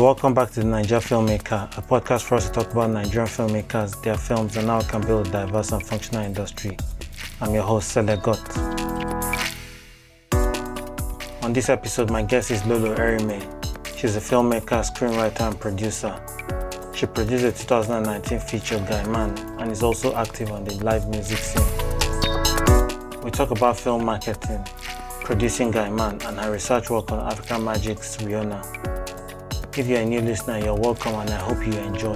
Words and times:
Welcome 0.00 0.32
back 0.32 0.50
to 0.52 0.60
the 0.60 0.66
Naija 0.66 0.98
Filmmaker, 0.98 1.76
a 1.76 1.82
podcast 1.82 2.22
for 2.22 2.36
us 2.36 2.46
to 2.46 2.52
talk 2.52 2.72
about 2.72 2.88
Nigerian 2.88 3.28
filmmakers, 3.28 4.02
their 4.02 4.16
films, 4.16 4.56
and 4.56 4.66
how 4.66 4.78
we 4.78 4.84
can 4.86 5.02
build 5.02 5.26
a 5.26 5.30
diverse 5.30 5.72
and 5.72 5.86
functional 5.86 6.24
industry. 6.24 6.78
I'm 7.42 7.52
your 7.52 7.64
host, 7.64 7.90
Sele 7.90 8.16
Got. 8.16 8.40
On 11.44 11.52
this 11.52 11.68
episode, 11.68 12.10
my 12.10 12.22
guest 12.22 12.50
is 12.50 12.64
Lolo 12.64 12.94
Eremie. 12.94 13.44
She's 13.94 14.16
a 14.16 14.20
filmmaker, 14.20 14.82
screenwriter, 14.90 15.42
and 15.42 15.60
producer. 15.60 16.18
She 16.94 17.04
produced 17.04 17.44
the 17.44 17.52
2019 17.52 18.40
feature 18.40 18.78
Guynman 18.78 19.60
and 19.60 19.70
is 19.70 19.82
also 19.82 20.16
active 20.16 20.50
on 20.50 20.64
the 20.64 20.82
live 20.82 21.10
music 21.10 21.36
scene. 21.36 23.20
We 23.22 23.30
talk 23.30 23.50
about 23.50 23.78
film 23.78 24.06
marketing, 24.06 24.66
producing 25.24 25.70
Guynman, 25.70 26.24
and 26.26 26.40
her 26.40 26.50
research 26.50 26.88
work 26.88 27.12
on 27.12 27.30
African 27.30 27.60
Magic's 27.64 28.16
Riona. 28.16 28.99
If 29.76 29.86
you're 29.86 30.00
a 30.00 30.04
new 30.04 30.20
listener, 30.20 30.58
you're 30.58 30.74
welcome 30.74 31.14
and 31.14 31.30
I 31.30 31.38
hope 31.38 31.64
you 31.64 31.72
enjoy. 31.72 32.12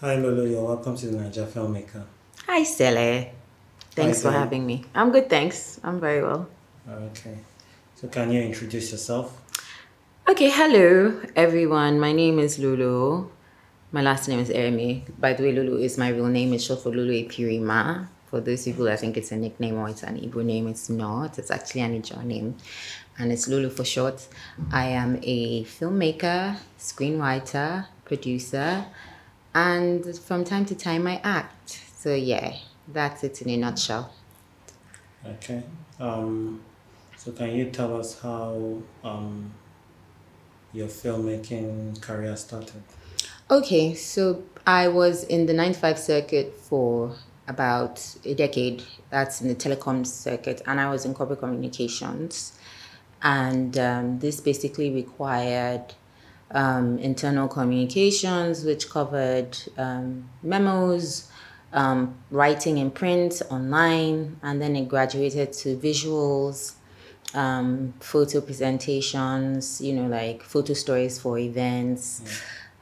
Hi 0.00 0.16
Lolo, 0.16 0.44
you're 0.44 0.64
welcome 0.64 0.96
to 0.96 1.06
the 1.06 1.16
Naija 1.16 1.46
Filmmaker. 1.46 2.02
Hi, 2.48 2.64
Sele. 2.64 3.30
Thanks 3.92 4.20
Hi, 4.24 4.30
for 4.30 4.36
having 4.36 4.66
me. 4.66 4.84
I'm 4.96 5.12
good, 5.12 5.30
thanks. 5.30 5.78
I'm 5.84 6.00
very 6.00 6.22
well. 6.22 6.48
Okay. 6.90 7.38
So 7.94 8.08
can 8.08 8.32
you 8.32 8.42
introduce 8.42 8.90
yourself? 8.90 9.40
Okay, 10.28 10.50
hello, 10.50 11.20
everyone. 11.36 12.00
My 12.00 12.10
name 12.10 12.40
is 12.40 12.58
Lolo. 12.58 13.30
My 13.94 14.02
last 14.02 14.26
name 14.26 14.40
is 14.40 14.50
Eremie. 14.50 15.04
By 15.20 15.34
the 15.34 15.44
way, 15.44 15.52
Lolo 15.52 15.76
is 15.76 15.96
my 15.96 16.08
real 16.08 16.26
name. 16.26 16.52
It's 16.52 16.64
short 16.64 16.82
for 16.82 16.88
Lolo 16.88 17.12
Epirima. 17.12 18.08
For 18.26 18.40
those 18.40 18.64
people 18.64 18.86
that 18.86 18.98
think 18.98 19.16
it's 19.16 19.30
a 19.30 19.36
nickname 19.36 19.76
or 19.78 19.88
it's 19.88 20.02
an 20.02 20.18
Igbo 20.18 20.44
name, 20.44 20.66
it's 20.66 20.90
not. 20.90 21.38
It's 21.38 21.52
actually 21.52 21.82
an 21.82 22.02
Ijaw 22.02 22.24
name. 22.24 22.56
And 23.20 23.30
it's 23.30 23.46
Lolo 23.46 23.70
for 23.70 23.84
short. 23.84 24.26
I 24.72 24.86
am 24.86 25.20
a 25.22 25.62
filmmaker, 25.62 26.56
screenwriter, 26.76 27.86
producer, 28.04 28.84
and 29.54 30.18
from 30.18 30.42
time 30.42 30.66
to 30.66 30.74
time 30.74 31.06
I 31.06 31.20
act. 31.22 31.80
So, 31.96 32.16
yeah, 32.16 32.56
that's 32.88 33.22
it 33.22 33.42
in 33.42 33.50
a 33.50 33.56
nutshell. 33.58 34.12
Okay. 35.24 35.62
Um, 36.00 36.62
so 37.16 37.30
can 37.30 37.54
you 37.54 37.70
tell 37.70 37.96
us 37.96 38.20
how 38.20 38.76
um, 39.04 39.52
your 40.72 40.88
filmmaking 40.88 42.00
career 42.02 42.34
started? 42.36 42.82
Okay, 43.50 43.92
so 43.92 44.42
I 44.66 44.88
was 44.88 45.24
in 45.24 45.44
the 45.44 45.52
95 45.52 45.98
circuit 45.98 46.54
for 46.54 47.14
about 47.46 48.16
a 48.24 48.32
decade. 48.32 48.82
That's 49.10 49.42
in 49.42 49.48
the 49.48 49.54
telecom 49.54 50.06
circuit, 50.06 50.62
and 50.66 50.80
I 50.80 50.88
was 50.88 51.04
in 51.04 51.12
corporate 51.12 51.40
communications. 51.40 52.58
And 53.22 53.76
um, 53.76 54.18
this 54.18 54.40
basically 54.40 54.90
required 54.94 55.92
um, 56.52 56.98
internal 56.98 57.46
communications, 57.46 58.64
which 58.64 58.88
covered 58.88 59.58
um, 59.76 60.30
memos, 60.42 61.30
um, 61.74 62.16
writing 62.30 62.78
in 62.78 62.90
print, 62.90 63.42
online, 63.50 64.38
and 64.42 64.62
then 64.62 64.74
it 64.74 64.88
graduated 64.88 65.52
to 65.52 65.76
visuals, 65.76 66.76
um, 67.34 67.92
photo 68.00 68.40
presentations, 68.40 69.82
you 69.82 69.92
know, 69.92 70.06
like 70.06 70.42
photo 70.42 70.72
stories 70.72 71.18
for 71.18 71.38
events, 71.38 72.22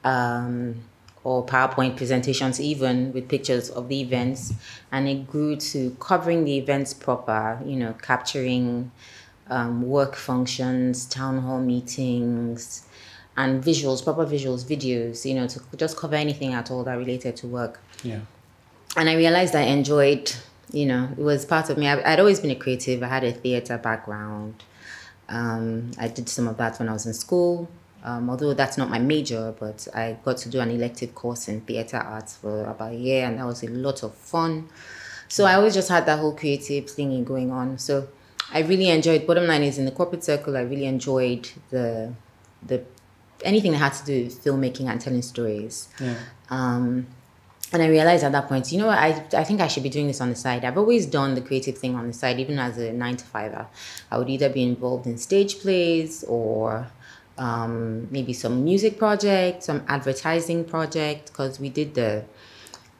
um, 0.03 0.75
or 1.23 1.45
PowerPoint 1.45 1.95
presentations, 1.95 2.59
even 2.59 3.13
with 3.13 3.29
pictures 3.29 3.69
of 3.69 3.87
the 3.87 4.01
events. 4.01 4.53
And 4.91 5.07
it 5.07 5.27
grew 5.27 5.55
to 5.57 5.95
covering 5.99 6.43
the 6.43 6.57
events 6.57 6.93
proper, 6.93 7.61
you 7.65 7.75
know, 7.77 7.93
capturing 8.01 8.91
um, 9.49 9.83
work 9.83 10.15
functions, 10.15 11.05
town 11.05 11.39
hall 11.41 11.59
meetings, 11.59 12.85
and 13.37 13.63
visuals, 13.63 14.03
proper 14.03 14.25
visuals, 14.25 14.63
videos, 14.65 15.25
you 15.25 15.33
know, 15.33 15.47
to 15.47 15.61
just 15.77 15.97
cover 15.97 16.15
anything 16.15 16.53
at 16.53 16.69
all 16.71 16.83
that 16.83 16.97
related 16.97 17.35
to 17.37 17.47
work 17.47 17.79
Yeah. 18.03 18.19
and 18.95 19.09
I 19.09 19.15
realized 19.15 19.55
I 19.55 19.61
enjoyed, 19.63 20.31
you 20.71 20.85
know, 20.85 21.09
it 21.11 21.17
was 21.21 21.43
part 21.45 21.69
of 21.69 21.77
me. 21.77 21.87
I, 21.87 22.13
I'd 22.13 22.19
always 22.19 22.39
been 22.39 22.51
a 22.51 22.55
creative. 22.55 23.01
I 23.01 23.07
had 23.07 23.23
a 23.23 23.31
theater 23.31 23.77
background. 23.77 24.63
Um, 25.29 25.91
I 25.97 26.09
did 26.09 26.29
some 26.29 26.47
of 26.47 26.57
that 26.57 26.77
when 26.79 26.89
I 26.89 26.93
was 26.93 27.05
in 27.07 27.13
school, 27.13 27.69
um, 28.03 28.29
although 28.29 28.53
that's 28.53 28.77
not 28.77 28.89
my 28.89 28.99
major, 28.99 29.53
but 29.59 29.87
I 29.93 30.17
got 30.23 30.37
to 30.37 30.49
do 30.49 30.59
an 30.59 30.69
elective 30.69 31.15
course 31.15 31.47
in 31.47 31.61
theater 31.61 31.97
arts 31.97 32.35
for 32.35 32.65
about 32.65 32.91
a 32.91 32.95
year, 32.95 33.25
and 33.25 33.39
that 33.39 33.45
was 33.45 33.63
a 33.63 33.69
lot 33.69 34.03
of 34.03 34.13
fun. 34.13 34.69
So 35.29 35.45
I 35.45 35.55
always 35.55 35.73
just 35.73 35.89
had 35.89 36.05
that 36.05 36.19
whole 36.19 36.35
creative 36.35 36.85
thingy 36.85 37.25
going 37.25 37.49
on. 37.51 37.77
So 37.77 38.09
I 38.51 38.59
really 38.59 38.89
enjoyed. 38.89 39.25
Bottom 39.25 39.47
line 39.47 39.63
is 39.63 39.77
in 39.77 39.85
the 39.85 39.91
corporate 39.91 40.23
circle, 40.23 40.57
I 40.57 40.61
really 40.61 40.85
enjoyed 40.85 41.49
the 41.69 42.13
the 42.61 42.83
anything 43.43 43.71
that 43.71 43.79
had 43.79 43.93
to 43.93 44.05
do 44.05 44.23
with 44.25 44.43
filmmaking 44.43 44.89
and 44.89 44.99
telling 44.99 45.21
stories. 45.21 45.87
Yeah. 45.99 46.15
Um, 46.49 47.07
and 47.71 47.81
I 47.81 47.87
realized 47.87 48.23
at 48.23 48.31
that 48.33 48.47
point, 48.47 48.71
you 48.71 48.77
know 48.77 48.85
what, 48.85 48.99
I, 48.99 49.25
I 49.33 49.43
think 49.43 49.59
I 49.59 49.67
should 49.67 49.81
be 49.81 49.89
doing 49.89 50.05
this 50.05 50.21
on 50.21 50.29
the 50.29 50.35
side. 50.35 50.63
I've 50.63 50.77
always 50.77 51.07
done 51.07 51.33
the 51.33 51.41
creative 51.41 51.75
thing 51.77 51.95
on 51.95 52.05
the 52.05 52.13
side, 52.13 52.39
even 52.39 52.59
as 52.59 52.77
a 52.77 52.93
nine 52.93 53.17
to 53.17 53.25
fiver. 53.25 53.65
I 54.11 54.19
would 54.19 54.29
either 54.29 54.47
be 54.49 54.61
involved 54.61 55.07
in 55.07 55.17
stage 55.17 55.59
plays 55.59 56.23
or 56.25 56.87
um, 57.37 58.07
maybe 58.11 58.33
some 58.33 58.63
music 58.63 58.97
project, 58.97 59.63
some 59.63 59.83
advertising 59.87 60.65
project, 60.65 61.27
because 61.27 61.59
we 61.59 61.69
did 61.69 61.93
the, 61.95 62.25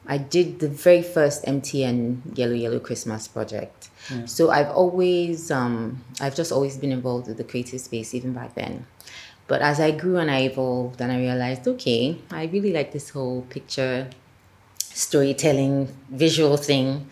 I 0.06 0.18
did 0.18 0.58
the 0.58 0.68
very 0.68 1.02
first 1.02 1.44
MTN 1.44 2.36
Yellow 2.36 2.54
Yellow 2.54 2.80
Christmas 2.80 3.28
project. 3.28 3.90
So 4.26 4.50
I've 4.50 4.68
always, 4.68 5.50
um, 5.50 6.04
I've 6.20 6.34
just 6.36 6.52
always 6.52 6.76
been 6.76 6.92
involved 6.92 7.26
with 7.28 7.38
the 7.38 7.44
creative 7.44 7.80
space, 7.80 8.14
even 8.14 8.34
back 8.34 8.54
then. 8.54 8.86
But 9.46 9.62
as 9.62 9.80
I 9.80 9.90
grew 9.92 10.16
and 10.18 10.30
I 10.30 10.40
evolved, 10.42 11.00
and 11.00 11.10
I 11.12 11.18
realized, 11.18 11.66
okay, 11.68 12.18
I 12.30 12.44
really 12.44 12.72
like 12.72 12.92
this 12.92 13.10
whole 13.10 13.42
picture 13.42 14.08
storytelling 14.78 15.88
visual 16.10 16.56
thing. 16.56 17.08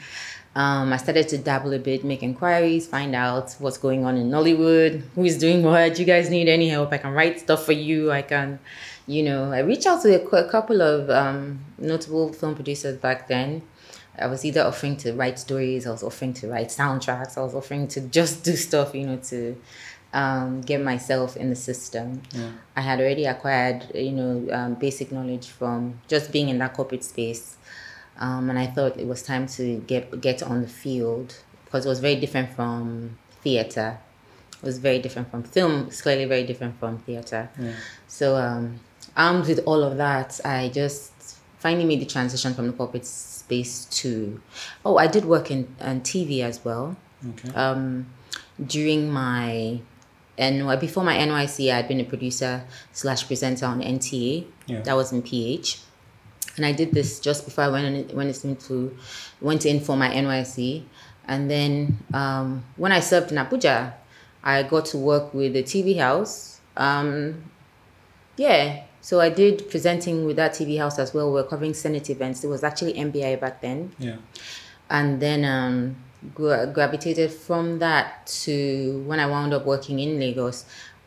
Um, 0.54 0.92
I 0.92 0.98
started 0.98 1.28
to 1.30 1.38
dabble 1.38 1.72
a 1.72 1.78
bit, 1.78 2.04
make 2.04 2.22
inquiries, 2.22 2.86
find 2.86 3.14
out 3.14 3.54
what's 3.58 3.78
going 3.78 4.04
on 4.04 4.16
in 4.16 4.30
Nollywood, 4.30 5.02
who 5.14 5.24
is 5.24 5.38
doing 5.38 5.62
what. 5.62 5.98
You 5.98 6.04
guys 6.04 6.28
need 6.28 6.48
any 6.48 6.68
help? 6.68 6.92
I 6.92 6.98
can 6.98 7.12
write 7.12 7.40
stuff 7.40 7.64
for 7.64 7.72
you. 7.72 8.12
I 8.12 8.20
can, 8.20 8.58
you 9.06 9.22
know, 9.22 9.50
I 9.50 9.60
reached 9.60 9.86
out 9.86 10.02
to 10.02 10.20
a, 10.20 10.24
a 10.44 10.50
couple 10.50 10.82
of 10.82 11.08
um, 11.08 11.60
notable 11.78 12.32
film 12.34 12.54
producers 12.54 12.98
back 12.98 13.28
then. 13.28 13.62
I 14.18 14.26
was 14.26 14.44
either 14.44 14.62
offering 14.62 14.98
to 14.98 15.14
write 15.14 15.38
stories, 15.38 15.86
I 15.86 15.90
was 15.90 16.02
offering 16.02 16.34
to 16.34 16.48
write 16.48 16.68
soundtracks, 16.68 17.38
I 17.38 17.40
was 17.40 17.54
offering 17.54 17.88
to 17.88 18.02
just 18.02 18.44
do 18.44 18.56
stuff, 18.56 18.94
you 18.94 19.06
know, 19.06 19.16
to 19.16 19.56
um, 20.12 20.60
get 20.60 20.82
myself 20.82 21.34
in 21.36 21.48
the 21.48 21.56
system. 21.56 22.20
I 22.76 22.82
had 22.82 23.00
already 23.00 23.24
acquired, 23.24 23.86
you 23.94 24.12
know, 24.12 24.48
um, 24.52 24.74
basic 24.74 25.12
knowledge 25.12 25.48
from 25.48 25.98
just 26.08 26.30
being 26.30 26.50
in 26.50 26.58
that 26.58 26.74
corporate 26.74 27.04
space, 27.04 27.56
um, 28.26 28.48
and 28.50 28.58
I 28.58 28.66
thought 28.74 28.92
it 28.96 29.06
was 29.06 29.20
time 29.22 29.44
to 29.58 29.64
get 29.92 30.02
get 30.20 30.42
on 30.42 30.62
the 30.62 30.68
field 30.82 31.28
because 31.64 31.84
it 31.86 31.88
was 31.88 32.00
very 32.08 32.16
different 32.24 32.48
from 32.56 33.18
theater. 33.44 33.98
It 34.62 34.66
was 34.70 34.78
very 34.78 35.00
different 35.04 35.28
from 35.30 35.42
film. 35.56 35.74
It's 35.88 36.00
clearly 36.00 36.26
very 36.34 36.44
different 36.50 36.78
from 36.80 36.98
theater. 37.06 37.50
So, 38.06 38.36
um, 38.36 38.78
armed 39.16 39.46
with 39.48 39.60
all 39.66 39.82
of 39.82 39.96
that, 39.96 40.30
I 40.44 40.68
just 40.68 41.12
finally 41.58 41.84
made 41.84 42.00
the 42.00 42.06
transition 42.16 42.54
from 42.54 42.66
the 42.68 42.72
corporate 42.72 43.06
space 43.06 43.74
to. 44.00 44.40
Oh, 44.84 44.96
I 44.98 45.06
did 45.08 45.24
work 45.24 45.50
in, 45.50 45.66
TV 46.10 46.40
as 46.50 46.64
well 46.64 46.96
Okay. 47.30 47.50
um, 47.54 48.06
during 48.74 49.10
my 49.10 49.80
NY 50.38 50.76
before 50.76 51.04
my 51.04 51.16
NYSC, 51.16 51.72
I'd 51.72 51.88
been 51.88 52.00
a 52.00 52.04
producer 52.04 52.64
slash 52.92 53.26
presenter 53.26 53.66
on 53.66 53.80
NTA. 53.80 54.46
Yeah. 54.66 54.80
That 54.82 54.94
was 54.96 55.12
in 55.12 55.22
PH, 55.22 55.78
and 56.56 56.66
I 56.66 56.72
did 56.72 56.92
this 56.92 57.20
just 57.20 57.44
before 57.44 57.64
I 57.64 57.68
went 57.68 58.10
in, 58.10 58.16
went 58.16 58.44
into 58.44 58.96
went 59.40 59.66
in 59.66 59.80
for 59.80 59.96
my 59.96 60.08
NYSC, 60.08 60.84
and 61.26 61.50
then 61.50 61.98
um, 62.12 62.64
when 62.76 62.92
I 62.92 63.00
served 63.00 63.32
in 63.32 63.38
Abuja, 63.38 63.94
I 64.42 64.62
got 64.62 64.86
to 64.86 64.98
work 64.98 65.32
with 65.34 65.54
the 65.54 65.62
TV 65.62 65.98
house. 65.98 66.60
Um, 66.76 67.44
yeah, 68.36 68.84
so 69.02 69.20
I 69.20 69.28
did 69.30 69.68
presenting 69.68 70.24
with 70.24 70.36
that 70.36 70.52
TV 70.52 70.78
house 70.78 70.98
as 70.98 71.12
well. 71.12 71.32
We 71.32 71.40
are 71.40 71.44
covering 71.44 71.74
Senate 71.74 72.08
events. 72.08 72.44
It 72.44 72.48
was 72.48 72.62
actually 72.62 72.94
MBI 72.94 73.40
back 73.40 73.60
then 73.60 73.92
yeah. 73.98 74.16
and 74.88 75.20
then 75.20 75.44
um, 75.44 75.96
gra- 76.34 76.68
gravitated 76.68 77.32
from 77.32 77.80
that 77.80 78.26
to 78.44 79.02
when 79.06 79.18
I 79.18 79.26
wound 79.26 79.52
up 79.52 79.66
working 79.66 79.98
in 79.98 80.20
Lagos. 80.20 80.64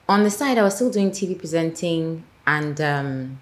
On 0.08 0.24
the 0.24 0.30
side, 0.30 0.58
I 0.58 0.64
was 0.64 0.76
still 0.76 0.92
doing 0.92 1.10
TV 1.10 1.40
presenting 1.40 2.24
and 2.46 2.80
um, 2.82 3.40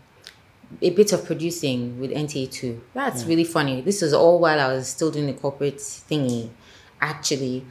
a 0.81 0.89
bit 0.91 1.13
of 1.13 1.25
producing 1.25 1.99
with 1.99 2.11
NTA2. 2.11 2.79
That's 2.93 3.25
really 3.25 3.43
funny. 3.43 3.81
This 3.81 4.01
was 4.01 4.13
all 4.13 4.39
while 4.39 4.59
I 4.59 4.67
was 4.67 4.87
still 4.87 5.11
doing 5.11 5.27
the 5.27 5.33
corporate 5.33 5.77
thingy, 5.77 6.49
actually. 7.01 7.65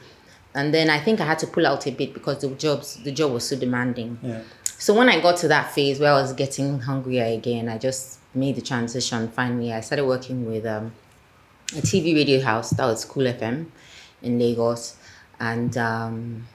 And 0.55 0.73
then 0.73 0.91
I 0.91 1.01
think 1.01 1.21
I 1.21 1.25
had 1.25 1.39
to 1.41 1.47
pull 1.47 1.67
out 1.67 1.87
a 1.87 1.91
bit 1.91 2.13
because 2.13 2.39
the 2.41 2.49
jobs 2.51 3.03
the 3.03 3.13
job 3.13 3.33
was 3.33 3.49
so 3.49 3.57
demanding. 3.57 4.19
Yeah. 4.23 4.43
So 4.79 4.95
when 4.95 5.09
I 5.09 5.21
got 5.21 5.37
to 5.39 5.49
that 5.49 5.73
phase 5.73 6.01
where 6.01 6.13
I 6.13 6.21
was 6.21 6.33
getting 6.33 6.81
hungrier 6.81 7.25
again, 7.25 7.69
I 7.69 7.79
just 7.79 8.19
made 8.35 8.57
the 8.57 8.63
transition 8.63 9.29
finally. 9.29 9.73
I 9.73 9.81
started 9.81 10.07
working 10.07 10.47
with 10.47 10.67
um, 10.67 10.93
a 11.73 11.81
TV 11.81 12.15
radio 12.15 12.41
house 12.41 12.71
that 12.71 12.85
was 12.85 13.05
Cool 13.05 13.25
FM 13.25 13.67
in 14.23 14.39
Lagos, 14.39 14.97
and 15.41 15.77
um, 15.79 16.47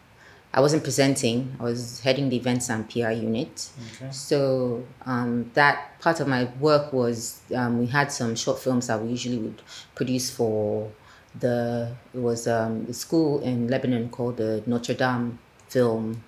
I 0.58 0.60
wasn't 0.60 0.84
presenting. 0.84 1.56
I 1.60 1.64
was 1.66 2.00
heading 2.00 2.30
the 2.30 2.36
events 2.36 2.72
and 2.72 2.90
PR 2.90 3.12
unit. 3.12 3.70
Okay. 3.94 4.10
So 4.12 4.84
um, 5.06 5.52
that 5.54 6.00
part 6.00 6.20
of 6.20 6.28
my 6.28 6.46
work 6.60 6.92
was 6.92 7.42
um, 7.56 7.78
we 7.78 7.86
had 7.86 8.12
some 8.12 8.36
short 8.36 8.58
films 8.58 8.88
that 8.88 9.00
we 9.00 9.08
usually 9.12 9.38
would 9.38 9.62
produce 9.94 10.32
for 10.32 10.92
the 11.40 11.92
it 12.12 12.18
was 12.18 12.48
um, 12.48 12.86
the 12.86 12.94
school 12.96 13.40
in 13.42 13.68
Lebanon 13.68 14.10
called 14.10 14.38
the 14.38 14.64
Notre 14.66 14.96
Dame 14.96 15.38
Film. 15.70 16.24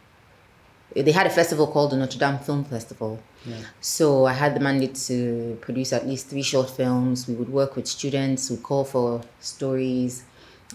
They 0.95 1.11
had 1.11 1.25
a 1.25 1.31
festival 1.31 1.65
called 1.65 1.89
the 1.93 1.97
Notre 1.97 2.19
Dame 2.19 2.37
Film 2.37 2.65
Festival. 2.65 3.19
So 3.81 4.25
I 4.25 4.33
had 4.33 4.55
the 4.55 4.59
mandate 4.59 4.93
to 5.07 5.57
produce 5.59 5.91
at 5.91 6.07
least 6.07 6.27
three 6.27 6.43
short 6.43 6.69
films. 6.69 7.27
We 7.27 7.33
would 7.33 7.49
work 7.49 7.75
with 7.75 7.87
students, 7.87 8.51
we'd 8.51 8.61
call 8.61 8.83
for 8.85 9.21
stories, 9.39 10.23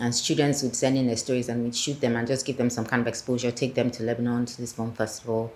and 0.00 0.14
students 0.14 0.62
would 0.62 0.74
send 0.74 0.96
in 0.98 1.06
their 1.06 1.16
stories 1.16 1.48
and 1.48 1.62
we'd 1.62 1.76
shoot 1.76 2.00
them 2.00 2.16
and 2.16 2.26
just 2.26 2.46
give 2.46 2.56
them 2.56 2.70
some 2.70 2.84
kind 2.84 3.00
of 3.00 3.06
exposure, 3.06 3.50
take 3.50 3.74
them 3.74 3.90
to 3.92 4.02
Lebanon 4.02 4.44
to 4.46 4.60
this 4.60 4.72
film 4.72 4.92
festival. 4.92 5.52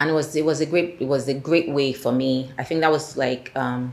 And 0.00 0.10
it 0.10 0.12
was 0.12 0.34
it 0.36 0.44
was 0.44 0.60
a 0.60 0.66
great 0.66 0.96
it 1.00 1.06
was 1.06 1.28
a 1.28 1.34
great 1.34 1.70
way 1.70 1.92
for 1.92 2.12
me. 2.12 2.50
I 2.58 2.64
think 2.64 2.80
that 2.80 2.90
was 2.90 3.16
like 3.16 3.52
um, 3.56 3.92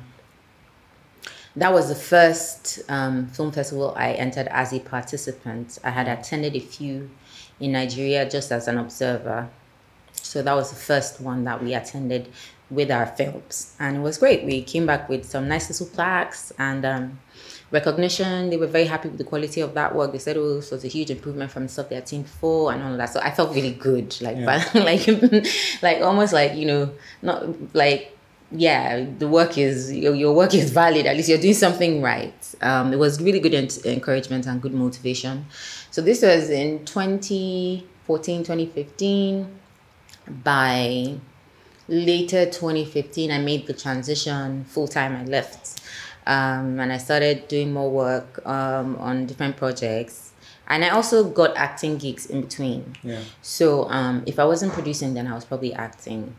that 1.55 1.71
was 1.71 1.89
the 1.89 1.95
first 1.95 2.81
um, 2.89 3.27
film 3.27 3.51
festival 3.51 3.93
I 3.95 4.13
entered 4.13 4.47
as 4.47 4.73
a 4.73 4.79
participant. 4.79 5.77
I 5.83 5.91
had 5.91 6.07
attended 6.07 6.55
a 6.55 6.59
few 6.59 7.09
in 7.59 7.73
Nigeria 7.73 8.29
just 8.29 8.51
as 8.51 8.67
an 8.67 8.77
observer. 8.77 9.49
So 10.13 10.41
that 10.41 10.53
was 10.53 10.69
the 10.69 10.75
first 10.75 11.21
one 11.21 11.43
that 11.43 11.63
we 11.63 11.73
attended 11.73 12.29
with 12.69 12.89
our 12.89 13.05
films. 13.05 13.75
And 13.79 13.97
it 13.97 13.99
was 13.99 14.17
great. 14.17 14.43
We 14.45 14.63
came 14.63 14.85
back 14.85 15.09
with 15.09 15.25
some 15.25 15.47
nice 15.47 15.69
little 15.69 15.87
plaques 15.87 16.51
and 16.57 16.85
um, 16.85 17.19
recognition. 17.73 18.49
They 18.49 18.57
were 18.57 18.67
very 18.67 18.85
happy 18.85 19.09
with 19.09 19.17
the 19.17 19.23
quality 19.25 19.59
of 19.61 19.73
that 19.73 19.93
work. 19.95 20.11
They 20.13 20.19
said, 20.19 20.37
oh, 20.37 20.55
this 20.55 20.71
was 20.71 20.85
a 20.85 20.87
huge 20.87 21.09
improvement 21.09 21.51
from 21.51 21.63
the 21.63 21.69
stuff 21.69 21.89
they 21.89 21.95
had 21.95 22.07
seen 22.07 22.21
before 22.23 22.71
and 22.71 22.81
all 22.83 22.91
of 22.91 22.97
that. 22.97 23.09
So 23.11 23.19
I 23.19 23.31
felt 23.31 23.53
really 23.53 23.71
good. 23.73 24.15
Like, 24.21 24.37
Yeah. 24.37 24.45
but, 24.45 24.75
like, 24.89 25.07
like 25.81 26.01
almost 26.01 26.31
like, 26.33 26.53
you 26.55 26.65
know, 26.67 26.91
not 27.21 27.45
like 27.75 28.09
yeah, 28.55 29.03
the 29.17 29.27
work 29.27 29.57
is 29.57 29.91
your, 29.91 30.13
your 30.13 30.35
work 30.35 30.53
is 30.53 30.69
valid. 30.69 31.07
At 31.07 31.15
least 31.15 31.27
you're 31.27 31.39
doing 31.39 31.55
something 31.55 32.03
right. 32.03 32.55
Um, 32.61 32.93
it 32.93 32.97
was 32.99 33.19
really 33.19 33.39
good 33.39 33.55
en- 33.55 33.67
encouragement 33.83 34.45
and 34.45 34.61
good 34.61 34.75
motivation. 34.75 35.47
So 35.89 36.03
this 36.03 36.21
was 36.21 36.51
in 36.51 36.85
2014, 36.85 38.43
2015. 38.43 39.59
By 40.43 41.15
later 41.87 42.45
2015, 42.45 43.31
I 43.31 43.39
made 43.39 43.65
the 43.65 43.73
transition 43.73 44.63
full 44.65 44.87
time. 44.87 45.15
I 45.15 45.23
left, 45.25 45.81
um, 46.25 46.79
and 46.79 46.91
I 46.91 46.97
started 46.97 47.47
doing 47.47 47.73
more 47.73 47.89
work 47.89 48.45
um, 48.45 48.95
on 48.97 49.25
different 49.25 49.57
projects. 49.57 50.31
And 50.67 50.85
I 50.85 50.89
also 50.89 51.29
got 51.29 51.57
acting 51.57 51.97
gigs 51.97 52.25
in 52.25 52.41
between. 52.41 52.95
Yeah. 53.03 53.21
So 53.41 53.89
um, 53.89 54.23
if 54.25 54.39
I 54.39 54.45
wasn't 54.45 54.73
producing, 54.73 55.13
then 55.13 55.27
I 55.27 55.35
was 55.35 55.43
probably 55.43 55.73
acting. 55.73 56.35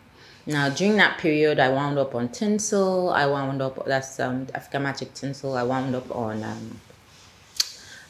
Now 0.47 0.69
during 0.71 0.97
that 0.97 1.19
period, 1.19 1.59
I 1.59 1.69
wound 1.71 1.99
up 1.99 2.15
on 2.15 2.29
Tinsel. 2.31 3.11
I 3.11 3.27
wound 3.27 3.61
up 3.63 3.85
that's 3.87 4.19
um, 4.21 4.47
Africa 4.55 4.81
Magic 4.81 5.15
Tinsel. 5.15 5.57
I 5.57 5.63
wound 5.63 5.95
up 5.95 6.15
on 6.15 6.43
um, 6.43 6.81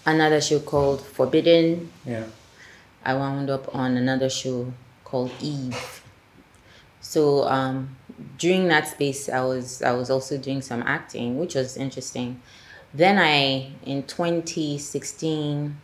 another 0.07 0.41
show 0.41 0.61
called 0.61 1.01
Forbidden. 1.01 1.91
Yeah. 2.05 2.27
I 3.05 3.15
wound 3.15 3.51
up 3.51 3.75
on 3.75 3.97
another 3.97 4.31
show 4.31 4.73
called 5.05 5.31
Eve. 5.41 6.03
So 7.01 7.45
um, 7.45 7.97
during 8.39 8.69
that 8.69 8.89
space, 8.89 9.29
I 9.29 9.41
was 9.41 9.83
I 9.83 9.93
was 9.93 10.11
also 10.11 10.37
doing 10.39 10.63
some 10.63 10.83
acting, 10.83 11.39
which 11.39 11.55
was 11.55 11.77
interesting. 11.77 12.41
Then 12.93 13.19
I 13.19 13.73
in 13.85 14.05
2016 14.05 15.77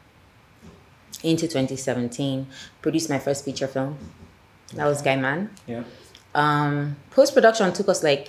into 1.22 1.46
2017 1.46 2.46
produced 2.80 3.10
my 3.10 3.18
first 3.18 3.44
feature 3.44 3.66
film. 3.66 3.98
That 4.74 4.86
was 4.86 5.02
Guynman. 5.02 5.48
Yeah. 5.66 5.82
Um, 6.34 6.96
Post 7.10 7.34
production 7.34 7.72
took 7.72 7.88
us 7.88 8.02
like 8.02 8.28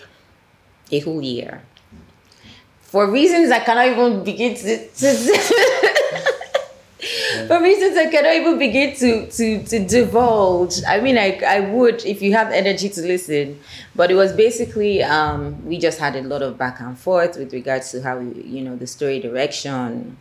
a 0.92 1.00
whole 1.00 1.21
year. 1.21 1.62
For 2.81 3.09
reasons 3.09 3.51
I 3.51 3.59
cannot 3.59 3.88
even 3.88 4.24
begin 4.24 4.56
to, 4.56 4.89
to 4.89 6.33
for 7.48 7.62
reasons 7.62 7.98
I 7.98 8.07
cannot 8.12 8.33
even 8.33 8.59
begin 8.59 8.95
to 8.98 9.27
to 9.31 9.63
to 9.63 9.86
divulge. 9.86 10.81
I 10.88 11.01
mean, 11.01 11.18
I 11.18 11.39
I 11.45 11.59
would 11.62 12.06
if 12.06 12.21
you 12.21 12.33
have 12.33 12.51
energy 12.51 12.89
to 12.89 13.01
listen, 13.01 13.59
but 13.95 14.12
it 14.12 14.15
was 14.15 14.33
basically 14.33 15.01
um, 15.03 15.65
we 15.65 15.80
just 15.80 16.00
had 16.00 16.15
a 16.15 16.21
lot 16.21 16.42
of 16.42 16.57
back 16.57 16.80
and 16.80 16.98
forth 16.98 17.38
with 17.38 17.53
regards 17.53 17.92
to 17.92 18.01
how 18.01 18.18
we, 18.19 18.44
you 18.44 18.62
know 18.62 18.75
the 18.75 18.86
story 18.86 19.19
direction, 19.19 20.18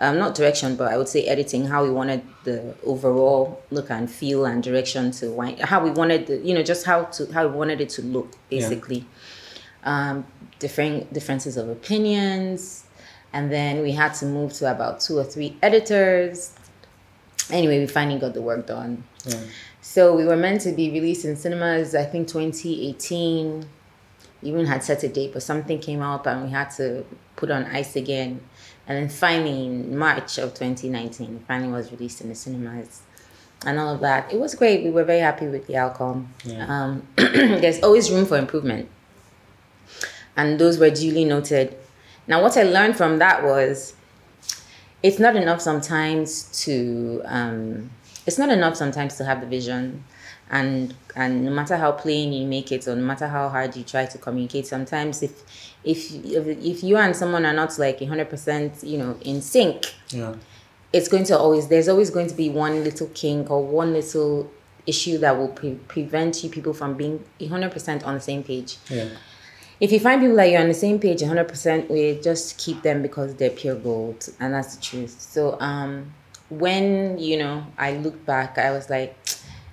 um, 0.00 0.18
not 0.18 0.34
direction, 0.34 0.74
but 0.74 0.92
I 0.92 0.96
would 0.96 1.08
say 1.08 1.24
editing, 1.26 1.66
how 1.66 1.84
we 1.84 1.90
wanted 1.90 2.22
the 2.42 2.74
overall 2.84 3.62
look 3.70 3.90
and 3.90 4.10
feel 4.10 4.44
and 4.44 4.62
direction 4.62 5.12
to 5.12 5.30
wind, 5.30 5.60
how 5.60 5.84
we 5.84 5.90
wanted 5.90 6.26
the 6.26 6.38
you 6.38 6.54
know 6.54 6.62
just 6.64 6.84
how 6.84 7.04
to 7.04 7.32
how 7.32 7.46
we 7.46 7.56
wanted 7.56 7.80
it 7.80 7.90
to 7.90 8.02
look 8.02 8.32
basically. 8.50 9.06
Um, 9.84 10.26
different 10.60 11.12
differences 11.12 11.58
of 11.58 11.68
opinions 11.68 12.83
and 13.34 13.52
then 13.52 13.82
we 13.82 13.92
had 13.92 14.14
to 14.14 14.24
move 14.26 14.52
to 14.54 14.70
about 14.70 15.00
two 15.00 15.18
or 15.18 15.24
three 15.24 15.56
editors. 15.60 16.54
Anyway 17.50 17.78
we 17.80 17.86
finally 17.86 18.18
got 18.18 18.32
the 18.32 18.40
work 18.40 18.66
done. 18.66 19.04
Yeah. 19.26 19.40
so 19.82 20.14
we 20.14 20.24
were 20.24 20.36
meant 20.36 20.60
to 20.62 20.72
be 20.72 20.90
released 20.90 21.24
in 21.24 21.34
cinemas 21.34 21.94
i 21.94 22.04
think 22.04 22.28
2018 22.28 23.66
We 24.42 24.48
even 24.50 24.66
had 24.66 24.82
set 24.84 25.02
a 25.02 25.08
date 25.08 25.32
but 25.32 25.42
something 25.42 25.78
came 25.78 26.02
up 26.02 26.26
and 26.26 26.44
we 26.44 26.50
had 26.50 26.68
to 26.76 27.04
put 27.36 27.50
on 27.50 27.64
ice 27.64 27.96
again. 27.96 28.40
And 28.86 28.98
then 28.98 29.08
finally 29.08 29.66
in 29.66 29.96
march 29.96 30.36
of 30.38 30.48
2019 30.54 31.36
it 31.36 31.42
finally 31.48 31.72
was 31.72 31.90
released 31.90 32.20
in 32.20 32.28
the 32.28 32.34
cinemas 32.34 33.02
and 33.66 33.78
all 33.80 33.94
of 33.94 34.00
that. 34.00 34.32
It 34.32 34.38
was 34.38 34.54
great. 34.54 34.84
We 34.84 34.90
were 34.90 35.04
very 35.04 35.20
happy 35.20 35.46
with 35.48 35.66
the 35.66 35.76
outcome. 35.76 36.34
Yeah. 36.44 36.66
um, 36.68 37.06
there's 37.16 37.82
always 37.82 38.10
room 38.10 38.26
for 38.26 38.36
improvement. 38.36 38.88
And 40.36 40.58
those 40.58 40.78
were 40.78 40.90
duly 40.90 41.24
noted. 41.24 41.76
Now, 42.26 42.42
what 42.42 42.56
I 42.56 42.62
learned 42.62 42.96
from 42.96 43.18
that 43.18 43.42
was 43.44 43.94
it's 45.02 45.18
not 45.18 45.36
enough 45.36 45.60
sometimes 45.60 46.44
to 46.64 47.22
um, 47.26 47.90
it's 48.26 48.38
not 48.38 48.48
enough 48.50 48.76
sometimes 48.76 49.16
to 49.18 49.24
have 49.24 49.40
the 49.40 49.46
vision 49.46 50.04
and 50.50 50.94
and 51.16 51.44
no 51.44 51.50
matter 51.50 51.76
how 51.76 51.92
plain 51.92 52.32
you 52.32 52.46
make 52.46 52.70
it 52.72 52.86
or 52.86 52.94
no 52.94 53.02
matter 53.02 53.26
how 53.28 53.48
hard 53.48 53.74
you 53.76 53.82
try 53.82 54.04
to 54.06 54.18
communicate 54.18 54.66
sometimes 54.66 55.22
if 55.22 55.42
if 55.84 56.14
if, 56.24 56.46
if 56.46 56.82
you 56.84 56.96
and 56.98 57.16
someone 57.16 57.46
are 57.46 57.52
not 57.54 57.78
like 57.78 57.98
100% 57.98 58.86
you 58.86 58.98
know 58.98 59.16
in 59.22 59.40
sync 59.40 59.94
Yeah. 60.10 60.34
it's 60.92 61.08
going 61.08 61.24
to 61.24 61.38
always 61.38 61.68
there's 61.68 61.88
always 61.88 62.10
going 62.10 62.26
to 62.28 62.34
be 62.34 62.50
one 62.50 62.84
little 62.84 63.08
kink 63.14 63.50
or 63.50 63.64
one 63.64 63.92
little 63.94 64.50
issue 64.86 65.16
that 65.18 65.36
will 65.38 65.48
pre- 65.48 65.76
prevent 65.88 66.44
you 66.44 66.50
people 66.50 66.74
from 66.74 66.94
being 66.94 67.24
100% 67.40 68.06
on 68.06 68.14
the 68.14 68.20
same 68.20 68.42
page 68.42 68.76
Yeah. 68.90 69.08
If 69.80 69.90
you 69.92 70.00
find 70.00 70.20
people 70.20 70.36
that 70.36 70.50
you're 70.50 70.60
on 70.60 70.68
the 70.68 70.74
same 70.74 70.98
page 70.98 71.20
100% 71.20 71.88
with 71.90 72.22
just 72.22 72.58
keep 72.58 72.82
them 72.82 73.02
because 73.02 73.34
they're 73.34 73.50
pure 73.50 73.74
gold 73.74 74.28
and 74.40 74.54
that's 74.54 74.76
the 74.76 74.82
truth. 74.82 75.20
So 75.20 75.58
um 75.60 76.12
when 76.50 77.18
you 77.18 77.36
know 77.36 77.66
i 77.78 77.92
looked 77.96 78.24
back 78.26 78.58
i 78.58 78.70
was 78.70 78.90
like 78.90 79.16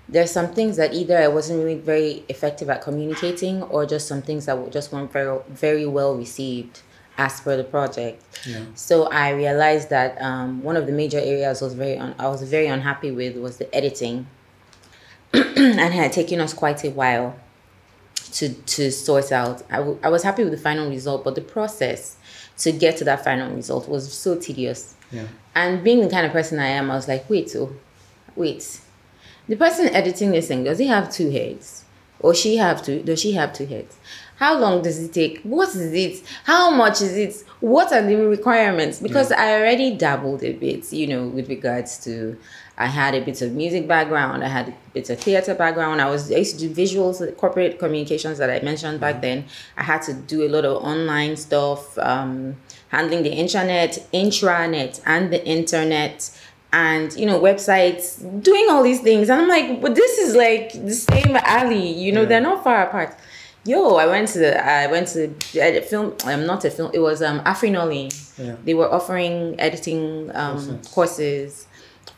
there's 0.08 0.32
some 0.32 0.48
things 0.54 0.78
that 0.78 0.94
either 0.94 1.18
i 1.18 1.28
wasn't 1.28 1.58
really 1.58 1.76
very 1.76 2.24
effective 2.30 2.70
at 2.70 2.82
communicating 2.82 3.62
or 3.64 3.86
just 3.86 4.08
some 4.08 4.22
things 4.22 4.46
that 4.46 4.72
just 4.72 4.92
weren't 4.92 5.12
very 5.12 5.40
very 5.50 5.86
well 5.86 6.16
received 6.16 6.82
as 7.18 7.42
per 7.42 7.58
the 7.58 7.64
project. 7.64 8.24
Yeah. 8.48 8.64
so 8.74 9.04
i 9.12 9.32
realized 9.32 9.90
that 9.90 10.20
um, 10.22 10.64
one 10.64 10.78
of 10.78 10.86
the 10.88 10.94
major 10.94 11.20
areas 11.20 11.62
was 11.62 11.74
very 11.74 11.98
un- 11.98 12.16
i 12.18 12.28
was 12.28 12.42
very 12.44 12.68
unhappy 12.68 13.12
with 13.12 13.36
was 13.38 13.58
the 13.58 13.74
editing. 13.76 14.28
And 15.34 15.80
it 15.80 15.92
had 15.94 16.12
taken 16.12 16.40
us 16.42 16.54
quite 16.54 16.84
a 16.84 16.90
while 16.90 17.36
to 18.34 18.50
to 18.54 18.92
sort 18.92 19.32
out. 19.32 19.64
I, 19.70 19.78
w- 19.78 20.00
I 20.04 20.10
was 20.10 20.24
happy 20.24 20.44
with 20.44 20.52
the 20.54 20.60
final 20.60 20.90
result, 20.90 21.24
but 21.24 21.36
the 21.36 21.42
process 21.42 22.18
to 22.60 22.72
get 22.72 22.98
to 22.98 23.04
that 23.06 23.24
final 23.24 23.54
result 23.56 23.88
was 23.90 24.12
so 24.12 24.36
tedious. 24.38 24.96
Yeah. 25.12 25.28
And 25.56 25.84
being 25.84 26.02
the 26.02 26.10
kind 26.10 26.26
of 26.26 26.32
person 26.32 26.60
I 26.60 26.68
am, 26.68 26.90
I 26.90 26.96
was 26.96 27.08
like, 27.08 27.30
wait, 27.30 27.54
oh, 27.56 27.74
wait. 28.36 28.80
The 29.50 29.56
person 29.56 29.88
editing 29.90 30.32
this 30.32 30.48
thing, 30.48 30.64
does 30.64 30.78
he 30.80 30.88
have 30.88 31.12
two 31.12 31.30
heads? 31.32 31.84
Or 32.20 32.34
she 32.36 32.58
have 32.58 32.84
two 32.84 33.02
does 33.02 33.20
she 33.20 33.34
have 33.34 33.54
two 33.54 33.66
heads? 33.66 33.98
How 34.38 34.58
long 34.58 34.82
does 34.82 35.00
it 35.00 35.14
take? 35.14 35.42
What 35.42 35.70
is 35.70 35.94
it? 35.94 36.24
How 36.46 36.72
much 36.72 37.02
is 37.02 37.16
it? 37.16 37.44
What 37.60 37.92
are 37.92 38.02
the 38.02 38.16
requirements? 38.16 39.00
Because 39.00 39.32
I 39.32 39.54
already 39.54 39.96
dabbled 39.96 40.44
a 40.44 40.54
bit, 40.54 40.92
you 40.94 41.08
know, 41.08 41.28
with 41.28 41.50
regards 41.50 42.04
to 42.06 42.38
I 42.82 42.88
had 42.88 43.14
a 43.16 43.22
bit 43.22 43.42
of 43.44 43.50
music 43.54 43.88
background, 43.88 44.44
I 44.44 44.48
had 44.58 44.68
a 44.70 44.74
bit 44.94 45.10
of 45.12 45.20
theater 45.20 45.54
background. 45.64 46.02
I 46.02 46.10
was 46.10 46.32
I 46.32 46.38
used 46.46 46.60
to 46.60 46.68
do 46.68 46.74
visuals, 46.84 47.16
corporate 47.38 47.74
communications 47.84 48.38
that 48.40 48.50
I 48.50 48.60
mentioned 48.72 49.00
back 49.06 49.22
then. 49.22 49.46
I 49.78 49.84
had 49.84 50.02
to 50.08 50.14
do 50.14 50.38
a 50.48 50.50
lot 50.56 50.66
of 50.66 50.84
online 50.84 51.36
stuff, 51.38 51.98
um, 52.00 52.56
handling 52.90 53.22
the 53.24 53.34
internet, 53.46 53.92
intranet, 54.14 54.94
and 55.06 55.32
the 55.34 55.42
internet 55.58 56.16
and 56.74 57.08
you 57.22 57.26
know 57.26 57.38
websites 57.50 58.04
doing 58.42 58.66
all 58.70 58.82
these 58.82 59.02
things 59.02 59.28
and 59.30 59.42
i'm 59.42 59.50
like 59.50 59.82
but 59.82 59.94
this 59.94 60.14
is 60.20 60.36
like 60.36 60.72
the 60.72 60.94
same 60.94 61.36
alley 61.58 61.86
you 61.92 62.14
know 62.14 62.22
Yeah. 62.22 62.30
they're 62.30 62.48
not 62.52 62.64
far 62.64 62.80
apart 62.88 63.12
Yo, 63.64 63.96
I 63.98 64.08
went 64.08 64.28
to 64.30 64.44
I 64.68 64.88
went 64.88 65.08
to 65.10 65.32
a 65.56 65.82
film. 65.82 66.16
I'm 66.26 66.40
um, 66.40 66.48
not 66.48 66.66
a 66.66 66.72
film. 66.72 66.90
It 66.96 67.00
was 67.00 67.22
um 67.22 67.42
Afrinolly. 67.42 68.06
Yeah. 68.40 68.56
They 68.66 68.74
were 68.74 68.92
offering 68.92 69.56
editing 69.60 70.32
um 70.34 70.58
Courses. 70.58 70.88
courses 70.96 71.68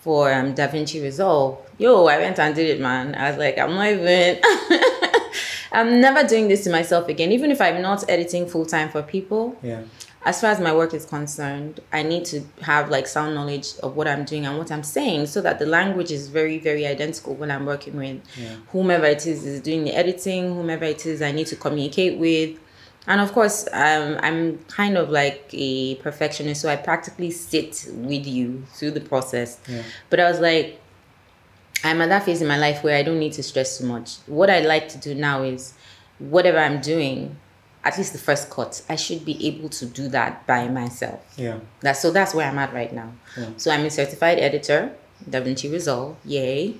for 0.02 0.32
um 0.34 0.54
DaVinci 0.56 1.02
Resolve. 1.02 1.58
Yo, 1.78 2.06
I 2.06 2.18
went 2.20 2.40
and 2.40 2.54
did 2.56 2.70
it, 2.70 2.80
man. 2.82 3.16
I 3.16 3.30
was 3.30 3.38
like, 3.38 3.58
I'm 3.58 3.74
not 3.76 3.88
even. 3.88 4.40
I'm 5.72 6.00
never 6.00 6.28
doing 6.28 6.48
this 6.50 6.64
to 6.66 6.70
myself 6.70 7.08
again. 7.08 7.32
Even 7.32 7.50
if 7.50 7.60
I'm 7.60 7.82
not 7.82 8.08
editing 8.08 8.48
full 8.48 8.66
time 8.66 8.90
for 8.90 9.02
people, 9.02 9.58
Yeah. 9.64 9.82
as 10.24 10.40
far 10.40 10.52
as 10.52 10.60
my 10.60 10.72
work 10.74 10.94
is 10.94 11.04
concerned, 11.04 11.80
I 11.92 12.04
need 12.04 12.26
to 12.26 12.42
have 12.62 12.92
like 12.92 13.08
sound 13.08 13.34
knowledge 13.34 13.74
of 13.82 13.96
what 13.96 14.08
I'm 14.08 14.24
doing 14.24 14.46
and 14.46 14.58
what 14.60 14.72
I'm 14.72 14.84
saying 14.84 15.26
so 15.26 15.42
that 15.42 15.58
the 15.58 15.66
language 15.66 16.12
is 16.12 16.28
very, 16.30 16.60
very 16.60 16.86
identical 16.86 17.34
when 17.34 17.50
I'm 17.50 17.66
working 17.66 17.98
with 17.98 18.22
Yeah. 18.38 18.50
whomever 18.72 19.06
it 19.08 19.26
is 19.26 19.46
is 19.46 19.62
doing 19.62 19.84
the 19.84 19.96
editing, 19.96 20.54
whomever 20.54 20.86
it 20.86 21.08
is 21.08 21.24
I 21.24 21.32
need 21.32 21.48
to 21.48 21.56
communicate 21.56 22.20
with. 22.20 22.52
And 23.06 23.20
of 23.20 23.34
course, 23.34 23.68
um, 23.74 24.18
I'm 24.22 24.60
kind 24.66 24.98
of 24.98 25.10
like 25.10 25.50
a 25.52 25.96
perfectionist, 25.96 26.62
so 26.62 26.70
I 26.70 26.78
practically 26.78 27.32
sit 27.32 27.86
with 27.92 28.26
you 28.26 28.64
through 28.74 28.92
the 28.92 29.02
process. 29.02 29.60
Yeah. 29.68 29.84
But 30.10 30.22
I 30.22 30.30
was 30.30 30.40
like, 30.40 30.80
I'm 31.84 32.02
at 32.02 32.10
that 32.10 32.24
phase 32.24 32.42
in 32.42 32.48
my 32.48 32.58
life 32.58 32.82
where 32.84 32.98
I 32.98 33.04
don't 33.04 33.20
need 33.20 33.34
to 33.34 33.44
stress 33.44 33.78
too 33.78 33.86
much. 33.86 34.18
What 34.26 34.50
I 34.50 34.60
like 34.60 34.88
to 34.90 34.98
do 34.98 35.14
now 35.14 35.44
is 35.44 35.74
whatever 36.20 36.60
I'm 36.60 36.80
doing, 36.80 37.36
at 37.84 37.98
least 37.98 38.14
the 38.14 38.20
first 38.20 38.50
cut, 38.50 38.82
I 38.88 38.96
should 38.96 39.26
be 39.26 39.48
able 39.48 39.68
to 39.70 39.86
do 39.86 40.08
that 40.10 40.48
by 40.48 40.70
myself. 40.70 41.22
Yeah. 41.36 41.60
That's 41.82 42.02
so 42.02 42.12
that's 42.12 42.34
where 42.34 42.50
I'm 42.50 42.58
at 42.58 42.74
right 42.74 42.94
now. 42.94 43.12
Yeah. 43.38 43.50
So 43.58 43.72
I'm 43.72 43.86
a 43.86 43.90
certified 43.90 44.40
editor, 44.40 44.96
DaVinci 45.30 45.70
Resolve, 45.70 46.16
yay. 46.24 46.78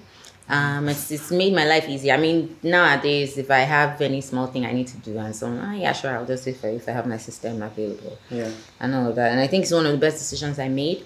Um, 0.50 0.90
it's, 0.90 1.10
it's 1.10 1.32
made 1.32 1.54
my 1.54 1.66
life 1.66 1.88
easy. 1.88 2.12
I 2.12 2.18
mean, 2.18 2.58
nowadays, 2.64 3.38
if 3.38 3.50
I 3.50 3.60
have 3.60 4.02
any 4.02 4.20
small 4.22 4.48
thing 4.48 4.66
I 4.66 4.74
need 4.74 4.88
to 4.88 4.98
do, 4.98 5.18
and 5.18 5.34
so 5.36 5.48
on, 5.48 5.58
ah, 5.60 5.74
yeah, 5.74 5.94
sure, 5.94 6.12
I'll 6.18 6.26
just 6.26 6.44
do 6.44 6.52
it 6.52 6.58
for 6.58 6.70
you 6.70 6.76
if 6.76 6.88
I 6.90 6.92
have 6.92 7.08
my 7.08 7.18
system 7.18 7.62
available 7.62 8.18
Yeah. 8.30 8.52
and 8.82 8.94
all 8.94 9.08
of 9.08 9.16
that. 9.16 9.32
And 9.32 9.40
I 9.40 9.48
think 9.48 9.64
it's 9.64 9.72
one 9.72 9.86
of 9.86 9.94
the 9.94 9.98
best 9.98 10.18
decisions 10.18 10.60
I 10.60 10.68
made 10.68 11.06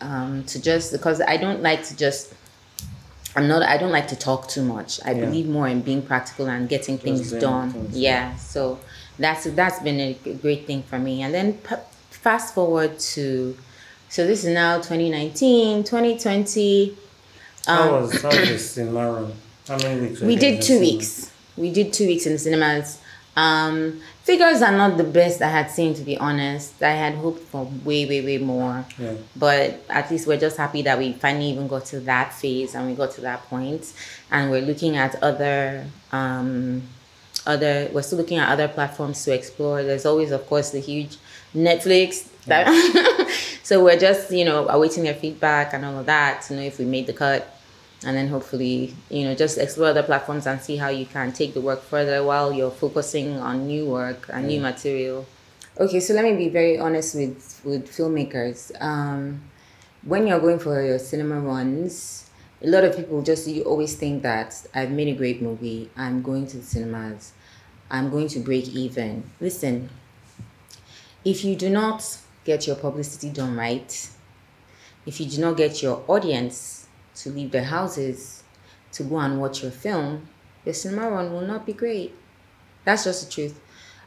um, 0.00 0.44
to 0.44 0.62
just 0.62 0.92
because 0.92 1.20
I 1.20 1.36
don't 1.36 1.60
like 1.62 1.82
to 1.84 1.96
just. 1.96 2.34
I'm 3.36 3.46
not. 3.48 3.62
I 3.62 3.76
don't 3.78 3.90
like 3.92 4.08
to 4.08 4.16
talk 4.16 4.48
too 4.48 4.62
much. 4.62 5.00
I 5.04 5.10
Yeah. 5.12 5.24
believe 5.26 5.48
more 5.48 5.66
in 5.68 5.80
being 5.82 6.02
practical 6.02 6.46
and 6.48 6.68
getting 6.68 6.98
things 6.98 7.32
done. 7.32 7.72
things, 7.72 7.96
yeah. 7.98 8.36
So 8.36 8.78
that's 9.18 9.44
that's 9.44 9.80
been 9.80 9.98
a 10.00 10.12
great 10.40 10.66
thing 10.68 10.82
for 10.84 10.98
me. 11.00 11.22
And 11.22 11.34
then 11.34 11.54
p- 11.54 11.74
fast 12.10 12.54
forward 12.54 12.98
to, 13.00 13.56
so 14.08 14.26
this 14.26 14.44
is 14.44 14.54
now 14.54 14.76
2019, 14.78 15.82
2020. 15.84 16.96
How 17.68 18.00
was 18.00 18.22
how 18.22 18.28
was 18.28 18.48
the 18.48 18.58
cinema? 18.58 19.30
How 19.66 19.76
many 19.76 20.00
weeks? 20.00 20.22
Um, 20.22 20.28
We 20.28 20.36
did 20.36 20.62
two 20.62 20.80
weeks. 20.80 21.30
We 21.56 21.70
did 21.70 21.92
two 21.92 22.06
weeks 22.06 22.24
in 22.26 22.32
the 22.32 22.38
cinemas. 22.38 22.98
Um, 23.36 24.00
figures 24.24 24.62
are 24.62 24.72
not 24.72 24.96
the 24.96 25.04
best 25.04 25.42
I 25.42 25.48
had 25.48 25.70
seen, 25.70 25.94
to 25.94 26.02
be 26.02 26.16
honest. 26.16 26.82
I 26.82 26.90
had 26.90 27.14
hoped 27.14 27.40
for 27.40 27.70
way, 27.84 28.04
way, 28.06 28.20
way 28.20 28.38
more. 28.38 28.84
Yeah. 28.98 29.14
But 29.36 29.84
at 29.88 30.10
least 30.10 30.26
we're 30.26 30.40
just 30.40 30.56
happy 30.56 30.82
that 30.82 30.98
we 30.98 31.12
finally 31.12 31.50
even 31.50 31.68
got 31.68 31.84
to 31.86 32.00
that 32.00 32.32
phase 32.32 32.74
and 32.74 32.88
we 32.88 32.94
got 32.94 33.12
to 33.12 33.20
that 33.20 33.42
point. 33.44 33.92
And 34.30 34.50
we're 34.50 34.62
looking 34.62 34.96
at 34.96 35.22
other, 35.22 35.86
um, 36.10 36.82
other. 37.46 37.88
We're 37.92 38.02
still 38.02 38.18
looking 38.18 38.38
at 38.38 38.48
other 38.48 38.66
platforms 38.66 39.22
to 39.26 39.34
explore. 39.34 39.84
There's 39.84 40.06
always, 40.06 40.32
of 40.32 40.44
course, 40.46 40.70
the 40.70 40.80
huge 40.80 41.16
Netflix. 41.54 42.28
That 42.46 42.66
so 43.62 43.84
we're 43.84 43.98
just 43.98 44.30
you 44.32 44.46
know 44.46 44.68
awaiting 44.68 45.04
their 45.04 45.14
feedback 45.14 45.74
and 45.74 45.84
all 45.84 45.98
of 45.98 46.06
that 46.06 46.42
to 46.42 46.54
know 46.54 46.62
if 46.62 46.78
we 46.78 46.86
made 46.86 47.06
the 47.06 47.12
cut 47.12 47.57
and 48.04 48.16
then 48.16 48.28
hopefully 48.28 48.94
you 49.10 49.24
know 49.24 49.34
just 49.34 49.58
explore 49.58 49.88
other 49.88 50.02
platforms 50.02 50.46
and 50.46 50.60
see 50.60 50.76
how 50.76 50.88
you 50.88 51.04
can 51.06 51.32
take 51.32 51.54
the 51.54 51.60
work 51.60 51.82
further 51.82 52.22
while 52.24 52.52
you're 52.52 52.70
focusing 52.70 53.36
on 53.38 53.66
new 53.66 53.86
work 53.86 54.28
and 54.32 54.46
new 54.46 54.60
material. 54.60 55.26
Okay 55.78 56.00
so 56.00 56.14
let 56.14 56.24
me 56.24 56.36
be 56.36 56.48
very 56.48 56.78
honest 56.78 57.14
with 57.14 57.60
with 57.64 57.88
filmmakers. 57.88 58.70
Um 58.80 59.42
when 60.02 60.26
you're 60.26 60.40
going 60.40 60.58
for 60.58 60.80
your 60.82 60.98
cinema 60.98 61.40
runs 61.40 62.30
a 62.62 62.66
lot 62.66 62.84
of 62.84 62.96
people 62.96 63.20
just 63.22 63.46
you 63.48 63.62
always 63.62 63.94
think 63.96 64.22
that 64.22 64.66
i've 64.74 64.90
made 64.92 65.08
a 65.08 65.14
great 65.14 65.42
movie 65.42 65.90
i'm 65.96 66.22
going 66.22 66.46
to 66.46 66.56
the 66.56 66.62
cinemas 66.62 67.32
i'm 67.90 68.08
going 68.08 68.28
to 68.28 68.38
break 68.38 68.68
even. 68.68 69.28
Listen 69.40 69.90
if 71.24 71.44
you 71.44 71.56
do 71.56 71.68
not 71.68 72.18
get 72.44 72.66
your 72.66 72.76
publicity 72.76 73.30
done 73.30 73.56
right, 73.56 74.10
if 75.04 75.20
you 75.20 75.26
do 75.26 75.40
not 75.40 75.56
get 75.56 75.82
your 75.82 76.04
audience 76.08 76.77
to 77.22 77.30
leave 77.30 77.50
their 77.50 77.64
houses 77.64 78.42
to 78.92 79.02
go 79.02 79.18
and 79.18 79.40
watch 79.40 79.62
your 79.62 79.72
film, 79.72 80.28
your 80.64 80.74
cinema 80.74 81.10
run 81.10 81.32
will 81.32 81.46
not 81.46 81.66
be 81.66 81.72
great. 81.72 82.14
That's 82.84 83.04
just 83.04 83.26
the 83.26 83.32
truth. 83.32 83.60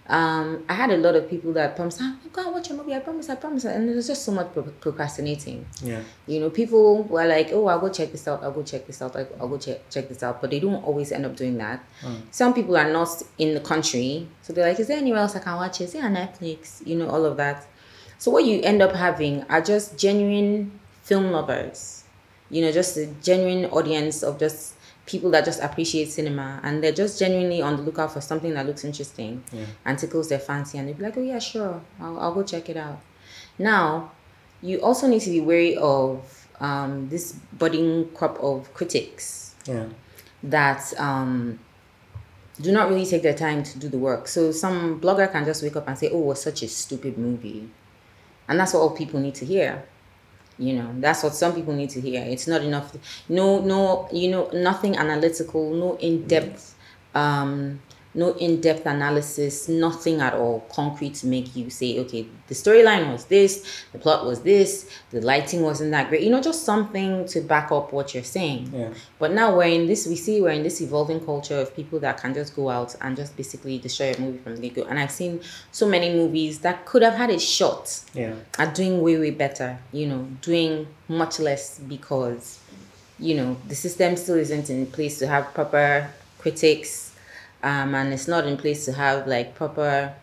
Um, 0.07 0.65
I 0.67 0.73
had 0.73 0.89
a 0.89 0.97
lot 0.97 1.15
of 1.15 1.29
people 1.29 1.53
that 1.53 1.75
promised, 1.75 1.99
ah, 2.01 2.17
go 2.33 2.43
and 2.43 2.51
watch 2.51 2.69
your 2.69 2.77
movie, 2.77 2.93
I 2.93 2.99
promise, 2.99 3.29
I 3.29 3.35
promise. 3.35 3.63
And 3.65 3.87
there's 3.87 4.07
just 4.07 4.25
so 4.25 4.31
much 4.31 4.51
pro- 4.51 4.63
procrastinating. 4.63 5.65
Yeah. 5.81 6.01
You 6.27 6.39
know, 6.41 6.49
people 6.49 7.03
were 7.03 7.25
like, 7.25 7.49
oh, 7.53 7.67
I'll 7.67 7.79
go 7.79 7.89
check 7.89 8.11
this 8.11 8.27
out, 8.27 8.43
I'll 8.43 8.51
go 8.51 8.63
check 8.63 8.87
this 8.87 9.01
out, 9.01 9.15
I'll 9.15 9.27
I'll 9.39 9.47
go 9.47 9.57
check, 9.57 9.89
check 9.89 10.09
this 10.09 10.23
out. 10.23 10.41
But 10.41 10.49
they 10.49 10.59
don't 10.59 10.83
always 10.83 11.11
end 11.11 11.25
up 11.25 11.35
doing 11.35 11.57
that. 11.59 11.85
Some 12.31 12.53
people 12.53 12.75
are 12.75 12.91
not 12.91 13.09
in 13.37 13.53
the 13.53 13.61
country. 13.61 14.27
So 14.41 14.51
they're 14.53 14.67
like, 14.67 14.79
is 14.79 14.87
there 14.87 14.97
anywhere 14.97 15.21
else 15.21 15.35
I 15.35 15.39
can 15.39 15.55
watch 15.55 15.79
it? 15.79 15.85
Is 15.85 15.93
there 15.93 16.03
on 16.03 16.15
Netflix? 16.15 16.85
You 16.85 16.95
know, 16.97 17.07
all 17.07 17.23
of 17.23 17.37
that. 17.37 17.65
So 18.17 18.31
what 18.31 18.43
you 18.43 18.59
end 18.63 18.81
up 18.81 18.93
having 18.93 19.43
are 19.43 19.61
just 19.61 19.97
genuine 19.97 20.77
film 21.03 21.31
lovers. 21.31 22.00
You 22.51 22.61
know, 22.63 22.71
just 22.71 22.97
a 22.97 23.07
genuine 23.23 23.65
audience 23.71 24.21
of 24.23 24.37
just 24.39 24.75
people 25.07 25.31
that 25.31 25.43
just 25.45 25.61
appreciate 25.63 26.09
cinema 26.11 26.59
and 26.63 26.83
they're 26.83 26.91
just 26.91 27.17
genuinely 27.17 27.61
on 27.61 27.75
the 27.77 27.81
lookout 27.81 28.11
for 28.13 28.21
something 28.21 28.53
that 28.53 28.65
looks 28.67 28.83
interesting 28.83 29.43
and 29.85 29.97
tickles 29.97 30.29
their 30.29 30.39
fancy 30.39 30.77
and 30.77 30.87
they'll 30.87 30.95
be 30.95 31.03
like, 31.03 31.17
oh 31.17 31.21
yeah, 31.23 31.39
sure, 31.39 31.81
I'll, 31.99 32.19
I'll 32.19 32.33
go 32.33 32.43
check 32.43 32.69
it 32.69 32.77
out. 32.77 32.99
Now, 33.57 34.11
you 34.61 34.79
also 34.81 35.07
need 35.07 35.21
to 35.21 35.29
be 35.31 35.41
wary 35.41 35.75
of 35.77 36.47
um, 36.59 37.09
this 37.09 37.33
budding 37.57 38.09
crop 38.13 38.37
of 38.39 38.71
critics 38.75 39.55
Yeah. 39.65 39.87
that 40.43 40.93
um, 40.99 41.59
do 42.61 42.71
not 42.71 42.89
really 42.89 43.05
take 43.05 43.23
their 43.23 43.33
time 43.33 43.63
to 43.63 43.79
do 43.79 43.89
the 43.89 43.97
work. 43.97 44.27
So 44.27 44.51
some 44.51 44.99
blogger 45.01 45.31
can 45.31 45.45
just 45.45 45.63
wake 45.63 45.75
up 45.75 45.87
and 45.87 45.97
say, 45.97 46.09
"Oh, 46.11 46.21
it 46.21 46.25
was 46.25 46.41
such 46.43 46.61
a 46.61 46.67
stupid 46.67 47.17
movie," 47.17 47.69
and 48.47 48.59
that's 48.59 48.73
what 48.73 48.81
all 48.81 48.91
people 48.91 49.19
need 49.19 49.33
to 49.35 49.45
hear. 49.45 49.83
You 50.61 50.75
know, 50.75 50.93
that's 50.99 51.23
what 51.23 51.33
some 51.33 51.55
people 51.55 51.73
need 51.73 51.89
to 51.89 52.01
hear. 52.01 52.23
It's 52.23 52.47
not 52.47 52.61
enough. 52.61 52.95
No, 53.27 53.61
no, 53.61 54.07
you 54.13 54.29
know, 54.29 54.47
nothing 54.53 54.95
analytical, 54.95 55.73
no 55.73 55.95
in 55.97 56.27
depth, 56.27 56.75
um, 57.15 57.81
no 58.13 58.33
in 58.33 58.59
depth 58.59 58.85
analysis, 58.85 59.69
nothing 59.69 60.19
at 60.19 60.33
all 60.33 60.61
concrete 60.73 61.15
to 61.15 61.27
make 61.27 61.55
you 61.55 61.69
say, 61.69 61.99
okay, 61.99 62.27
the 62.47 62.53
storyline 62.55 63.11
was 63.11 63.25
this, 63.25 63.85
the 63.93 63.97
plot 63.99 64.25
was 64.25 64.41
this, 64.41 64.89
the 65.11 65.21
lighting 65.21 65.61
wasn't 65.61 65.91
that 65.91 66.09
great. 66.09 66.21
You 66.21 66.29
know, 66.29 66.41
just 66.41 66.65
something 66.65 67.25
to 67.27 67.41
back 67.41 67.71
up 67.71 67.93
what 67.93 68.13
you're 68.13 68.23
saying. 68.23 68.71
Yeah. 68.73 68.93
But 69.19 69.31
now 69.31 69.55
we're 69.55 69.63
in 69.63 69.87
this, 69.87 70.07
we 70.07 70.15
see 70.17 70.41
we're 70.41 70.49
in 70.49 70.63
this 70.63 70.81
evolving 70.81 71.23
culture 71.23 71.55
of 71.57 71.73
people 71.75 71.99
that 71.99 72.17
can 72.17 72.33
just 72.33 72.55
go 72.55 72.69
out 72.69 72.95
and 73.01 73.15
just 73.15 73.37
basically 73.37 73.77
destroy 73.77 74.11
a 74.13 74.19
movie 74.19 74.39
from 74.39 74.55
the 74.57 74.61
get 74.61 74.75
go. 74.75 74.83
And 74.89 74.99
I've 74.99 75.11
seen 75.11 75.39
so 75.71 75.87
many 75.87 76.13
movies 76.13 76.59
that 76.59 76.85
could 76.85 77.03
have 77.03 77.13
had 77.13 77.29
a 77.29 77.39
shot 77.39 78.01
Yeah. 78.13 78.33
at 78.57 78.75
doing 78.75 79.01
way, 79.01 79.17
way 79.17 79.31
better, 79.31 79.79
you 79.93 80.07
know, 80.07 80.27
doing 80.41 80.87
much 81.07 81.39
less 81.39 81.79
because, 81.79 82.59
you 83.19 83.35
know, 83.35 83.55
the 83.69 83.75
system 83.75 84.17
still 84.17 84.35
isn't 84.35 84.69
in 84.69 84.85
place 84.87 85.19
to 85.19 85.27
have 85.27 85.53
proper 85.53 86.09
critics 86.39 87.10
um, 87.63 87.95
and 87.95 88.13
it's 88.13 88.27
not 88.27 88.45
in 88.45 88.57
place 88.57 88.85
to 88.85 88.93
have 88.93 89.27
like 89.27 89.55
proper. 89.55 90.13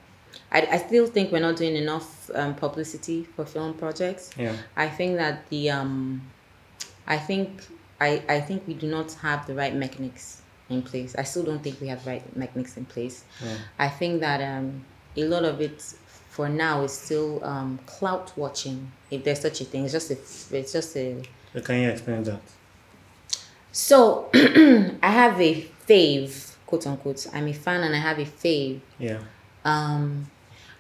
I, 0.50 0.68
I 0.70 0.78
still 0.78 1.06
think 1.06 1.32
we're 1.32 1.40
not 1.40 1.56
doing 1.56 1.76
enough 1.76 2.30
um, 2.34 2.54
publicity 2.54 3.24
for 3.24 3.44
film 3.44 3.74
projects. 3.74 4.30
Yeah. 4.36 4.54
I 4.76 4.88
think 4.88 5.16
that 5.16 5.48
the 5.48 5.70
um, 5.70 6.22
I 7.06 7.18
think 7.18 7.66
I 8.00 8.22
I 8.28 8.40
think 8.40 8.66
we 8.66 8.74
do 8.74 8.86
not 8.86 9.12
have 9.14 9.46
the 9.46 9.54
right 9.54 9.74
mechanics 9.74 10.42
in 10.68 10.82
place. 10.82 11.14
I 11.16 11.22
still 11.22 11.44
don't 11.44 11.62
think 11.62 11.80
we 11.80 11.88
have 11.88 12.04
the 12.04 12.10
right 12.10 12.36
mechanics 12.36 12.76
in 12.76 12.84
place. 12.84 13.24
I 13.78 13.88
think 13.88 14.20
that 14.20 14.40
um, 14.42 14.84
a 15.16 15.24
lot 15.24 15.44
of 15.44 15.60
it 15.60 15.82
for 16.28 16.48
now 16.48 16.82
is 16.82 16.92
still 16.92 17.44
um, 17.44 17.80
clout 17.86 18.32
watching, 18.36 18.92
if 19.10 19.24
there's 19.24 19.40
such 19.40 19.60
a 19.60 19.64
thing. 19.64 19.84
It's 19.84 19.92
just 19.92 20.10
a 20.10 20.56
it's 20.56 20.72
just 20.72 20.96
a 20.96 21.22
can 21.64 21.80
you 21.80 21.88
explain 21.88 22.22
that? 22.24 22.40
so 23.72 24.28
I 24.34 25.10
have 25.10 25.40
a 25.40 25.66
fave, 25.88 26.47
quote 26.68 26.86
unquote. 26.86 27.26
I'm 27.32 27.48
a 27.48 27.52
fan 27.52 27.82
and 27.82 27.94
I 27.96 27.98
have 27.98 28.18
a 28.18 28.24
fave. 28.26 28.80
Yeah. 28.98 29.20
Um, 29.64 30.30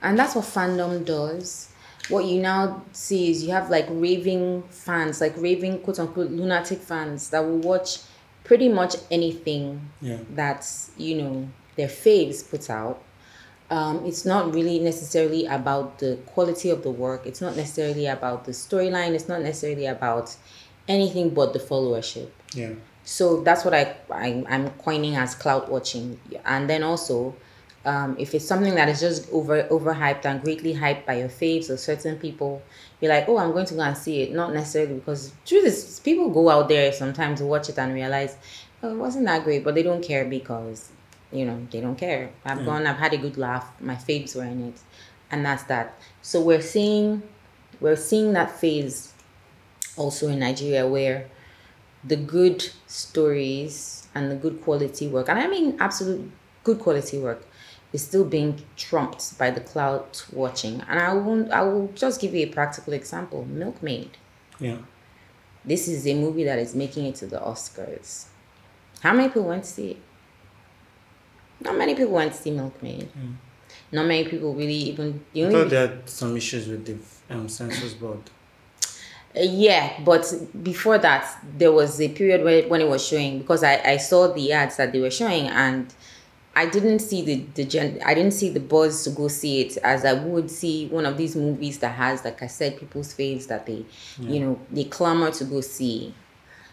and 0.02 0.18
that's 0.18 0.34
what 0.34 0.44
fandom 0.44 1.04
does. 1.04 1.70
What 2.10 2.24
you 2.26 2.40
now 2.40 2.82
see 2.92 3.30
is 3.30 3.42
you 3.44 3.50
have 3.52 3.70
like 3.70 3.86
raving 3.90 4.62
fans, 4.70 5.20
like 5.20 5.34
raving 5.36 5.80
quote 5.80 5.98
unquote 5.98 6.30
lunatic 6.30 6.78
fans 6.80 7.30
that 7.30 7.40
will 7.40 7.58
watch 7.58 7.98
pretty 8.44 8.68
much 8.68 8.94
anything 9.10 9.90
Yeah. 10.00 10.18
that's 10.34 10.90
you 10.96 11.20
know 11.20 11.48
their 11.76 11.88
faves 11.88 12.48
put 12.48 12.70
out. 12.70 13.02
Um, 13.70 14.04
it's 14.06 14.24
not 14.24 14.54
really 14.54 14.78
necessarily 14.78 15.44
about 15.46 15.98
the 15.98 16.16
quality 16.26 16.70
of 16.70 16.82
the 16.82 16.90
work. 16.90 17.26
It's 17.26 17.40
not 17.42 17.56
necessarily 17.56 18.06
about 18.06 18.44
the 18.46 18.52
storyline. 18.52 19.12
It's 19.12 19.28
not 19.28 19.42
necessarily 19.42 19.84
about 19.86 20.34
anything 20.86 21.30
but 21.30 21.52
the 21.52 21.58
followership. 21.58 22.28
Yeah. 22.54 22.72
So 23.08 23.40
that's 23.40 23.64
what 23.64 23.72
I, 23.72 23.96
I 24.10 24.44
I'm 24.50 24.68
coining 24.72 25.16
as 25.16 25.34
clout 25.34 25.70
watching, 25.70 26.20
and 26.44 26.68
then 26.68 26.82
also, 26.82 27.34
um, 27.86 28.14
if 28.18 28.34
it's 28.34 28.44
something 28.44 28.74
that 28.74 28.90
is 28.90 29.00
just 29.00 29.30
over 29.32 29.62
overhyped 29.62 30.26
and 30.26 30.42
greatly 30.42 30.74
hyped 30.74 31.06
by 31.06 31.14
your 31.20 31.30
faves 31.30 31.70
or 31.70 31.78
certain 31.78 32.18
people, 32.18 32.60
you're 33.00 33.10
like, 33.10 33.26
oh, 33.26 33.38
I'm 33.38 33.52
going 33.52 33.64
to 33.64 33.74
go 33.74 33.80
and 33.80 33.96
see 33.96 34.20
it. 34.24 34.32
Not 34.32 34.52
necessarily 34.52 34.96
because 34.96 35.32
truth 35.46 35.64
is, 35.64 36.00
people 36.00 36.28
go 36.28 36.50
out 36.50 36.68
there 36.68 36.92
sometimes 36.92 37.40
to 37.40 37.46
watch 37.46 37.70
it 37.70 37.78
and 37.78 37.94
realize, 37.94 38.36
oh, 38.82 38.92
it 38.92 38.98
wasn't 38.98 39.24
that 39.24 39.42
great, 39.42 39.64
but 39.64 39.74
they 39.74 39.82
don't 39.82 40.04
care 40.04 40.26
because, 40.26 40.90
you 41.32 41.46
know, 41.46 41.66
they 41.70 41.80
don't 41.80 41.96
care. 41.96 42.28
I've 42.44 42.66
gone, 42.66 42.86
I've 42.86 42.98
had 42.98 43.14
a 43.14 43.16
good 43.16 43.38
laugh. 43.38 43.72
My 43.80 43.94
faves 43.94 44.36
were 44.36 44.44
in 44.44 44.68
it, 44.68 44.80
and 45.30 45.46
that's 45.46 45.62
that. 45.62 45.98
So 46.20 46.42
we're 46.42 46.60
seeing, 46.60 47.22
we're 47.80 47.96
seeing 47.96 48.34
that 48.34 48.50
phase 48.50 49.14
also 49.96 50.28
in 50.28 50.40
Nigeria 50.40 50.86
where 50.86 51.30
the 52.04 52.16
good 52.16 52.70
stories 52.86 54.08
and 54.14 54.30
the 54.30 54.36
good 54.36 54.62
quality 54.62 55.08
work, 55.08 55.28
and 55.28 55.38
I 55.38 55.46
mean 55.46 55.76
absolute 55.80 56.30
good 56.64 56.78
quality 56.78 57.18
work, 57.18 57.46
is 57.92 58.04
still 58.04 58.24
being 58.24 58.62
trumped 58.76 59.38
by 59.38 59.50
the 59.50 59.60
clout 59.60 60.26
watching. 60.32 60.82
And 60.88 60.98
I 61.00 61.12
won't 61.14 61.50
I 61.50 61.62
will 61.62 61.90
just 61.94 62.20
give 62.20 62.34
you 62.34 62.46
a 62.46 62.50
practical 62.50 62.92
example. 62.92 63.44
Milkmaid. 63.44 64.16
Yeah. 64.60 64.78
This 65.64 65.88
is 65.88 66.06
a 66.06 66.14
movie 66.14 66.44
that 66.44 66.58
is 66.58 66.74
making 66.74 67.06
it 67.06 67.16
to 67.16 67.26
the 67.26 67.38
Oscars. 67.38 68.26
How 69.02 69.12
many 69.12 69.28
people 69.28 69.44
went 69.44 69.64
to 69.64 69.70
see 69.70 69.90
it? 69.92 69.96
Not 71.60 71.76
many 71.76 71.94
people 71.94 72.14
went 72.14 72.32
to 72.32 72.38
see 72.38 72.50
Milkmaid. 72.50 73.08
Not 73.90 74.06
many 74.06 74.24
people 74.28 74.54
really 74.54 74.74
even 74.74 75.24
the 75.32 75.42
I 75.42 75.46
only 75.46 75.60
thought 75.60 75.70
they 75.70 75.76
had 75.76 76.08
some 76.08 76.36
issues 76.36 76.68
with 76.68 76.84
the 76.86 77.34
um, 77.34 77.48
censors 77.48 77.94
board. 77.94 78.20
Uh, 79.38 79.42
yeah, 79.42 80.00
but 80.04 80.32
before 80.62 80.98
that, 80.98 81.38
there 81.56 81.70
was 81.70 82.00
a 82.00 82.08
period 82.08 82.42
where 82.42 82.66
when 82.68 82.80
it 82.80 82.88
was 82.88 83.06
showing 83.06 83.38
because 83.38 83.62
I, 83.62 83.80
I 83.84 83.96
saw 83.98 84.32
the 84.32 84.52
ads 84.52 84.76
that 84.76 84.92
they 84.92 85.00
were 85.00 85.10
showing 85.10 85.46
and 85.46 85.92
I 86.56 86.66
didn't 86.66 86.98
see 87.00 87.22
the 87.22 87.44
the 87.54 87.64
gen 87.64 88.00
I 88.04 88.14
didn't 88.14 88.32
see 88.32 88.48
the 88.50 88.58
buzz 88.60 89.04
to 89.04 89.10
go 89.10 89.28
see 89.28 89.60
it 89.60 89.76
as 89.78 90.04
I 90.04 90.14
would 90.14 90.50
see 90.50 90.88
one 90.88 91.06
of 91.06 91.16
these 91.16 91.36
movies 91.36 91.78
that 91.78 91.90
has 91.94 92.24
like 92.24 92.42
I 92.42 92.48
said 92.48 92.78
people's 92.78 93.14
faves 93.14 93.46
that 93.46 93.66
they 93.66 93.84
you 94.18 94.40
know 94.40 94.60
they 94.72 94.84
clamor 94.84 95.30
to 95.30 95.44
go 95.44 95.60
see. 95.60 96.14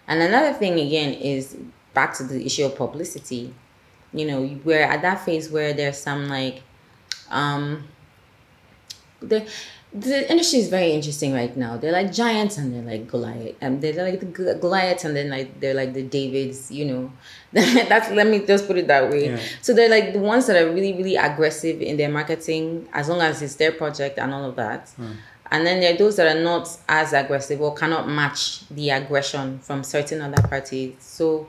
And 0.07 0.21
another 0.21 0.53
thing 0.53 0.79
again 0.79 1.13
is 1.13 1.57
back 1.93 2.15
to 2.15 2.23
the 2.23 2.43
issue 2.43 2.65
of 2.65 2.75
publicity. 2.75 3.53
You 4.13 4.25
know, 4.25 4.59
we're 4.63 4.81
at 4.81 5.01
that 5.03 5.23
phase 5.25 5.49
where 5.49 5.73
there's 5.73 5.97
some 5.99 6.29
like 6.29 6.63
um 7.29 7.87
the 9.19 9.47
the 9.97 10.29
industry 10.29 10.59
is 10.59 10.67
very 10.67 10.91
interesting 10.91 11.33
right 11.33 11.55
now. 11.55 11.77
They're 11.77 11.91
like 11.91 12.11
giants 12.11 12.57
and 12.57 12.73
they're 12.73 12.81
like 12.81 13.07
Goliath, 13.07 13.55
and 13.61 13.81
they're 13.81 13.93
like 13.93 14.19
the 14.19 14.25
G- 14.25 14.59
Goliaths, 14.59 15.05
and 15.05 15.15
then 15.15 15.29
like 15.29 15.59
they're 15.61 15.73
like 15.73 15.93
the 15.93 16.03
Davids. 16.03 16.69
You 16.69 16.85
know, 16.85 17.13
that's 17.53 18.11
let 18.11 18.27
me 18.27 18.45
just 18.45 18.67
put 18.67 18.77
it 18.77 18.87
that 18.87 19.09
way. 19.09 19.29
Yeah. 19.29 19.39
So 19.61 19.73
they're 19.73 19.89
like 19.89 20.13
the 20.13 20.19
ones 20.19 20.47
that 20.47 20.61
are 20.61 20.69
really 20.69 20.93
really 20.93 21.15
aggressive 21.15 21.81
in 21.81 21.95
their 21.97 22.09
marketing, 22.09 22.89
as 22.93 23.07
long 23.07 23.21
as 23.21 23.41
it's 23.41 23.55
their 23.55 23.71
project 23.71 24.19
and 24.19 24.33
all 24.33 24.43
of 24.43 24.55
that. 24.57 24.89
Hmm. 24.89 25.13
And 25.51 25.65
then 25.65 25.79
there 25.79 25.93
are 25.93 25.97
those 25.97 26.15
that 26.17 26.35
are 26.35 26.41
not 26.41 26.67
as 26.89 27.13
aggressive 27.13 27.61
or 27.61 27.73
cannot 27.75 28.09
match 28.09 28.67
the 28.69 28.89
aggression 28.89 29.59
from 29.59 29.83
certain 29.83 30.21
other 30.21 30.41
parties. 30.47 30.95
So 30.99 31.47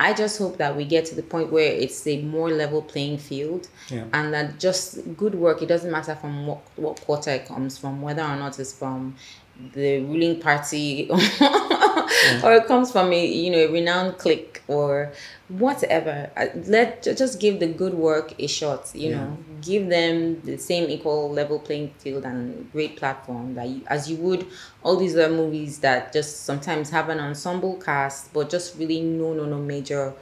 I 0.00 0.14
just 0.14 0.38
hope 0.38 0.58
that 0.58 0.76
we 0.76 0.84
get 0.84 1.06
to 1.06 1.14
the 1.16 1.22
point 1.24 1.50
where 1.52 1.72
it's 1.72 2.06
a 2.06 2.22
more 2.22 2.50
level 2.50 2.82
playing 2.82 3.18
field 3.18 3.68
Yeah. 3.90 4.04
and 4.12 4.32
that 4.32 4.60
just 4.60 5.16
good 5.16 5.34
work, 5.34 5.60
it 5.62 5.66
doesn't 5.66 5.90
matter 5.90 6.14
from 6.14 6.46
what, 6.46 6.60
what 6.76 7.00
quarter 7.00 7.30
it 7.30 7.46
comes 7.46 7.76
from, 7.78 8.00
whether 8.00 8.22
or 8.22 8.36
not 8.36 8.58
it's 8.58 8.72
from 8.72 9.16
the 9.74 9.98
ruling 10.00 10.38
party 10.40 11.08
or 11.10 12.52
it 12.52 12.66
comes 12.66 12.92
from 12.92 13.12
a 13.12 13.26
you 13.26 13.50
know 13.50 13.58
a 13.58 13.66
renowned 13.72 14.16
clique 14.18 14.57
or 14.68 15.12
whatever. 15.48 16.30
Let 16.66 17.02
ju- 17.02 17.14
just 17.14 17.40
give 17.40 17.58
the 17.58 17.66
good 17.66 17.94
work 17.94 18.34
a 18.38 18.46
shot 18.46 18.90
you 18.94 19.10
know. 19.10 19.38
Give 19.60 19.88
them 19.88 20.40
the 20.42 20.56
same 20.58 20.88
equal 20.88 21.30
level 21.30 21.58
playing 21.58 21.94
field 21.98 22.24
and 22.24 22.70
great 22.70 22.96
platform 22.96 23.54
that 23.54 23.68
you, 23.68 23.82
as 23.88 24.08
you 24.10 24.16
would 24.18 24.46
all 24.82 24.96
these 24.96 25.16
other 25.16 25.34
movies 25.34 25.80
that 25.80 26.12
just 26.12 26.44
sometimes 26.44 26.90
have 26.90 27.08
an 27.08 27.18
ensemble 27.18 27.76
cast 27.76 28.32
but 28.32 28.48
just 28.50 28.76
really 28.78 29.00
no 29.00 29.32
no 29.34 29.44
no 29.46 29.58
major 29.58 30.14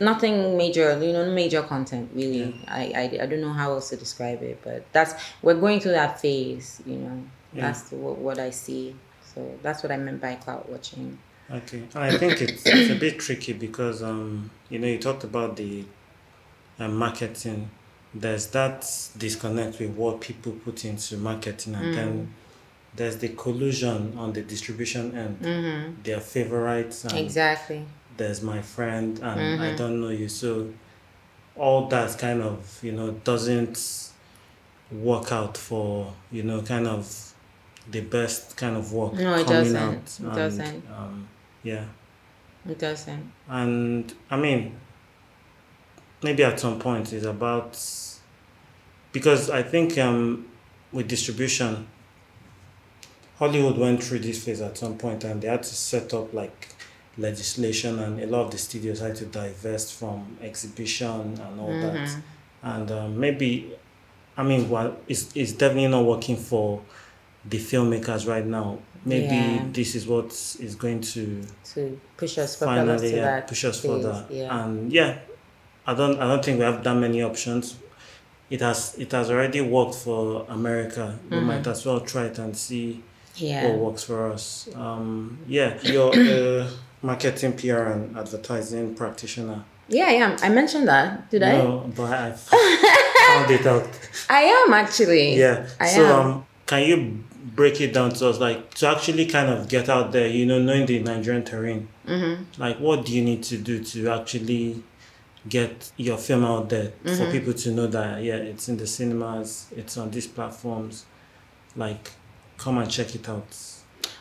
nothing 0.00 0.56
major 0.56 0.98
you 1.02 1.12
know 1.12 1.30
major 1.32 1.62
content 1.62 2.10
really. 2.14 2.54
I, 2.68 2.82
I 2.94 3.22
i 3.22 3.26
don't 3.26 3.40
know 3.40 3.52
how 3.52 3.72
else 3.72 3.90
to 3.90 3.96
describe 3.96 4.42
it 4.42 4.60
but 4.62 4.84
that's 4.92 5.14
we're 5.42 5.54
going 5.54 5.80
through 5.80 5.92
that 5.92 6.20
phase 6.20 6.82
you 6.86 6.96
know. 6.96 7.22
That's 7.54 7.90
what, 7.90 8.18
what 8.18 8.38
i 8.38 8.50
see. 8.50 8.94
So 9.34 9.58
that's 9.62 9.82
what 9.82 9.90
i 9.92 9.96
meant 9.96 10.20
by 10.20 10.34
clout 10.36 10.68
watching 10.68 11.18
Okay, 11.50 11.84
I 11.94 12.16
think 12.16 12.42
it's, 12.42 12.66
it's 12.66 12.90
a 12.90 12.96
bit 12.96 13.20
tricky 13.20 13.52
because 13.52 14.02
um, 14.02 14.50
you 14.68 14.78
know 14.78 14.88
you 14.88 14.98
talked 14.98 15.24
about 15.24 15.56
the 15.56 15.84
uh, 16.78 16.88
marketing. 16.88 17.70
There's 18.12 18.48
that 18.48 18.80
disconnect 19.16 19.78
with 19.78 19.90
what 19.90 20.20
people 20.20 20.52
put 20.52 20.84
into 20.84 21.16
marketing, 21.18 21.74
and 21.74 21.94
then 21.94 22.34
there's 22.94 23.18
the 23.18 23.28
collusion 23.28 24.16
on 24.16 24.32
the 24.32 24.42
distribution 24.42 25.16
end. 25.16 25.96
Their 26.02 26.20
favorites, 26.20 27.04
and 27.04 27.16
exactly 27.18 27.84
there's 28.16 28.42
my 28.42 28.62
friend, 28.62 29.18
and 29.22 29.62
I 29.62 29.74
don't 29.74 30.00
know 30.00 30.08
you. 30.08 30.28
So 30.28 30.72
all 31.54 31.86
that 31.88 32.18
kind 32.18 32.42
of 32.42 32.80
you 32.82 32.92
know 32.92 33.12
doesn't 33.12 34.10
work 34.90 35.32
out 35.32 35.56
for 35.56 36.12
you 36.30 36.42
know 36.42 36.62
kind 36.62 36.86
of 36.86 37.34
the 37.90 38.00
best 38.00 38.56
kind 38.56 38.76
of 38.76 38.92
work 38.92 39.14
No, 39.14 39.34
it 39.34 39.46
coming 39.46 39.72
doesn't. 39.72 39.76
out. 39.76 39.94
It 39.94 40.18
and, 40.20 40.34
doesn't. 40.34 40.84
Um, 40.96 41.28
yeah. 41.66 41.84
it 42.68 42.78
doesn't 42.78 43.32
And 43.48 44.12
I 44.30 44.36
mean, 44.36 44.60
maybe 46.22 46.42
at 46.44 46.58
some 46.60 46.78
point 46.78 47.12
it's 47.12 47.26
about 47.26 47.72
because 49.12 49.50
I 49.50 49.62
think 49.62 49.98
um, 49.98 50.46
with 50.92 51.08
distribution, 51.08 51.86
Hollywood 53.38 53.78
went 53.78 54.02
through 54.02 54.20
this 54.20 54.44
phase 54.44 54.60
at 54.60 54.76
some 54.78 54.96
point 54.98 55.24
and 55.24 55.40
they 55.42 55.48
had 55.48 55.62
to 55.62 55.74
set 55.74 56.14
up 56.14 56.32
like 56.32 56.68
legislation 57.18 57.98
and 57.98 58.20
a 58.20 58.26
lot 58.26 58.42
of 58.46 58.50
the 58.50 58.58
studios 58.58 59.00
had 59.00 59.16
to 59.16 59.26
divest 59.26 59.94
from 59.94 60.36
exhibition 60.42 61.40
and 61.40 61.60
all 61.60 61.72
that. 61.80 62.16
And 62.62 62.90
um, 62.90 63.18
maybe, 63.18 63.72
I 64.36 64.42
mean, 64.42 64.68
well, 64.68 64.96
it's, 65.08 65.34
it's 65.34 65.52
definitely 65.52 65.88
not 65.88 66.04
working 66.04 66.36
for 66.36 66.82
the 67.44 67.58
filmmakers 67.58 68.28
right 68.28 68.44
now. 68.44 68.78
Maybe 69.06 69.36
Yeah. 69.36 69.64
this 69.72 69.94
is 69.94 70.06
what 70.06 70.26
is 70.66 70.74
going 70.84 71.00
to 71.14 71.22
to 71.74 71.80
push 72.16 72.38
us 72.38 72.56
finally 72.56 73.10
to 73.10 73.16
yeah, 73.16 73.22
that 73.22 73.48
push 73.48 73.64
us 73.64 73.80
further. 73.80 74.16
yeah 74.30 74.64
And 74.64 74.92
yeah, 74.92 75.10
I 75.86 75.94
don't 75.94 76.16
I 76.22 76.24
don't 76.30 76.44
think 76.44 76.58
we 76.58 76.64
have 76.64 76.82
that 76.82 76.94
many 76.96 77.22
options. 77.22 77.76
It 78.50 78.60
has 78.60 78.94
it 78.98 79.12
has 79.12 79.30
already 79.30 79.60
worked 79.60 79.94
for 80.06 80.44
America. 80.48 81.04
We 81.30 81.36
Mm-hmm. 81.36 81.46
might 81.46 81.66
as 81.66 81.86
well 81.86 82.00
try 82.00 82.24
it 82.30 82.38
and 82.38 82.56
see 82.56 83.02
yeah 83.36 83.66
what 83.68 83.78
works 83.86 84.02
for 84.04 84.32
us. 84.32 84.68
Um, 84.74 85.38
yeah, 85.46 85.70
you're 85.82 86.12
a 86.16 86.68
marketing 87.02 87.52
PR 87.60 87.82
and 87.94 88.16
advertising 88.18 88.94
practitioner. 88.94 89.58
yeah 89.88 90.06
i 90.14 90.16
am 90.24 90.32
i 90.42 90.48
mentioned 90.60 90.86
that 90.88 91.08
did 91.30 91.42
i 91.42 91.52
No, 91.52 91.66
but 91.94 92.10
I 92.12 92.32
found 92.32 93.50
it 93.58 93.64
out. 93.66 93.86
i 94.40 94.42
am 94.58 94.72
actually 94.82 95.26
Yeah. 95.38 95.58
i 95.78 95.86
so 95.96 96.02
am 96.04 96.26
um, 96.26 96.46
can 96.70 96.80
you 96.90 96.96
break 97.56 97.80
it 97.80 97.92
down 97.92 98.10
to 98.10 98.28
us, 98.28 98.38
like 98.38 98.74
to 98.74 98.86
actually 98.88 99.26
kind 99.26 99.48
of 99.50 99.68
get 99.68 99.88
out 99.88 100.12
there, 100.12 100.28
you 100.28 100.46
know, 100.46 100.60
knowing 100.60 100.86
the 100.86 101.00
Nigerian 101.00 101.44
terrain? 101.44 101.88
mm-hmm. 102.06 102.44
Like, 102.62 102.78
what 102.78 103.04
do 103.06 103.12
you 103.12 103.24
need 103.24 103.42
to 103.44 103.56
do 103.58 103.82
to 103.82 104.08
actually 104.10 104.82
get 105.48 105.92
your 105.96 106.18
film 106.18 106.44
out 106.44 106.68
there 106.68 106.92
Mm-hmm. 107.04 107.16
for 107.16 107.30
people 107.30 107.52
to 107.54 107.70
know 107.70 107.86
that 107.86 108.22
yeah, 108.22 108.34
it's 108.36 108.68
in 108.68 108.76
the 108.76 108.86
cinemas, 108.86 109.66
it's 109.76 109.96
on 109.96 110.10
these 110.10 110.26
platforms. 110.26 111.06
Like, 111.74 112.12
come 112.58 112.78
and 112.78 112.90
check 112.90 113.14
it 113.14 113.28
out. 113.28 113.46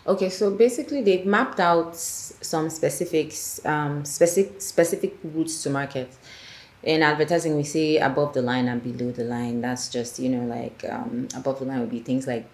Okay, 0.07 0.29
so 0.29 0.51
basically 0.51 1.01
they've 1.01 1.25
mapped 1.25 1.59
out 1.59 1.95
some 1.95 2.69
specifics, 2.69 3.63
um, 3.65 4.05
specific 4.05 4.61
specific 4.61 5.15
routes 5.23 5.63
to 5.63 5.69
market. 5.69 6.09
In 6.83 7.01
advertising, 7.01 7.55
we 7.57 7.63
say 7.63 7.97
above 7.97 8.33
the 8.33 8.43
line 8.43 8.67
and 8.67 8.83
below 8.83 9.11
the 9.11 9.23
line. 9.23 9.61
That's 9.61 9.89
just 9.89 10.19
you 10.19 10.29
know 10.29 10.45
like 10.45 10.85
um, 10.87 11.27
above 11.35 11.57
the 11.59 11.65
line 11.65 11.79
would 11.79 11.89
be 11.89 12.01
things 12.01 12.27
like 12.27 12.45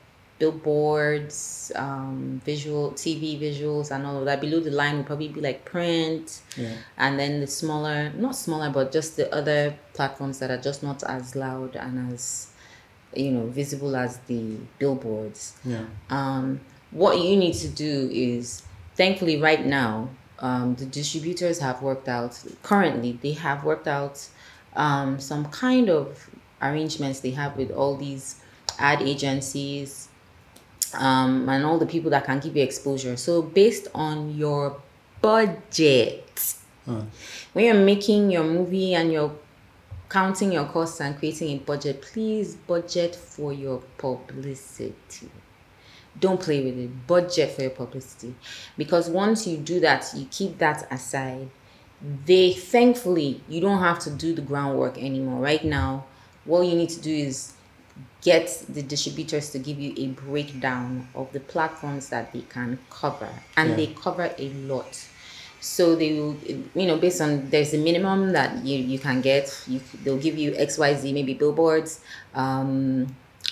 billboards, 0.41 1.71
um, 1.75 2.41
visual 2.45 2.91
TV 2.91 3.39
visuals, 3.39 3.91
and 3.91 4.05
all 4.05 4.17
of 4.19 4.25
that. 4.25 4.41
Below 4.41 4.59
the 4.59 4.71
line 4.71 4.97
would 4.97 5.05
probably 5.05 5.27
be 5.27 5.41
like 5.41 5.65
print, 5.65 6.41
Yeah. 6.57 6.73
and 6.97 7.19
then 7.19 7.39
the 7.41 7.47
smaller, 7.47 8.11
not 8.15 8.35
smaller, 8.35 8.69
but 8.69 8.91
just 8.91 9.17
the 9.17 9.33
other 9.33 9.75
platforms 9.93 10.39
that 10.39 10.49
are 10.51 10.57
just 10.61 10.83
not 10.83 11.03
as 11.03 11.35
loud 11.35 11.75
and 11.75 12.13
as 12.13 12.47
you 13.13 13.29
know 13.31 13.45
visible 13.47 13.93
as 13.95 14.17
the 14.27 14.55
billboards 14.79 15.53
Yeah. 15.65 15.83
um, 16.09 16.61
what 16.91 17.19
you 17.21 17.35
need 17.35 17.55
to 17.55 17.67
do 17.67 18.09
is 18.09 18.63
thankfully 18.95 19.37
right 19.41 19.65
now 19.65 20.07
um, 20.39 20.75
the 20.75 20.85
distributors 20.85 21.59
have 21.59 21.81
worked 21.81 22.07
out 22.07 22.39
currently 22.63 23.19
they 23.21 23.33
have 23.33 23.65
worked 23.65 23.85
out 23.85 24.25
um, 24.77 25.19
some 25.19 25.43
kind 25.49 25.89
of 25.89 26.29
arrangements 26.61 27.19
they 27.19 27.31
have 27.31 27.57
with 27.57 27.69
all 27.69 27.97
these 27.97 28.35
ad 28.79 29.01
agencies 29.01 30.07
um, 30.95 31.47
and 31.49 31.65
all 31.65 31.77
the 31.77 31.85
people 31.85 32.09
that 32.09 32.25
can 32.25 32.39
give 32.39 32.55
you 32.55 32.63
exposure 32.63 33.15
so 33.17 33.41
based 33.41 33.87
on 33.93 34.35
your 34.35 34.79
budget 35.21 36.55
when 37.53 37.65
you're 37.65 37.73
making 37.75 38.31
your 38.31 38.43
movie 38.43 38.95
and 38.95 39.11
you're 39.11 39.31
counting 40.09 40.51
your 40.51 40.65
costs 40.65 40.99
and 40.99 41.17
creating 41.17 41.49
a 41.49 41.59
budget, 41.59 42.01
please 42.01 42.55
budget 42.55 43.15
for 43.15 43.53
your 43.53 43.81
publicity. 43.97 45.29
Don't 46.19 46.41
play 46.41 46.61
with 46.63 46.77
it. 46.77 47.07
Budget 47.07 47.51
for 47.51 47.61
your 47.61 47.71
publicity. 47.71 48.35
Because 48.77 49.09
once 49.09 49.47
you 49.47 49.55
do 49.57 49.79
that, 49.79 50.11
you 50.13 50.27
keep 50.29 50.57
that 50.57 50.85
aside. 50.91 51.49
They 52.25 52.51
thankfully 52.51 53.41
you 53.47 53.61
don't 53.61 53.79
have 53.79 53.99
to 53.99 54.09
do 54.09 54.35
the 54.35 54.41
groundwork 54.41 54.97
anymore. 54.97 55.39
Right 55.39 55.63
now, 55.63 56.05
what 56.43 56.61
you 56.61 56.75
need 56.75 56.89
to 56.89 56.99
do 56.99 57.13
is 57.13 57.53
get 58.21 58.65
the 58.69 58.81
distributors 58.81 59.49
to 59.51 59.59
give 59.59 59.79
you 59.79 59.93
a 59.97 60.07
breakdown 60.09 61.07
of 61.15 61.31
the 61.33 61.39
platforms 61.39 62.09
that 62.09 62.31
they 62.33 62.41
can 62.41 62.77
cover 62.89 63.29
and 63.57 63.71
Yeah. 63.71 63.75
they 63.77 63.87
cover 63.87 64.29
a 64.37 64.49
lot 64.67 64.97
so 65.59 65.95
they 65.95 66.13
will 66.19 66.35
you 66.75 66.87
know 66.87 66.97
based 66.97 67.21
on 67.21 67.49
there's 67.49 67.73
a 67.73 67.77
minimum 67.77 68.31
that 68.31 68.65
you 68.65 68.77
you 68.77 68.97
can 68.99 69.21
get 69.21 69.45
you 69.67 69.79
they'll 70.03 70.17
give 70.17 70.37
you 70.37 70.51
xyz 70.53 71.13
maybe 71.13 71.33
billboards 71.35 72.01
um, 72.33 73.07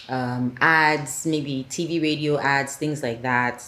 um 0.10 0.56
ads 0.60 1.25
maybe 1.25 1.65
tv 1.69 2.02
radio 2.02 2.39
ads 2.39 2.75
things 2.78 3.04
like 3.04 3.21
that 3.21 3.63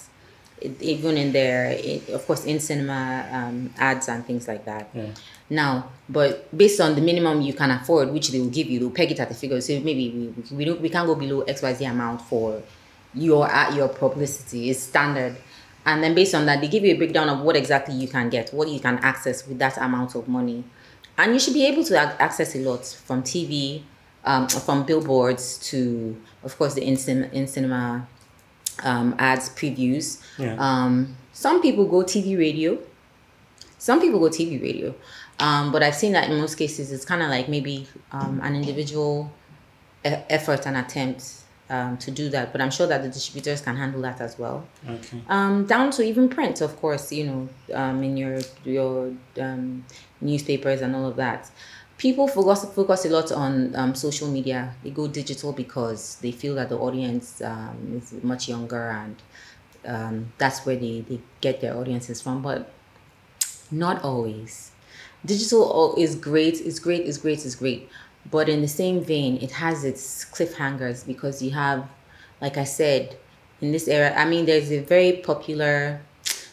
it, 0.60 0.79
even 0.81 1.17
in 1.17 1.31
there 1.31 1.65
it, 1.71 2.10
of 2.10 2.25
course 2.25 2.45
in 2.45 2.60
cinema 2.60 3.27
um, 3.31 3.71
ads 3.77 4.07
and 4.10 4.25
things 4.25 4.47
like 4.47 4.65
that 4.65 4.89
Yeah. 4.93 5.05
Now 5.52 5.90
but 6.12 6.56
based 6.58 6.82
on 6.82 6.96
the 6.96 7.02
minimum 7.02 7.42
you 7.42 7.54
can 7.54 7.72
afford 7.72 8.12
which 8.12 8.30
they 8.30 8.40
will 8.40 8.50
give 8.50 8.68
you 8.68 8.80
they'll 8.80 8.90
peg 8.92 9.12
it 9.12 9.20
at 9.20 9.30
the 9.30 9.36
figure. 9.36 9.62
So 9.62 9.80
maybe 9.80 10.34
we, 10.52 10.56
we 10.58 10.66
don't 10.66 10.82
we 10.82 10.90
can't 10.90 11.08
go 11.08 11.16
below 11.16 11.44
xyz 11.46 11.90
amount 11.90 12.22
for 12.22 12.62
your 13.14 13.48
at 13.50 13.74
your 13.74 13.88
publicity. 13.88 14.70
Is 14.70 14.82
standard. 14.82 15.38
And 15.86 16.04
then 16.04 16.14
based 16.14 16.36
on 16.36 16.46
that 16.48 16.60
they 16.62 16.68
give 16.68 16.84
you 16.84 16.94
a 16.94 16.98
breakdown 16.98 17.30
of 17.30 17.40
what 17.40 17.56
exactly 17.56 17.96
you 17.96 18.08
can 18.08 18.30
get 18.30 18.54
what 18.54 18.68
you 18.68 18.80
can 18.80 18.98
access 19.00 19.48
with 19.48 19.60
that 19.60 19.78
amount 19.78 20.16
of 20.16 20.28
money. 20.28 20.64
And 21.18 21.34
you 21.34 21.40
should 21.40 21.54
be 21.54 21.66
able 21.66 21.84
to 21.86 21.98
access 21.98 22.56
a 22.56 22.60
lot 22.60 22.86
from 22.86 23.24
tv 23.24 23.84
um, 24.26 24.48
from 24.48 24.86
billboards 24.86 25.60
to 25.70 26.22
of 26.44 26.58
course 26.58 26.74
the 26.74 26.84
in, 26.84 26.98
cin- 26.98 27.30
in 27.32 27.48
cinema 27.48 28.08
um, 28.84 29.16
ads 29.18 29.50
previews. 29.50 30.22
Yeah. 30.38 30.56
um, 30.60 31.16
some 31.32 31.62
people 31.62 31.86
go 31.86 32.04
tv 32.04 32.38
radio. 32.38 32.78
Some 33.82 34.00
people 34.00 34.20
go 34.20 34.30
TV 34.30 34.62
radio, 34.62 34.94
um, 35.41 35.71
but 35.71 35.82
I've 35.84 35.95
seen 35.95 36.13
that 36.13 36.30
in 36.30 36.38
most 36.39 36.56
cases 36.56 36.91
it's 36.91 37.06
kind 37.06 37.21
of 37.21 37.30
like 37.30 37.49
maybe 37.49 37.88
um, 38.12 38.39
an 38.43 38.56
individual 38.56 39.32
e- 40.06 40.10
effort 40.30 40.65
and 40.67 40.77
attempt 40.77 41.41
um, 41.69 41.97
to 41.97 42.12
do 42.12 42.30
that. 42.30 42.51
But 42.51 42.62
I'm 42.62 42.69
sure 42.69 42.86
that 42.88 43.01
the 43.01 43.10
distributors 43.10 43.62
can 43.62 43.75
handle 43.75 44.01
that 44.01 44.21
as 44.21 44.38
well. 44.38 44.67
Okay. 44.88 45.21
Um, 45.30 45.65
down 45.65 45.89
to 45.91 46.04
even 46.04 46.30
print, 46.30 46.62
of 46.62 46.80
course, 46.80 47.12
you 47.12 47.25
know, 47.25 47.49
um, 47.73 48.04
in 48.04 48.17
your 48.17 48.39
your 48.63 49.13
um, 49.39 49.86
newspapers 50.19 50.82
and 50.82 50.95
all 50.95 51.08
of 51.08 51.15
that. 51.15 51.49
People 51.97 52.27
focus 52.27 52.65
focus 52.73 53.06
a 53.06 53.10
lot 53.10 53.32
on 53.32 53.75
um, 53.75 53.93
social 53.95 54.27
media. 54.27 54.73
They 54.84 54.89
go 54.89 55.08
digital 55.08 55.54
because 55.54 56.17
they 56.21 56.32
feel 56.32 56.56
that 56.56 56.69
the 56.69 56.77
audience 56.77 57.41
um, 57.43 58.01
is 58.01 58.12
much 58.23 58.49
younger 58.49 58.89
and 58.89 59.15
um, 59.86 60.34
that's 60.39 60.65
where 60.65 60.75
they, 60.75 61.01
they 61.01 61.19
get 61.41 61.62
their 61.62 61.75
audiences 61.77 62.21
from. 62.21 62.41
But 62.41 62.71
not 63.69 64.04
always. 64.04 64.70
Digital 65.25 65.95
is 65.97 66.15
great, 66.15 66.60
it's 66.62 66.79
great, 66.79 67.05
it's 67.05 67.17
great, 67.17 67.45
it's 67.45 67.55
great. 67.55 67.89
But 68.29 68.49
in 68.49 68.62
the 68.62 68.67
same 68.67 69.03
vein, 69.03 69.38
it 69.41 69.51
has 69.51 69.84
its 69.84 70.25
cliffhangers 70.25 71.05
because 71.05 71.41
you 71.41 71.51
have, 71.51 71.88
like 72.39 72.57
I 72.57 72.63
said, 72.63 73.17
in 73.62 73.71
this 73.71 73.88
era, 73.88 74.13
I 74.15 74.25
mean, 74.25 74.45
there's 74.45 74.71
a 74.71 74.79
very 74.79 75.13
popular, 75.17 76.01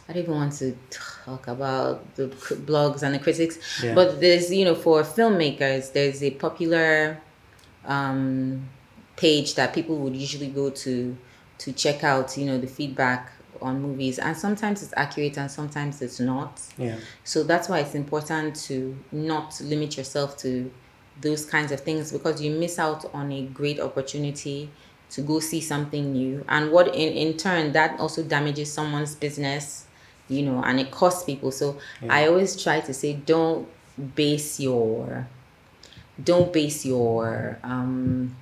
I 0.08 0.12
don't 0.12 0.22
even 0.22 0.34
want 0.34 0.52
to 0.54 0.76
talk 0.90 1.48
about 1.48 2.14
the 2.16 2.26
blogs 2.66 3.02
and 3.02 3.14
the 3.14 3.18
critics, 3.18 3.58
Yeah. 3.82 3.94
but 3.94 4.20
there's, 4.20 4.52
you 4.52 4.64
know, 4.64 4.74
for 4.74 5.02
filmmakers, 5.02 5.92
there's 5.92 6.22
a 6.22 6.30
popular 6.32 7.18
um, 7.86 8.68
page 9.16 9.54
that 9.54 9.72
people 9.74 9.96
would 9.96 10.14
usually 10.16 10.48
go 10.48 10.70
to 10.70 11.16
to 11.58 11.72
check 11.72 12.04
out, 12.04 12.36
you 12.38 12.46
know, 12.46 12.56
the 12.58 12.68
feedback 12.68 13.32
on 13.62 13.80
movies. 13.80 14.18
And 14.18 14.36
sometimes 14.36 14.82
it's 14.82 14.94
accurate 14.96 15.38
and 15.38 15.50
sometimes 15.50 16.02
it's 16.02 16.20
not. 16.20 16.60
Yeah. 16.76 16.98
So 17.24 17.42
that's 17.42 17.68
why 17.68 17.80
it's 17.80 17.94
important 17.94 18.56
to 18.66 18.96
not 19.12 19.60
limit 19.60 19.96
yourself 19.96 20.36
to 20.38 20.70
those 21.20 21.44
kinds 21.44 21.72
of 21.72 21.80
things 21.80 22.12
because 22.12 22.40
you 22.40 22.50
miss 22.50 22.78
out 22.78 23.04
on 23.12 23.32
a 23.32 23.42
great 23.42 23.80
opportunity 23.80 24.70
to 25.10 25.22
go 25.22 25.40
see 25.40 25.60
something 25.60 26.12
new. 26.12 26.44
And 26.48 26.70
what 26.70 26.88
in, 26.88 27.12
in 27.12 27.36
turn 27.36 27.72
that 27.72 27.98
also 27.98 28.22
damages 28.22 28.72
someone's 28.72 29.14
business, 29.14 29.86
you 30.28 30.42
know, 30.42 30.62
and 30.62 30.78
it 30.78 30.90
costs 30.90 31.24
people. 31.24 31.50
So 31.50 31.78
I 32.08 32.26
always 32.26 32.62
try 32.62 32.80
to 32.80 32.94
say 32.94 33.14
don't 33.14 33.68
base 34.14 34.60
your 34.60 35.26
don't 36.22 36.52
base 36.52 36.84
your 36.84 37.58
um 37.62 38.36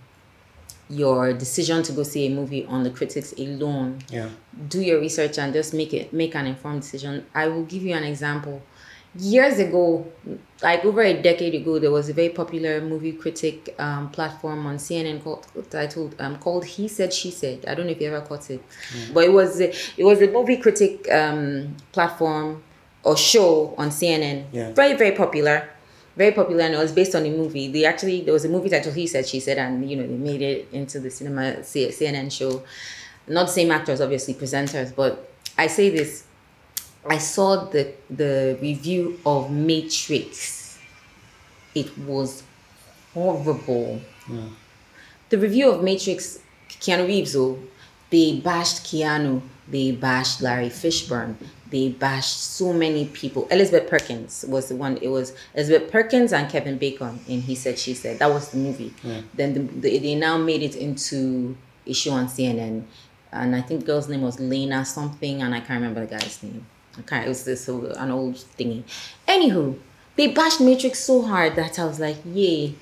your 0.88 1.32
decision 1.32 1.82
to 1.82 1.92
go 1.92 2.02
see 2.04 2.26
a 2.26 2.30
movie 2.30 2.64
on 2.66 2.82
the 2.84 2.90
critics 2.90 3.32
alone. 3.38 3.98
Yeah. 4.10 4.28
do 4.68 4.80
your 4.80 5.00
research 5.00 5.36
and 5.38 5.52
just 5.52 5.74
make 5.74 5.92
it 5.92 6.12
make 6.12 6.34
an 6.34 6.46
informed 6.46 6.82
decision. 6.82 7.26
I 7.34 7.48
will 7.48 7.64
give 7.64 7.82
you 7.82 7.94
an 7.94 8.04
example. 8.04 8.62
Years 9.18 9.58
ago 9.58 10.06
like 10.62 10.84
over 10.84 11.02
a 11.02 11.14
decade 11.22 11.54
ago 11.54 11.78
there 11.78 11.90
was 11.90 12.08
a 12.08 12.12
very 12.12 12.28
popular 12.28 12.80
movie 12.82 13.12
critic 13.12 13.74
um, 13.78 14.10
platform 14.10 14.66
on 14.66 14.76
cnn 14.76 15.22
called 15.24 15.46
titled 15.70 16.14
um, 16.18 16.36
called 16.38 16.64
he 16.66 16.86
said 16.86 17.12
she 17.12 17.30
said. 17.30 17.64
I 17.66 17.74
don't 17.74 17.86
know 17.86 17.92
if 17.92 18.00
you 18.00 18.08
ever 18.08 18.20
caught 18.26 18.50
it. 18.50 18.62
But 19.14 19.24
it 19.24 19.32
was 19.32 19.60
a, 19.60 19.70
it 19.96 20.04
was 20.04 20.20
a 20.22 20.28
movie 20.30 20.58
critic 20.58 21.10
um, 21.10 21.76
platform 21.92 22.62
or 23.04 23.16
show 23.16 23.74
on 23.78 23.88
cnn 23.88 24.44
Yeah. 24.52 24.72
very 24.72 24.94
very 24.96 25.12
popular 25.16 25.70
very 26.16 26.32
popular 26.32 26.62
and 26.62 26.74
it 26.74 26.78
was 26.78 26.92
based 26.92 27.14
on 27.14 27.24
a 27.26 27.30
movie. 27.30 27.68
They 27.68 27.84
actually 27.84 28.22
there 28.22 28.32
was 28.32 28.44
a 28.44 28.48
movie 28.48 28.70
titled 28.70 28.94
he 28.94 29.06
said 29.06 29.26
she 29.26 29.38
said 29.38 29.58
and 29.58 29.88
you 29.88 29.96
know 29.96 30.06
they 30.06 30.14
made 30.16 30.42
it 30.42 30.68
into 30.72 30.98
the 30.98 31.10
cinema 31.10 31.56
cnn 31.60 32.32
show. 32.32 32.62
Not 33.28 33.46
the 33.46 33.52
same 33.52 33.70
actors 33.70 34.00
obviously 34.00 34.34
presenters 34.34 34.94
but 34.94 35.30
i 35.58 35.66
say 35.66 35.90
this 35.90 36.24
i 37.08 37.18
saw 37.18 37.64
the 37.66 37.92
the 38.10 38.58
review 38.60 39.20
of 39.26 39.50
matrix. 39.50 40.78
It 41.74 41.96
was 41.98 42.42
horrible. 43.12 44.00
Hmm. 44.24 44.48
The 45.28 45.38
review 45.38 45.70
of 45.70 45.82
matrix 45.82 46.38
keanu 46.68 47.06
reeves 47.06 47.36
oh 47.36 47.58
they 48.10 48.40
bashed 48.40 48.84
keanu 48.84 49.42
they 49.68 49.92
bashed 49.92 50.40
larry 50.40 50.68
fishburne 50.70 51.34
they 51.70 51.88
bashed 51.88 52.38
so 52.40 52.72
many 52.72 53.06
people 53.06 53.46
elizabeth 53.50 53.88
perkins 53.88 54.44
was 54.48 54.68
the 54.68 54.76
one 54.76 54.96
it 55.02 55.08
was 55.08 55.32
elizabeth 55.54 55.90
perkins 55.90 56.32
and 56.32 56.50
kevin 56.50 56.78
bacon 56.78 57.18
and 57.28 57.42
he 57.42 57.54
said 57.54 57.78
she 57.78 57.94
said 57.94 58.18
that 58.18 58.30
was 58.30 58.50
the 58.50 58.56
movie 58.58 58.92
then 59.34 59.54
the, 59.54 59.60
the, 59.80 59.98
they 59.98 60.14
now 60.14 60.36
made 60.36 60.62
it 60.62 60.76
into 60.76 61.56
a 61.86 61.92
show 61.92 62.12
on 62.12 62.26
cnn 62.26 62.84
and 63.32 63.56
i 63.56 63.60
think 63.60 63.80
the 63.80 63.86
girl's 63.86 64.08
name 64.08 64.22
was 64.22 64.38
lena 64.40 64.84
something 64.84 65.42
and 65.42 65.54
i 65.54 65.58
can't 65.60 65.80
remember 65.80 66.00
the 66.06 66.16
guy's 66.16 66.42
name 66.42 66.64
i 66.98 67.02
can't 67.02 67.24
it 67.26 67.28
was 67.28 67.44
this 67.44 67.68
uh, 67.68 67.94
an 67.98 68.10
old 68.10 68.34
thingy 68.34 68.82
anywho 69.26 69.76
they 70.16 70.28
bashed 70.28 70.60
matrix 70.60 71.00
so 71.00 71.22
hard 71.22 71.56
that 71.56 71.78
i 71.78 71.84
was 71.84 71.98
like 72.00 72.16
yay 72.24 72.74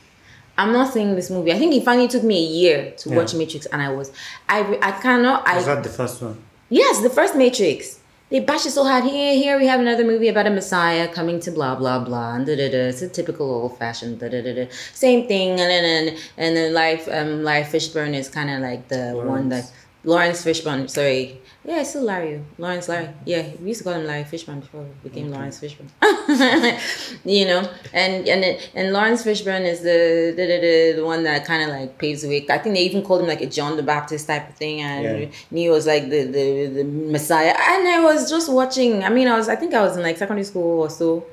I'm 0.57 0.73
not 0.73 0.93
seeing 0.93 1.17
this 1.17 1.31
movie. 1.31 1.53
I 1.53 1.59
think 1.59 1.75
it 1.75 1.83
finally 1.85 2.07
took 2.07 2.23
me 2.23 2.37
a 2.39 2.49
year 2.49 2.93
to 2.99 3.09
Yeah. 3.11 3.17
watch 3.17 3.35
Matrix, 3.35 3.67
and 3.67 3.83
I 3.83 3.91
was, 3.91 4.13
I, 4.49 4.79
I 4.81 4.93
cannot. 4.93 5.45
I 5.49 5.57
Was 5.57 5.67
that 5.67 5.83
the 5.83 5.89
first 5.89 6.23
one? 6.23 6.41
yes, 6.71 7.03
the 7.03 7.11
first 7.11 7.35
Matrix. 7.35 7.99
They 8.31 8.41
bash 8.41 8.65
it 8.65 8.71
so 8.71 8.85
hard. 8.85 9.05
Here, 9.05 9.35
here 9.35 9.59
we 9.59 9.67
have 9.67 9.81
another 9.81 10.05
movie 10.05 10.29
about 10.29 10.47
a 10.47 10.51
Messiah 10.51 11.07
coming 11.13 11.41
to 11.41 11.51
blah 11.51 11.75
blah 11.75 12.03
blah. 12.03 12.35
And 12.35 12.47
da 12.47 12.57
da 12.57 12.71
da. 12.71 12.89
It's 12.89 13.03
a 13.03 13.09
typical 13.09 13.51
old 13.51 13.79
fashioned 13.79 14.19
da 14.19 14.29
da 14.29 14.41
da 14.43 14.55
da. 14.55 14.67
Same 14.95 15.29
thing. 15.29 15.51
And 15.51 15.59
then 15.59 15.85
and, 15.85 16.19
and 16.39 16.57
then 16.57 16.73
life 16.73 17.07
um 17.09 17.45
Larry 17.45 17.65
Fishburne 17.65 18.15
is 18.15 18.29
kind 18.29 18.51
of 18.51 18.61
like 18.61 18.89
the 18.89 19.13
one 19.13 19.51
that 19.51 19.71
Lawrence 20.05 20.45
Fishburne. 20.45 20.89
Sorry. 20.89 21.41
Yeah, 21.67 21.81
it's 21.81 21.91
still 21.91 22.03
Larry. 22.03 22.43
Lawrence 22.59 22.89
Larry. 22.91 23.09
Yeah, 23.25 23.49
we 23.61 23.69
used 23.69 23.79
to 23.81 23.85
call 23.85 23.95
him 23.95 24.07
Larry 24.07 24.25
Fishburne 24.25 24.61
before 24.61 24.83
it 24.83 25.03
became 25.03 25.31
Lawrence 25.31 25.59
Fishburne. 25.61 25.89
you 27.25 27.47
know, 27.47 27.67
and 27.93 28.29
and 28.29 28.45
it- 28.45 28.71
and 28.75 28.93
Lawrence 28.93 29.23
Fishburne 29.25 29.65
is 29.65 29.81
the 29.81 30.35
the, 30.37 30.45
the, 30.47 30.93
the 30.97 31.05
one 31.05 31.23
that 31.25 31.45
kind 31.47 31.63
of 31.63 31.69
like 31.71 31.97
paves 31.99 32.23
the 32.23 32.29
way. 32.29 32.47
I 32.51 32.59
think 32.59 32.75
they 32.75 32.83
even 32.83 33.03
called 33.03 33.23
him 33.23 33.29
like 33.29 33.41
a 33.41 33.47
John 33.47 33.77
the 33.77 33.83
Baptist 33.83 34.27
type 34.27 34.49
of 34.51 34.55
thing, 34.57 34.83
and 34.83 35.05
Yeah. 35.23 35.29
Neo 35.51 35.73
was 35.73 35.87
like 35.87 36.11
the, 36.11 36.25
the 36.25 36.67
the 36.67 36.85
Messiah. 36.85 37.55
And 37.57 37.89
I 37.89 38.01
was 38.05 38.29
just 38.29 38.53
watching. 38.53 39.03
I 39.05 39.09
mean, 39.09 39.29
I 39.29 39.37
was 39.37 39.49
I 39.49 39.57
think 39.57 39.73
I 39.75 39.81
was 39.83 39.97
in 39.97 40.03
like 40.03 40.19
secondary 40.19 40.45
school 40.45 40.81
or 40.83 40.91
so, 40.91 41.25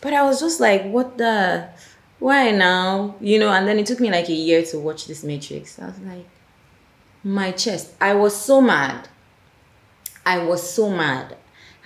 but 0.00 0.12
I 0.12 0.22
was 0.24 0.40
just 0.40 0.58
like, 0.60 0.82
what 0.86 1.16
the, 1.16 1.68
why 2.18 2.50
now? 2.50 3.14
You 3.20 3.38
know. 3.38 3.50
And 3.52 3.68
then 3.68 3.78
it 3.78 3.86
took 3.86 4.00
me 4.00 4.10
like 4.10 4.28
a 4.28 4.32
year 4.32 4.64
to 4.64 4.78
watch 4.80 5.06
this 5.06 5.22
Matrix. 5.22 5.78
I 5.78 5.86
was 5.86 5.98
like, 6.00 6.26
my 7.26 7.50
chest. 7.50 7.92
I 8.00 8.14
was 8.14 8.34
so 8.40 8.60
mad. 8.60 9.08
I 10.24 10.38
was 10.44 10.68
so 10.68 10.88
mad. 10.88 11.36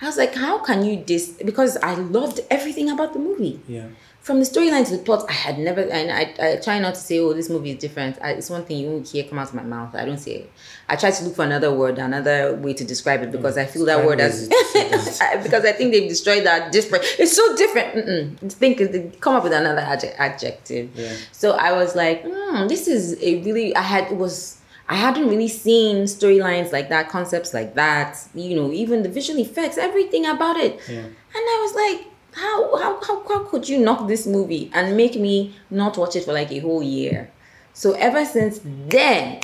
I 0.01 0.05
was 0.05 0.17
like, 0.17 0.35
how 0.35 0.59
can 0.59 0.85
you 0.85 0.97
dis? 0.97 1.29
Because 1.43 1.77
I 1.77 1.95
loved 1.95 2.41
everything 2.49 2.89
about 2.89 3.13
the 3.13 3.19
movie. 3.19 3.59
Yeah. 3.67 3.87
from 4.21 4.39
the 4.39 4.45
storyline 4.45 4.87
to 4.87 4.97
the 4.97 5.03
plot, 5.03 5.25
I 5.27 5.33
had 5.33 5.57
never, 5.57 5.81
and 5.81 6.11
I, 6.11 6.33
I 6.39 6.55
try 6.57 6.77
not 6.77 6.93
to 6.93 6.99
say, 6.99 7.17
oh, 7.17 7.33
this 7.33 7.49
movie 7.49 7.71
is 7.71 7.77
different. 7.77 8.19
I, 8.21 8.33
it's 8.33 8.51
one 8.51 8.63
thing 8.65 8.77
you 8.77 8.87
won't 8.87 9.09
hear 9.09 9.23
come 9.23 9.39
out 9.39 9.49
of 9.49 9.55
my 9.55 9.63
mouth. 9.63 9.95
I 9.95 10.05
don't 10.05 10.19
say 10.19 10.33
it. 10.33 10.51
I 10.87 10.95
try 10.95 11.09
to 11.09 11.23
look 11.23 11.35
for 11.35 11.43
another 11.43 11.73
word, 11.73 11.97
another 11.97 12.53
way 12.55 12.73
to 12.75 12.83
describe 12.83 13.23
it 13.23 13.31
because 13.31 13.57
I 13.57 13.65
feel 13.65 13.85
that 13.85 14.05
word 14.05 14.19
as, 14.19 14.47
because 14.73 15.65
I 15.65 15.71
think 15.71 15.91
they've 15.91 16.07
destroyed 16.07 16.45
that 16.45 16.71
different. 16.71 17.03
It's 17.17 17.35
so 17.35 17.55
different. 17.57 17.95
Mm-mm. 17.95 18.51
Think, 18.51 19.19
come 19.21 19.35
up 19.35 19.43
with 19.43 19.53
another 19.53 19.81
adjective. 19.81 20.91
Yeah. 20.95 21.15
So 21.31 21.53
I 21.53 21.71
was 21.71 21.95
like, 21.95 22.23
hmm, 22.23 22.67
this 22.67 22.87
is 22.87 23.17
a 23.23 23.41
really, 23.41 23.75
I 23.75 23.81
had, 23.81 24.11
it 24.11 24.17
was, 24.17 24.60
I 24.91 24.95
hadn't 24.95 25.29
really 25.29 25.47
seen 25.47 26.03
storylines 26.03 26.73
like 26.73 26.89
that, 26.89 27.07
concepts 27.07 27.53
like 27.53 27.75
that, 27.75 28.27
you 28.35 28.57
know, 28.57 28.73
even 28.73 29.03
the 29.03 29.09
visual 29.09 29.39
effects, 29.39 29.77
everything 29.77 30.25
about 30.25 30.57
it. 30.57 30.81
Yeah. 30.89 30.97
And 30.99 31.15
I 31.33 31.59
was 31.61 31.73
like, 31.75 32.11
how, 32.33 32.77
how, 32.77 33.01
how, 33.01 33.25
how 33.25 33.43
could 33.45 33.69
you 33.69 33.79
knock 33.79 34.09
this 34.09 34.27
movie 34.27 34.69
and 34.73 34.97
make 34.97 35.15
me 35.15 35.55
not 35.69 35.97
watch 35.97 36.17
it 36.17 36.25
for 36.25 36.33
like 36.33 36.51
a 36.51 36.59
whole 36.59 36.83
year? 36.83 37.31
So 37.71 37.93
ever 37.93 38.25
since 38.25 38.59
then, 38.65 39.39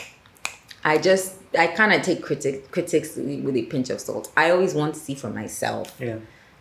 I 0.84 0.98
just, 0.98 1.36
I 1.58 1.68
kind 1.68 1.94
of 1.94 2.02
take 2.02 2.22
critic, 2.22 2.70
critics 2.72 3.16
with 3.16 3.56
a 3.56 3.64
pinch 3.68 3.90
of 3.90 4.02
salt. 4.02 4.30
I 4.36 4.50
always 4.50 4.74
want 4.74 4.96
to 4.96 5.00
see 5.00 5.16
for 5.16 5.30
myself. 5.30 5.96
Yeah. 5.98 6.18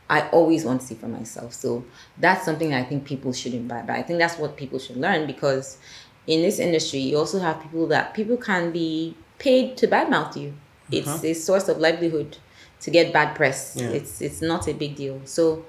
I 0.08 0.28
always 0.28 0.64
want 0.64 0.82
to 0.82 0.86
see 0.86 0.94
for 0.94 1.08
myself. 1.08 1.52
So 1.52 1.84
that's 2.18 2.44
something 2.44 2.72
I 2.72 2.84
think 2.84 3.04
people 3.04 3.32
should 3.32 3.52
imbibe. 3.52 3.90
I 3.90 4.02
think 4.02 4.20
that's 4.20 4.38
what 4.38 4.56
people 4.56 4.78
should 4.78 4.96
learn 4.96 5.26
because 5.26 5.78
in 6.26 6.42
this 6.42 6.58
industry, 6.58 7.00
you 7.00 7.16
also 7.18 7.38
have 7.38 7.62
people 7.62 7.86
that 7.88 8.14
people 8.14 8.36
can 8.36 8.72
be 8.72 9.14
paid 9.38 9.76
to 9.78 9.86
badmouth 9.88 10.36
you. 10.36 10.54
It's 10.90 11.08
Uh-huh. 11.08 11.26
a 11.26 11.34
source 11.34 11.68
of 11.68 11.78
livelihood 11.78 12.36
to 12.80 12.90
get 12.90 13.12
bad 13.12 13.34
press. 13.34 13.74
Yeah. 13.76 13.90
It's 13.90 14.20
it's 14.20 14.40
not 14.42 14.68
a 14.68 14.72
big 14.74 14.96
deal. 14.96 15.20
So 15.24 15.64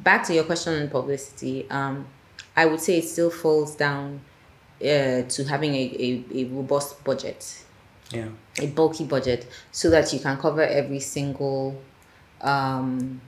back 0.00 0.24
to 0.26 0.34
your 0.34 0.44
question 0.44 0.80
on 0.82 0.88
publicity, 0.88 1.66
um, 1.70 2.06
I 2.56 2.66
would 2.66 2.80
say 2.80 2.98
it 2.98 3.04
still 3.08 3.30
falls 3.30 3.74
down 3.76 4.20
uh, 4.80 5.22
to 5.28 5.44
having 5.48 5.74
a, 5.74 5.84
a, 6.06 6.24
a 6.40 6.44
robust 6.46 7.02
budget 7.04 7.62
Yeah. 8.10 8.28
a 8.60 8.66
bulky 8.66 9.04
budget 9.04 9.46
so 9.70 9.88
that 9.90 10.12
you 10.12 10.18
can 10.20 10.36
cover 10.36 10.62
every 10.62 11.00
single 11.00 11.80
um, 12.42 13.20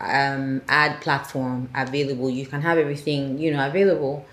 um, 0.00 0.62
ad 0.68 1.00
platform 1.00 1.68
available. 1.74 2.30
You 2.30 2.46
can 2.46 2.62
have 2.62 2.78
everything 2.78 3.38
you 3.38 3.52
know 3.52 3.66
available, 3.66 4.24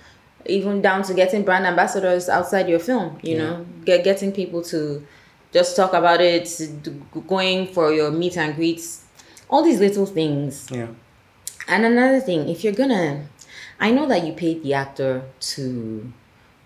even 0.45 0.81
down 0.81 1.03
to 1.03 1.13
getting 1.13 1.43
brand 1.43 1.65
ambassadors 1.65 2.29
outside 2.29 2.67
your 2.69 2.79
film. 2.79 3.17
You 3.23 3.36
Yeah. 3.36 3.43
know, 3.43 3.65
get 3.84 4.03
getting 4.03 4.31
people 4.31 4.62
to 4.63 5.05
just 5.53 5.75
talk 5.75 5.93
about 5.93 6.21
it, 6.21 6.49
going 7.27 7.67
for 7.67 7.93
your 7.93 8.12
meet 8.12 8.38
and 8.38 8.55
greets, 8.55 9.03
all 9.49 9.63
these 9.63 9.79
little 9.79 10.05
things. 10.05 10.67
Yeah. 10.71 10.88
And 11.67 11.86
another 11.86 12.19
thing, 12.19 12.47
if 12.49 12.63
you're 12.63 12.73
gonna, 12.73 13.25
I 13.79 13.91
know 13.91 14.05
that 14.08 14.25
you 14.25 14.34
paid 14.34 14.63
the 14.63 14.73
actor 14.73 15.23
to 15.55 16.12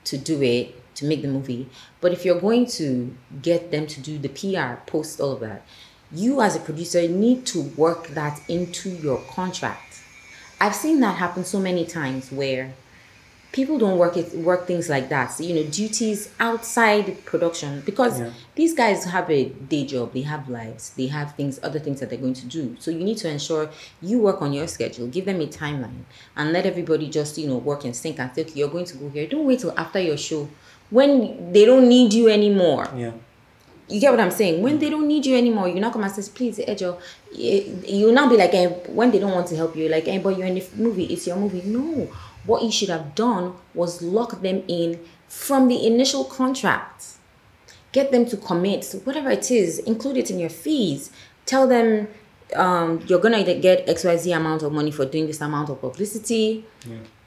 to 0.05 0.17
do 0.17 0.41
it 0.41 0.75
to 0.95 1.05
make 1.05 1.21
the 1.21 1.27
movie, 1.27 1.69
but 2.01 2.11
if 2.11 2.25
you're 2.25 2.39
going 2.39 2.65
to 2.65 3.15
get 3.41 3.71
them 3.71 3.85
to 3.87 4.01
do 4.01 4.17
the 4.17 4.27
PR, 4.29 4.81
post 4.89 5.21
all 5.21 5.33
of 5.33 5.39
that, 5.41 5.61
you 6.11 6.41
as 6.41 6.55
a 6.55 6.59
producer 6.59 7.07
need 7.07 7.45
to 7.45 7.61
work 7.77 8.07
that 8.09 8.41
into 8.49 8.89
your 8.89 9.19
contract. 9.29 10.01
I've 10.59 10.75
seen 10.75 10.99
that 11.01 11.17
happen 11.17 11.45
so 11.45 11.59
many 11.59 11.85
times 11.85 12.31
where 12.31 12.73
people 13.51 13.79
don't 13.79 13.97
work 13.97 14.15
it 14.15 14.31
work 14.35 14.67
things 14.67 14.89
like 14.89 15.09
that. 15.09 15.27
So, 15.27 15.43
you 15.43 15.55
know, 15.55 15.63
duties 15.63 16.29
outside 16.39 17.25
production 17.25 17.81
because 17.85 18.19
Yeah. 18.19 18.29
these 18.55 18.73
guys 18.75 19.05
have 19.05 19.29
a 19.29 19.45
day 19.45 19.85
job, 19.85 20.13
they 20.13 20.21
have 20.21 20.47
lives, 20.49 20.91
they 20.95 21.07
have 21.07 21.35
things, 21.35 21.59
other 21.63 21.79
things 21.79 21.99
that 21.99 22.09
they're 22.09 22.19
going 22.19 22.35
to 22.35 22.45
do. 22.45 22.75
So 22.79 22.91
you 22.91 22.99
need 23.03 23.17
to 23.19 23.29
ensure 23.29 23.69
you 24.01 24.19
work 24.19 24.41
on 24.41 24.53
your 24.53 24.67
schedule, 24.67 25.07
give 25.07 25.25
them 25.25 25.41
a 25.41 25.47
timeline, 25.47 26.03
and 26.37 26.51
let 26.53 26.65
everybody 26.65 27.09
just 27.09 27.37
you 27.37 27.47
know 27.47 27.57
work 27.57 27.85
in 27.85 27.93
sync 27.93 28.19
and 28.19 28.29
say, 28.35 28.41
okay, 28.41 28.51
you're 28.55 28.69
going 28.69 28.85
to 28.85 28.97
go 28.97 29.09
here. 29.09 29.25
Don't 29.27 29.45
wait 29.45 29.59
till 29.59 29.73
after 29.77 29.99
your 29.99 30.17
show 30.17 30.47
when 30.91 31.51
they 31.51 31.65
don't 31.65 31.87
need 31.89 32.13
you 32.13 32.29
anymore. 32.29 32.87
Yeah. 32.95 33.11
You 33.87 33.99
get 33.99 34.11
what 34.11 34.19
I'm 34.19 34.29
saying? 34.29 34.61
When 34.61 34.77
they 34.77 34.91
don't 34.91 35.07
need 35.07 35.25
you 35.25 35.35
anymore, 35.35 35.67
you're 35.67 35.79
not 35.79 35.93
come 35.93 36.03
and 36.03 36.11
say, 36.11 36.31
please, 36.31 36.59
Ejo, 36.59 36.99
you'll 37.33 38.13
not 38.13 38.29
be 38.29 38.37
like, 38.37 38.53
eh, 38.53 38.67
when 38.89 39.09
they 39.09 39.17
don't 39.17 39.31
want 39.31 39.47
to 39.47 39.55
help 39.55 39.75
you, 39.75 39.89
like, 39.89 40.07
eh, 40.07 40.19
but 40.19 40.37
you're 40.37 40.45
in 40.45 40.53
the 40.53 40.63
movie, 40.75 41.05
it's 41.05 41.25
your 41.25 41.37
movie. 41.37 41.63
No. 41.65 42.07
What 42.45 42.63
you 42.63 42.71
should 42.71 42.89
have 42.89 43.15
done 43.15 43.53
was 43.73 44.01
lock 44.01 44.41
them 44.41 44.63
in 44.67 44.99
from 45.27 45.67
the 45.67 45.85
initial 45.85 46.23
contract. 46.23 47.05
Get 47.91 48.11
them 48.11 48.25
to 48.27 48.37
commit, 48.37 48.83
so 48.83 48.99
whatever 48.99 49.29
it 49.31 49.49
is, 49.51 49.79
include 49.79 50.17
it 50.17 50.29
in 50.31 50.39
your 50.39 50.49
fees. 50.49 51.11
Tell 51.45 51.67
them 51.67 52.07
um, 52.55 53.03
you're 53.07 53.19
going 53.19 53.43
to 53.43 53.53
get 53.55 53.87
XYZ 53.87 54.35
amount 54.35 54.63
of 54.63 54.71
money 54.71 54.91
for 54.91 55.05
doing 55.05 55.27
this 55.27 55.41
amount 55.41 55.69
of 55.69 55.81
publicity. 55.81 56.65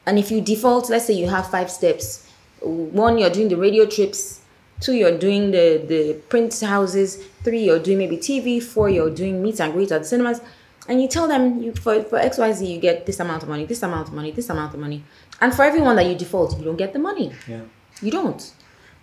And 0.06 0.18
if 0.18 0.30
you 0.30 0.40
default, 0.40 0.90
let's 0.90 1.06
say 1.06 1.14
you 1.14 1.28
have 1.28 1.50
five 1.50 1.70
steps. 1.70 2.28
One, 2.60 3.18
you're 3.18 3.30
doing 3.30 3.48
the 3.48 3.56
radio 3.56 3.86
trips. 3.86 4.40
Two, 4.80 4.94
you're 4.94 5.16
doing 5.16 5.52
the, 5.52 5.84
the 5.86 6.14
print 6.28 6.58
houses. 6.60 7.16
Three, 7.44 7.64
you're 7.64 7.78
doing 7.78 7.98
maybe 7.98 8.16
TV. 8.16 8.60
Four, 8.62 8.90
you're 8.90 9.10
doing 9.10 9.42
meet 9.42 9.60
and 9.60 9.72
greet 9.72 9.92
at 9.92 10.02
the 10.02 10.08
cinemas. 10.08 10.40
And 10.88 11.00
you 11.00 11.08
tell 11.08 11.28
them 11.28 11.62
you 11.62 11.72
for, 11.74 12.02
for 12.02 12.18
XYZ, 12.18 12.68
you 12.68 12.80
get 12.80 13.06
this 13.06 13.20
amount 13.20 13.42
of 13.42 13.48
money, 13.48 13.64
this 13.66 13.82
amount 13.82 14.08
of 14.08 14.14
money, 14.14 14.32
this 14.32 14.50
amount 14.50 14.74
of 14.74 14.80
money. 14.80 15.04
And 15.40 15.54
for 15.54 15.62
everyone 15.64 15.96
that 15.96 16.06
you 16.06 16.16
default, 16.16 16.58
you 16.58 16.64
don't 16.64 16.76
get 16.76 16.92
the 16.92 16.98
money. 16.98 17.32
Yeah. 17.46 17.62
You 18.00 18.10
don't. 18.10 18.52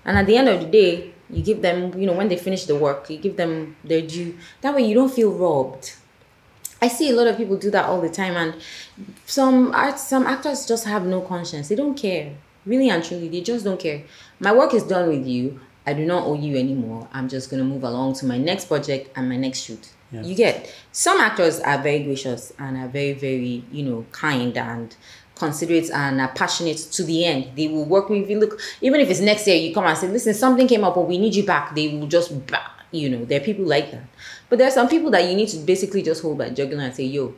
And 0.05 0.17
at 0.17 0.25
the 0.25 0.35
end 0.35 0.49
of 0.49 0.59
the 0.59 0.67
day, 0.67 1.13
you 1.29 1.43
give 1.43 1.61
them, 1.61 1.97
you 1.97 2.05
know, 2.05 2.13
when 2.13 2.27
they 2.27 2.37
finish 2.37 2.65
the 2.65 2.75
work, 2.75 3.09
you 3.09 3.17
give 3.17 3.37
them 3.37 3.75
their 3.83 4.01
due. 4.01 4.37
That 4.61 4.75
way 4.75 4.81
you 4.85 4.95
don't 4.95 5.13
feel 5.13 5.31
robbed. 5.31 5.93
I 6.81 6.87
see 6.87 7.09
a 7.09 7.13
lot 7.13 7.27
of 7.27 7.37
people 7.37 7.57
do 7.57 7.69
that 7.71 7.85
all 7.85 7.99
the 7.99 8.09
time, 8.09 8.37
and 8.37 8.55
some 9.25 9.73
art, 9.73 9.99
some 9.99 10.25
actors 10.25 10.65
just 10.65 10.85
have 10.85 11.05
no 11.05 11.19
conscience. 11.21 11.67
They 11.67 11.75
don't 11.75 11.95
care, 11.95 12.33
really 12.65 12.89
and 12.89 13.03
truly. 13.03 13.27
They 13.27 13.41
just 13.41 13.65
don't 13.65 13.79
care. 13.79 14.03
My 14.39 14.53
work 14.53 14.73
is 14.73 14.83
done 14.83 15.09
with 15.09 15.27
you. 15.27 15.59
I 15.85 15.93
do 15.93 16.05
not 16.05 16.25
owe 16.25 16.35
you 16.35 16.57
anymore. 16.57 17.07
I'm 17.11 17.27
just 17.27 17.49
gonna 17.49 17.65
move 17.65 17.83
along 17.83 18.13
to 18.15 18.25
my 18.25 18.37
next 18.37 18.65
project 18.65 19.09
and 19.15 19.27
my 19.27 19.35
next 19.35 19.59
shoot. 19.59 19.89
Yeah. 20.11 20.21
You 20.23 20.35
get 20.35 20.73
some 20.99 21.21
actors 21.21 21.61
are 21.61 21.81
very 21.81 22.03
gracious 22.03 22.51
and 22.59 22.75
are 22.75 22.89
very, 22.89 23.13
very, 23.13 23.63
you 23.71 23.83
know, 23.83 24.05
kind 24.11 24.57
and 24.57 24.97
considerate 25.33 25.89
and 25.91 26.19
are 26.19 26.27
passionate 26.27 26.75
to 26.75 27.05
the 27.05 27.23
end. 27.23 27.51
They 27.55 27.69
will 27.69 27.85
work 27.85 28.09
with 28.09 28.29
you. 28.29 28.37
Look, 28.37 28.59
even 28.81 28.99
if 28.99 29.09
it's 29.09 29.21
next 29.21 29.47
year, 29.47 29.55
you 29.55 29.73
come 29.73 29.85
and 29.85 29.97
say, 29.97 30.09
listen, 30.09 30.33
something 30.33 30.67
came 30.67 30.83
up, 30.83 30.95
but 30.95 31.07
we 31.07 31.17
need 31.17 31.33
you 31.35 31.45
back. 31.45 31.73
They 31.73 31.87
will 31.87 32.07
just, 32.07 32.33
you 32.91 33.09
know, 33.09 33.23
there 33.23 33.39
are 33.39 33.43
people 33.45 33.63
like 33.63 33.91
that. 33.91 34.03
But 34.49 34.59
there 34.59 34.67
are 34.67 34.71
some 34.71 34.89
people 34.89 35.09
that 35.11 35.23
you 35.23 35.37
need 35.37 35.47
to 35.47 35.57
basically 35.59 36.01
just 36.01 36.21
hold 36.21 36.37
by 36.37 36.49
jugular 36.49 36.83
and 36.83 36.93
say, 36.93 37.05
yo, 37.05 37.33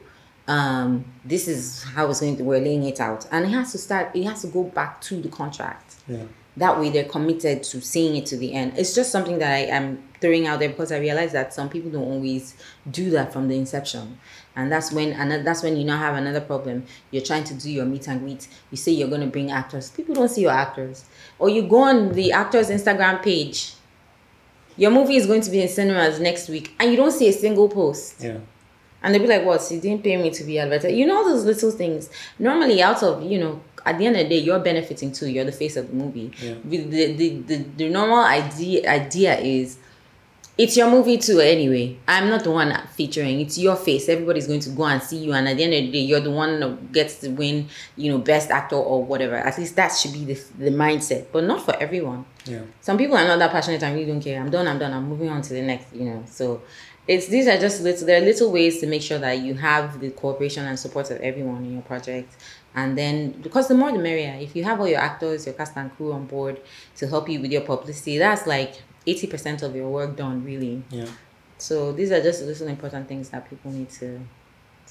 um, 0.47 1.06
this 1.24 1.47
is 1.47 1.84
how 1.84 2.10
it's 2.10 2.19
going 2.19 2.38
to, 2.38 2.43
we're 2.43 2.62
laying 2.62 2.86
it 2.86 3.00
out. 3.00 3.28
And 3.32 3.45
it 3.45 3.50
has 3.50 3.74
to 3.74 3.78
start, 3.78 4.15
it 4.15 4.24
has 4.24 4.41
to 4.41 4.47
go 4.47 4.63
back 4.63 5.02
to 5.02 5.21
the 5.21 5.30
contract 5.30 5.97
Yeah. 6.08 6.24
That 6.57 6.79
way 6.79 6.89
they're 6.89 7.05
committed 7.05 7.63
to 7.63 7.79
seeing 7.81 8.15
it 8.17 8.25
to 8.25 8.35
the 8.37 8.53
end 8.53 8.73
it's 8.77 8.93
just 8.93 9.11
something 9.11 9.39
that 9.39 9.51
i 9.53 9.59
am 9.59 10.01
throwing 10.19 10.45
out 10.47 10.59
there 10.59 10.69
because 10.69 10.91
i 10.91 10.97
realize 10.97 11.31
that 11.31 11.53
some 11.53 11.69
people 11.69 11.89
don't 11.89 12.03
always 12.03 12.55
do 12.91 13.09
that 13.09 13.31
from 13.31 13.47
the 13.47 13.55
inception 13.55 14.17
and 14.55 14.69
that's 14.71 14.91
when 14.91 15.13
and 15.13 15.45
that's 15.47 15.63
when 15.63 15.77
you 15.77 15.85
now 15.85 15.97
have 15.97 16.15
another 16.15 16.41
problem 16.41 16.83
you're 17.11 17.23
trying 17.23 17.43
to 17.43 17.53
do 17.53 17.71
your 17.71 17.85
meet 17.85 18.05
and 18.07 18.19
greet 18.19 18.47
you 18.69 18.75
say 18.77 18.91
you're 18.91 19.07
going 19.07 19.21
to 19.21 19.27
bring 19.27 19.49
actors 19.49 19.89
people 19.91 20.13
don't 20.13 20.29
see 20.29 20.41
your 20.41 20.51
actors 20.51 21.05
or 21.39 21.47
you 21.49 21.61
go 21.63 21.77
on 21.83 22.11
the 22.13 22.31
actors 22.33 22.69
instagram 22.69 23.21
page 23.23 23.73
your 24.77 24.91
movie 24.91 25.15
is 25.15 25.25
going 25.27 25.41
to 25.41 25.51
be 25.51 25.61
in 25.61 25.67
cinemas 25.69 26.19
next 26.19 26.49
week 26.49 26.73
and 26.79 26.91
you 26.91 26.97
don't 26.97 27.11
see 27.11 27.27
a 27.27 27.33
single 27.33 27.67
post 27.69 28.21
Yeah. 28.21 28.37
and 29.03 29.13
they'll 29.13 29.21
be 29.21 29.27
like, 29.27 29.43
what? 29.43 29.69
You 29.71 29.79
didn't 29.81 30.03
pay 30.03 30.15
me 30.21 30.29
to 30.31 30.43
be 30.43 30.59
advertised. 30.59 30.95
You 30.95 31.05
know 31.07 31.27
those 31.27 31.43
little 31.43 31.71
things. 31.71 32.09
Normally, 32.39 32.81
out 32.81 33.01
of, 33.03 33.21
you 33.23 33.37
know, 33.39 33.59
at 33.86 33.98
the 33.98 34.06
end 34.06 34.15
of 34.15 34.24
the 34.24 34.30
day, 34.30 34.38
you're 34.39 34.60
benefiting 34.60 35.12
too. 35.12 35.28
You're 35.30 35.46
the 35.46 35.52
face 35.52 35.76
of 35.78 35.88
the 35.89 35.94
movie. 35.94 36.32
Yeah. 36.41 36.56
The, 36.63 36.78
the, 36.78 37.13
the, 37.41 37.58
the, 37.78 37.89
normal 37.89 38.20
idea 38.24 38.89
idea 38.89 39.38
is 39.39 39.78
it's 40.58 40.76
your 40.78 40.89
movie 40.91 41.17
too 41.17 41.39
anyway. 41.39 41.98
I'm 42.08 42.30
not 42.30 42.44
the 42.44 42.52
one 42.52 42.78
featuring. 42.96 43.39
It's 43.41 43.58
your 43.58 43.76
face. 43.76 44.10
Everybody's 44.10 44.48
going 44.48 44.60
to 44.60 44.70
go 44.70 44.86
and 44.86 45.02
see 45.02 45.17
you. 45.17 45.34
And 45.34 45.48
at 45.48 45.58
the 45.58 45.63
end 45.63 45.74
of 45.74 45.80
the 45.82 45.91
day, 45.91 46.00
you're 46.00 46.20
the 46.20 46.30
one 46.32 46.60
that 46.60 46.91
gets 46.91 47.20
to 47.22 47.30
win, 47.30 47.67
you 47.96 48.12
know, 48.12 48.20
best 48.20 48.52
actor 48.52 48.76
or 48.76 49.04
whatever. 49.04 49.36
At 49.36 49.58
least 49.58 49.76
that 49.78 49.89
should 49.89 50.13
be 50.13 50.26
the, 50.26 50.39
the 50.60 50.70
mindset. 50.70 51.28
But 51.32 51.46
not 51.46 51.63
for 51.65 51.76
everyone 51.78 52.26
Yeah. 52.46 52.62
some 52.82 52.98
people 52.98 53.17
are 53.17 53.26
not 53.26 53.39
that 53.39 53.52
passionate 53.52 53.82
and 53.82 53.96
really 53.96 54.12
don't 54.12 54.22
care. 54.22 54.39
I'm 54.41 54.50
done, 54.52 54.67
I'm 54.67 54.78
done, 54.78 54.94
I'm 54.94 55.08
moving 55.08 55.30
on 55.30 55.41
to 55.41 55.54
the 55.54 55.62
next, 55.62 55.94
you 55.96 56.04
know. 56.06 56.24
So 56.28 56.62
it's 57.08 57.28
these 57.28 57.48
are 57.48 57.58
just 57.58 57.82
little 57.82 58.06
there 58.06 58.22
are 58.22 58.26
little 58.26 58.52
ways 58.52 58.80
to 58.82 58.88
make 58.88 59.02
sure 59.02 59.17
that 59.20 59.39
you 59.39 59.56
have 59.56 60.00
the 60.00 60.12
cooperation 60.12 60.65
and 60.67 60.78
support 60.78 61.10
of 61.12 61.20
everyone 61.22 61.63
in 61.65 61.74
your 61.74 61.82
project. 61.82 62.36
And 62.73 62.97
then 62.97 63.31
because 63.41 63.67
the 63.67 63.75
more 63.75 63.91
the 63.91 63.99
merrier. 63.99 64.38
If 64.39 64.55
you 64.55 64.63
have 64.63 64.79
all 64.79 64.88
your 64.88 64.99
actors, 64.99 65.45
your 65.45 65.55
cast 65.55 65.75
and 65.75 65.93
crew 65.95 66.13
on 66.13 66.25
board 66.25 66.62
to 66.95 67.07
help 67.07 67.27
you 67.29 67.41
with 67.41 67.51
your 67.51 67.62
publicity, 67.62 68.17
that's 68.17 68.47
like 68.47 68.81
eighty 69.05 69.27
percent 69.27 69.62
of 69.62 69.75
your 69.75 69.89
work 69.89 70.15
done 70.15 70.43
really. 70.45 70.84
Yeah. 70.89 71.07
So 71.57 71.91
these 71.91 72.12
are 72.12 72.21
just 72.21 72.43
little 72.43 72.67
important 72.67 73.07
things 73.07 73.29
that 73.29 73.49
people 73.49 73.71
need 73.71 73.89
to 73.99 74.19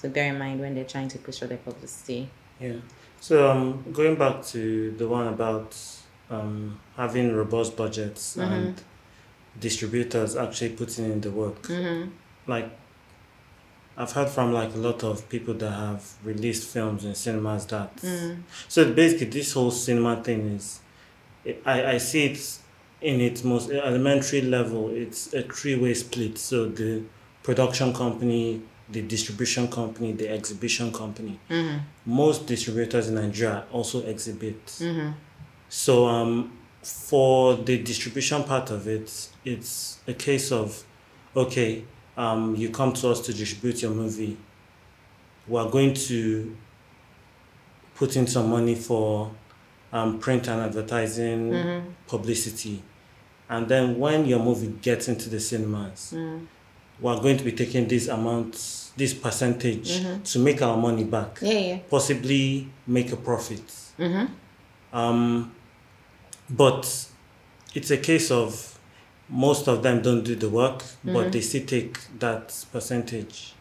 to 0.02 0.08
bear 0.08 0.32
in 0.32 0.38
mind 0.38 0.60
when 0.60 0.74
they're 0.74 0.84
trying 0.84 1.08
to 1.08 1.18
push 1.18 1.38
for 1.38 1.46
their 1.46 1.58
publicity. 1.58 2.28
Yeah. 2.60 2.76
So 3.20 3.50
um, 3.50 3.84
going 3.92 4.16
back 4.16 4.44
to 4.46 4.92
the 4.92 5.08
one 5.08 5.26
about 5.28 5.76
um, 6.30 6.78
having 6.96 7.34
robust 7.34 7.76
budgets 7.76 8.36
and 8.36 8.80
distributors 9.58 10.36
actually 10.36 10.70
putting 10.70 11.06
in 11.12 11.20
the 11.20 11.30
work, 11.30 11.62
Mm-hmm. 11.62 12.10
like 12.46 12.70
I've 14.00 14.12
heard 14.12 14.30
from 14.30 14.54
like 14.54 14.72
a 14.74 14.78
lot 14.78 15.04
of 15.04 15.28
people 15.28 15.52
that 15.54 15.70
have 15.70 16.02
released 16.24 16.66
films 16.68 17.04
in 17.04 17.14
cinemas 17.14 17.66
that. 17.66 17.94
Mm. 17.96 18.42
So 18.66 18.90
basically, 18.94 19.26
this 19.26 19.52
whole 19.52 19.70
cinema 19.70 20.22
thing 20.22 20.40
is, 20.56 20.80
I 21.66 21.84
I 21.94 21.98
see 21.98 22.24
it 22.32 22.58
in 23.02 23.20
its 23.20 23.44
most 23.44 23.70
elementary 23.70 24.40
level. 24.40 24.88
It's 24.88 25.34
a 25.34 25.42
three 25.42 25.76
way 25.76 25.92
split. 25.92 26.38
So 26.38 26.66
the 26.66 27.02
production 27.42 27.92
company, 27.92 28.62
the 28.88 29.02
distribution 29.02 29.68
company, 29.68 30.12
the 30.12 30.30
exhibition 30.30 30.92
company. 30.92 31.38
Mm-hmm. 31.50 31.78
Most 32.06 32.46
distributors 32.46 33.08
in 33.08 33.16
Nigeria 33.16 33.64
also 33.70 34.02
exhibit. 34.06 34.64
Mm-hmm. 34.66 35.10
So 35.68 36.06
um, 36.06 36.58
for 36.82 37.54
the 37.54 37.82
distribution 37.82 38.44
part 38.44 38.70
of 38.70 38.88
it, 38.88 39.28
it's 39.44 39.98
a 40.08 40.14
case 40.14 40.50
of, 40.52 40.84
okay, 41.36 41.84
um, 42.20 42.54
you 42.56 42.68
come 42.70 42.92
to 42.92 43.08
us 43.08 43.20
to 43.26 43.32
distribute 43.32 43.80
your 43.82 43.92
movie. 43.92 44.36
We're 45.48 45.70
going 45.70 45.94
to 46.08 46.54
put 47.94 48.16
in 48.16 48.26
some 48.26 48.50
money 48.50 48.74
for 48.74 49.30
um, 49.92 50.18
print 50.18 50.48
and 50.48 50.60
advertising, 50.60 51.50
Mm-hmm. 51.50 51.88
publicity, 52.06 52.82
and 53.48 53.66
then 53.68 53.98
when 53.98 54.26
your 54.26 54.38
movie 54.38 54.72
gets 54.82 55.08
into 55.08 55.28
the 55.30 55.40
cinemas, 55.40 56.12
Mm. 56.14 56.46
we're 57.00 57.20
going 57.20 57.36
to 57.38 57.44
be 57.44 57.52
taking 57.52 57.88
this 57.88 58.06
amount, 58.08 58.52
this 58.96 59.14
percentage 59.14 59.88
Mm-hmm. 60.00 60.22
to 60.22 60.38
make 60.38 60.60
our 60.62 60.76
money 60.76 61.04
back, 61.04 61.38
Yeah, 61.42 61.58
yeah. 61.58 61.78
possibly 61.88 62.68
make 62.86 63.10
a 63.12 63.16
profit. 63.16 63.64
Mm-hmm. 63.98 64.26
Um, 64.96 65.52
but 66.48 67.06
it's 67.74 67.90
a 67.90 67.96
case 67.96 68.30
of 68.30 68.69
most 69.30 69.68
of 69.68 69.82
them 69.82 70.02
don't 70.02 70.24
do 70.24 70.34
the 70.34 70.48
work, 70.48 70.78
Mm-hmm. 70.82 71.12
but 71.14 71.32
they 71.32 71.40
still 71.40 71.64
take 71.64 71.98
that 72.18 72.52
percentage. 72.72 73.54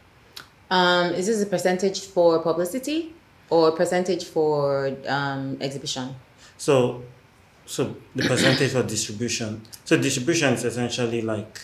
Um, 0.71 1.13
is 1.13 1.27
this 1.27 1.41
a 1.41 1.45
percentage 1.45 2.01
for 2.01 2.39
publicity 2.39 3.13
or 3.49 3.69
a 3.69 3.71
percentage 3.75 4.25
for 4.25 4.95
um, 5.07 5.57
exhibition? 5.61 6.15
So, 6.57 7.03
so 7.65 7.95
the 8.15 8.27
percentage 8.27 8.71
for 8.71 8.83
distribution. 8.83 9.61
So 9.85 9.97
distribution 9.97 10.53
is 10.53 10.65
essentially 10.65 11.21
like, 11.21 11.59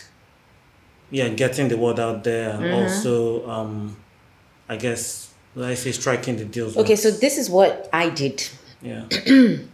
yeah, 1.10 1.28
getting 1.28 1.68
the 1.68 1.76
word 1.76 2.00
out 2.00 2.24
there 2.24 2.50
and 2.50 2.64
Mm-hmm. 2.64 2.74
also, 2.82 3.48
um, 3.48 3.96
I 4.68 4.76
guess, 4.76 5.32
let's 5.54 5.82
say 5.82 5.92
striking 5.92 6.36
the 6.36 6.44
deals. 6.44 6.76
Okay, 6.76 6.92
with- 6.94 7.00
so 7.00 7.10
this 7.10 7.38
is 7.38 7.48
what 7.50 7.88
I 7.92 8.08
did. 8.10 8.42
yeah, 8.82 9.04
and 9.26 9.68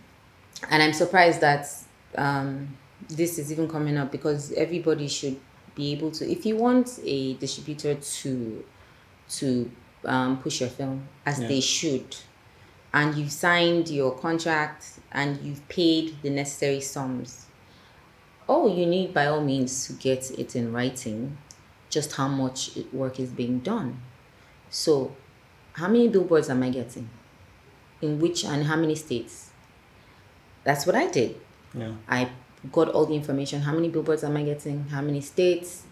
I'm 0.70 0.92
surprised 0.92 1.40
that 1.40 1.68
um, 2.16 2.76
this 3.16 3.38
is 3.38 3.50
even 3.52 3.68
coming 3.68 3.96
up 3.96 4.10
because 4.12 4.52
everybody 4.52 5.08
should 5.08 5.38
be 5.74 5.92
able 5.92 6.10
to. 6.12 6.30
If 6.30 6.44
you 6.46 6.56
want 6.56 6.98
a 7.04 7.34
distributor 7.34 7.94
to 7.94 8.64
to 9.38 9.70
um, 10.04 10.38
push 10.42 10.60
your 10.60 10.68
film 10.70 11.08
as 11.24 11.40
Yeah. 11.40 11.48
they 11.48 11.60
should, 11.60 12.16
and 12.92 13.14
you've 13.14 13.32
signed 13.32 13.88
your 13.88 14.12
contract 14.18 14.98
and 15.12 15.40
you've 15.42 15.66
paid 15.68 16.16
the 16.22 16.30
necessary 16.30 16.80
sums, 16.80 17.46
all 18.46 18.74
you 18.74 18.84
need 18.86 19.14
by 19.14 19.26
all 19.26 19.40
means 19.40 19.86
to 19.86 19.92
get 19.94 20.30
it 20.38 20.54
in 20.56 20.72
writing, 20.72 21.38
just 21.88 22.12
how 22.16 22.28
much 22.28 22.76
work 22.92 23.18
is 23.20 23.30
being 23.30 23.60
done. 23.60 24.02
So, 24.68 25.14
how 25.74 25.88
many 25.88 26.08
billboards 26.08 26.50
am 26.50 26.62
I 26.62 26.70
getting? 26.70 27.08
In 28.02 28.18
which 28.18 28.44
and 28.44 28.64
how 28.64 28.76
many 28.76 28.94
states? 28.96 29.50
That's 30.64 30.86
what 30.86 30.94
I 30.96 31.06
did. 31.08 31.36
yeah, 31.74 31.94
I 32.08 32.30
got 32.70 32.88
all 32.90 33.06
the 33.06 33.14
information. 33.14 33.62
How 33.62 33.72
many 33.72 33.88
billboards 33.88 34.22
am 34.22 34.36
I 34.36 34.42
getting? 34.44 34.88
How 34.88 35.00
many 35.00 35.20
states? 35.20 35.84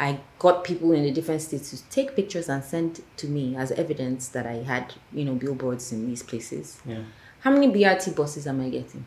I 0.00 0.20
got 0.38 0.62
people 0.62 0.92
in 0.92 1.02
the 1.02 1.10
different 1.10 1.42
states 1.42 1.70
to 1.70 1.90
take 1.90 2.14
pictures 2.14 2.48
and 2.48 2.62
send 2.62 3.02
to 3.16 3.26
me 3.26 3.56
as 3.56 3.72
evidence 3.72 4.28
that 4.28 4.46
I 4.46 4.62
had, 4.62 4.94
you 5.12 5.24
know, 5.24 5.34
billboards 5.34 5.92
in 5.92 6.06
these 6.06 6.22
places. 6.22 6.80
yeah, 6.86 7.02
How 7.40 7.50
many 7.50 7.68
BRT 7.68 8.14
buses 8.14 8.46
am 8.46 8.60
I 8.60 8.68
getting? 8.68 9.04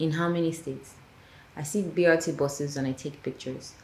In 0.00 0.10
how 0.10 0.28
many 0.28 0.50
states? 0.50 0.94
I 1.56 1.62
see 1.62 1.82
BRT 1.82 2.36
buses 2.36 2.76
and 2.76 2.86
I 2.86 2.92
take 2.92 3.22
pictures. 3.22 3.74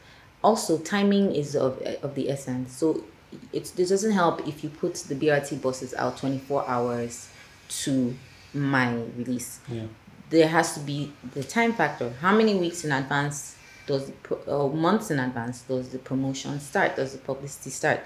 Also, 0.42 0.78
timing 0.78 1.32
is 1.34 1.54
of, 1.54 1.80
of 2.02 2.16
the 2.16 2.28
essence. 2.28 2.72
So 2.76 3.04
it 3.52 3.72
this 3.76 3.90
doesn't 3.90 4.12
help 4.12 4.46
if 4.48 4.64
you 4.64 4.70
put 4.70 4.94
the 4.94 5.14
BRT 5.14 5.62
buses 5.62 5.94
out 5.94 6.16
24 6.16 6.66
hours 6.68 7.28
to 7.68 8.16
my 8.52 8.92
release 9.16 9.60
yeah, 9.68 9.84
there 10.30 10.48
has 10.48 10.74
to 10.74 10.80
be 10.80 11.12
the 11.34 11.44
time 11.44 11.72
factor. 11.72 12.12
How 12.20 12.34
many 12.34 12.54
weeks 12.54 12.84
in 12.84 12.92
advance 12.92 13.56
does 13.86 14.12
or 14.46 14.72
months 14.72 15.10
in 15.10 15.18
advance 15.18 15.62
does 15.62 15.88
the 15.90 15.98
promotion 15.98 16.58
start? 16.60 16.96
Does 16.96 17.12
the 17.12 17.18
publicity 17.18 17.70
start? 17.70 18.00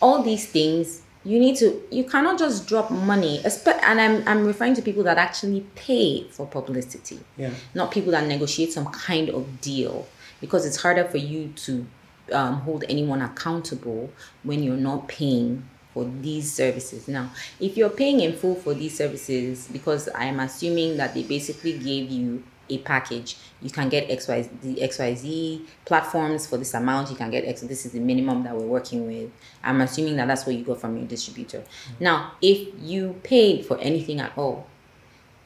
All 0.00 0.22
these 0.22 0.46
things 0.46 1.02
you 1.24 1.40
need 1.40 1.56
to. 1.56 1.82
You 1.90 2.04
cannot 2.04 2.38
just 2.38 2.68
drop 2.68 2.90
money. 2.90 3.42
And 3.44 4.00
I'm 4.00 4.26
I'm 4.26 4.46
referring 4.46 4.74
to 4.74 4.82
people 4.82 5.02
that 5.04 5.18
actually 5.18 5.66
pay 5.74 6.28
for 6.30 6.46
publicity, 6.46 7.20
yeah, 7.36 7.50
not 7.74 7.90
people 7.90 8.12
that 8.12 8.26
negotiate 8.26 8.72
some 8.72 8.86
kind 8.86 9.28
of 9.28 9.60
deal, 9.60 10.06
because 10.40 10.64
it's 10.64 10.80
harder 10.80 11.04
for 11.04 11.18
you 11.18 11.48
to 11.56 11.86
um, 12.32 12.60
hold 12.60 12.84
anyone 12.88 13.22
accountable 13.22 14.10
when 14.44 14.62
you're 14.62 14.76
not 14.76 15.08
paying 15.08 15.68
for 15.96 16.04
these 16.20 16.52
services. 16.52 17.08
Now, 17.08 17.30
if 17.58 17.74
you're 17.74 17.88
paying 17.88 18.20
in 18.20 18.34
full 18.34 18.54
for 18.54 18.74
these 18.74 18.94
services, 18.94 19.66
because 19.72 20.10
I'm 20.14 20.40
assuming 20.40 20.98
that 20.98 21.14
they 21.14 21.22
basically 21.22 21.78
gave 21.78 22.10
you 22.10 22.44
a 22.68 22.76
package, 22.76 23.38
you 23.62 23.70
can 23.70 23.88
get 23.88 24.06
XY, 24.10 24.60
the 24.60 24.74
XYZ 24.74 25.64
platforms 25.86 26.46
for 26.46 26.58
this 26.58 26.74
amount, 26.74 27.08
you 27.08 27.16
can 27.16 27.30
get 27.30 27.46
X, 27.46 27.62
this 27.62 27.86
is 27.86 27.92
the 27.92 28.00
minimum 28.00 28.42
that 28.42 28.54
we're 28.54 28.66
working 28.66 29.06
with. 29.06 29.30
I'm 29.64 29.80
assuming 29.80 30.16
that 30.16 30.28
that's 30.28 30.44
what 30.44 30.54
you 30.54 30.64
got 30.66 30.82
from 30.82 30.98
your 30.98 31.06
distributor. 31.06 31.60
Mm. 31.60 32.00
Now, 32.00 32.32
if 32.42 32.68
you 32.82 33.18
paid 33.22 33.64
for 33.64 33.78
anything 33.78 34.20
at 34.20 34.36
all, 34.36 34.66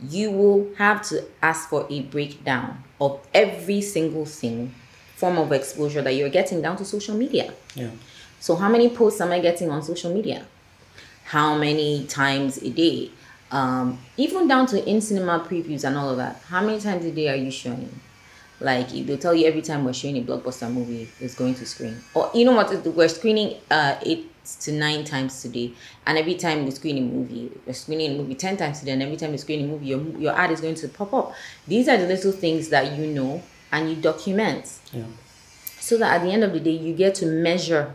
you 0.01 0.33
will 0.33 0.75
have 0.79 1.03
to 1.11 1.27
ask 1.41 1.69
for 1.69 1.87
a 1.89 2.01
breakdown 2.03 2.83
of 3.01 3.25
every 3.33 3.83
single 3.83 4.27
thing 4.27 4.75
form 5.15 5.39
of 5.39 5.53
exposure 5.53 6.03
that 6.03 6.15
you're 6.15 6.29
getting 6.29 6.61
down 6.61 6.77
to 6.79 6.85
social 6.85 7.15
media. 7.15 7.53
yeah, 7.77 7.91
So 8.41 8.57
how 8.57 8.69
many 8.69 8.89
posts 8.89 9.21
am 9.21 9.31
I 9.31 9.39
getting 9.39 9.71
on 9.71 9.83
social 9.83 10.13
media? 10.13 10.47
How 11.25 11.57
many 11.57 12.07
times 12.07 12.57
a 12.59 12.71
day? 12.71 13.11
Um, 13.51 13.99
even 14.17 14.49
down 14.49 14.67
to 14.69 14.89
in 14.89 15.01
cinema 15.01 15.41
previews 15.41 15.85
and 15.85 15.97
all 15.97 16.09
of 16.09 16.17
that. 16.17 16.37
How 16.49 16.65
many 16.65 16.81
times 16.81 17.05
a 17.05 17.13
day 17.13 17.29
are 17.29 17.37
you 17.37 17.51
showing? 17.51 18.01
Like 18.61 18.95
if 18.95 19.07
they'll 19.07 19.19
tell 19.19 19.35
you 19.35 19.47
every 19.47 19.63
time 19.63 19.85
we're 19.85 19.93
showing 19.93 20.17
a 20.17 20.23
blockbuster 20.23 20.73
movie, 20.73 21.09
it's 21.21 21.35
going 21.35 21.55
to 21.55 21.67
screen. 21.67 21.97
Or 22.15 22.31
you 22.35 22.45
know 22.45 22.53
what? 22.53 22.87
We're 22.87 23.09
screening 23.09 23.59
uh 23.71 23.97
eight 24.03 24.31
to 24.61 24.73
nine 24.73 25.05
times 25.05 25.43
today, 25.43 25.73
and 26.07 26.19
every 26.19 26.35
time 26.35 26.65
we 26.65 26.71
screen 26.71 26.99
a 26.99 27.01
movie, 27.01 27.51
we're 27.67 27.73
screening 27.73 28.13
a 28.13 28.15
movie 28.19 28.35
ten 28.35 28.57
times 28.57 28.81
today, 28.81 28.93
and 28.93 29.03
every 29.03 29.17
time 29.17 29.31
we 29.31 29.39
screen 29.39 29.65
a 29.65 29.67
movie, 29.67 29.87
your 29.87 30.01
your 30.19 30.33
ad 30.35 30.51
is 30.51 30.61
going 30.61 30.75
to 30.77 30.89
pop 30.89 31.13
up. 31.15 31.35
These 31.67 31.89
are 31.89 31.97
the 31.97 32.07
little 32.07 32.33
things 32.33 32.69
that 32.71 32.99
you 32.99 33.07
know 33.07 33.43
and 33.73 33.89
you 33.89 33.97
document 33.97 34.79
yeah, 34.93 35.05
so 35.79 35.97
that 35.97 36.21
at 36.21 36.23
the 36.23 36.31
end 36.33 36.45
of 36.45 36.53
the 36.53 36.61
day 36.61 36.73
you 36.73 36.93
get 36.93 37.15
to 37.17 37.27
measure 37.27 37.95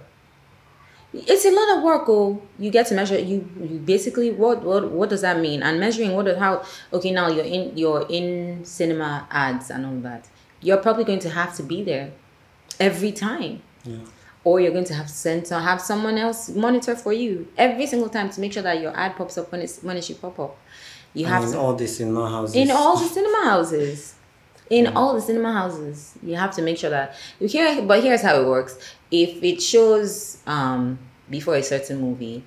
it's 1.15 1.45
a 1.45 1.51
lot 1.51 1.77
of 1.77 1.83
work 1.83 2.03
oh. 2.07 2.41
You 2.59 2.71
get 2.71 2.87
to 2.87 2.95
measure 2.95 3.17
you, 3.17 3.49
you 3.59 3.79
basically 3.79 4.31
what 4.31 4.63
what 4.63 4.91
what 4.91 5.09
does 5.09 5.21
that 5.21 5.39
mean? 5.39 5.63
And 5.63 5.79
measuring 5.79 6.13
what 6.13 6.27
how 6.37 6.63
okay 6.93 7.11
now 7.11 7.29
you're 7.29 7.45
in 7.45 7.77
you're 7.77 8.05
in 8.09 8.63
cinema 8.65 9.27
ads 9.31 9.69
and 9.69 9.85
all 9.85 9.99
that 10.01 10.27
you're 10.61 10.77
probably 10.77 11.03
going 11.03 11.19
to 11.19 11.29
have 11.29 11.55
to 11.55 11.63
be 11.63 11.83
there 11.83 12.11
every 12.79 13.11
time. 13.11 13.61
Yeah, 13.83 13.97
or 14.43 14.59
you're 14.59 14.71
going 14.71 14.85
to 14.85 14.93
have 14.93 15.07
to 15.07 15.13
send 15.13 15.45
to 15.45 15.59
have 15.59 15.81
someone 15.81 16.17
else 16.17 16.49
monitor 16.49 16.95
for 16.95 17.11
you 17.11 17.47
every 17.57 17.87
single 17.87 18.09
time 18.09 18.29
to 18.29 18.39
make 18.39 18.53
sure 18.53 18.63
that 18.63 18.79
your 18.79 18.95
ad 18.95 19.15
pops 19.15 19.37
up 19.37 19.51
when 19.51 19.61
it's 19.61 19.81
when 19.81 19.97
it 19.97 20.03
should 20.03 20.21
pop 20.21 20.39
up. 20.39 20.57
You 21.13 21.25
have 21.25 21.43
and 21.43 21.53
to 21.53 21.57
in 21.57 21.65
all 21.65 21.75
the 21.75 21.87
cinema 21.87 22.29
houses. 22.29 22.55
in 22.55 22.71
all 22.71 22.97
the 22.97 23.07
cinema 23.07 23.45
houses 23.45 24.15
in 24.69 24.87
all 24.95 25.13
the 25.13 25.21
cinema 25.21 25.53
houses 25.53 26.15
you 26.23 26.35
have 26.35 26.49
to 26.55 26.61
make 26.61 26.77
sure 26.77 26.89
that 26.89 27.15
you 27.39 27.47
here 27.47 27.81
but 27.83 28.01
here's 28.03 28.21
how 28.21 28.39
it 28.41 28.45
works. 28.47 28.77
If 29.11 29.43
it 29.43 29.61
shows 29.61 30.37
um 30.47 30.97
before 31.29 31.55
a 31.55 31.63
certain 31.63 31.99
movie 32.01 32.43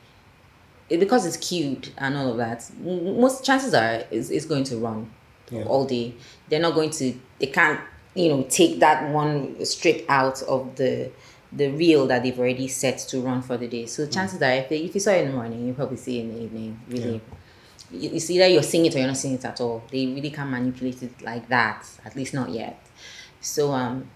it, 0.91 0.99
because 1.01 1.27
it's 1.27 1.37
queued 1.37 1.91
and 1.99 2.17
all 2.17 2.31
of 2.31 2.37
that 2.39 2.69
most 2.81 3.45
chances 3.45 3.75
are 3.75 4.05
is 4.11 4.31
it's 4.31 4.47
going 4.47 4.65
to 4.65 4.77
run 4.79 5.11
Yeah. 5.51 5.65
all 5.65 5.85
day. 5.87 6.15
They're 6.49 6.61
not 6.61 6.75
going 6.75 6.91
to 6.91 7.15
they 7.39 7.47
can't 7.47 7.81
you 8.15 8.29
know 8.31 8.43
take 8.49 8.81
that 8.81 9.11
one 9.13 9.65
strip 9.65 10.05
out 10.09 10.43
of 10.43 10.77
the 10.77 11.11
the 11.53 11.69
reel 11.71 12.07
that 12.09 12.23
they've 12.23 12.39
already 12.39 12.69
set 12.69 12.99
to 12.99 13.21
run 13.21 13.41
for 13.43 13.57
the 13.57 13.67
day. 13.69 13.87
So 13.87 14.07
chances 14.07 14.43
are 14.43 14.51
if, 14.53 14.69
they, 14.69 14.79
if 14.85 14.95
you 14.95 15.01
saw 15.01 15.13
it 15.13 15.23
in 15.23 15.29
the 15.29 15.35
morning 15.35 15.67
you 15.67 15.73
probably 15.73 15.97
see 15.97 16.19
it 16.19 16.23
in 16.23 16.35
the 16.35 16.41
evening 16.43 16.81
really. 16.89 17.13
You, 17.15 17.21
you 17.91 18.21
see 18.21 18.39
that 18.39 18.51
you're 18.51 18.63
seeing 18.63 18.87
it 18.87 18.95
or 18.95 18.99
you're 18.99 19.07
not 19.07 19.17
seeing 19.17 19.35
it 19.35 19.45
at 19.45 19.61
all. 19.61 19.83
They 19.91 20.07
really 20.07 20.31
can't 20.31 20.51
manipulate 20.51 21.03
it 21.03 21.23
like 21.23 21.49
that, 21.49 21.87
at 22.05 22.15
least 22.17 22.35
not 22.35 22.51
yet. 22.51 22.81
So 23.41 23.73
um 23.73 24.09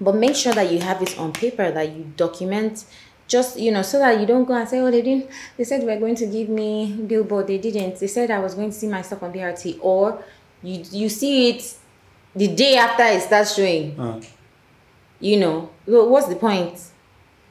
but 0.00 0.14
make 0.16 0.34
sure 0.34 0.52
that 0.52 0.70
you 0.72 0.80
have 0.80 1.00
it 1.02 1.18
on 1.18 1.32
paper 1.32 1.70
that 1.70 1.94
you 1.94 2.12
document 2.16 2.84
just 3.28 3.58
you 3.58 3.70
know 3.70 3.82
so 3.82 3.98
that 3.98 4.18
you 4.20 4.26
don't 4.26 4.44
go 4.44 4.54
and 4.54 4.68
say 4.68 4.80
oh 4.80 4.90
they 4.90 5.00
didn't 5.02 5.30
they 5.56 5.64
said 5.64 5.80
they 5.80 5.86
were 5.86 5.98
going 5.98 6.14
to 6.14 6.26
give 6.26 6.48
me 6.48 6.92
billboard 7.06 7.46
they 7.46 7.56
didn't 7.58 7.98
they 8.00 8.06
said 8.08 8.30
i 8.30 8.38
was 8.38 8.54
going 8.54 8.68
to 8.68 8.76
see 8.76 8.88
my 8.88 9.00
stuff 9.00 9.22
on 9.22 9.32
brt 9.32 9.78
or 9.80 10.22
you 10.62 10.82
you 10.90 11.08
see 11.08 11.50
it 11.50 11.74
the 12.34 12.48
day 12.48 12.76
after 12.76 13.04
it 13.04 13.22
starts 13.22 13.54
showing 13.54 13.98
Uh, 13.98 14.20
you 15.20 15.38
know 15.38 15.70
what's 15.86 16.26
the 16.26 16.36
point 16.36 16.78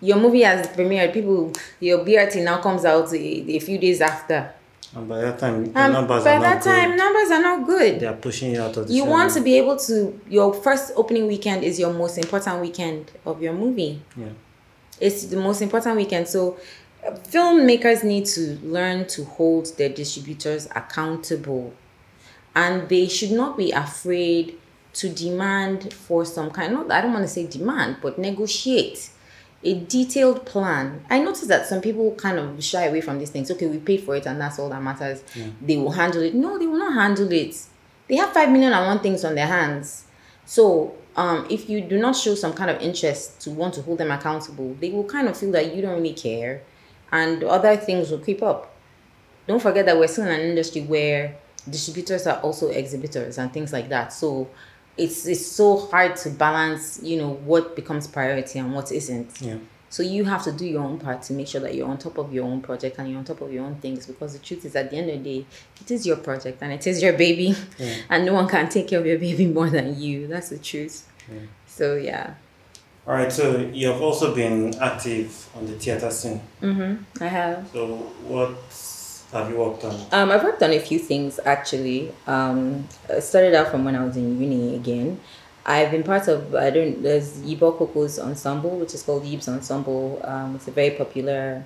your 0.01 0.17
movie 0.17 0.41
has 0.41 0.67
premiered. 0.67 1.13
People, 1.13 1.53
your 1.79 1.99
BRT 1.99 2.43
now 2.43 2.59
comes 2.59 2.83
out 2.85 3.13
a, 3.13 3.55
a 3.55 3.59
few 3.59 3.77
days 3.77 4.01
after. 4.01 4.51
And 4.95 5.07
by 5.07 5.21
that 5.21 5.39
time, 5.39 5.71
the 5.71 5.79
Um, 5.79 5.93
numbers 5.93 6.23
by 6.25 6.35
are 6.35 6.41
that 6.41 6.55
not 6.55 6.63
time, 6.63 6.89
good. 6.91 6.97
numbers 6.97 7.31
are 7.31 7.41
not 7.41 7.65
good. 7.65 7.99
They 8.01 8.07
are 8.07 8.13
pushing 8.15 8.51
you 8.53 8.61
out 8.61 8.75
of 8.75 8.87
the 8.87 8.93
you 8.93 9.05
want 9.05 9.31
to 9.33 9.39
be 9.41 9.57
able 9.57 9.77
to 9.77 10.19
your 10.29 10.53
first 10.53 10.91
opening 10.95 11.27
weekend 11.27 11.63
is 11.63 11.79
your 11.79 11.93
most 11.93 12.17
important 12.17 12.59
weekend 12.61 13.09
of 13.25 13.41
your 13.41 13.53
movie 13.53 14.01
Yeah. 14.17 14.25
it's 14.99 15.25
the 15.25 15.37
most 15.37 15.61
important 15.61 15.95
weekend 15.95 16.27
so 16.27 16.57
filmmakers 17.29 18.03
need 18.03 18.25
to 18.27 18.59
learn 18.63 19.07
to 19.07 19.23
hold 19.23 19.75
their 19.77 19.89
distributors 19.89 20.67
accountable 20.75 21.73
and 22.55 22.89
they 22.89 23.07
should 23.07 23.31
not 23.31 23.57
be 23.57 23.71
afraid 23.71 24.57
to 24.93 25.07
demand 25.09 25.93
for 25.93 26.25
some 26.25 26.51
kind 26.51 26.73
not 26.73 26.91
i 26.91 26.99
don't 27.01 27.13
want 27.13 27.23
to 27.23 27.27
say 27.29 27.47
demand 27.47 27.95
but 28.01 28.19
negotiate 28.19 29.09
a 29.63 29.79
detailed 29.79 30.45
plan. 30.45 31.05
I 31.09 31.19
noticed 31.19 31.47
that 31.49 31.67
some 31.67 31.81
people 31.81 32.15
kind 32.15 32.39
of 32.39 32.63
shy 32.63 32.85
away 32.85 33.01
from 33.01 33.19
these 33.19 33.29
things. 33.29 33.51
Okay 33.51 33.67
we 33.67 33.77
paid 33.77 34.01
for 34.01 34.15
it 34.15 34.25
and 34.25 34.39
that's 34.41 34.57
all 34.59 34.69
that 34.69 34.81
matters. 34.81 35.23
They 35.61 35.77
will 35.77 35.91
handle 35.91 36.21
it. 36.21 36.33
No 36.33 36.57
they 36.57 36.67
will 36.67 36.79
not 36.79 36.93
handle 36.93 37.31
it. 37.31 37.55
They 38.07 38.15
have 38.15 38.33
five 38.33 38.49
million 38.49 38.73
and 38.73 38.85
one 38.85 38.99
things 38.99 39.23
on 39.23 39.35
their 39.35 39.47
hands. 39.47 40.05
So 40.45 40.95
um, 41.15 41.45
if 41.49 41.69
you 41.69 41.81
do 41.81 41.97
not 41.97 42.15
show 42.15 42.35
some 42.35 42.53
kind 42.53 42.69
of 42.69 42.81
interest 42.81 43.41
to 43.41 43.51
want 43.51 43.73
to 43.75 43.81
hold 43.81 43.97
them 43.97 44.11
accountable, 44.11 44.75
they 44.79 44.89
will 44.89 45.03
kind 45.03 45.27
of 45.27 45.37
feel 45.37 45.51
that 45.51 45.75
you 45.75 45.81
don't 45.81 45.93
really 45.93 46.13
care, 46.13 46.61
and 47.11 47.43
other 47.43 47.75
things 47.77 48.11
will 48.11 48.19
creep 48.19 48.41
up. 48.41 48.73
Don't 49.47 49.61
forget 49.61 49.85
that 49.85 49.97
we're 49.97 50.07
still 50.07 50.25
in 50.25 50.31
an 50.31 50.41
industry 50.41 50.81
where 50.81 51.35
distributors 51.69 52.27
are 52.27 52.39
also 52.39 52.69
exhibitors 52.69 53.37
and 53.37 53.51
things 53.53 53.73
like 53.73 53.89
that. 53.89 54.13
So 54.13 54.49
it's 54.97 55.25
it's 55.25 55.45
so 55.45 55.87
hard 55.87 56.15
to 56.17 56.29
balance, 56.29 57.01
you 57.01 57.17
know, 57.17 57.33
what 57.33 57.75
becomes 57.75 58.07
priority 58.07 58.59
and 58.59 58.73
what 58.73 58.91
isn't. 58.91 59.41
Yeah. 59.41 59.57
So 59.89 60.03
you 60.03 60.23
have 60.23 60.41
to 60.43 60.53
do 60.53 60.65
your 60.65 60.83
own 60.83 60.99
part 60.99 61.21
to 61.23 61.33
make 61.33 61.47
sure 61.47 61.59
that 61.61 61.75
you're 61.75 61.87
on 61.87 61.97
top 61.97 62.17
of 62.17 62.33
your 62.33 62.45
own 62.45 62.61
project 62.61 62.97
and 62.97 63.09
you're 63.09 63.19
on 63.19 63.25
top 63.25 63.41
of 63.41 63.51
your 63.51 63.65
own 63.65 63.75
things 63.75 64.07
because 64.07 64.31
the 64.31 64.39
truth 64.39 64.63
is 64.63 64.73
at 64.73 64.89
the 64.89 64.95
end 64.95 65.09
of 65.09 65.21
the 65.21 65.39
day, 65.39 65.45
it 65.81 65.91
is 65.91 66.07
your 66.07 66.15
project 66.15 66.59
and 66.61 66.71
it 66.71 66.87
is 66.87 67.03
your 67.03 67.11
baby 67.11 67.53
and 68.09 68.25
no 68.25 68.33
one 68.33 68.47
can 68.47 68.69
take 68.69 68.87
care 68.87 68.99
of 68.99 69.05
your 69.05 69.19
baby 69.19 69.45
more 69.47 69.69
than 69.69 69.99
you. 69.99 70.27
That's 70.27 70.47
the 70.49 70.59
truth. 70.59 71.09
yeah. 71.29 71.39
So 71.67 71.95
yeah. 71.95 72.35
All 73.05 73.15
right. 73.15 73.31
So 73.31 73.57
you 73.73 73.87
have 73.87 74.01
also 74.01 74.33
been 74.33 74.73
active 74.79 75.49
on 75.55 75.65
the 75.65 75.73
theater 75.73 76.09
scene. 76.09 76.39
Mm-hmm. 76.61 77.23
I 77.23 77.27
have. 77.27 77.69
So 77.73 77.87
what 78.23 78.55
have 79.31 79.49
you 79.49 79.57
worked 79.57 79.83
on? 79.85 79.95
Um, 80.11 80.31
I've 80.31 80.43
worked 80.43 80.61
on 80.61 80.71
a 80.71 80.79
few 80.79 80.99
things 80.99 81.39
actually. 81.45 82.13
Um, 82.27 82.87
I 83.09 83.19
started 83.19 83.55
out 83.55 83.69
from 83.69 83.85
when 83.85 83.95
I 83.95 84.03
was 84.03 84.17
in 84.17 84.39
uni 84.41 84.75
again. 84.75 85.19
I've 85.65 85.91
been 85.91 86.03
part 86.03 86.27
of 86.27 86.55
I 86.55 86.69
don't 86.69 87.01
there's 87.03 87.39
Yibo 87.39 87.77
Koko's 87.77 88.19
ensemble, 88.19 88.71
which 88.71 88.93
is 88.93 89.03
called 89.03 89.23
Yib's 89.23 89.47
Ensemble. 89.47 90.19
Um, 90.23 90.55
it's 90.55 90.67
a 90.67 90.71
very 90.71 90.91
popular. 90.91 91.63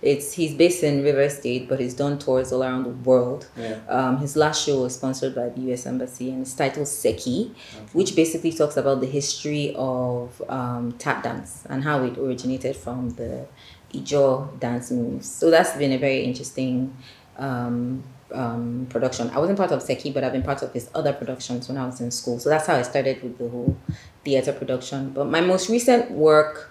It's 0.00 0.32
he's 0.32 0.54
based 0.54 0.84
in 0.84 1.02
River 1.02 1.28
State, 1.28 1.68
but 1.68 1.80
he's 1.80 1.94
done 1.94 2.18
tours 2.20 2.52
all 2.52 2.62
around 2.62 2.84
the 2.84 2.90
world. 2.90 3.48
Yeah. 3.56 3.78
Um, 3.88 4.18
his 4.18 4.36
last 4.36 4.64
show 4.64 4.82
was 4.82 4.94
sponsored 4.94 5.34
by 5.34 5.48
the 5.48 5.60
U.S. 5.62 5.86
Embassy, 5.86 6.30
and 6.30 6.42
it's 6.42 6.54
titled 6.54 6.86
Seki, 6.86 7.52
which 7.92 8.14
basically 8.14 8.52
talks 8.52 8.76
about 8.76 9.00
the 9.00 9.06
history 9.08 9.74
of 9.76 10.40
um, 10.48 10.92
tap 10.98 11.24
dance 11.24 11.64
and 11.68 11.82
how 11.82 12.04
it 12.04 12.16
originated 12.16 12.76
from 12.76 13.10
the 13.10 13.46
Ijo 13.92 14.58
dance 14.60 14.90
moves. 14.90 15.28
So 15.28 15.50
that's 15.50 15.76
been 15.76 15.92
a 15.92 15.98
very 15.98 16.24
interesting 16.24 16.94
um, 17.38 18.02
um, 18.32 18.86
production. 18.90 19.30
I 19.30 19.38
wasn't 19.38 19.58
part 19.58 19.72
of 19.72 19.82
Seki, 19.82 20.10
but 20.12 20.24
I've 20.24 20.32
been 20.32 20.42
part 20.42 20.62
of 20.62 20.72
his 20.72 20.90
other 20.94 21.12
productions 21.12 21.68
when 21.68 21.78
I 21.78 21.86
was 21.86 22.00
in 22.00 22.10
school. 22.10 22.38
So 22.38 22.50
that's 22.50 22.66
how 22.66 22.76
I 22.76 22.82
started 22.82 23.22
with 23.22 23.38
the 23.38 23.48
whole 23.48 23.76
theater 24.24 24.52
production. 24.52 25.10
But 25.10 25.26
my 25.26 25.40
most 25.40 25.70
recent 25.70 26.10
work 26.10 26.70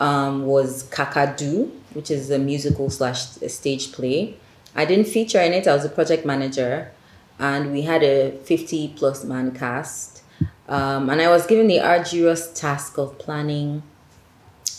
um, 0.00 0.46
was 0.46 0.84
Kakadu, 0.90 1.70
which 1.94 2.10
is 2.10 2.30
a 2.30 2.38
musical 2.38 2.90
slash 2.90 3.20
stage 3.26 3.92
play. 3.92 4.36
I 4.74 4.84
didn't 4.84 5.06
feature 5.06 5.40
in 5.40 5.54
it. 5.54 5.66
I 5.66 5.74
was 5.74 5.84
a 5.84 5.88
project 5.88 6.26
manager, 6.26 6.92
and 7.38 7.72
we 7.72 7.82
had 7.82 8.02
a 8.02 8.32
fifty 8.44 8.88
plus 8.88 9.24
man 9.24 9.52
cast. 9.52 10.22
Um, 10.68 11.08
and 11.08 11.22
I 11.22 11.28
was 11.28 11.46
given 11.46 11.66
the 11.66 11.80
arduous 11.80 12.52
task 12.52 12.98
of 12.98 13.18
planning 13.18 13.82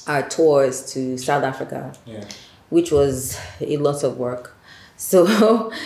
our 0.10 0.24
tours 0.28 0.76
to 0.94 1.00
South 1.18 1.44
Africa 1.52 1.94
Yeah. 2.06 2.26
which 2.76 2.92
was 2.92 3.38
a 3.62 3.78
lot 3.78 4.04
of 4.04 4.18
work. 4.18 4.56
So, 4.98 5.20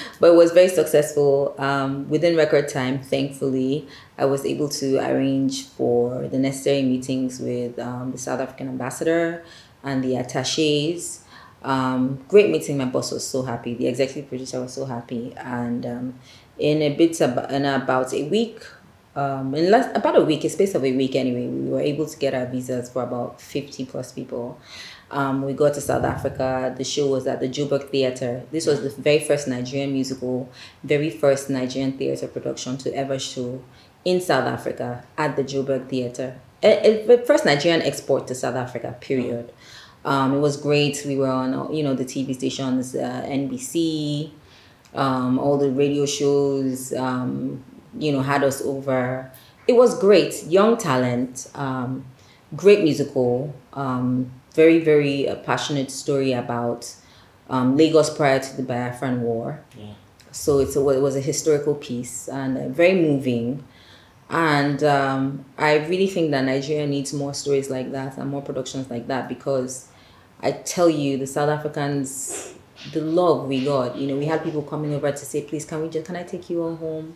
but 0.20 0.32
it 0.34 0.36
was 0.36 0.52
very 0.60 0.70
successful. 0.70 1.54
Um, 1.60 2.10
within 2.10 2.36
record 2.36 2.68
time, 2.68 2.96
thankfully, 3.14 3.88
I 4.18 4.26
was 4.26 4.42
able 4.46 4.70
to 4.82 4.88
arrange 4.98 5.56
for 5.78 6.28
the 6.34 6.40
necessary 6.40 6.82
meetings 6.94 7.40
with 7.40 7.78
um, 7.78 8.12
the 8.12 8.18
South 8.18 8.40
African 8.40 8.68
ambassador 8.70 9.44
and 9.84 10.04
the 10.04 10.16
attaches. 10.16 11.24
Um, 11.64 12.20
great 12.28 12.50
meeting. 12.50 12.78
My 12.78 12.86
boss 12.86 13.12
was 13.12 13.26
so 13.26 13.44
happy. 13.44 13.74
The 13.76 13.88
executive 13.88 14.28
producer 14.30 14.60
was 14.62 14.74
so 14.74 14.86
happy. 14.86 15.34
And 15.38 15.86
um, 15.86 16.06
in 16.58 16.82
a 16.82 16.90
bit 16.96 17.22
about, 17.22 17.52
in 17.52 17.66
about 17.66 18.14
a 18.14 18.24
week, 18.24 18.60
um, 19.16 19.54
in 19.56 19.70
less 19.70 19.96
about 19.96 20.18
a 20.18 20.24
week, 20.24 20.44
a 20.44 20.50
space 20.50 20.76
of 20.76 20.84
a 20.84 20.92
week 20.96 21.16
anyway, 21.16 21.48
we 21.48 21.70
were 21.70 21.82
able 21.82 22.06
to 22.06 22.18
get 22.18 22.34
our 22.34 22.46
visas 22.46 22.90
for 22.90 23.04
about 23.04 23.40
fifty 23.42 23.86
plus 23.86 24.12
people. 24.12 24.60
Um, 25.12 25.44
we 25.44 25.54
got 25.54 25.76
to 25.76 25.82
South 25.82 26.04
Africa. 26.04 26.74
The 26.76 26.84
show 26.84 27.08
was 27.08 27.28
at 27.28 27.40
the 27.40 27.48
Joburg 27.48 27.90
Theatre. 27.90 28.44
This 28.52 28.66
was 28.66 28.82
the 28.82 28.90
very 29.02 29.20
first 29.20 29.48
Nigerian 29.48 29.94
musical, 29.94 30.50
very 30.84 31.12
first 31.12 31.50
Nigerian 31.52 31.94
theatre 31.98 32.28
production 32.28 32.78
to 32.78 32.94
ever 32.96 33.20
show 33.20 33.62
in 34.04 34.20
South 34.20 34.46
Africa 34.46 35.06
at 35.18 35.36
the 35.36 35.44
Joburg 35.44 35.88
Theatre. 35.90 36.40
Eh, 36.64 37.04
eh, 37.08 37.18
First 37.26 37.46
Nigerian 37.46 37.82
export 37.82 38.26
to 38.28 38.36
South 38.36 38.56
Africa, 38.56 38.96
period. 39.02 39.52
Um, 40.06 40.34
it 40.36 40.40
was 40.40 40.58
great. 40.58 41.04
We 41.06 41.18
were 41.18 41.30
on, 41.30 41.74
you 41.74 41.84
know, 41.84 41.94
the 41.94 42.06
TV 42.06 42.34
stations, 42.36 42.96
uh, 42.96 43.22
NBC, 43.26 44.32
um, 44.94 45.40
all 45.40 45.58
the 45.58 45.70
radio 45.70 46.06
shows, 46.06 46.94
um, 46.94 47.64
you 47.98 48.12
know, 48.12 48.22
had 48.22 48.44
us 48.44 48.62
over. 48.62 49.32
It 49.68 49.74
was 49.74 49.98
great. 50.00 50.44
Young 50.46 50.78
talent, 50.78 51.50
um, 51.56 52.06
great 52.56 52.84
musical, 52.84 53.54
um, 53.74 54.32
very, 54.54 54.80
very 54.80 55.28
uh, 55.28 55.36
passionate 55.36 55.92
story 55.92 56.34
about 56.34 56.94
um, 57.50 57.78
Lagos 57.78 58.16
prior 58.16 58.40
to 58.40 58.58
the 58.58 58.64
Biafran 58.64 59.20
War. 59.20 59.64
Yeah. 59.78 59.94
So 60.32 60.60
it's 60.60 60.76
a, 60.76 60.90
it 60.90 61.00
was 61.00 61.16
a 61.16 61.22
historical 61.22 61.76
piece 61.76 62.28
and 62.28 62.58
uh, 62.58 62.68
very 62.70 62.96
moving. 62.96 63.64
And 64.30 64.84
um, 64.84 65.46
I 65.58 65.78
really 65.86 66.08
think 66.08 66.32
that 66.32 66.44
Nigeria 66.44 66.88
needs 66.88 67.14
more 67.14 67.34
stories 67.34 67.70
like 67.70 67.92
that 67.92 68.18
and 68.18 68.30
more 68.30 68.42
productions 68.42 68.90
like 68.90 69.08
that 69.08 69.30
because 69.30 69.88
I 70.42 70.52
tell 70.52 70.90
you, 70.90 71.18
the 71.18 71.28
South 71.28 71.50
Africans, 71.50 72.54
the 72.92 73.02
love 73.02 73.48
we 73.48 73.64
got. 73.64 73.96
You 73.96 74.08
know, 74.08 74.18
we 74.18 74.26
had 74.26 74.44
people 74.44 74.62
coming 74.62 74.94
over 74.94 75.12
to 75.12 75.18
say, 75.18 75.42
"Please, 75.44 75.66
can 75.66 75.82
we 75.82 75.90
just 75.90 76.06
can 76.06 76.16
I 76.16 76.24
take 76.24 76.50
you 76.50 76.62
all 76.62 76.76
home?" 76.76 77.16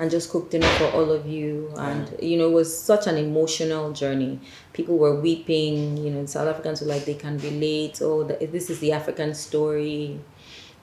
And 0.00 0.10
just 0.10 0.30
cooked 0.30 0.52
dinner 0.52 0.68
for 0.78 0.84
all 0.92 1.10
of 1.10 1.26
you. 1.26 1.72
And 1.76 2.14
you 2.22 2.38
know, 2.38 2.48
it 2.48 2.52
was 2.52 2.76
such 2.76 3.08
an 3.08 3.16
emotional 3.16 3.92
journey. 3.92 4.38
People 4.72 4.96
were 4.96 5.20
weeping. 5.20 5.96
You 5.96 6.10
know, 6.10 6.26
South 6.26 6.46
Africans 6.46 6.80
were 6.80 6.86
like 6.86 7.04
they 7.04 7.14
can 7.14 7.38
relate. 7.38 8.00
Oh, 8.00 8.22
the, 8.22 8.34
this 8.46 8.70
is 8.70 8.78
the 8.78 8.92
African 8.92 9.34
story, 9.34 10.20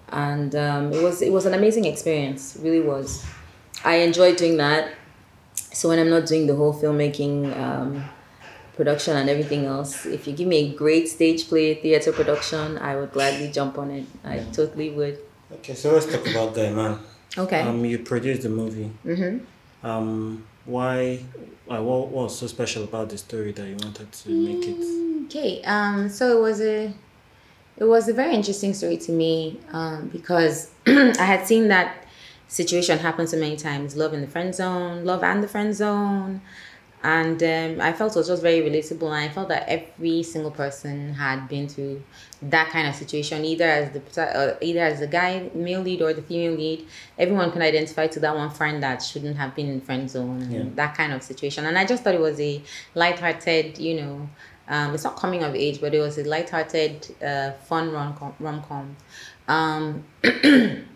and 0.10 0.54
um, 0.56 0.92
it 0.92 1.02
was 1.02 1.22
it 1.22 1.32
was 1.32 1.46
an 1.46 1.54
amazing 1.54 1.86
experience. 1.86 2.58
It 2.58 2.64
really 2.64 2.82
was. 2.82 3.26
I 3.86 3.98
enjoyed 3.98 4.36
doing 4.36 4.58
that. 4.58 4.94
So 5.56 5.88
when 5.90 6.00
I'm 6.00 6.10
not 6.10 6.26
doing 6.26 6.48
the 6.48 6.56
whole 6.56 6.74
filmmaking. 6.74 7.58
Um, 7.58 8.04
production 8.76 9.16
and 9.16 9.30
everything 9.30 9.64
else 9.64 10.06
if 10.06 10.28
you 10.28 10.34
give 10.34 10.50
me 10.50 10.58
a 10.58 10.74
great 10.76 11.08
stage 11.08 11.48
play 11.48 11.76
theater 11.76 12.12
production 12.12 12.78
i 12.80 12.94
would 12.94 13.10
gladly 13.14 13.50
jump 13.50 13.78
on 13.78 13.90
it 13.90 14.04
i 14.26 14.40
totally 14.52 14.90
would 14.90 15.18
Okay. 15.52 15.74
So 15.74 15.94
let's 15.94 16.06
talk 16.06 16.28
about 16.28 16.56
Guynman. 16.56 17.00
Okay 17.38 17.62
Um, 17.62 17.84
you 17.86 18.00
produced 18.00 18.42
the 18.44 18.50
movie. 18.50 18.92
mm-hmm. 19.06 19.38
Um, 19.88 20.44
why? 20.66 21.20
Uh, 21.70 21.82
what, 21.82 22.08
what 22.10 22.24
was 22.26 22.40
so 22.40 22.48
special 22.48 22.84
about 22.84 23.10
the 23.10 23.18
story 23.18 23.52
that 23.52 23.68
you 23.68 23.78
wanted 23.82 24.12
to 24.12 24.30
make 24.30 24.66
it? 24.68 25.26
Okay, 25.26 25.62
um, 25.64 26.10
so 26.10 26.38
it 26.38 26.42
was 26.42 26.62
a 26.62 26.94
it 27.78 27.84
was 27.84 28.08
a 28.08 28.14
very 28.14 28.34
interesting 28.34 28.74
story 28.74 28.98
to 28.98 29.12
me 29.12 29.60
um, 29.72 30.08
because 30.10 30.72
I 30.88 31.26
had 31.26 31.46
seen 31.46 31.68
that 31.68 32.06
situation 32.48 33.00
happen 33.00 33.28
so 33.28 33.38
many 33.38 33.58
times: 33.58 33.96
love 33.96 34.14
in 34.14 34.22
the 34.22 34.28
friend 34.28 34.54
zone, 34.56 35.06
love 35.06 35.24
and 35.24 35.44
the 35.44 35.48
friend 35.48 35.76
zone, 35.76 36.42
and 37.06 37.42
um, 37.44 37.82
I 37.82 37.94
felt 37.94 38.16
it 38.16 38.18
was 38.18 38.28
just 38.30 38.42
very 38.42 38.62
relatable. 38.68 39.04
And 39.04 39.14
I 39.14 39.30
felt 39.30 39.50
that 39.50 39.70
every 39.70 40.24
single 40.24 40.50
person 40.50 41.14
had 41.14 41.48
been 41.48 41.68
through 41.70 42.02
that 42.42 42.70
kind 42.70 42.88
of 42.88 42.96
situation, 42.96 43.46
either 43.46 43.64
as 43.66 43.92
the 43.92 44.02
uh, 44.22 44.56
either 44.60 44.80
as 44.80 45.02
the 45.02 45.08
guy 45.08 45.52
male 45.54 45.82
lead 45.82 46.02
or 46.02 46.14
the 46.14 46.24
female 46.24 46.54
lead. 46.54 46.88
Everyone 47.20 47.52
can 47.52 47.62
identify 47.62 48.08
to 48.08 48.20
that 48.22 48.36
one 48.36 48.50
friend 48.50 48.82
that 48.82 49.04
shouldn't 49.04 49.38
have 49.38 49.54
been 49.56 49.70
in 49.70 49.82
friend 49.82 50.10
zone 50.10 50.42
and 50.42 50.52
Yeah. 50.52 50.64
that 50.82 50.98
kind 50.98 51.14
of 51.14 51.22
situation. 51.22 51.66
And 51.66 51.78
I 51.78 51.86
just 51.86 52.04
thought 52.04 52.16
it 52.16 52.20
was 52.22 52.40
a 52.40 52.60
lighthearted, 52.96 53.78
you 53.78 54.02
know. 54.02 54.30
Um, 54.68 54.96
it's 54.96 55.04
not 55.04 55.16
coming 55.16 55.44
of 55.44 55.54
age, 55.54 55.80
but 55.80 55.94
it 55.94 56.00
was 56.00 56.18
a 56.18 56.24
lighthearted, 56.24 57.16
uh, 57.24 57.52
fun 57.70 57.92
rom 57.92 58.16
rom 58.40 58.64
com. 58.64 58.96
Um, 59.48 60.04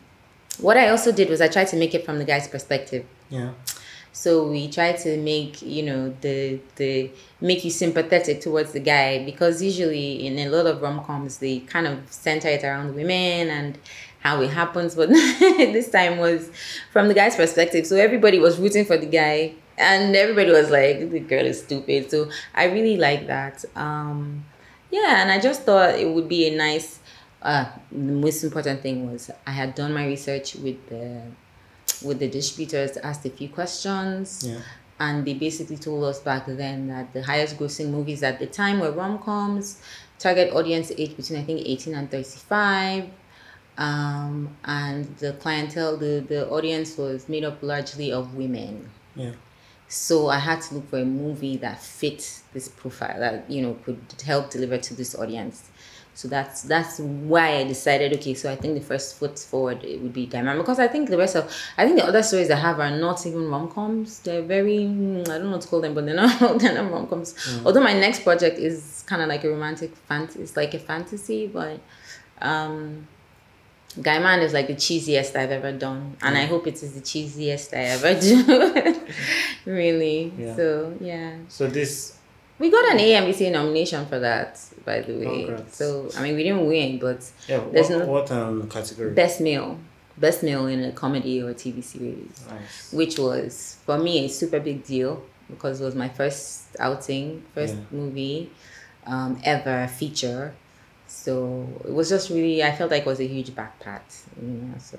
what 0.60 0.76
I 0.76 0.90
also 0.90 1.12
did 1.12 1.30
was 1.30 1.40
I 1.40 1.50
tried 1.50 1.68
to 1.68 1.76
make 1.78 1.94
it 1.94 2.04
from 2.04 2.18
the 2.18 2.26
guy's 2.26 2.48
perspective. 2.48 3.06
Yeah. 3.30 3.52
So 4.20 4.50
we 4.50 4.68
try 4.68 4.92
to 4.92 5.16
make 5.16 5.62
you 5.62 5.82
know 5.82 6.14
the 6.20 6.60
the 6.76 7.10
make 7.40 7.64
you 7.64 7.72
sympathetic 7.72 8.42
towards 8.42 8.74
the 8.74 8.82
guy 8.82 9.24
because 9.24 9.62
usually 9.64 10.28
in 10.28 10.38
a 10.40 10.50
lot 10.50 10.66
of 10.66 10.82
rom 10.82 11.02
coms 11.06 11.38
they 11.38 11.60
kind 11.60 11.88
of 11.88 12.00
center 12.12 12.50
it 12.50 12.66
around 12.66 12.96
women 12.96 13.50
and 13.50 13.78
how 14.20 14.42
it 14.42 14.50
happens, 14.50 14.94
but 14.94 15.08
this 15.40 15.90
time 15.90 16.18
was 16.18 16.52
from 16.92 17.08
the 17.08 17.14
guy's 17.14 17.38
perspective. 17.38 17.88
So 17.88 17.96
everybody 17.96 18.40
was 18.40 18.60
rooting 18.60 18.84
for 18.84 18.98
the 18.98 19.06
guy 19.06 19.54
and 19.78 20.14
everybody 20.14 20.52
was 20.52 20.70
like, 20.70 21.10
the 21.10 21.22
girl 21.22 21.46
is 21.46 21.64
stupid. 21.64 22.12
So 22.12 22.30
I 22.54 22.66
really 22.66 22.98
like 22.98 23.28
that. 23.28 23.64
Um, 23.78 24.44
yeah, 24.92 25.22
and 25.22 25.32
I 25.32 25.40
just 25.40 25.64
thought 25.64 25.96
it 25.98 26.10
would 26.10 26.28
be 26.28 26.46
a 26.50 26.58
nice. 26.58 27.00
Uh, 27.42 27.70
the 27.90 27.98
most 28.26 28.44
important 28.44 28.82
thing 28.82 29.10
was 29.10 29.32
I 29.48 29.52
had 29.52 29.76
done 29.76 29.94
my 29.94 30.06
research 30.06 30.56
with 30.56 30.90
the 30.90 31.22
with 32.04 32.20
the 32.20 32.28
distributors, 32.28 32.98
asked 32.98 33.26
a 33.26 33.30
few 33.30 33.50
questions. 33.50 34.46
Yeah. 34.46 34.60
And 35.00 35.26
they 35.26 35.34
basically 35.34 35.78
told 35.78 36.04
us 36.04 36.20
back 36.20 36.46
then 36.46 36.88
that 36.88 37.14
the 37.14 37.24
highest 37.24 37.58
grossing 37.58 37.90
movies 37.90 38.22
at 38.22 38.40
the 38.40 38.48
time 38.48 38.80
were 38.80 38.92
rom 38.92 39.20
coms, 39.20 39.82
target 40.18 40.54
audience 40.54 40.92
age 40.98 41.16
between 41.16 41.40
I 41.40 41.44
think 41.44 41.62
18 41.66 41.96
and 41.96 42.12
35. 42.12 43.10
Um, 43.78 44.58
and 44.66 45.06
the 45.18 45.34
clientele, 45.34 45.96
the, 45.96 46.26
the 46.28 46.50
audience 46.50 46.98
was 46.98 47.30
made 47.30 47.46
up 47.46 47.64
largely 47.64 48.12
of 48.12 48.36
women. 48.36 48.90
Yeah. 49.16 49.32
So 49.88 50.28
I 50.28 50.38
had 50.38 50.62
to 50.64 50.76
look 50.76 50.90
for 50.90 51.00
a 51.00 51.06
movie 51.06 51.58
that 51.58 51.82
fit 51.82 52.42
this 52.54 52.68
profile 52.68 53.20
that 53.20 53.50
you 53.50 53.64
know 53.64 53.74
could 53.84 54.00
help 54.24 54.52
deliver 54.52 54.78
to 54.78 54.94
this 54.94 55.16
audience. 55.16 55.72
So 56.20 56.28
that's 56.28 56.64
that's 56.64 57.00
why 57.00 57.60
I 57.60 57.64
decided 57.64 58.12
okay. 58.18 58.34
So 58.34 58.52
I 58.52 58.58
think 58.58 58.74
the 58.74 58.82
first 58.82 59.16
foot 59.16 59.40
forward 59.40 59.86
it 59.86 60.02
would 60.02 60.12
be 60.12 60.26
Diamond 60.26 60.60
because 60.60 60.78
I 60.78 60.90
think 60.90 61.10
the 61.10 61.18
rest 61.18 61.38
of 61.38 61.50
I 61.78 61.86
think 61.86 61.98
the 61.98 62.06
other 62.06 62.22
stories 62.22 62.52
I 62.52 62.58
have 62.58 62.78
are 62.82 62.92
not 62.92 63.26
even 63.26 63.50
rom 63.50 63.72
coms. 63.72 64.20
They're 64.20 64.42
very 64.42 64.80
mm, 64.80 65.22
I 65.30 65.38
don't 65.38 65.46
know 65.46 65.52
what 65.52 65.62
to 65.62 65.70
call 65.70 65.80
them, 65.80 65.94
but 65.94 66.06
they're 66.06 66.18
not 66.18 66.38
they're 66.60 66.74
not 66.74 66.92
rom 66.92 67.08
coms. 67.08 67.36
Although 67.66 67.80
my 67.80 67.94
next 67.94 68.26
project 68.26 68.60
is 68.60 69.06
kind 69.08 69.22
of 69.22 69.30
like 69.30 69.46
a 69.46 69.50
romantic 69.50 69.96
fantasy. 69.96 70.42
It's 70.42 70.58
like 70.58 70.74
a 70.74 70.80
fantasy, 70.80 71.48
but 71.48 71.80
um, 72.42 73.08
Guynman 73.98 74.42
is 74.42 74.52
like 74.52 74.68
the 74.68 74.76
cheesiest 74.76 75.38
I've 75.38 75.52
ever 75.52 75.72
done, 75.72 76.18
and 76.22 76.38
I 76.38 76.48
hope 76.48 76.68
it 76.68 76.84
is 76.84 76.96
the 76.96 77.02
cheesiest 77.02 77.74
I 77.74 77.84
ever 77.96 78.20
do. 78.20 79.02
really. 79.72 80.34
Yeah. 80.38 80.56
So 80.58 80.98
yeah, 81.00 81.38
So 81.48 81.68
this 81.68 82.19
we 82.60 82.70
got 82.70 82.92
an 82.92 82.98
AMVCA 83.00 83.52
nomination 83.52 84.06
for 84.06 84.20
that, 84.20 84.60
by 84.86 85.02
the 85.02 85.14
way. 85.18 85.46
Congrats. 85.46 85.78
So 85.78 86.10
I 86.18 86.24
mean, 86.24 86.36
we 86.36 86.44
didn't 86.44 86.66
win, 86.68 87.00
but 87.00 87.24
yeah 87.48 87.60
There's 87.72 87.90
what, 87.90 88.00
no- 88.00 88.06
what 88.08 88.32
um 88.32 88.70
category? 88.70 89.12
best 89.12 89.42
male, 89.42 89.78
best 90.18 90.44
male 90.44 90.68
in 90.68 90.84
a 90.84 90.92
comedy 90.92 91.42
or 91.42 91.54
TV 91.54 91.82
series, 91.84 92.46
Nice. 92.50 92.94
which 92.94 93.18
was 93.20 93.78
for 93.86 93.98
me 93.98 94.26
a 94.26 94.30
super 94.30 94.60
big 94.60 94.84
deal 94.86 95.24
because 95.50 95.82
it 95.82 95.86
was 95.86 95.96
my 95.96 96.10
first 96.10 96.76
outing, 96.80 97.44
first 97.56 97.76
Yeah. 97.76 97.82
movie, 98.00 98.52
um, 99.08 99.40
ever 99.44 99.88
feature. 99.88 100.54
So 101.08 101.68
it 101.86 101.92
was 101.94 102.08
just 102.10 102.30
really, 102.30 102.62
I 102.64 102.72
felt 102.76 102.92
like 102.92 103.02
it 103.02 103.08
was 103.08 103.20
a 103.20 103.26
huge 103.28 103.56
back 103.56 103.80
pat, 103.80 104.04
you 104.40 104.48
know. 104.48 104.76
So 104.80 104.98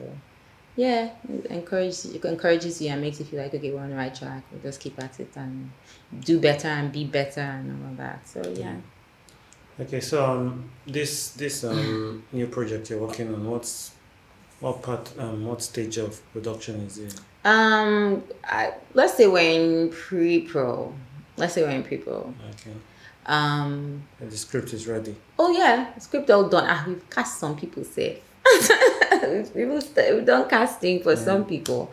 yeah, 0.85 1.03
it 1.37 1.45
encourages 1.59 1.99
it 2.17 2.25
encourages 2.35 2.81
you 2.83 2.89
and 2.93 3.01
makes 3.07 3.19
you 3.21 3.27
feel 3.27 3.41
like 3.43 3.55
okay, 3.55 3.71
we're 3.73 3.85
on 3.87 3.91
the 3.91 3.97
right 4.05 4.15
track. 4.21 4.43
We'll 4.51 4.63
just 4.69 4.81
keep 4.85 4.97
at 5.07 5.15
it 5.25 5.33
and 5.37 5.71
do 6.31 6.35
better 6.49 6.69
and 6.79 6.87
be 6.99 7.05
better 7.19 7.41
and 7.57 7.65
all 7.73 7.91
of 7.93 7.97
that. 8.05 8.19
So 8.33 8.41
yeah. 8.65 8.77
Okay, 9.83 10.01
so 10.01 10.17
um, 10.33 10.71
this 10.97 11.13
this 11.43 11.65
um 11.65 12.25
new 12.39 12.47
project 12.57 12.89
you're 12.91 13.01
working 13.07 13.29
on, 13.35 13.41
what's 13.53 13.93
what 14.61 14.77
part 14.87 15.05
um 15.19 15.45
what 15.49 15.61
stage 15.63 15.97
of 15.99 16.11
production 16.33 16.77
is 16.89 16.97
it? 16.99 17.15
Um, 17.45 18.23
I, 18.45 18.73
let's 18.95 19.15
say 19.17 19.27
we're 19.27 19.51
in 19.61 19.91
pre-pro. 19.91 20.93
Let's 21.39 21.55
say 21.55 21.63
we're 21.63 21.71
in 21.81 21.83
pre-pro. 21.83 22.35
Okay, 22.53 22.77
Um, 23.27 24.03
and 24.21 24.31
the 24.31 24.37
script 24.37 24.73
is 24.75 24.87
ready. 24.87 25.15
oh 25.39 25.51
yeah, 25.61 25.97
script 25.99 26.29
all 26.31 26.49
done. 26.55 26.67
Ah, 26.69 26.85
we've 26.87 27.05
cast 27.17 27.33
some 27.43 27.55
people 27.57 27.83
safe. 27.85 28.19
people 29.55 29.81
st- 29.81 30.15
we've 30.15 30.25
done 30.27 30.49
casting 30.49 31.03
for 31.03 31.17
some 31.17 31.45
people. 31.45 31.93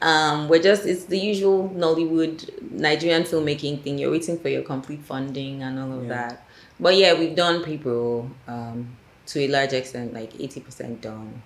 Um, 0.00 0.48
we're 0.48 0.62
just 0.62 0.84
it's 0.86 1.04
the 1.04 1.18
usual 1.18 1.68
Nollywood 1.70 2.70
Nigerian 2.72 3.22
filmmaking 3.22 3.82
thing. 3.82 3.98
You're 3.98 4.10
waiting 4.10 4.38
for 4.38 4.48
your 4.48 4.62
complete 4.62 5.02
funding 5.02 5.62
and 5.62 5.78
all 5.78 5.92
of 5.98 6.02
Yeah. 6.04 6.08
that. 6.08 6.46
But 6.80 6.96
yeah, 6.96 7.14
we've 7.14 7.36
done 7.36 7.62
pre-pro 7.62 8.28
um, 8.48 8.96
to 9.26 9.40
a 9.40 9.48
large 9.48 9.72
extent, 9.72 10.12
like 10.12 10.38
eighty 10.40 10.60
percent 10.60 11.00
done. 11.00 11.42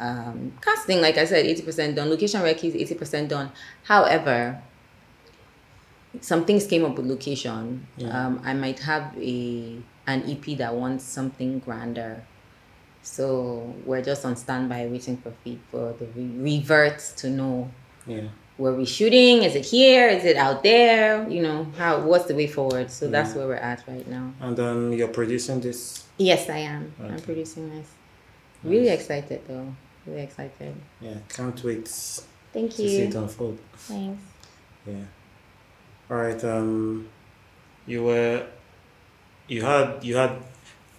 Um, 0.00 0.52
casting, 0.62 1.00
like 1.02 1.18
I 1.18 1.26
said, 1.26 1.44
eighty 1.44 1.62
percent 1.62 1.96
done. 1.96 2.08
Location 2.08 2.40
recce 2.40 2.74
eighty 2.74 2.94
percent 2.94 3.28
done. 3.28 3.52
However, 3.84 4.62
some 6.20 6.44
things 6.44 6.66
came 6.66 6.84
up 6.84 6.96
with 6.96 7.06
location. 7.06 7.86
Yeah. 7.96 8.08
Um, 8.26 8.40
I 8.44 8.54
might 8.54 8.78
have 8.80 9.14
a 9.18 9.78
an 10.06 10.22
EP 10.30 10.56
that 10.58 10.74
wants 10.74 11.04
something 11.04 11.58
grander. 11.58 12.24
So 13.02 13.74
we're 13.84 14.02
just 14.02 14.24
on 14.24 14.36
standby 14.36 14.86
waiting 14.86 15.16
for 15.16 15.32
feed 15.42 15.60
for 15.70 15.94
the 15.98 16.06
re- 16.16 16.58
reverts 16.58 17.12
to 17.22 17.30
know 17.30 17.70
Yeah. 18.06 18.28
where 18.56 18.72
we're 18.72 18.86
shooting. 18.86 19.42
Is 19.42 19.54
it 19.56 19.64
here? 19.64 20.08
Is 20.08 20.24
it 20.24 20.36
out 20.36 20.62
there? 20.62 21.28
You 21.28 21.42
know 21.42 21.64
how? 21.76 22.00
What's 22.00 22.26
the 22.26 22.34
way 22.34 22.46
forward? 22.46 22.90
So 22.90 23.08
that's 23.08 23.30
Yeah. 23.30 23.36
where 23.38 23.46
we're 23.48 23.54
at 23.72 23.82
right 23.88 24.06
now. 24.08 24.32
And 24.40 24.58
um, 24.60 24.92
you're 24.92 25.08
producing 25.08 25.60
this. 25.60 26.04
Yes, 26.18 26.48
I 26.48 26.58
am. 26.58 26.92
I'm 27.02 27.18
producing 27.18 27.70
this. 27.70 27.88
Really 28.62 28.88
excited 28.90 29.40
though. 29.48 29.74
Really 30.06 30.22
excited. 30.22 30.74
Yeah, 31.00 31.14
can't 31.28 31.62
wait 31.64 31.88
Thank 32.52 32.78
you. 32.78 32.84
to 32.84 32.90
see 32.90 33.02
it 33.02 33.14
unfold. 33.14 33.58
Thanks. 33.76 34.22
Yeah. 34.86 34.94
All 36.10 36.16
right. 36.18 36.42
Um, 36.44 37.08
you 37.86 38.04
were, 38.04 38.46
you 39.48 39.62
had, 39.62 40.04
you 40.04 40.16
had, 40.16 40.32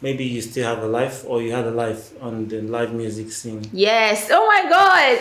maybe 0.04 0.24
you 0.26 0.42
still 0.44 0.68
have 0.68 0.84
a 0.84 0.88
life, 1.00 1.24
or 1.26 1.42
you 1.42 1.52
had 1.56 1.66
a 1.66 1.72
life 1.72 2.12
on 2.22 2.48
the 2.52 2.60
live 2.62 2.92
music 2.94 3.32
scene. 3.32 3.64
Yes. 3.72 4.28
Oh 4.30 4.46
my 4.46 4.62
God. 4.70 5.14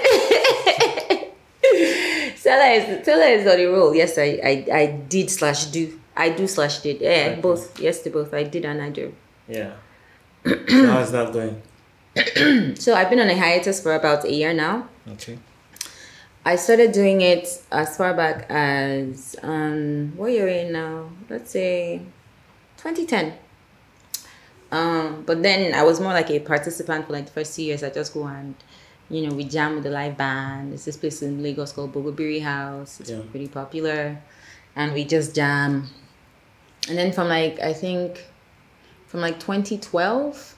Stella 2.37 2.67
is 2.77 3.03
Stella 3.03 3.27
is 3.27 3.47
on 3.47 3.59
a 3.61 3.67
roll. 3.67 3.95
Yes, 3.95 4.19
I, 4.19 4.29
I 4.45 4.55
I 4.83 4.87
did 5.09 5.31
slash 5.31 5.67
do. 5.67 5.99
I 6.17 6.29
do 6.31 6.47
slash 6.47 6.81
did. 6.83 7.01
Yeah, 7.01 7.31
Okay. 7.33 7.41
both. 7.41 7.79
Yes 7.81 8.03
to 8.03 8.11
both. 8.11 8.35
I 8.35 8.43
did 8.45 8.65
and 8.65 8.83
I 8.83 8.91
do. 8.91 9.15
Yeah. 9.49 9.73
so 10.45 10.87
how's 10.93 11.13
that 11.13 11.33
going? 11.33 11.63
So 12.77 12.95
I've 12.95 13.09
been 13.09 13.21
on 13.21 13.31
a 13.31 13.39
hiatus 13.39 13.81
for 13.81 13.95
about 13.95 14.25
a 14.25 14.33
year 14.33 14.53
now. 14.53 14.89
Okay. 15.15 15.39
I 16.45 16.57
started 16.57 16.91
doing 16.93 17.21
it 17.23 17.47
as 17.71 17.97
far 17.97 18.13
back 18.15 18.47
as 18.51 19.37
um 19.43 20.13
what 20.17 20.33
year 20.33 20.49
in 20.49 20.73
now? 20.73 21.09
Let's 21.31 21.51
say 21.53 22.03
2010. 22.79 23.33
Um, 24.73 25.23
but 25.27 25.43
then 25.43 25.75
I 25.75 25.83
was 25.83 26.01
more 26.01 26.13
like 26.13 26.31
a 26.31 26.41
participant 26.41 27.07
for 27.07 27.13
like 27.13 27.27
the 27.27 27.33
first 27.33 27.55
two 27.55 27.63
years. 27.63 27.83
I 27.85 27.91
just 27.91 28.13
go 28.15 28.25
and 28.27 28.55
you 29.11 29.27
know 29.29 29.35
we 29.35 29.45
jam 29.45 29.75
with 29.75 29.85
the 29.85 29.91
live 29.91 30.17
band. 30.17 30.71
There's 30.73 30.85
this 30.87 30.97
place 30.97 31.23
in 31.23 31.43
Lagos 31.43 31.73
called 31.73 31.93
Bogobiri 31.93 32.43
House. 32.43 32.99
It's 33.01 33.11
Yeah. 33.11 33.21
pretty 33.31 33.49
popular, 33.49 34.19
and 34.75 34.95
we 34.95 35.05
just 35.05 35.35
jam. 35.35 35.89
And 36.89 36.97
then 36.99 37.13
from 37.13 37.29
like 37.29 37.61
I 37.61 37.75
think 37.75 38.25
from 39.07 39.21
like 39.21 39.39
2012, 39.39 40.57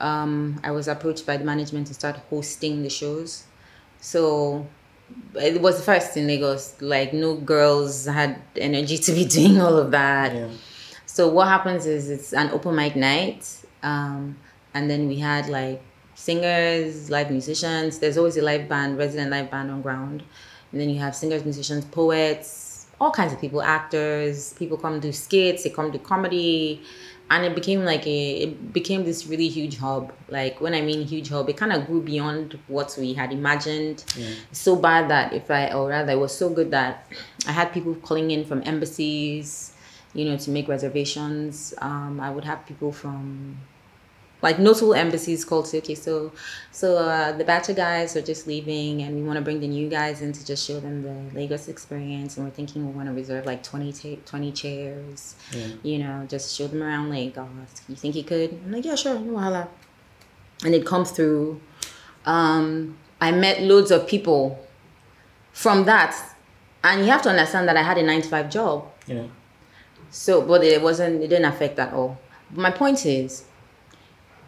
um, 0.00 0.60
I 0.64 0.72
was 0.72 0.88
approached 0.88 1.24
by 1.24 1.36
the 1.36 1.44
management 1.44 1.86
to 1.88 1.94
start 1.94 2.16
hosting 2.30 2.82
the 2.82 2.90
shows. 2.90 3.44
So 4.00 4.66
it 5.36 5.60
was 5.62 5.76
the 5.78 5.82
first 5.84 6.16
in 6.16 6.26
Lagos. 6.26 6.74
Like 6.80 7.12
no 7.12 7.36
girls 7.36 8.06
had 8.06 8.42
energy 8.56 8.98
to 8.98 9.12
be 9.12 9.24
doing 9.36 9.60
all 9.60 9.76
of 9.78 9.92
that. 9.92 10.34
Yeah. 10.34 10.48
So 11.18 11.26
what 11.26 11.48
happens 11.48 11.84
is 11.84 12.10
it's 12.10 12.32
an 12.32 12.48
open 12.52 12.76
mic 12.76 12.94
night, 12.94 13.44
um, 13.82 14.36
and 14.72 14.88
then 14.88 15.08
we 15.08 15.18
had 15.18 15.48
like 15.48 15.82
singers, 16.14 17.10
live 17.10 17.28
musicians. 17.32 17.98
There's 17.98 18.16
always 18.16 18.36
a 18.36 18.42
live 18.42 18.68
band, 18.68 18.98
resident 18.98 19.32
live 19.32 19.50
band 19.50 19.68
on 19.72 19.82
ground, 19.82 20.22
and 20.70 20.80
then 20.80 20.88
you 20.88 21.00
have 21.00 21.16
singers, 21.16 21.42
musicians, 21.42 21.84
poets, 21.86 22.86
all 23.00 23.10
kinds 23.10 23.32
of 23.32 23.40
people, 23.40 23.60
actors. 23.60 24.52
People 24.52 24.76
come 24.76 25.00
do 25.00 25.10
skits, 25.10 25.64
they 25.64 25.70
come 25.70 25.90
do 25.90 25.98
comedy, 25.98 26.82
and 27.30 27.44
it 27.44 27.56
became 27.56 27.84
like 27.84 28.06
a 28.06 28.34
it 28.44 28.72
became 28.72 29.02
this 29.02 29.26
really 29.26 29.48
huge 29.48 29.76
hub. 29.76 30.12
Like 30.28 30.60
when 30.60 30.72
I 30.72 30.82
mean 30.82 31.04
huge 31.04 31.30
hub, 31.30 31.48
it 31.48 31.56
kind 31.56 31.72
of 31.72 31.84
grew 31.88 32.00
beyond 32.00 32.60
what 32.68 32.94
we 32.96 33.12
had 33.12 33.32
imagined. 33.32 34.04
So 34.52 34.76
bad 34.76 35.10
that 35.10 35.32
if 35.32 35.50
I 35.50 35.72
or 35.72 35.88
rather 35.88 36.12
it 36.12 36.20
was 36.20 36.32
so 36.32 36.48
good 36.48 36.70
that 36.70 37.12
I 37.44 37.50
had 37.50 37.72
people 37.72 37.96
calling 37.96 38.30
in 38.30 38.44
from 38.44 38.62
embassies, 38.62 39.72
you 40.14 40.24
know, 40.24 40.36
to 40.36 40.50
make 40.50 40.68
reservations. 40.68 41.74
Um, 41.78 42.20
I 42.20 42.30
would 42.30 42.44
have 42.44 42.64
people 42.66 42.92
from 42.92 43.58
like 44.40 44.60
notable 44.60 44.94
embassies 44.94 45.44
called 45.44 45.66
to 45.66 45.78
okay, 45.78 45.96
so 45.96 46.30
so 46.70 46.96
uh, 46.96 47.32
the 47.32 47.42
Bachelor 47.44 47.74
guys 47.74 48.16
are 48.16 48.22
just 48.22 48.46
leaving, 48.46 49.02
and 49.02 49.16
we 49.16 49.22
want 49.22 49.36
to 49.36 49.42
bring 49.42 49.58
the 49.60 49.66
new 49.66 49.88
guys 49.88 50.22
in 50.22 50.32
to 50.32 50.46
just 50.46 50.64
show 50.66 50.78
them 50.78 51.02
the 51.02 51.34
Lagos 51.38 51.66
experience, 51.68 52.36
and 52.36 52.46
we're 52.46 52.52
thinking 52.52 52.86
we 52.86 52.92
want 52.92 53.08
to 53.08 53.14
reserve 53.14 53.46
like 53.46 53.62
20, 53.64 53.92
ta- 53.92 54.20
20 54.26 54.52
chairs, 54.52 55.34
Yeah. 55.52 55.66
you 55.82 55.98
know, 55.98 56.24
just 56.28 56.54
show 56.56 56.68
them 56.68 56.82
around 56.84 57.10
Lagos. 57.10 57.82
You 57.88 57.96
think 57.96 58.14
you 58.14 58.22
could? 58.24 58.52
I'm 58.64 58.72
like, 58.72 58.84
yeah, 58.84 58.94
sure, 58.94 59.18
no 59.18 59.32
wahala. 59.32 59.66
And 60.64 60.72
it 60.74 60.86
come 60.86 61.04
through. 61.04 61.60
Um, 62.24 62.96
I 63.20 63.32
met 63.32 63.62
loads 63.62 63.90
of 63.90 64.06
people 64.06 64.64
from 65.52 65.84
that 65.86 66.14
And 66.84 67.00
you 67.04 67.06
have 67.10 67.22
to 67.22 67.28
understand 67.30 67.66
that 67.68 67.76
I 67.76 67.82
had 67.82 67.98
a 67.98 68.02
nine 68.04 68.22
to 68.22 68.28
five 68.28 68.48
job. 68.50 68.86
Yeah. 69.08 69.24
So, 70.10 70.40
but 70.42 70.64
it 70.64 70.82
wasn't, 70.82 71.22
it 71.22 71.28
didn't 71.28 71.44
affect 71.44 71.78
at 71.78 71.92
all. 71.92 72.18
My 72.50 72.70
point 72.70 73.04
is, 73.04 73.44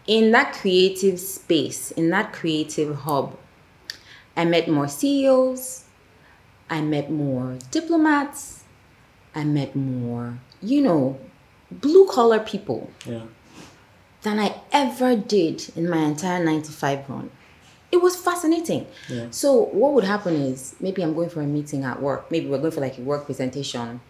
in 0.07 0.33
that 0.33 0.55
creative 0.55 1.21
space, 1.21 1.91
in 1.93 2.11
that 2.11 2.33
creative 2.33 2.95
hub, 2.97 3.37
I 4.37 4.45
met 4.45 4.69
more 4.69 4.89
CEOs, 4.89 5.85
I 6.71 6.81
met 6.81 7.11
more 7.11 7.59
diplomats, 7.71 8.65
I 9.35 9.45
met 9.45 9.77
more, 9.77 10.39
you 10.63 10.81
know, 10.81 11.19
blue 11.71 12.07
collar 12.09 12.41
people 12.41 12.91
Yeah. 13.07 13.23
than 14.23 14.39
I 14.39 14.55
ever 14.73 15.15
did 15.17 15.71
in 15.77 15.89
my 15.89 15.99
entire 15.99 16.43
95 16.43 17.09
run. 17.09 17.31
It 17.93 18.01
was 18.01 18.17
fascinating. 18.17 18.87
Yeah. 19.09 19.27
So 19.31 19.53
what 19.53 19.93
would 19.95 20.05
happen 20.05 20.35
is 20.35 20.75
maybe 20.81 21.03
I'm 21.03 21.13
going 21.15 21.29
for 21.29 21.41
a 21.43 21.47
meeting 21.47 21.85
at 21.85 22.01
work. 22.01 22.31
Maybe 22.31 22.47
we're 22.47 22.59
going 22.59 22.71
for 22.73 22.81
like 22.81 22.99
a 22.99 23.03
work 23.03 23.27
presentation. 23.27 24.01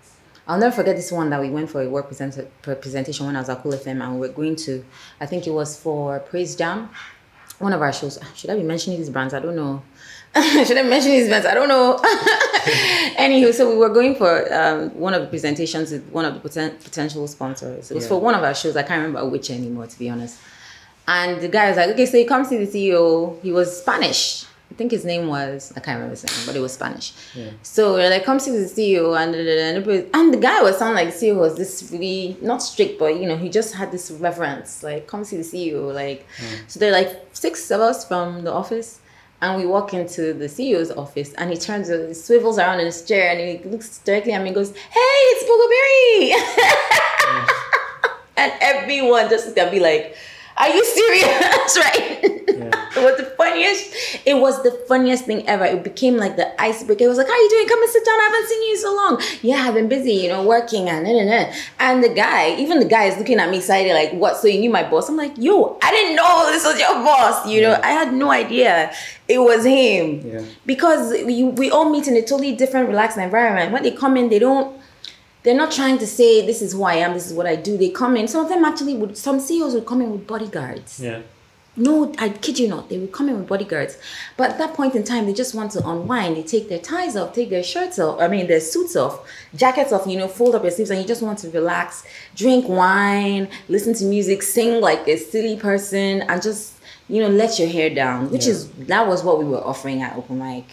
I'll 0.51 0.59
never 0.59 0.75
forget 0.75 0.97
this 0.97 1.13
one 1.13 1.31
that 1.31 1.41
we 1.41 1.49
went 1.49 1.71
for 1.71 1.81
a 1.81 1.89
work 1.89 2.09
present- 2.09 2.49
presentation 2.63 3.25
when 3.27 3.37
I 3.37 3.39
was 3.39 3.49
at 3.49 3.63
Cool 3.63 3.71
FM 3.73 4.03
and 4.03 4.15
we 4.15 4.21
were 4.27 4.35
going 4.35 4.57
to, 4.57 4.85
I 5.21 5.27
think 5.27 5.47
it 5.47 5.51
was 5.51 5.79
for 5.79 6.19
Praise 6.19 6.57
Jam, 6.57 6.89
one 7.61 7.73
of 7.73 7.81
our 7.81 7.93
shows. 7.93 8.19
Should 8.35 8.51
I 8.51 8.57
be 8.57 8.65
mentioning 8.65 8.99
these 8.99 9.11
brands? 9.11 9.33
I 9.33 9.39
don't 9.39 9.55
know. 9.55 9.81
Should 10.67 10.77
I 10.77 10.83
mention 10.83 11.13
these 11.13 11.29
brands? 11.29 11.47
I 11.47 11.55
don't 11.55 11.69
know. 11.69 11.99
Anywho, 13.17 13.53
so 13.55 13.71
we 13.71 13.77
were 13.77 13.91
going 13.91 14.17
for 14.17 14.53
um, 14.53 14.91
one 14.99 15.15
of 15.15 15.23
the 15.23 15.29
presentations 15.29 15.93
with 15.93 16.05
one 16.11 16.25
of 16.25 16.35
the 16.35 16.49
poten- 16.49 16.83
potential 16.83 17.29
sponsors. 17.29 17.91
It 17.91 17.95
was 17.95 18.05
Yeah. 18.05 18.09
for 18.09 18.21
one 18.21 18.35
of 18.35 18.43
our 18.43 18.55
shows. 18.55 18.77
I 18.77 18.83
can't 18.83 19.03
remember 19.07 19.29
which 19.29 19.51
anymore, 19.53 19.87
to 19.87 19.99
be 20.01 20.11
honest. 20.11 20.37
And 21.07 21.41
the 21.41 21.49
guy 21.49 21.69
was 21.69 21.77
like, 21.77 21.91
okay, 21.91 22.07
so 22.07 22.17
you 22.17 22.27
come 22.27 22.45
see 22.45 22.65
the 22.65 22.67
CEO. 22.67 23.41
He 23.41 23.53
was 23.53 23.81
Spanish. 23.83 24.47
I 24.71 24.75
think 24.75 24.93
his 24.93 25.05
name 25.05 25.27
was, 25.27 25.73
I 25.77 25.81
can't 25.81 25.97
remember 25.97 26.13
his 26.13 26.23
name, 26.25 26.47
but 26.47 26.55
it 26.55 26.61
was 26.61 26.75
Spanish. 26.75 27.13
Yeah. 27.35 27.51
So 27.63 27.95
we're 27.95 28.09
like, 28.09 28.25
come 28.25 28.39
see 28.39 28.53
the 28.53 28.59
CEO. 28.59 29.21
And, 29.21 29.35
and, 29.35 30.09
and 30.15 30.33
the 30.33 30.39
guy 30.39 30.63
was 30.63 30.79
sounding 30.79 31.05
like 31.05 31.13
the 31.13 31.27
CEO 31.27 31.37
was 31.37 31.57
this 31.57 31.91
really, 31.93 32.37
not 32.41 32.63
strict, 32.63 32.97
but 32.99 33.21
you 33.21 33.27
know, 33.27 33.37
he 33.37 33.49
just 33.49 33.75
had 33.75 33.91
this 33.91 34.13
reverence. 34.13 34.83
Like, 34.83 35.09
come 35.09 35.25
see 35.25 35.37
the 35.37 35.43
CEO. 35.43 35.93
Like, 35.93 36.27
hmm. 36.39 36.55
so 36.69 36.79
they're 36.79 36.93
like 36.93 37.27
six 37.33 37.69
of 37.71 37.81
us 37.81 38.07
from 38.07 38.45
the 38.45 38.53
office. 38.53 39.01
And 39.43 39.59
we 39.59 39.67
walk 39.67 39.95
into 39.95 40.35
the 40.35 40.45
CEO's 40.45 40.91
office 40.91 41.33
and 41.33 41.49
he 41.51 41.57
turns, 41.57 41.89
he 41.89 42.13
swivels 42.13 42.59
around 42.59 42.81
in 42.81 42.87
his 42.87 43.01
chair 43.03 43.31
and 43.31 43.41
he 43.41 43.59
looks 43.71 43.97
directly 43.99 44.33
at 44.33 44.43
me 44.43 44.49
and 44.49 44.55
goes, 44.55 44.77
Hey, 44.77 45.01
it's 45.33 45.45
Bogobiri. 45.49 46.35
and 48.41 48.53
everyone 48.61 49.31
just 49.31 49.47
is 49.47 49.55
gonna 49.55 49.71
be 49.71 49.81
like, 49.81 50.15
Are 50.61 50.69
you 50.69 50.85
serious? 50.85 51.79
right? 51.85 52.21
Yeah. 52.23 52.89
It 52.97 53.03
was 53.03 53.17
the 53.17 53.25
funniest. 53.37 53.95
It 54.27 54.35
was 54.35 54.63
the 54.63 54.73
funniest 54.87 55.25
thing 55.25 55.49
ever. 55.49 55.65
It 55.65 55.83
became 55.83 56.17
like 56.19 56.37
the 56.37 56.49
icebreaker. 56.61 57.05
It 57.05 57.09
was 57.09 57.17
like, 57.17 57.29
"How 57.29 57.33
are 57.33 57.45
you 57.47 57.51
doing? 57.51 57.67
Come 57.69 57.83
and 57.83 57.91
sit 57.91 58.05
down. 58.05 58.21
I 58.21 58.25
haven't 58.25 58.49
seen 58.49 58.63
you 58.67 58.73
in 58.75 58.81
so 58.81 58.95
long." 58.95 59.23
Yeah, 59.41 59.65
I've 59.67 59.75
been 59.75 59.89
busy, 59.89 60.13
you 60.13 60.29
know, 60.29 60.43
working 60.47 60.89
and 60.91 61.07
nah, 61.07 61.13
nah, 61.13 61.25
nah. 61.25 61.53
and 61.79 62.05
the 62.05 62.11
guy, 62.11 62.57
even 62.57 62.79
the 62.79 62.85
guy 62.97 63.05
is 63.05 63.17
looking 63.17 63.39
at 63.39 63.49
me 63.49 63.59
excited, 63.59 63.93
like, 63.95 64.13
"What? 64.13 64.37
So 64.37 64.49
you 64.49 64.61
knew 64.61 64.71
my 64.71 64.83
boss?" 64.83 65.09
I'm 65.09 65.17
like, 65.17 65.33
"Yo, 65.39 65.79
I 65.83 65.91
didn't 65.93 66.17
know 66.17 66.51
this 66.53 66.65
was 66.65 66.79
your 66.79 66.95
boss." 66.95 67.47
You 67.47 67.63
know, 67.63 67.71
Yeah. 67.71 67.81
I 67.83 67.93
had 67.93 68.13
no 68.13 68.31
idea 68.31 68.93
it 69.29 69.39
was 69.39 69.65
him 69.65 70.21
Yeah. 70.27 70.43
because 70.67 71.13
we, 71.25 71.45
we 71.45 71.71
all 71.71 71.89
meet 71.89 72.09
in 72.09 72.17
a 72.17 72.23
totally 72.23 72.53
different, 72.57 72.89
relaxed 72.89 73.17
environment. 73.17 73.73
When 73.73 73.83
they 73.85 73.93
come 73.93 74.17
in, 74.17 74.29
they 74.29 74.41
don't. 74.41 74.77
They're 75.43 75.57
not 75.57 75.73
trying 75.73 75.99
to 75.99 76.07
say 76.07 76.45
this 76.45 76.61
is 76.63 76.73
who 76.73 76.83
I 76.85 76.95
am, 76.95 77.15
this 77.15 77.27
is 77.27 77.33
what 77.33 77.47
I 77.47 77.57
do. 77.57 77.77
They 77.79 77.89
come 77.91 78.17
in. 78.17 78.29
Some 78.29 78.45
of 78.45 78.51
them 78.51 78.65
actually 78.65 78.95
would. 78.97 79.17
Some 79.17 79.41
CEOs 79.41 79.75
would 79.75 79.87
come 79.87 80.03
in 80.03 80.11
with 80.13 80.27
bodyguards. 80.27 81.01
Yeah. 81.01 81.21
No, 81.77 82.13
I 82.19 82.29
kid 82.31 82.59
you 82.59 82.69
not. 82.69 82.89
They 82.91 82.99
would 82.99 83.13
come 83.13 83.29
in 83.31 83.39
with 83.39 83.47
bodyguards. 83.47 83.97
But 84.37 84.51
at 84.51 84.59
that 84.59 84.75
point 84.75 84.95
in 84.97 85.05
time, 85.05 85.25
they 85.25 85.33
just 85.33 85.55
want 85.55 85.71
to 85.73 85.89
unwind. 85.89 86.37
They 86.37 86.43
take 86.43 86.69
their 86.69 86.81
ties 86.81 87.17
off, 87.17 87.33
take 87.33 87.49
their 87.49 87.63
shirts 87.63 87.99
off, 87.99 88.21
I 88.21 88.29
mean, 88.29 88.49
their 88.49 88.61
suits 88.61 88.97
off, 88.97 89.27
jackets 89.55 89.93
off, 89.93 90.07
you 90.07 90.19
know, 90.19 90.29
fold 90.29 90.55
up 90.57 90.63
your 90.63 90.73
sleeves, 90.73 90.91
and 90.91 91.01
you 91.01 91.07
just 91.07 91.23
want 91.23 91.39
to 91.39 91.51
relax, 91.51 92.05
drink 92.35 92.69
wine, 92.69 93.49
listen 93.69 93.95
to 93.95 94.05
music, 94.05 94.43
sing 94.43 94.81
like 94.81 95.07
a 95.09 95.17
silly 95.17 95.57
person, 95.57 96.23
and 96.23 96.43
just, 96.43 96.75
you 97.09 97.23
know, 97.23 97.29
let 97.29 97.59
your 97.59 97.69
hair 97.69 97.89
down, 97.89 98.31
which 98.31 98.47
Yeah. 98.47 98.53
is, 98.53 98.69
that 98.89 99.07
was 99.07 99.23
what 99.23 99.39
we 99.39 99.45
were 99.45 99.65
offering 99.65 100.03
at 100.03 100.17
Open 100.17 100.39
Mic. 100.39 100.65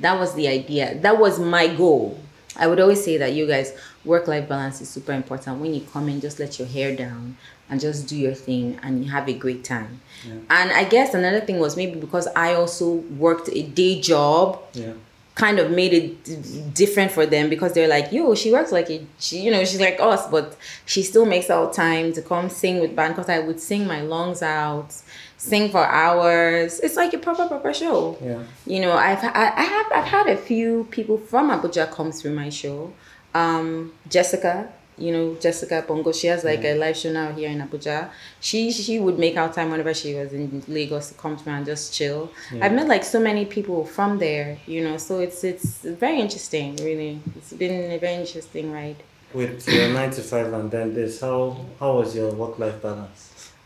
That 0.00 0.20
was 0.20 0.34
the 0.34 0.46
idea. 0.48 0.96
That 1.00 1.18
was 1.18 1.40
my 1.40 1.66
goal. 1.66 2.18
I 2.56 2.66
would 2.66 2.80
always 2.80 3.02
say 3.04 3.16
that 3.18 3.32
you 3.32 3.46
guys, 3.46 3.72
work 4.04 4.28
life 4.28 4.48
balance 4.48 4.80
is 4.80 4.88
super 4.88 5.12
important. 5.12 5.60
When 5.60 5.74
you 5.74 5.80
come 5.92 6.08
in, 6.08 6.20
just 6.20 6.38
let 6.38 6.58
your 6.58 6.68
hair 6.68 6.94
down 6.94 7.36
and 7.70 7.80
just 7.80 8.06
do 8.06 8.16
your 8.16 8.34
thing 8.34 8.78
and 8.82 9.08
have 9.08 9.28
a 9.28 9.32
great 9.32 9.64
time. 9.64 10.00
And 10.50 10.70
I 10.70 10.84
guess 10.84 11.14
another 11.14 11.40
thing 11.40 11.58
was 11.58 11.76
maybe 11.76 11.98
because 11.98 12.28
I 12.36 12.54
also 12.54 12.94
worked 13.18 13.48
a 13.52 13.62
day 13.62 14.00
job, 14.00 14.60
Yeah. 14.74 14.92
kind 15.34 15.58
of 15.58 15.70
made 15.70 15.94
it 15.94 16.24
d- 16.24 16.62
different 16.74 17.10
for 17.10 17.24
them 17.24 17.48
because 17.48 17.72
they're 17.72 17.88
like, 17.88 18.12
yo, 18.12 18.34
she 18.34 18.52
works 18.52 18.70
like 18.70 18.90
a, 18.90 19.00
she, 19.18 19.38
you 19.40 19.50
know, 19.50 19.64
she's 19.64 19.80
like 19.80 19.98
us, 19.98 20.26
but 20.28 20.54
she 20.84 21.02
still 21.02 21.24
makes 21.24 21.48
out 21.48 21.72
time 21.72 22.12
to 22.12 22.20
come 22.20 22.50
sing 22.50 22.80
with 22.80 22.94
band 22.94 23.14
because 23.16 23.30
I 23.30 23.38
would 23.38 23.58
sing 23.58 23.86
my 23.86 24.02
lungs 24.02 24.42
out, 24.42 24.94
sing 25.50 25.64
for 25.74 25.84
hours. 25.84 26.78
It's 26.84 26.96
like 27.02 27.12
a 27.18 27.18
proper, 27.26 27.46
proper 27.52 27.72
show 27.82 28.16
Yeah. 28.30 28.42
you 28.72 28.80
know 28.84 28.92
i've 29.08 29.22
I, 29.42 29.46
I 29.62 29.64
have 29.74 29.86
i've 29.98 30.10
had 30.16 30.26
a 30.36 30.38
few 30.50 30.70
people 30.96 31.16
from 31.30 31.44
abuja 31.54 31.84
come 31.96 32.10
through 32.18 32.34
my 32.42 32.48
show 32.60 32.78
um 33.34 33.92
jessica 34.14 34.54
you 35.04 35.10
know 35.14 35.26
jessica 35.44 35.76
bongo 35.88 36.12
she 36.20 36.26
has 36.32 36.40
like 36.50 36.62
a 36.64 36.74
live 36.82 36.96
show 36.96 37.10
now 37.20 37.28
here 37.38 37.50
in 37.54 37.58
abuja 37.66 37.98
she 38.40 38.70
she 38.70 38.94
would 39.04 39.18
make 39.18 39.36
out 39.40 39.50
time 39.58 39.68
whenever 39.72 39.92
she 40.02 40.10
was 40.14 40.32
in 40.32 40.62
lagos 40.68 41.08
to 41.10 41.14
come 41.22 41.34
through 41.38 41.54
and 41.58 41.66
just 41.72 41.84
chill 41.96 42.20
Yeah. 42.52 42.64
i've 42.64 42.74
met 42.78 42.86
like 42.94 43.04
so 43.14 43.18
many 43.28 43.44
people 43.56 43.84
from 43.96 44.18
there 44.26 44.48
you 44.72 44.80
know 44.86 44.96
so 45.06 45.12
it's 45.26 45.40
it's 45.52 45.68
very 46.04 46.18
interesting 46.26 46.76
really 46.88 47.12
it's 47.36 47.52
been 47.62 47.90
a 47.90 47.98
very 48.06 48.18
interesting 48.24 48.66
ride 48.78 49.00
With 49.40 49.66
your 49.76 49.88
nine 49.98 50.10
to 50.18 50.22
five 50.32 50.48
and 50.58 50.70
then 50.74 50.88
this, 50.98 51.12
how 51.26 51.40
how 51.80 51.90
was 52.00 52.08
your 52.18 52.30
work 52.42 52.54
life 52.64 52.78
balance? 52.86 53.20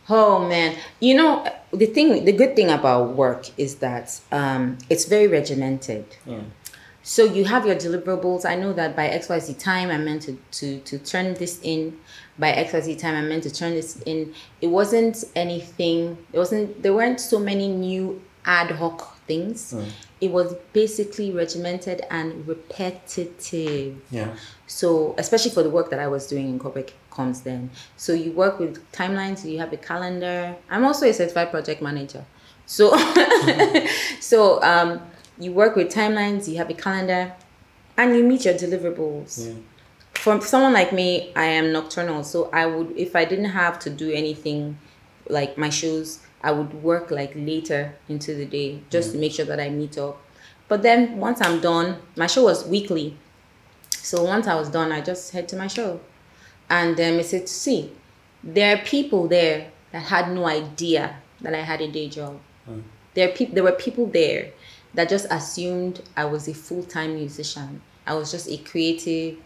Oh 0.08 0.36
man, 0.52 0.70
you 1.06 1.14
know 1.20 1.32
the 1.78 1.86
thing, 1.86 2.24
the 2.24 2.32
good 2.32 2.56
thing 2.56 2.70
about 2.70 3.14
work 3.14 3.48
is 3.58 3.76
that 3.76 4.20
um, 4.32 4.78
it's 4.90 5.04
very 5.04 5.26
regimented. 5.26 6.04
Yeah. 6.24 6.40
So 7.02 7.24
you 7.24 7.44
have 7.44 7.64
your 7.64 7.76
deliverables. 7.76 8.44
I 8.44 8.56
know 8.56 8.72
that 8.72 8.96
by 8.96 9.08
XYZ 9.08 9.60
time 9.60 9.90
I'm 9.90 10.04
meant 10.04 10.22
to, 10.22 10.36
to, 10.52 10.80
to 10.80 10.98
turn 10.98 11.34
this 11.34 11.60
in. 11.62 11.96
By 12.36 12.52
XYZ 12.52 12.98
time 12.98 13.14
I'm 13.14 13.28
meant 13.28 13.44
to 13.44 13.50
turn 13.50 13.74
this 13.74 14.02
in. 14.02 14.34
It 14.60 14.66
wasn't 14.66 15.22
anything, 15.36 16.18
it 16.32 16.38
wasn't 16.38 16.82
there 16.82 16.92
weren't 16.92 17.20
so 17.20 17.38
many 17.38 17.68
new 17.68 18.20
ad 18.44 18.72
hoc 18.72 19.18
things. 19.26 19.72
It 20.20 20.32
was 20.32 20.54
basically 20.72 21.30
regimented 21.32 22.02
and 22.10 22.46
repetitive. 22.46 24.00
Yeah. 24.10 24.34
So, 24.66 25.14
especially 25.18 25.50
for 25.52 25.62
the 25.62 25.70
work 25.70 25.90
that 25.90 26.00
I 26.00 26.08
was 26.08 26.26
doing 26.26 26.48
in 26.48 26.58
corporate 26.58 26.92
comms 27.16 27.42
then. 27.42 27.70
So, 27.96 28.12
you 28.12 28.32
work 28.32 28.58
with 28.58 28.90
timelines, 28.92 29.44
you 29.44 29.58
have 29.58 29.72
a 29.72 29.76
calendar. 29.76 30.56
I'm 30.70 30.84
also 30.84 31.06
a 31.06 31.12
certified 31.12 31.50
project 31.50 31.80
manager. 31.82 32.24
So, 32.66 32.96
so 34.20 34.62
um, 34.62 35.00
you 35.38 35.52
work 35.52 35.76
with 35.76 35.92
timelines, 35.92 36.48
you 36.48 36.56
have 36.56 36.70
a 36.70 36.74
calendar, 36.74 37.32
and 37.96 38.16
you 38.16 38.22
meet 38.22 38.44
your 38.44 38.54
deliverables. 38.54 39.46
Yeah. 39.46 39.54
For 40.14 40.40
someone 40.40 40.72
like 40.72 40.92
me, 40.92 41.32
I 41.36 41.44
am 41.44 41.72
nocturnal. 41.72 42.24
So, 42.24 42.50
I 42.52 42.66
would, 42.66 42.92
if 42.96 43.14
I 43.14 43.24
didn't 43.24 43.50
have 43.50 43.78
to 43.80 43.90
do 43.90 44.10
anything 44.10 44.78
like 45.28 45.56
my 45.56 45.70
shows, 45.70 46.20
I 46.42 46.52
would 46.52 46.82
work 46.82 47.10
like 47.10 47.32
later 47.34 47.94
into 48.08 48.34
the 48.34 48.46
day 48.46 48.80
just 48.90 49.12
to 49.12 49.18
make 49.18 49.32
sure 49.32 49.44
that 49.46 49.58
I 49.58 49.68
meet 49.68 49.98
up. 49.98 50.20
But 50.68 50.82
then 50.82 51.18
once 51.18 51.40
I'm 51.40 51.60
done, 51.60 51.98
my 52.16 52.26
show 52.26 52.44
was 52.44 52.66
weekly. 52.66 53.16
So 53.90 54.22
once 54.22 54.46
I 54.46 54.54
was 54.54 54.68
done, 54.68 54.92
I 54.92 55.00
just 55.00 55.32
head 55.32 55.48
to 55.48 55.56
my 55.56 55.66
show. 55.66 56.00
And 56.68 56.98
um, 56.98 57.20
it's 57.20 57.30
to 57.30 57.46
see. 57.46 57.92
There 58.42 58.76
are 58.76 58.84
people 58.84 59.28
there 59.28 59.70
that 59.92 60.02
had 60.02 60.30
no 60.30 60.46
idea 60.46 61.16
that 61.40 61.54
I 61.54 61.62
had 61.62 61.80
a 61.80 61.88
day 61.88 62.08
job. 62.08 62.40
There, 63.14 63.28
are 63.28 63.32
peop- 63.32 63.54
there 63.54 63.62
were 63.64 63.72
people 63.72 64.06
there 64.06 64.52
that 64.94 65.08
just 65.08 65.26
assumed 65.30 66.02
I 66.16 66.24
was 66.24 66.48
a 66.48 66.54
full 66.54 66.82
time 66.82 67.14
musician. 67.14 67.82
I 68.06 68.14
was 68.14 68.30
just 68.30 68.48
a 68.48 68.56
creative, 68.58 69.38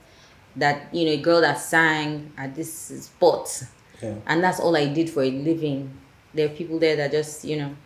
that, 0.56 0.92
you 0.94 1.06
know, 1.06 1.12
a 1.12 1.16
girl 1.18 1.40
that 1.40 1.58
sang 1.58 2.32
at 2.36 2.54
this 2.54 2.72
spot. 2.72 3.62
Yeah. 4.02 4.14
And 4.26 4.42
that's 4.42 4.60
all 4.60 4.76
I 4.76 4.86
did 4.86 5.10
for 5.10 5.22
a 5.22 5.30
living. 5.30 5.90
There 6.34 6.46
are 6.46 6.50
people 6.50 6.78
there 6.78 6.96
that 6.96 7.10
just, 7.10 7.44
you 7.44 7.56
know, 7.56 7.76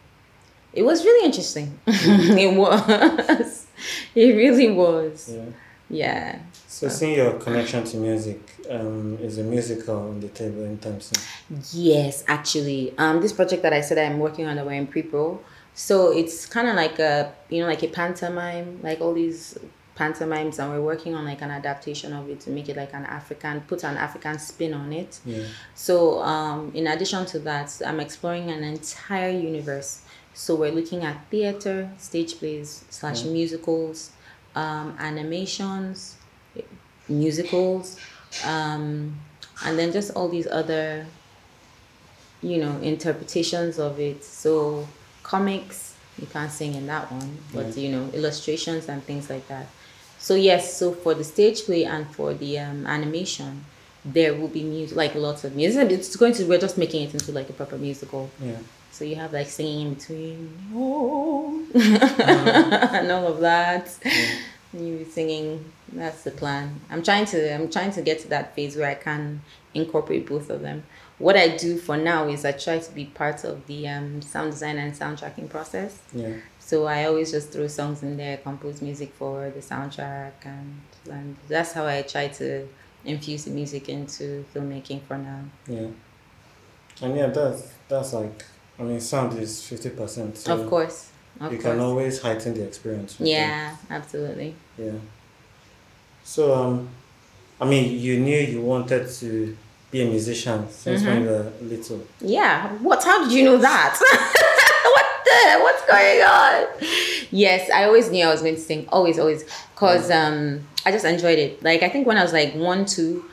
it 0.73 0.83
was 0.83 1.05
really 1.05 1.27
interesting. 1.27 1.79
it 1.87 2.57
was. 2.57 3.61
It 4.15 4.37
really 4.37 4.71
was. 4.71 5.33
Yeah. 5.35 5.47
Yeah. 5.95 6.39
So 6.67 6.89
seeing 6.89 7.15
your 7.15 7.35
connection 7.35 7.85
to 7.85 7.97
music, 7.97 8.41
um, 8.69 9.17
is 9.21 9.39
a 9.39 9.45
musical 9.45 9.97
on 9.97 10.21
the 10.21 10.29
table 10.29 10.65
anytime 10.65 11.01
soon? 11.01 11.23
Yes, 11.73 12.25
actually. 12.27 12.95
Um, 12.99 13.21
this 13.21 13.33
project 13.33 13.63
that 13.63 13.73
I 13.73 13.81
said 13.81 13.99
I'm 13.99 14.19
working 14.19 14.47
on 14.47 14.57
that 14.57 14.67
we're 14.67 14.73
in 14.73 14.89
pre-pro. 14.89 15.41
So 15.75 16.13
it's 16.13 16.47
kind 16.47 16.69
of 16.69 16.75
like 16.75 16.99
a, 16.99 17.33
you 17.49 17.61
know, 17.61 17.69
like 17.69 17.83
a 17.83 17.89
pantomime, 17.89 18.81
like 18.83 19.01
all 19.01 19.15
these 19.15 19.59
pantomimes, 19.95 20.59
and 20.59 20.73
we're 20.73 20.81
working 20.81 21.15
on 21.15 21.25
like 21.25 21.43
an 21.43 21.51
adaptation 21.51 22.13
of 22.13 22.29
it 22.29 22.41
to 22.41 22.51
make 22.51 22.69
it 22.69 22.77
like 22.77 22.93
an 22.93 23.05
African, 23.05 23.61
put 23.63 23.85
an 23.85 23.97
African 23.97 24.39
spin 24.39 24.75
on 24.75 24.93
it. 24.93 25.21
Yeah. 25.25 25.45
So, 25.75 26.21
um, 26.23 26.73
in 26.75 26.89
addition 26.89 27.25
to 27.27 27.39
that, 27.41 27.81
I'm 27.87 28.01
exploring 28.01 28.51
an 28.51 28.65
entire 28.65 29.31
universe. 29.31 30.03
So 30.33 30.57
we're 30.57 30.73
looking 30.73 31.05
at 31.05 31.25
theater, 31.31 31.89
stage 31.99 32.39
plays 32.39 32.85
slash 32.91 33.23
musicals, 33.23 34.11
um, 34.55 34.97
animations, 34.99 36.17
musicals, 37.09 37.99
um, 38.45 39.19
and 39.65 39.79
then 39.79 39.93
just 39.93 40.15
all 40.15 40.29
these 40.29 40.47
other, 40.47 41.07
you 42.43 42.59
know, 42.59 42.77
interpretations 42.79 43.79
of 43.79 43.99
it. 44.01 44.25
So 44.25 44.87
comics, 45.23 45.95
you 46.21 46.27
can't 46.27 46.51
sing 46.51 46.75
in 46.75 46.87
that 46.87 47.11
one, 47.11 47.39
but 47.53 47.77
you 47.77 47.91
know, 47.91 48.09
illustrations 48.13 48.89
and 48.89 49.03
things 49.03 49.31
like 49.31 49.47
that. 49.49 49.67
So 50.19 50.35
yes, 50.35 50.77
so 50.77 50.93
for 50.93 51.15
the 51.15 51.25
stage 51.25 51.65
play 51.65 51.85
and 51.85 52.07
for 52.15 52.33
the 52.33 52.59
um, 52.59 52.87
animation, 52.87 53.65
there 54.05 54.35
will 54.35 54.49
be 54.49 54.63
music, 54.63 54.97
like 54.97 55.15
lots 55.15 55.45
of 55.45 55.55
music. 55.57 55.91
It's 55.91 56.15
going 56.17 56.33
to. 56.35 56.45
We're 56.45 56.59
just 56.59 56.79
making 56.79 57.03
it 57.09 57.15
into 57.15 57.33
like 57.33 57.51
a 57.51 57.53
proper 57.53 57.77
musical. 57.77 58.31
Yeah. 58.43 58.57
So 58.95 59.05
you 59.05 59.17
have 59.17 59.33
like 59.33 59.49
singing 59.49 59.89
in 59.89 59.95
between, 59.95 60.57
oh, 60.73 61.67
and 61.75 63.11
all 63.11 63.27
of 63.27 63.41
that. 63.41 63.93
And 64.73 64.89
you 64.89 65.05
singing. 65.11 65.65
That's 65.93 66.23
the 66.23 66.31
plan. 66.31 66.81
I'm 66.89 67.03
trying 67.03 67.27
to. 67.27 67.53
I'm 67.53 67.69
trying 67.69 67.91
to 67.91 68.03
get 68.03 68.21
to 68.21 68.29
that 68.29 68.55
phase 68.55 68.77
where 68.77 68.89
I 68.89 68.95
can 68.95 69.43
incorporate 69.75 70.29
both 70.29 70.49
of 70.49 70.61
them. 70.63 70.85
What 71.19 71.37
I 71.37 71.57
do 71.57 71.77
for 71.77 71.97
now 71.97 72.29
is 72.29 72.45
I 72.45 72.53
try 72.53 72.79
to 72.79 72.93
be 72.93 73.07
part 73.07 73.43
of 73.43 73.67
the 73.67 73.89
um, 73.89 74.23
sound 74.23 74.53
design 74.53 74.79
and 74.79 74.95
soundtracking 74.95 75.51
process. 75.51 75.99
Yeah. 76.13 76.37
So 76.61 76.87
I 76.87 77.07
always 77.07 77.33
just 77.33 77.51
throw 77.51 77.67
songs 77.67 78.05
in 78.05 78.17
there, 78.17 78.37
compose 78.37 78.81
music 78.81 79.13
for 79.15 79.51
the 79.51 79.61
soundtrack, 79.61 80.33
and, 80.45 80.81
and 81.11 81.37
that's 81.49 81.73
how 81.73 81.85
I 81.85 82.03
try 82.03 82.29
to 82.29 82.69
infuse 83.05 83.45
the 83.45 83.51
music 83.51 83.89
into 83.89 84.45
filmmaking 84.55 85.03
for 85.03 85.19
now. 85.19 85.41
Yeah. 85.67 85.89
And 87.03 87.17
yeah, 87.17 87.27
that's 87.27 87.73
that's 87.89 88.13
like 88.13 88.45
I 88.79 88.83
mean 88.83 89.01
sound 89.01 89.39
is 89.39 89.67
fifty 89.67 89.91
percent. 89.91 90.37
So 90.37 90.59
of 90.59 90.69
course, 90.69 91.11
of 91.41 91.53
you 91.53 91.59
course. 91.59 91.75
can 91.75 91.81
always 91.81 92.21
heighten 92.21 92.55
the 92.55 92.65
experience. 92.65 93.19
with 93.19 93.29
them. 93.29 93.37
yeah, 93.37 93.77
absolutely. 93.91 94.55
Yeah. 94.79 94.93
So 96.25 96.55
um 96.55 96.89
I 97.61 97.67
mean 97.67 97.99
you 97.99 98.19
knew 98.21 98.39
you 98.39 98.61
wanted 98.61 99.09
to 99.21 99.57
be 99.91 100.03
a 100.03 100.07
musician 100.07 100.69
since 100.71 101.05
when 101.05 101.23
you 101.23 101.29
were 101.29 101.53
little. 101.63 102.05
Yeah. 102.21 102.73
What? 102.79 103.05
How 103.05 103.23
did 103.25 103.33
you 103.33 103.45
know 103.45 103.59
that? 103.59 103.95
what 104.95 105.07
the? 105.25 105.61
What's 105.63 105.87
going 105.87 106.21
on? 106.23 107.29
Yes, 107.31 107.71
I 107.71 107.85
always 107.85 108.11
knew 108.11 108.25
I 108.27 108.31
was 108.31 108.43
going 108.43 108.57
to 108.57 108.61
sing. 108.61 108.89
Always, 108.89 109.19
always. 109.19 109.45
Cause 109.77 110.11
um, 110.11 110.67
I 110.85 110.91
just 110.91 111.05
enjoyed 111.05 111.39
it. 111.39 111.63
Like 111.63 111.83
I 111.85 111.89
think 111.89 112.07
when 112.09 112.17
I 112.17 112.23
was 112.23 112.33
like 112.33 112.55
one, 112.55 112.87
two. 112.87 113.25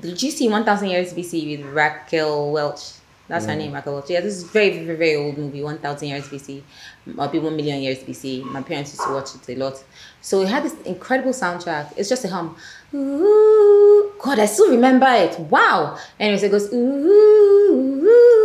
Did 0.00 0.22
you 0.22 0.30
see 0.30 0.48
One 0.48 0.64
Thousand 0.64 0.88
Years 0.88 1.12
BC 1.12 1.58
with 1.58 1.66
Raquel 1.74 2.52
Welch? 2.52 2.92
That's 3.30 3.46
her 3.46 3.52
mm. 3.52 3.58
name, 3.58 3.72
Welch. 3.72 4.10
Yeah, 4.10 4.20
this 4.22 4.34
is 4.34 4.42
very, 4.42 4.70
very, 4.84 4.96
very 4.96 5.14
old 5.14 5.38
movie. 5.38 5.62
One 5.62 5.78
Thousand 5.78 6.08
Years 6.08 6.26
BC, 6.26 6.58
uh, 6.60 6.62
maybe 7.06 7.38
One 7.38 7.54
Million 7.54 7.80
Years 7.80 7.98
BC. 8.00 8.42
My 8.44 8.60
parents 8.60 8.90
used 8.90 9.04
to 9.04 9.12
watch 9.12 9.36
it 9.36 9.48
a 9.48 9.54
lot. 9.56 9.80
So 10.20 10.42
it 10.42 10.48
had 10.48 10.64
this 10.64 10.74
incredible 10.82 11.30
soundtrack. 11.30 11.92
It's 11.96 12.08
just 12.08 12.24
a 12.24 12.28
hum. 12.28 12.56
Ooh, 12.92 14.12
God, 14.20 14.40
I 14.40 14.46
still 14.46 14.68
remember 14.68 15.06
it. 15.06 15.38
Wow. 15.38 15.96
Anyways, 16.18 16.42
it 16.42 16.50
goes 16.50 16.72
ooh, 16.72 18.04
ooh, 18.04 18.40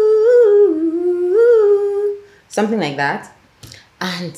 something 2.47 2.79
like 2.79 2.97
that. 2.97 3.35
And 3.99 4.35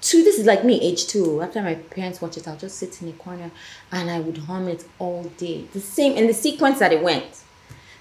two, 0.00 0.24
this 0.24 0.40
is 0.40 0.46
like 0.46 0.64
me, 0.64 0.80
age 0.80 1.06
two. 1.06 1.40
After 1.40 1.62
my 1.62 1.76
parents 1.76 2.20
watch 2.20 2.36
it, 2.36 2.48
I'll 2.48 2.56
just 2.56 2.78
sit 2.78 3.00
in 3.00 3.10
a 3.10 3.12
corner 3.12 3.52
and 3.92 4.10
I 4.10 4.18
would 4.18 4.38
hum 4.38 4.66
it 4.66 4.84
all 4.98 5.22
day. 5.38 5.68
The 5.72 5.78
same 5.78 6.16
in 6.16 6.26
the 6.26 6.34
sequence 6.34 6.80
that 6.80 6.92
it 6.92 7.00
went. 7.00 7.44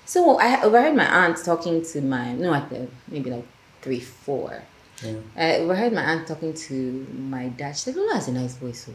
So 0.05 0.37
I 0.39 0.61
overheard 0.61 0.95
my 0.95 1.05
aunt 1.05 1.37
talking 1.43 1.83
to 1.83 2.01
my 2.01 2.33
no, 2.33 2.53
at 2.53 2.69
the 2.69 2.87
maybe 3.07 3.31
like 3.31 3.45
three, 3.81 3.99
four. 3.99 4.61
Yeah. 5.03 5.15
I 5.35 5.55
overheard 5.57 5.93
my 5.93 6.03
aunt 6.03 6.27
talking 6.27 6.53
to 6.53 7.07
my 7.17 7.47
dad. 7.49 7.75
She 7.75 7.85
said, 7.85 7.95
Lola 7.95 8.13
has 8.15 8.27
a 8.27 8.31
nice 8.33 8.55
voice. 8.55 8.85
So. 8.85 8.93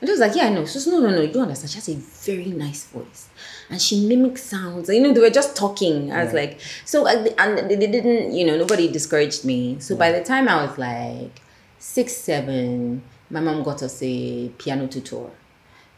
And 0.00 0.10
I 0.10 0.12
was 0.14 0.20
like, 0.20 0.34
yeah, 0.34 0.46
I 0.46 0.48
know. 0.48 0.64
She 0.64 0.72
says, 0.72 0.88
no, 0.88 0.98
no, 0.98 1.10
no, 1.10 1.20
you 1.20 1.32
don't 1.32 1.42
understand. 1.44 1.70
She 1.70 1.76
has 1.76 1.88
a 1.90 1.94
very 1.94 2.50
nice 2.50 2.84
voice. 2.86 3.28
And 3.70 3.80
she 3.80 4.04
mimics 4.06 4.42
sounds. 4.42 4.88
You 4.88 5.00
know, 5.00 5.12
they 5.12 5.20
were 5.20 5.30
just 5.30 5.54
talking. 5.54 6.10
I 6.12 6.24
was 6.24 6.32
Yeah. 6.32 6.40
like, 6.40 6.60
so, 6.84 7.06
uh, 7.06 7.24
and 7.38 7.70
they 7.70 7.76
didn't, 7.76 8.32
you 8.34 8.44
know, 8.44 8.56
nobody 8.56 8.90
discouraged 8.90 9.44
me. 9.44 9.78
So 9.78 9.94
by 9.94 10.10
the 10.10 10.24
time 10.24 10.48
I 10.48 10.64
was 10.66 10.76
like 10.76 11.40
six, 11.78 12.14
seven, 12.16 13.02
my 13.30 13.38
mom 13.40 13.62
got 13.62 13.82
us 13.82 14.00
a 14.02 14.48
piano 14.58 14.88
tutor. 14.88 15.30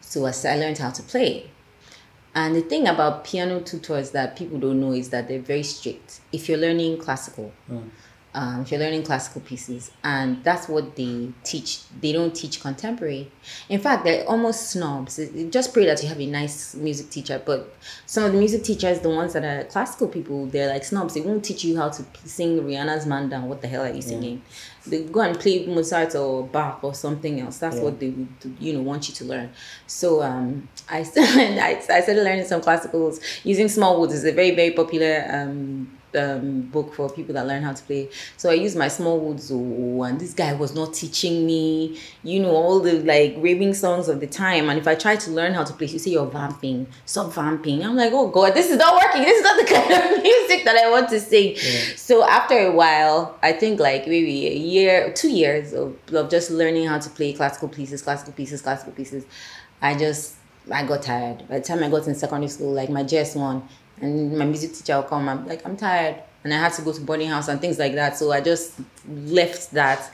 So 0.03 0.27
I 0.27 0.57
learned 0.57 0.79
how 0.79 0.91
to 0.91 1.03
play. 1.03 1.51
And 2.35 2.57
the 2.57 2.63
thing 2.63 2.89
about 2.89 3.25
piano 3.25 3.61
tutors 3.61 4.11
that 4.11 4.37
people 4.37 4.59
don't 4.59 4.81
know 4.81 4.93
is 4.93 5.11
that 5.11 5.29
they're 5.29 5.39
very 5.39 5.63
strict. 5.63 6.21
If 6.33 6.49
you're 6.49 6.59
learning 6.59 6.99
classical, 6.99 7.53
mm. 7.71 7.89
Um, 8.37 8.63
if 8.63 8.73
you're 8.73 8.81
learning 8.81 9.05
classical 9.05 9.41
pieces, 9.43 9.93
and 10.03 10.43
that's 10.43 10.69
what 10.69 10.97
they 10.97 11.29
teach. 11.45 11.83
They 12.01 12.11
don't 12.13 12.35
teach 12.35 12.61
contemporary. 12.61 13.31
In 13.69 13.79
fact, 13.79 14.05
they're 14.05 14.25
almost 14.27 14.71
snobs. 14.71 15.21
Just 15.51 15.73
pray 15.73 15.87
that 15.87 16.03
you 16.03 16.09
have 16.09 16.21
a 16.21 16.27
nice 16.27 16.75
music 16.75 17.11
teacher. 17.11 17.41
But 17.45 17.73
some 18.07 18.25
of 18.25 18.33
the 18.33 18.39
music 18.39 18.65
teachers, 18.65 18.99
the 19.01 19.09
ones 19.11 19.35
that 19.35 19.45
are 19.45 19.63
classical 19.69 20.09
people, 20.09 20.47
they're 20.47 20.69
like 20.69 20.83
snobs. 20.85 21.15
They 21.15 21.21
won't 21.21 21.45
teach 21.45 21.63
you 21.63 21.77
how 21.77 21.91
to 21.91 22.05
sing 22.25 22.61
Rihanna's 22.61 23.07
Man 23.07 23.29
Down. 23.29 23.49
What 23.49 23.63
the 23.63 23.69
hell 23.69 23.83
are 23.85 23.93
you 23.95 24.03
singing? 24.03 24.43
They 24.85 25.05
go 25.05 25.21
and 25.21 25.39
play 25.39 25.65
Mozart 25.67 26.17
or 26.17 26.43
Bach 26.43 26.83
or 26.83 26.93
something 26.93 27.41
else. 27.41 27.59
That's 27.59 27.77
Yeah. 27.77 27.83
what 27.85 28.01
they 28.01 28.09
would, 28.11 28.29
you 28.59 28.73
know, 28.73 28.83
want 28.83 29.09
you 29.09 29.15
to 29.15 29.25
learn. 29.25 29.51
So 29.87 30.23
um, 30.23 30.69
I 30.91 31.03
started, 31.11 31.59
I, 31.59 31.79
started 31.81 32.17
learning 32.25 32.47
some 32.47 32.61
classicals 32.61 33.21
using 33.45 33.69
Smallwoods. 33.69 34.11
is 34.13 34.25
a 34.25 34.33
very 34.33 34.51
very 34.57 34.73
popular 34.73 35.25
um, 35.31 35.94
um, 36.17 36.63
book 36.63 36.95
for 36.95 37.11
people 37.11 37.35
that 37.35 37.47
learn 37.47 37.63
how 37.63 37.73
to 37.73 37.83
play. 37.85 38.09
So 38.37 38.51
I 38.51 38.55
used 38.55 38.77
my 38.77 38.87
Smallwoods, 38.87 39.51
oh, 39.53 40.03
and 40.03 40.21
this 40.21 40.35
guy 40.35 40.53
was 40.53 40.75
not 40.75 40.95
teaching 40.95 41.47
me, 41.47 41.99
you 42.23 42.41
know, 42.41 42.51
all 42.51 42.81
the 42.81 43.01
like 43.01 43.35
raving 43.39 43.75
songs 43.75 44.09
of 44.09 44.21
the 44.21 44.27
time. 44.27 44.69
And 44.69 44.79
if 44.79 44.87
I 44.87 44.95
try 44.95 45.17
to 45.17 45.31
learn 45.31 45.55
how 45.55 45.65
to 45.65 45.73
play, 45.73 45.87
you 45.87 45.99
say 45.99 46.11
you're 46.13 46.27
vamping, 46.27 46.87
stop 47.07 47.33
vamping. 47.33 47.85
I'm 47.85 47.97
like, 47.97 48.13
oh 48.13 48.29
god, 48.29 48.55
this 48.55 48.71
is 48.71 48.79
not 48.79 48.95
working. 48.95 49.23
This 49.23 49.39
is 49.39 49.45
not 49.45 49.59
the 49.59 49.75
kind 49.75 49.93
of 49.93 50.23
music 50.23 50.65
that 50.65 50.77
I 50.77 50.91
want 50.91 51.09
to 51.11 51.21
sing. 51.21 51.57
So 51.97 52.25
after 52.25 52.59
a 52.59 52.73
while, 52.73 53.39
I 53.43 53.53
think 53.53 53.81
like 53.81 54.07
maybe 54.07 54.47
a 54.49 54.55
year, 54.55 55.13
two 55.13 55.31
years 55.31 55.73
of, 55.73 55.97
of 56.13 56.31
just 56.31 56.51
learning 56.51 56.87
how 56.87 56.99
to 56.99 57.11
play 57.11 57.33
classical 57.33 57.69
pieces, 57.69 58.03
classical 58.03 58.33
pieces, 58.33 58.63
classical 58.63 58.93
pieces, 58.93 59.25
I 59.83 59.97
just 59.97 60.37
I 60.71 60.85
got 60.85 61.03
tired. 61.03 61.47
By 61.49 61.59
the 61.59 61.65
time 61.65 61.83
I 61.83 61.91
got 61.91 62.07
in 62.07 62.15
secondary 62.15 62.49
school, 62.49 62.73
like 62.73 62.89
my 62.89 63.03
JS 63.03 63.37
one, 63.37 63.69
and 64.01 64.37
my 64.39 64.45
music 64.45 64.75
teacher 64.75 64.97
will 64.97 65.03
come, 65.05 65.29
I'm 65.29 65.47
like, 65.47 65.65
I'm 65.67 65.77
tired. 65.77 66.17
And 66.43 66.53
I 66.53 66.59
had 66.59 66.73
to 66.75 66.83
go 66.83 66.93
to 66.93 67.01
boarding 67.01 67.29
house 67.29 67.49
and 67.49 67.61
things 67.61 67.79
like 67.79 67.95
that. 67.95 68.17
So 68.19 68.31
I 68.33 68.41
just 68.41 68.75
left 69.09 69.71
that. 69.73 70.11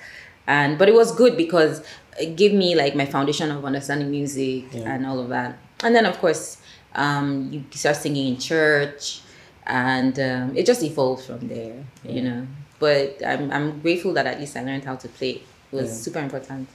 And 0.47 0.79
but 0.79 0.89
it 0.89 0.95
was 0.95 1.13
good 1.15 1.37
because 1.37 1.83
it 2.21 2.37
gave 2.37 2.53
me 2.55 2.75
like 2.75 2.95
my 2.95 3.07
foundation 3.07 3.51
of 3.51 3.65
understanding 3.65 4.11
music 4.11 4.65
Yeah. 4.73 4.95
and 4.95 5.07
all 5.07 5.19
of 5.19 5.29
that. 5.31 5.59
And 5.83 5.95
then 5.95 6.07
of 6.07 6.19
course, 6.19 6.59
um, 6.95 7.49
you 7.53 7.65
start 7.73 7.97
singing 7.97 8.35
in 8.35 8.39
church 8.39 9.23
and 9.67 10.19
um, 10.19 10.57
it 10.57 10.67
just 10.67 10.83
evolved 10.83 11.25
from 11.25 11.49
there, 11.49 11.85
you 12.05 12.23
know. 12.23 12.47
But 12.79 13.25
I'm 13.25 13.51
I'm 13.53 13.81
grateful 13.81 14.13
that 14.15 14.27
at 14.27 14.41
least 14.41 14.57
I 14.57 14.63
learned 14.65 14.85
how 14.85 14.97
to 14.97 15.09
play. 15.09 15.31
It 15.73 15.77
was 15.77 15.89
Yeah. 15.89 15.95
super 15.95 16.19
important, 16.21 16.69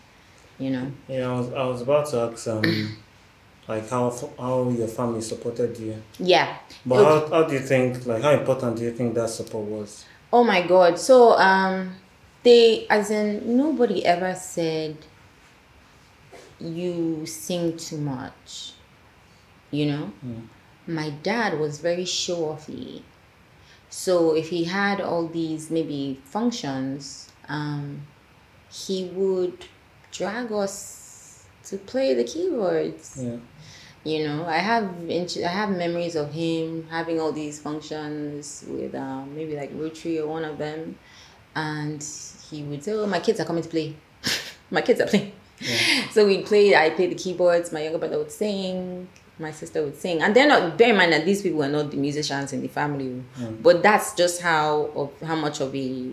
you 0.60 0.70
know. 0.70 0.92
Yeah, 1.08 1.30
I 1.32 1.38
was 1.40 1.54
I 1.54 1.66
was 1.66 1.82
about 1.82 2.06
to 2.12 2.18
ask 2.32 2.48
um 2.48 2.98
like 3.68 3.90
how 3.90 4.12
how 4.38 4.70
your 4.70 4.88
family 4.88 5.22
supported 5.22 5.78
you. 5.78 6.02
Yeah. 6.20 6.58
But 6.86 7.04
how, 7.04 7.28
how 7.30 7.44
do 7.44 7.54
you 7.54 7.60
think 7.60 8.06
like 8.06 8.22
how 8.22 8.32
important 8.32 8.78
do 8.78 8.84
you 8.84 8.92
think 8.92 9.16
that 9.16 9.30
support 9.30 9.66
was? 9.66 10.06
Oh 10.32 10.44
my 10.44 10.66
god. 10.66 11.00
So 11.00 11.34
um 11.38 11.96
they 12.44 12.86
as 12.90 13.10
in 13.12 13.58
nobody 13.58 14.06
ever 14.06 14.36
said 14.36 14.98
you 16.60 17.26
sing 17.26 17.78
too 17.78 17.98
much. 17.98 18.74
You 19.72 19.86
know? 19.88 20.12
My 20.88 21.10
dad 21.10 21.60
was 21.60 21.80
very 21.80 22.06
show 22.06 22.56
offy. 22.56 23.02
So 23.90 24.36
if 24.36 24.50
he 24.50 24.64
had 24.66 25.02
all 25.02 25.28
these 25.28 25.72
maybe 25.72 26.22
functions, 26.24 27.32
um, 27.50 28.06
he 28.72 29.06
would 29.06 29.66
drag 30.12 30.52
us 30.52 31.46
to 31.64 31.78
play 31.78 32.14
the 32.14 32.24
keyboards 32.24 33.18
Yeah. 33.22 33.38
You 34.06 34.26
know 34.26 34.46
i 34.46 34.58
have 34.58 34.84
i 35.10 35.48
have 35.48 35.70
memories 35.72 36.16
of 36.16 36.32
him 36.32 36.88
having 36.90 37.20
all 37.20 37.32
these 37.32 37.60
functions 37.60 38.64
with 38.68 38.96
um, 38.96 39.36
maybe 39.36 39.56
like 39.56 39.72
rotary 39.74 40.20
or 40.20 40.28
one 40.28 40.46
of 40.46 40.58
them. 40.58 40.98
And 41.56 42.06
he 42.50 42.64
would 42.64 42.84
say 42.84 42.92
oh 42.94 43.08
my 43.08 43.20
kids 43.20 43.40
are 43.40 43.46
coming 43.46 43.64
to 43.64 43.70
play. 43.70 43.96
My 44.72 44.82
kids 44.82 45.00
are 45.00 45.08
playing. 45.08 45.32
So 46.12 46.26
we'd 46.26 46.46
play 46.46 46.76
i 46.76 46.90
played 46.90 47.12
the 47.12 47.16
keyboards 47.16 47.72
my 47.72 47.82
younger 47.84 48.00
brother 48.00 48.18
would 48.18 48.32
sing 48.32 49.08
my 49.40 49.52
sister 49.52 49.84
would 49.84 50.00
sing. 50.00 50.22
And 50.22 50.36
they're 50.36 50.48
not 50.48 50.78
bear 50.78 50.90
in 50.92 50.98
mind 50.98 51.14
that 51.14 51.26
these 51.26 51.42
people 51.42 51.64
are 51.64 51.70
not 51.70 51.92
the 51.92 51.98
musicians 51.98 52.54
in 52.54 52.62
the 52.62 52.68
family. 52.68 53.24
But 53.62 53.84
that's 53.84 54.14
just 54.16 54.42
how 54.42 54.90
of 54.96 55.12
how 55.22 55.36
much 55.36 55.60
of 55.60 55.76
a 55.76 56.12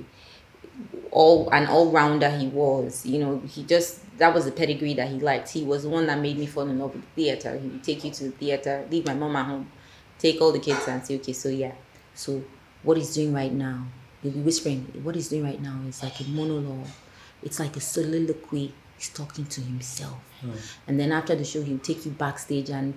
all 1.11 1.49
an 1.51 1.67
all 1.67 1.91
rounder 1.91 2.31
he 2.31 2.49
was. 2.49 3.07
You 3.07 3.21
know, 3.21 3.43
he 3.49 3.65
just 3.65 4.02
that 4.19 4.35
was 4.35 4.45
the 4.45 4.53
pedigree 4.53 4.95
that 4.95 5.09
he 5.09 5.19
liked. 5.19 5.51
He 5.51 5.65
was 5.65 5.83
the 5.85 5.89
one 5.89 6.07
that 6.07 6.19
made 6.19 6.39
me 6.39 6.47
fall 6.47 6.65
in 6.69 6.79
love 6.79 6.95
with 6.95 7.05
theater. 7.17 7.59
He 7.59 7.69
would 7.69 7.85
take 7.85 8.05
you 8.05 8.11
to 8.11 8.25
the 8.25 8.31
theater, 8.31 8.87
leave 8.91 9.07
my 9.07 9.15
mom 9.15 9.37
at 9.37 9.47
home, 9.47 9.71
take 10.19 10.41
all 10.41 10.53
the 10.53 10.59
kids 10.59 10.87
and 10.89 11.05
say, 11.05 11.17
okay, 11.17 11.33
so 11.33 11.49
yeah, 11.49 11.73
so 12.15 12.43
what 12.83 12.97
he's 12.97 13.15
doing 13.15 13.33
right 13.33 13.53
now, 13.53 13.87
he'll 14.23 14.33
be 14.33 14.41
whispering, 14.41 14.81
what 15.03 15.15
he's 15.15 15.29
doing 15.29 15.45
right 15.45 15.61
now 15.61 15.81
is 15.89 16.03
like 16.03 16.21
a 16.21 16.25
monologue. 16.25 16.87
It's 17.43 17.59
like 17.59 17.77
a 17.77 17.81
soliloquy. 17.81 18.73
he's 18.97 19.09
talking 19.09 19.47
to 19.47 19.61
himself. 19.61 20.19
Hmm. 20.41 20.53
And 20.87 21.01
then 21.01 21.13
after 21.13 21.35
the 21.35 21.45
show, 21.45 21.63
he'll 21.63 21.79
take 21.79 22.05
you 22.05 22.13
backstage 22.13 22.71
and 22.71 22.95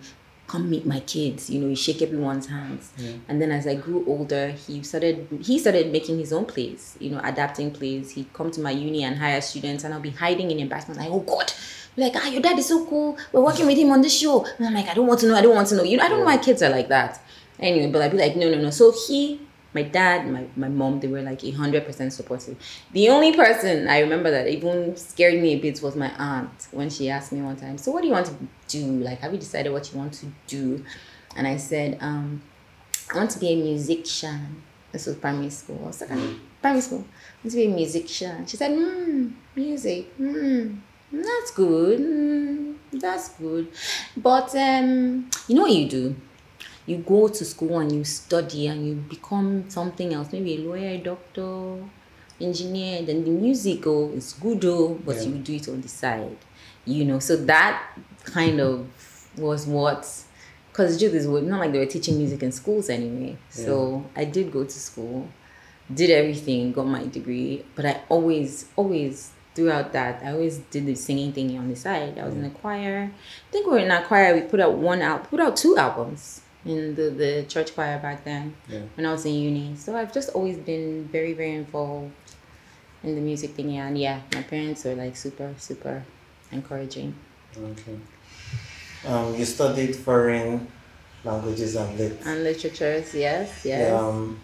come 0.47 0.69
meet 0.69 0.85
my 0.85 0.99
kids. 1.01 1.49
You 1.49 1.59
know, 1.59 1.67
he 1.67 1.75
shake 1.75 2.01
everyone's 2.01 2.47
hands. 2.47 2.91
And 3.27 3.41
then 3.41 3.51
as 3.51 3.67
I 3.67 3.75
grew 3.75 4.05
older, 4.07 4.49
he 4.49 4.83
started 4.83 5.27
he 5.41 5.59
started 5.59 5.91
making 5.91 6.19
his 6.19 6.31
own 6.31 6.45
plays. 6.45 6.97
You 6.99 7.11
know, 7.11 7.21
adapting 7.23 7.71
plays. 7.71 8.11
He'd 8.11 8.31
come 8.33 8.51
to 8.51 8.61
my 8.61 8.71
uni 8.71 9.03
and 9.03 9.17
hire 9.17 9.41
students, 9.41 9.83
and 9.83 9.93
I'll 9.93 9.99
be 9.99 10.11
hiding 10.11 10.51
in 10.51 10.59
embarrassment, 10.59 10.99
like, 10.99 11.09
oh 11.09 11.19
God. 11.19 11.51
Like, 11.97 12.13
ah, 12.17 12.27
your 12.27 12.41
dad 12.41 12.59
is 12.59 12.67
so 12.67 12.85
cool. 12.85 13.17
We're 13.31 13.41
working 13.41 13.65
with 13.65 13.77
him 13.77 13.89
on 13.89 14.01
this 14.01 14.17
show. 14.17 14.45
And 14.57 14.67
I'm 14.67 14.73
like, 14.73 14.89
I 14.89 14.93
don't 14.93 15.07
want 15.07 15.21
to 15.21 15.27
know. 15.27 15.35
I 15.35 15.41
don't 15.41 15.55
want 15.55 15.69
to 15.69 15.75
know. 15.75 15.83
You 15.83 15.97
know, 15.97 16.03
I 16.03 16.09
don't 16.09 16.19
know 16.19 16.25
why 16.25 16.37
kids 16.37 16.61
are 16.61 16.69
like 16.69 16.89
that. 16.89 17.21
Anyway, 17.57 17.89
but 17.89 18.01
I'd 18.01 18.11
be 18.11 18.17
like, 18.17 18.35
no, 18.35 18.49
no, 18.49 18.59
no. 18.61 18.69
So 18.69 18.93
he 19.07 19.39
my 19.76 19.84
dad, 19.84 20.28
my, 20.32 20.47
my 20.55 20.69
mom, 20.69 21.01
they 21.01 21.07
were 21.09 21.21
like 21.21 21.43
a 21.43 21.51
hundred 21.51 21.86
percent 21.86 22.13
supportive. 22.13 22.57
The 22.93 23.09
only 23.09 23.34
person 23.34 23.89
I 23.89 23.99
remember 23.99 24.32
that 24.32 24.47
even 24.47 24.95
scared 24.95 25.39
me 25.41 25.49
a 25.53 25.59
bit 25.59 25.82
was 25.82 25.97
my 25.97 26.09
aunt 26.17 26.69
when 26.71 26.89
she 26.89 27.09
asked 27.09 27.34
me 27.34 27.41
one 27.41 27.57
time, 27.57 27.78
So 27.78 27.91
what 27.91 28.01
do 28.01 28.07
you 28.07 28.13
want 28.13 28.28
to 28.28 28.36
do? 28.69 28.86
Like, 28.86 29.19
have 29.19 29.34
you 29.34 29.38
decided 29.38 29.73
what 29.73 29.91
you 29.91 29.99
want 29.99 30.13
to 30.13 30.28
do? 30.47 30.84
And 31.36 31.45
I 31.45 31.57
said, 31.57 31.97
um, 31.99 32.41
I 33.13 33.17
want 33.17 33.32
to 33.32 33.39
be 33.39 33.49
a 33.49 33.55
musician. 33.57 34.63
This 34.93 35.07
was 35.07 35.17
primary 35.17 35.49
school. 35.49 35.82
I 35.84 35.88
was 35.88 35.97
second 35.97 36.39
primary 36.61 36.82
school. 36.82 37.03
I 37.09 37.43
want 37.43 37.51
to 37.51 37.57
be 37.57 37.65
a 37.65 37.69
musician. 37.69 38.47
She 38.47 38.55
said, 38.55 38.71
hmm, 38.71 39.32
music. 39.57 40.13
Hmm, 40.15 40.76
that's 41.11 41.51
good. 41.51 41.99
Hmm, 41.99 42.73
that's 42.93 43.28
good. 43.34 43.67
But 44.15 44.55
um, 44.55 45.30
you 45.49 45.55
know 45.55 45.63
what 45.63 45.73
you 45.73 45.89
do? 45.89 46.15
You 46.86 46.97
go 46.97 47.27
to 47.27 47.45
school 47.45 47.79
and 47.79 47.91
you 47.91 48.03
study 48.03 48.67
and 48.67 48.88
you 48.88 48.95
become 48.95 49.69
something 49.69 50.13
else, 50.13 50.31
maybe 50.31 50.55
a 50.55 50.57
lawyer, 50.59 50.89
a 50.89 50.97
doctor, 50.97 51.77
engineer, 52.39 53.01
then 53.03 53.23
the 53.23 53.31
music 53.31 53.86
oh 53.88 54.11
it's 54.13 54.33
good 54.33 54.63
oh, 54.65 54.99
but 55.05 55.15
Yeah. 55.15 55.23
you 55.23 55.36
do 55.36 55.55
it 55.55 55.67
on 55.69 55.81
the 55.81 55.88
side. 55.88 56.38
You 56.86 57.05
know, 57.05 57.19
so 57.19 57.36
that 57.36 57.81
kind 58.25 58.59
of 58.59 58.88
was 59.38 59.65
what 59.65 60.07
because 60.71 60.93
the 60.93 60.99
truth 61.09 61.15
is 61.15 61.25
not 61.27 61.59
like 61.59 61.71
they 61.71 61.79
were 61.79 61.86
teaching 61.86 62.17
music 62.17 62.43
in 62.43 62.51
schools 62.51 62.89
anyway. 62.89 63.38
So 63.49 64.05
I 64.15 64.25
did 64.25 64.51
go 64.51 64.65
to 64.65 64.69
school, 64.69 65.29
did 65.93 66.09
everything, 66.09 66.73
got 66.73 66.86
my 66.86 67.05
degree, 67.05 67.63
but 67.75 67.86
I 67.86 68.01
always, 68.09 68.65
always 68.75 69.31
throughout 69.55 69.93
that, 69.93 70.21
I 70.21 70.33
always 70.33 70.57
did 70.57 70.86
the 70.86 70.95
singing 70.95 71.31
thing 71.31 71.57
on 71.57 71.69
the 71.69 71.77
side. 71.77 72.19
I 72.19 72.25
was 72.25 72.36
in 72.36 72.43
a 72.43 72.49
choir. 72.49 73.09
I 73.13 73.51
think 73.51 73.67
we 73.67 73.71
were 73.71 73.77
in 73.79 73.89
a 73.89 74.03
choir. 74.03 74.36
We 74.36 74.41
put 74.41 74.59
out 74.59 74.73
one 74.73 75.01
out, 75.01 75.29
put 75.29 75.39
out 75.39 75.55
two 75.55 75.77
albums 75.77 76.41
in 76.66 76.95
the 76.95 77.09
the 77.11 77.43
church 77.47 77.74
choir 77.76 77.99
back 77.99 78.24
then 78.24 78.55
Yeah. 78.68 78.82
when 78.95 79.05
I 79.05 79.11
was 79.11 79.26
in 79.26 79.34
uni. 79.36 79.76
So 79.78 79.95
I've 79.95 80.13
just 80.13 80.30
always 80.30 80.57
been 80.57 81.07
very, 81.11 81.34
very 81.34 81.53
involved 81.53 82.11
in 83.03 83.16
the 83.16 83.22
music 83.22 83.51
thing. 83.51 83.78
And 83.78 83.97
yeah, 83.97 84.22
my 84.34 84.41
parents 84.41 84.84
were 84.84 84.95
like 84.95 85.16
super, 85.16 85.53
super 85.57 86.03
encouraging. 86.51 87.13
Okay. 87.57 87.97
Um, 89.07 89.36
you 89.36 89.45
studied 89.45 89.95
foreign 89.95 90.68
languages 91.24 91.76
and 91.76 91.97
lit. 91.97 92.20
And 92.26 92.43
literatures, 92.43 93.13
yes, 93.13 93.61
yes. 93.63 93.93
Um, 93.93 94.39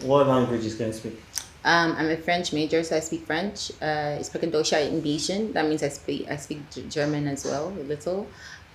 what 0.00 0.26
languages 0.26 0.74
can 0.74 0.86
you 0.86 0.92
speak? 0.92 1.20
Um, 1.64 1.94
I'm 1.96 2.10
a 2.10 2.16
French 2.16 2.52
major, 2.52 2.82
so 2.82 2.96
I 2.96 3.00
speak 3.00 3.24
French. 3.24 3.70
Uh, 3.80 4.16
ich 4.18 4.26
spreche 4.26 4.50
Deutsch 4.50 4.72
in 4.72 5.00
bisschen. 5.00 5.52
That 5.52 5.68
means 5.68 5.82
I 5.82 5.88
speak 5.90 6.28
I 6.28 6.36
speak 6.36 6.58
German 6.88 7.28
as 7.28 7.44
well, 7.44 7.68
a 7.68 7.84
little. 7.84 8.26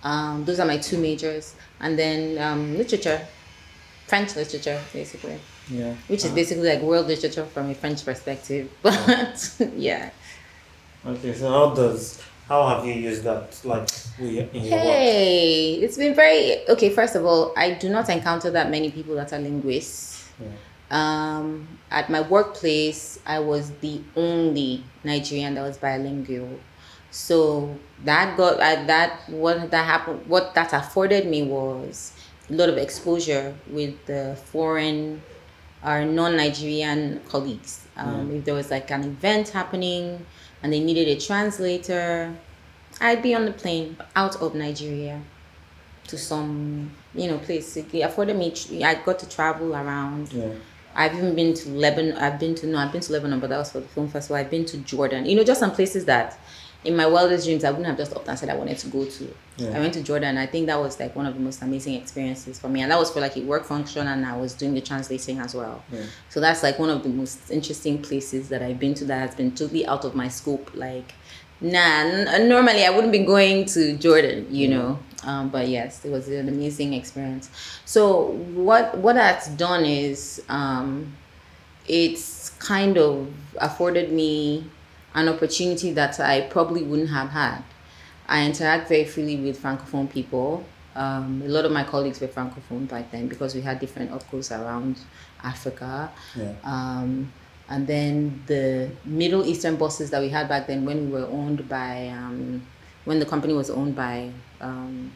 Um, 0.10 0.45
those 0.45 0.60
are 0.62 0.66
my 0.74 0.78
two 0.78 0.97
majors, 0.97 1.45
and 1.84 1.97
then 2.01 2.20
um, 2.47 2.78
literature, 2.78 3.20
French 4.08 4.36
literature, 4.36 4.80
basically, 4.93 5.38
Yeah. 5.70 5.93
which 6.08 6.24
is 6.26 6.32
Uh, 6.32 6.36
basically 6.36 6.68
like 6.72 6.82
world 6.82 7.08
literature 7.08 7.45
from 7.53 7.70
a 7.72 7.76
French 7.76 7.99
perspective. 8.10 8.64
But 8.82 9.38
yeah, 9.88 10.10
Okay, 11.05 11.34
so 11.39 11.45
how 11.49 11.66
does 11.82 12.20
how 12.47 12.62
have 12.72 12.86
you 12.88 12.93
used 13.10 13.24
that 13.30 13.47
like 13.66 13.88
we- 14.20 14.39
in 14.39 14.64
your 14.64 14.78
work? 14.78 14.88
hey, 14.88 15.74
it's 15.84 15.97
been 15.97 16.16
very 16.24 16.41
okay. 16.74 16.89
First 16.99 17.16
of 17.20 17.26
all, 17.26 17.43
I 17.58 17.68
do 17.84 17.88
not 17.89 18.05
encounter 18.10 18.49
that 18.58 18.68
many 18.72 18.89
people 18.97 19.16
that 19.20 19.30
are 19.34 19.39
linguists. 19.49 20.30
Yeah. 20.39 20.47
Um, 20.99 21.68
at 21.91 22.10
my 22.10 22.22
workplace, 22.22 23.20
I 23.26 23.39
was 23.39 23.72
the 23.86 23.99
only 24.16 24.84
Nigerian 25.03 25.55
that 25.55 25.64
was 25.70 25.78
bilingual. 25.78 26.49
So 27.18 27.76
that 28.05 28.38
got 28.38 28.59
uh, 28.59 28.84
that 28.86 29.28
what 29.28 29.72
that 29.72 29.86
happened. 29.86 30.28
What 30.28 30.53
that 30.53 30.72
afforded 30.72 31.26
me 31.26 31.41
was 31.41 32.13
a 32.47 32.53
lot 32.53 32.70
of 32.70 32.78
exposure 32.78 33.55
with 33.72 34.05
the 34.05 34.38
foreign 34.45 35.24
or 35.84 36.05
non-Nigerian 36.05 37.22
colleagues. 37.28 37.88
Um, 37.97 38.36
If 38.36 38.45
there 38.45 38.53
was 38.53 38.70
like 38.70 38.91
an 38.91 39.03
event 39.03 39.49
happening 39.49 40.24
and 40.61 40.72
they 40.72 40.80
needed 40.80 41.07
a 41.07 41.20
translator, 41.20 42.36
I'd 43.01 43.24
be 43.24 43.34
on 43.34 43.45
the 43.45 43.51
plane 43.51 43.97
out 44.15 44.36
of 44.36 44.53
Nigeria 44.53 45.20
to 46.09 46.18
some 46.20 46.91
you 47.15 47.28
know 47.30 47.39
place. 47.39 47.76
It 47.78 47.91
afforded 48.01 48.38
me. 48.38 48.53
I 48.84 48.93
got 48.93 49.18
to 49.20 49.28
travel 49.28 49.74
around. 49.74 50.32
Yeah. 50.32 50.53
I've 50.97 51.15
even 51.15 51.36
been 51.36 51.53
to 51.53 51.70
Lebanon. 51.70 52.18
I've 52.18 52.39
been 52.39 52.55
to 52.55 52.68
no, 52.68 52.78
I've 52.80 52.91
been 52.91 53.01
to 53.01 53.13
Lebanon, 53.13 53.39
but 53.39 53.49
that 53.49 53.57
was 53.57 53.72
for 53.72 53.80
the 53.80 53.88
film 53.88 54.09
festival. 54.09 54.36
I've 54.36 54.49
been 54.49 54.65
to 54.65 54.78
Jordan. 54.78 55.26
You 55.28 55.36
know, 55.36 55.43
just 55.43 55.59
some 55.59 55.72
places 55.72 56.05
that, 56.05 56.39
in 56.88 56.95
my 56.95 57.05
wildest 57.05 57.45
dreams, 57.45 57.65
I 57.65 57.69
wouldn't 57.69 57.85
have 57.85 57.97
just 57.97 58.15
up 58.15 58.25
and 58.29 58.39
said 58.39 58.47
I 58.49 58.55
wanted 58.55 58.77
to 58.77 58.88
go 58.88 59.03
to. 59.03 59.35
Yeah. 59.57 59.75
I 59.75 59.79
went 59.79 59.93
to 59.95 60.01
Jordan. 60.01 60.38
I 60.38 60.45
think 60.45 60.67
that 60.67 60.79
was 60.79 60.97
like 60.99 61.15
one 61.17 61.25
of 61.25 61.33
the 61.33 61.39
most 61.41 61.61
amazing 61.61 61.95
experiences 61.95 62.57
for 62.57 62.69
me, 62.69 62.81
and 62.81 62.89
that 62.89 62.97
was 62.97 63.11
for 63.11 63.19
like 63.19 63.35
a 63.35 63.41
work 63.41 63.65
function, 63.65 64.07
and 64.07 64.25
I 64.25 64.38
was 64.38 64.53
doing 64.53 64.73
the 64.73 64.79
translating 64.79 65.39
as 65.39 65.53
well. 65.53 65.83
Yeah. 65.91 66.03
So 66.29 66.39
that's 66.39 66.63
like 66.63 66.79
one 66.79 66.89
of 66.89 67.03
the 67.03 67.09
most 67.09 67.51
interesting 67.51 68.01
places 68.01 68.47
that 68.49 68.61
I've 68.61 68.79
been 68.79 68.93
to 68.95 69.05
that 69.05 69.19
has 69.19 69.35
been 69.35 69.51
totally 69.51 69.85
out 69.85 70.05
of 70.05 70.15
my 70.15 70.29
scope. 70.29 70.71
Like, 70.73 71.13
nah, 71.59 71.79
n- 71.79 72.47
normally 72.47 72.85
I 72.85 72.89
wouldn't 72.89 73.11
be 73.11 73.19
going 73.19 73.65
to 73.65 73.97
Jordan, 73.97 74.47
you 74.49 74.69
know. 74.69 74.99
Um, 75.23 75.49
but 75.49 75.67
yes, 75.67 76.05
it 76.05 76.11
was 76.11 76.29
an 76.29 76.47
amazing 76.47 76.93
experience. 76.93 77.49
So 77.83 78.27
what 78.53 78.97
what 78.99 79.15
that's 79.15 79.49
done 79.49 79.83
is 79.83 80.41
um, 80.47 81.13
it's 81.85 82.51
kind 82.59 82.97
of 82.97 83.27
afforded 83.57 84.13
me 84.13 84.63
an 85.18 85.28
opportunity 85.28 85.91
that 85.93 86.20
I 86.20 86.41
probably 86.41 86.84
wouldn't 86.84 87.09
have 87.09 87.30
had. 87.30 87.63
I 88.28 88.45
interact 88.45 88.88
very 88.88 89.03
freely 89.03 89.36
with 89.38 89.61
francophone 89.61 90.07
people. 90.09 90.63
Um, 90.95 91.41
a 91.43 91.49
lot 91.49 91.65
of 91.65 91.72
my 91.72 91.84
colleagues 91.84 92.22
were 92.22 92.28
francophone 92.28 92.88
back 92.88 93.11
then 93.11 93.28
because 93.28 93.55
we 93.55 93.61
had 93.61 93.80
different 93.80 94.11
opcos 94.11 94.51
around 94.51 94.99
Africa. 95.43 96.11
Yeah. 96.36 96.53
Um, 96.63 97.34
and 97.68 97.88
then 97.88 98.43
the 98.45 98.91
Middle 99.05 99.43
Eastern 99.43 99.76
bosses 99.76 100.11
that 100.11 100.22
we 100.22 100.30
had 100.30 100.47
back 100.47 100.68
then 100.68 100.86
when 100.86 101.07
we 101.07 101.11
were 101.20 101.26
owned 101.26 101.68
by, 101.68 102.09
um, 102.09 102.65
when 103.05 103.20
the 103.20 103.26
company 103.26 103.53
was 103.53 103.72
owned 103.72 103.95
by, 103.95 104.30
um, 104.61 105.11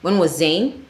when 0.00 0.18
was 0.18 0.36
Zain? 0.36 0.86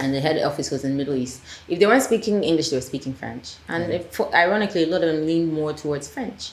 And 0.00 0.14
the 0.14 0.20
head 0.20 0.40
office 0.44 0.70
was 0.70 0.84
in 0.84 0.92
the 0.92 0.96
Middle 0.96 1.16
East. 1.16 1.42
If 1.66 1.80
they 1.80 1.86
weren't 1.86 2.04
speaking 2.04 2.44
English, 2.44 2.68
they 2.68 2.76
were 2.76 2.82
speaking 2.82 3.14
French. 3.14 3.54
And 3.66 3.92
if, 3.92 4.20
ironically, 4.32 4.84
a 4.84 4.86
lot 4.86 5.02
of 5.02 5.12
them 5.12 5.26
leaned 5.26 5.52
more 5.52 5.72
towards 5.72 6.06
French. 6.08 6.52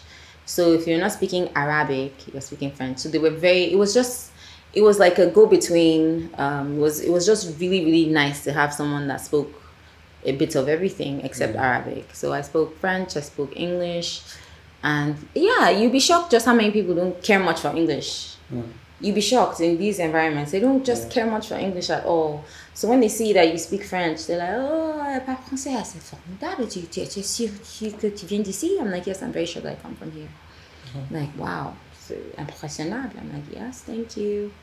So 0.50 0.74
if 0.74 0.88
you're 0.88 1.00
not 1.00 1.12
speaking 1.12 1.48
Arabic, 1.56 2.12
you're 2.34 2.42
speaking 2.42 2.72
French. 2.72 2.98
So 2.98 3.10
they 3.10 3.20
were 3.20 3.30
very. 3.30 3.72
It 3.72 3.78
was 3.78 3.94
just. 3.94 4.32
It 4.74 4.82
was 4.82 4.98
like 4.98 5.20
a 5.20 5.28
go 5.28 5.46
between. 5.46 6.32
Um, 6.40 6.78
it 6.78 6.80
was 6.80 7.00
it 7.02 7.12
was 7.12 7.26
just 7.28 7.60
really 7.60 7.86
really 7.86 8.08
nice 8.08 8.44
to 8.46 8.52
have 8.52 8.74
someone 8.74 9.08
that 9.10 9.22
spoke 9.22 9.54
a 10.26 10.32
bit 10.32 10.56
of 10.56 10.68
everything 10.68 11.22
except 11.22 11.56
Arabic. 11.56 12.16
So 12.16 12.34
I 12.34 12.42
spoke 12.42 12.76
French, 12.80 13.16
I 13.16 13.22
spoke 13.22 13.54
English, 13.56 14.24
and 14.82 15.16
yeah, 15.36 15.70
you'd 15.70 15.92
be 15.92 16.00
shocked 16.00 16.32
just 16.32 16.48
how 16.48 16.56
many 16.56 16.72
people 16.72 16.96
don't 16.96 17.22
care 17.22 17.40
much 17.40 17.60
for 17.62 17.70
English. 17.76 18.36
You'd 19.00 19.16
be 19.16 19.22
shocked 19.22 19.62
in 19.62 19.78
these 19.78 20.00
environments. 20.00 20.52
They 20.52 20.60
don't 20.60 20.84
just 20.84 21.12
care 21.12 21.30
much 21.30 21.48
for 21.48 21.56
English 21.56 21.92
at 21.92 22.06
all. 22.06 22.44
So 22.80 22.88
when 22.88 23.02
they 23.02 23.10
see 23.10 23.34
that 23.34 23.52
you 23.52 23.58
speak 23.58 23.84
French, 23.84 24.26
they're 24.26 24.38
like, 24.38 24.52
oh, 24.54 25.04
elle 25.06 25.20
parle 25.20 25.44
français, 25.44 25.76
ah, 25.78 25.84
c'est 25.84 26.00
formidable. 26.02 26.66
Tu, 26.66 26.84
tu, 26.84 27.06
tu 27.06 27.20
es 27.20 27.24
sûr 27.24 27.50
que 28.00 28.08
tu 28.08 28.26
viens 28.26 28.40
d'ici? 28.42 28.78
I'm 28.80 28.90
like, 28.90 29.06
yes, 29.06 29.22
I'm 29.22 29.34
very 29.34 29.46
sure 29.46 29.62
that 29.64 29.74
I 29.74 29.76
come 29.76 29.96
from 29.96 30.14
here. 30.14 30.30
Like, 31.12 31.38
wow, 31.38 31.74
c'est 31.94 32.22
impressionnable. 32.38 33.20
I'm 33.20 33.34
like, 33.34 33.44
yes, 33.52 33.82
thank 33.82 34.16
you. 34.16 34.54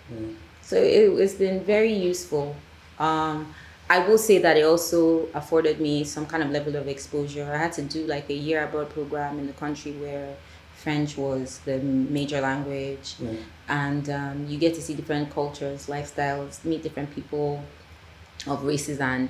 So 0.63 0.77
it, 0.77 1.13
it's 1.21 1.35
been 1.35 1.63
very 1.63 1.93
useful. 1.93 2.57
Um, 2.99 3.53
I 3.91 3.99
will 3.99 4.17
say 4.17 4.39
that 4.39 4.57
it 4.57 4.65
also 4.65 5.29
afforded 5.35 5.79
me 5.79 6.03
some 6.05 6.25
kind 6.25 6.43
of 6.43 6.49
level 6.49 6.75
of 6.77 6.89
exposure. 6.89 7.53
I 7.53 7.59
had 7.59 7.75
to 7.75 7.83
do 7.83 8.07
like 8.07 8.31
a 8.31 8.35
year 8.35 8.65
abroad 8.65 8.89
program 8.89 9.39
in 9.39 9.47
the 9.47 9.53
country 9.53 9.93
where 9.93 10.35
French 10.75 11.19
was 11.19 11.59
the 11.67 11.81
major 11.81 12.41
language, 12.41 13.17
and 13.69 14.09
um, 14.09 14.47
you 14.49 14.57
get 14.57 14.75
to 14.77 14.81
see 14.81 14.95
different 14.95 15.31
cultures, 15.35 15.89
lifestyles, 15.89 16.65
meet 16.65 16.83
different 16.83 17.15
people 17.15 17.63
of 18.47 18.65
races, 18.65 19.01
and 19.01 19.29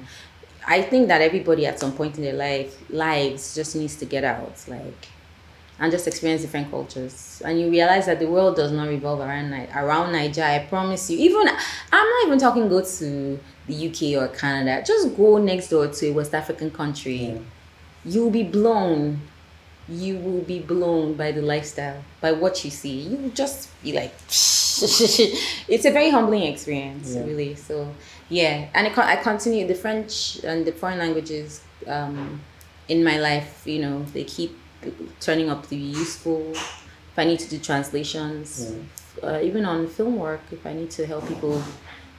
I 0.66 0.82
think 0.82 1.08
that 1.08 1.20
everybody 1.20 1.66
at 1.66 1.78
some 1.78 1.92
point 1.92 2.16
in 2.16 2.22
their 2.22 2.34
life 2.34 2.76
lives 2.90 3.54
just 3.54 3.76
needs 3.76 3.96
to 3.96 4.04
get 4.04 4.24
out, 4.24 4.64
like 4.68 5.08
and 5.78 5.92
just 5.92 6.06
experience 6.06 6.42
different 6.42 6.70
cultures. 6.70 7.42
And 7.44 7.60
you 7.60 7.70
realize 7.70 8.06
that 8.06 8.18
the 8.18 8.26
world 8.26 8.56
does 8.56 8.72
not 8.72 8.88
revolve 8.88 9.20
around 9.20 9.52
around 9.74 10.12
Nigeria. 10.12 10.56
I 10.56 10.66
promise 10.66 11.10
you. 11.10 11.18
Even 11.18 11.48
I'm 11.48 12.08
not 12.08 12.26
even 12.26 12.38
talking 12.38 12.68
go 12.68 12.82
to 12.82 13.40
the 13.66 13.88
UK 13.88 14.22
or 14.22 14.34
Canada. 14.34 14.82
Just 14.86 15.16
go 15.16 15.38
next 15.38 15.68
door 15.68 15.88
to 15.88 16.08
a 16.08 16.12
West 16.12 16.34
African 16.34 16.70
country. 16.70 17.40
You'll 18.04 18.30
be 18.30 18.44
blown 18.44 19.20
you 19.88 20.18
will 20.18 20.40
be 20.42 20.58
blown 20.58 21.14
by 21.14 21.30
the 21.32 21.42
lifestyle, 21.42 22.02
by 22.20 22.32
what 22.32 22.64
you 22.64 22.70
see. 22.70 23.00
You 23.02 23.16
will 23.16 23.30
just 23.30 23.68
be 23.82 23.92
like, 23.92 24.12
it's 24.28 25.84
a 25.84 25.90
very 25.90 26.10
humbling 26.10 26.42
experience, 26.42 27.14
Yeah. 27.14 27.24
really. 27.24 27.54
So, 27.54 27.92
yeah, 28.28 28.68
and 28.74 28.88
I, 28.88 29.12
I 29.12 29.16
continue 29.16 29.66
the 29.66 29.74
French 29.74 30.40
and 30.44 30.64
the 30.66 30.72
foreign 30.72 30.98
languages 30.98 31.60
um, 31.86 32.40
in 32.88 33.04
my 33.04 33.18
life. 33.18 33.62
You 33.64 33.80
know, 33.80 34.02
they 34.12 34.24
keep 34.24 34.58
turning 35.20 35.50
up 35.50 35.62
to 35.64 35.70
be 35.70 35.76
useful. 35.76 36.50
If 36.52 37.18
I 37.18 37.24
need 37.24 37.38
to 37.40 37.48
do 37.48 37.58
translations, 37.58 38.72
uh, 39.22 39.40
even 39.42 39.64
on 39.64 39.86
film 39.86 40.16
work, 40.16 40.42
if 40.52 40.66
I 40.66 40.72
need 40.74 40.90
to 40.92 41.06
help 41.06 41.26
people 41.28 41.62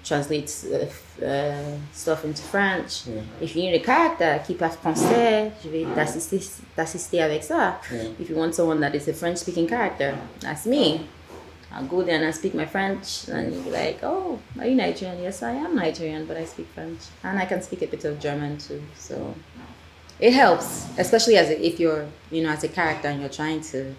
translate 0.08 0.50
uh, 0.72 1.26
uh, 1.26 1.78
stuff 1.92 2.24
into 2.24 2.42
French. 2.42 3.08
Yeah. 3.08 3.22
If 3.42 3.56
you 3.56 3.64
need 3.64 3.76
a 3.76 3.84
character 3.84 4.40
qui 4.46 4.56
parle 4.56 4.78
français, 4.78 5.52
je 5.64 5.70
vais 5.70 5.86
t'assister, 5.96 6.40
t'assister 6.76 7.22
avec 7.22 7.44
ça. 7.44 7.76
Yeah. 7.92 8.10
If 8.20 8.30
you 8.30 8.36
want 8.36 8.54
someone 8.54 8.80
that 8.82 8.96
is 8.96 9.08
a 9.08 9.14
French 9.14 9.38
speaking 9.38 9.68
character, 9.68 10.18
that's 10.40 10.66
me. 10.66 11.08
I'll 11.72 11.86
go 11.86 12.02
there 12.02 12.16
and 12.16 12.26
I 12.26 12.32
speak 12.32 12.56
my 12.56 12.66
French, 12.66 13.28
and 13.28 13.54
you'll 13.54 13.64
be 13.64 13.72
like, 13.72 14.00
"Oh, 14.02 14.40
are 14.58 14.66
you 14.66 14.76
Nigerian?" 14.76 15.22
Yes, 15.22 15.44
I 15.44 15.52
am 15.52 15.76
Nigerian, 15.76 16.26
but 16.26 16.38
I 16.38 16.46
speak 16.46 16.68
French, 16.74 17.02
and 17.24 17.38
I 17.38 17.46
can 17.46 17.62
speak 17.62 17.82
a 17.82 17.88
bit 17.88 18.06
of 18.06 18.20
German 18.20 18.58
too. 18.58 18.82
So 18.96 19.36
it 20.20 20.34
helps, 20.34 20.88
especially 20.98 21.38
as 21.38 21.50
a, 21.50 21.66
if 21.66 21.80
you're, 21.80 22.06
you 22.32 22.42
know, 22.44 22.52
as 22.52 22.64
a 22.64 22.70
character 22.70 23.10
and 23.10 23.20
you're 23.20 23.30
trying 23.30 23.62
to. 23.72 23.94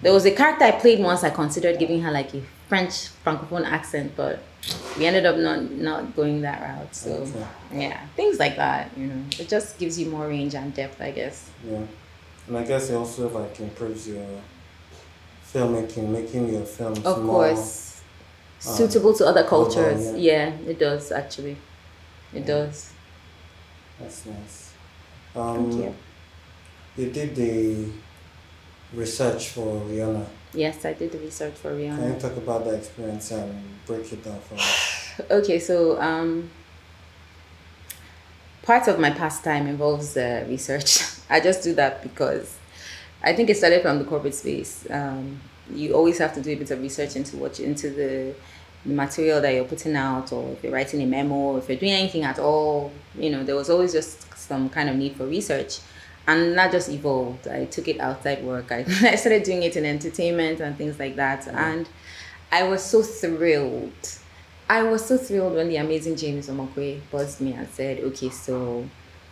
There 0.00 0.12
was 0.12 0.24
a 0.24 0.32
character 0.32 0.64
I 0.64 0.72
played 0.72 0.98
once. 0.98 1.22
I 1.22 1.30
considered 1.30 1.78
giving 1.78 2.02
her 2.02 2.10
like 2.10 2.34
a 2.34 2.42
French 2.68 3.10
francophone 3.24 3.64
accent, 3.64 4.14
but 4.16 4.42
we 4.96 5.06
ended 5.06 5.26
up 5.26 5.36
not 5.36 5.70
not 5.70 6.14
going 6.14 6.40
that 6.42 6.60
route. 6.62 6.94
So 6.94 7.10
Okay. 7.12 7.46
yeah, 7.72 8.06
things 8.16 8.38
like 8.38 8.56
that. 8.56 8.90
You 8.96 9.06
know, 9.08 9.24
it 9.38 9.48
just 9.48 9.78
gives 9.78 9.98
you 9.98 10.06
more 10.10 10.28
range 10.28 10.54
and 10.54 10.72
depth, 10.74 11.00
I 11.00 11.10
guess. 11.10 11.50
Yeah. 11.68 11.82
And 12.48 12.56
I 12.58 12.64
guess 12.64 12.90
it 12.90 12.94
also 12.94 13.28
like 13.28 13.58
improves 13.60 14.08
your 14.08 14.26
filmmaking, 15.52 16.08
making 16.08 16.52
your 16.52 16.64
films 16.64 17.04
Of 17.04 17.22
more 17.22 17.48
course, 17.48 18.02
suitable 18.58 19.14
to 19.14 19.26
other 19.26 19.44
global, 19.46 19.72
cultures. 19.72 20.14
Yeah. 20.16 20.48
it 20.66 20.78
does 20.78 21.12
actually. 21.12 21.56
It 22.34 22.46
does. 22.46 22.92
That's 24.00 24.26
nice. 24.26 24.72
Thank 25.34 25.46
Um, 25.46 25.70
you. 25.80 25.94
you 26.96 27.10
did 27.10 27.34
the 27.36 27.86
research 28.94 29.48
for 29.50 29.80
Riona. 29.88 30.26
Yes, 30.54 30.84
I 30.84 30.92
did 30.92 31.12
the 31.12 31.18
research 31.18 31.54
for 31.54 31.70
Riona. 31.70 31.96
Can 31.96 32.14
you 32.14 32.20
talk 32.20 32.36
about 32.36 32.64
that 32.64 32.74
experience 32.74 33.30
and 33.30 33.64
break 33.86 34.12
it 34.12 34.24
down 34.24 34.40
for 34.40 34.54
us? 34.56 34.98
Okay, 35.30 35.58
so 35.58 36.00
um, 36.00 36.50
part 38.62 38.88
of 38.88 38.98
my 38.98 39.10
pastime 39.10 39.66
involves 39.66 40.16
uh, 40.16 40.44
research. 40.48 41.02
I 41.30 41.38
just 41.40 41.62
do 41.62 41.74
that 41.74 42.02
because 42.02 42.56
I 43.22 43.34
think 43.34 43.50
it 43.50 43.56
started 43.56 43.82
from 43.82 43.98
the 43.98 44.04
corporate 44.04 44.34
space. 44.34 44.86
Um, 44.90 45.40
you 45.70 45.94
always 45.94 46.18
have 46.18 46.34
to 46.34 46.40
do 46.40 46.52
a 46.52 46.56
bit 46.56 46.70
of 46.70 46.80
research 46.80 47.14
into 47.16 47.36
what 47.36 47.58
you, 47.58 47.66
into 47.66 47.90
the, 47.90 48.34
the 48.84 48.94
material 48.94 49.40
that 49.40 49.54
you're 49.54 49.64
putting 49.64 49.96
out, 49.96 50.32
or 50.32 50.50
if 50.52 50.62
you're 50.64 50.72
writing 50.72 51.02
a 51.02 51.06
memo, 51.06 51.56
if 51.56 51.68
you're 51.68 51.78
doing 51.78 51.92
anything 51.92 52.24
at 52.24 52.38
all. 52.38 52.92
You 53.14 53.30
know, 53.30 53.44
there 53.44 53.54
was 53.54 53.70
always 53.70 53.92
just 53.92 54.36
some 54.36 54.68
kind 54.70 54.88
of 54.88 54.96
need 54.96 55.16
for 55.16 55.26
research, 55.26 55.78
and 56.26 56.56
that 56.56 56.72
just 56.72 56.88
evolved. 56.88 57.48
I 57.48 57.64
took 57.66 57.88
it 57.88 58.00
outside 58.00 58.44
work. 58.44 58.70
I, 58.70 58.80
I 59.02 59.16
started 59.16 59.42
doing 59.42 59.62
it 59.62 59.76
in 59.76 59.84
entertainment 59.84 60.60
and 60.60 60.76
things 60.76 60.98
like 60.98 61.16
that, 61.16 61.46
and 61.48 61.88
I 62.50 62.64
was 62.64 62.82
so 62.82 63.02
thrilled. 63.02 63.92
I 64.68 64.82
was 64.84 65.04
so 65.04 65.18
thrilled 65.18 65.54
when 65.54 65.68
the 65.68 65.76
amazing 65.76 66.16
James 66.16 66.48
Omokwe 66.48 67.00
buzzed 67.10 67.40
me 67.40 67.52
and 67.52 67.68
said, 67.68 68.00
"Okay, 68.00 68.30
so 68.30 68.88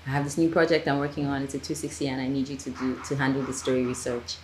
I 0.07 0.11
have 0.11 0.25
this 0.25 0.39
new 0.39 0.51
project 0.51 0.89
I'm 0.89 0.99
working 0.99 1.27
on. 1.27 1.43
It's 1.43 1.55
a 1.55 1.59
260, 1.59 2.09
and 2.09 2.21
I 2.21 2.29
need 2.29 2.49
you 2.49 2.57
to 2.57 2.71
do 2.71 3.01
to 3.09 3.17
handle 3.17 3.43
the 3.43 3.53
story 3.53 3.87
research." 3.87 4.37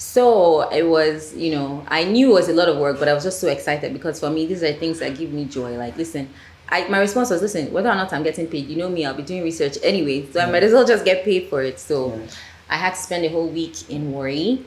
So 0.00 0.66
it 0.70 0.84
was, 0.84 1.36
you 1.36 1.54
know, 1.54 1.84
I 1.88 2.04
knew 2.04 2.30
it 2.30 2.32
was 2.32 2.48
a 2.48 2.54
lot 2.54 2.70
of 2.70 2.78
work, 2.78 2.98
but 2.98 3.06
I 3.06 3.12
was 3.12 3.22
just 3.22 3.38
so 3.38 3.48
excited 3.48 3.92
because 3.92 4.18
for 4.18 4.30
me, 4.30 4.46
these 4.46 4.62
are 4.62 4.72
things 4.72 4.98
that 5.00 5.18
give 5.18 5.30
me 5.30 5.44
joy. 5.44 5.76
Like, 5.76 5.94
listen, 5.98 6.30
I 6.70 6.86
my 6.88 6.98
response 7.00 7.30
was, 7.30 7.42
listen, 7.42 7.72
whether 7.72 7.88
or 7.90 7.94
not 7.94 8.12
I'm 8.12 8.22
getting 8.22 8.46
paid, 8.46 8.68
you 8.68 8.76
know 8.76 8.88
me, 8.88 9.04
I'll 9.04 9.14
be 9.14 9.22
doing 9.22 9.42
research 9.42 9.76
anyway, 9.82 10.26
so 10.30 10.40
I 10.40 10.50
might 10.50 10.62
as 10.62 10.72
well 10.72 10.86
just 10.86 11.04
get 11.04 11.24
paid 11.24 11.48
for 11.48 11.62
it. 11.62 11.78
So 11.80 12.14
Yeah. 12.14 12.26
I 12.68 12.76
had 12.76 12.90
to 12.94 13.00
spend 13.00 13.24
a 13.24 13.28
whole 13.28 13.48
week 13.48 13.90
in 13.90 14.12
Warri. 14.12 14.64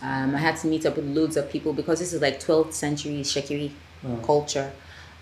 Um, 0.00 0.34
I 0.34 0.38
had 0.38 0.56
to 0.58 0.66
meet 0.68 0.86
up 0.86 0.96
with 0.96 1.04
loads 1.06 1.36
of 1.36 1.50
people 1.50 1.72
because 1.72 1.98
this 1.98 2.12
is 2.12 2.22
like 2.22 2.40
12th 2.40 2.72
century 2.72 3.20
Shekiri 3.20 3.72
culture. 4.22 4.72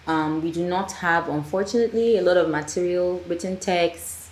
Um, 0.06 0.42
we 0.42 0.52
do 0.52 0.64
not 0.68 0.92
have, 0.92 1.28
unfortunately, 1.28 2.18
a 2.18 2.22
lot 2.22 2.36
of 2.36 2.48
material, 2.50 3.20
written 3.26 3.56
texts, 3.56 4.30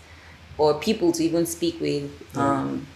or 0.59 0.75
people 0.75 1.11
to 1.13 1.25
even 1.25 1.47
speak 1.47 1.81
with. 1.81 2.09
Um, 2.37 2.87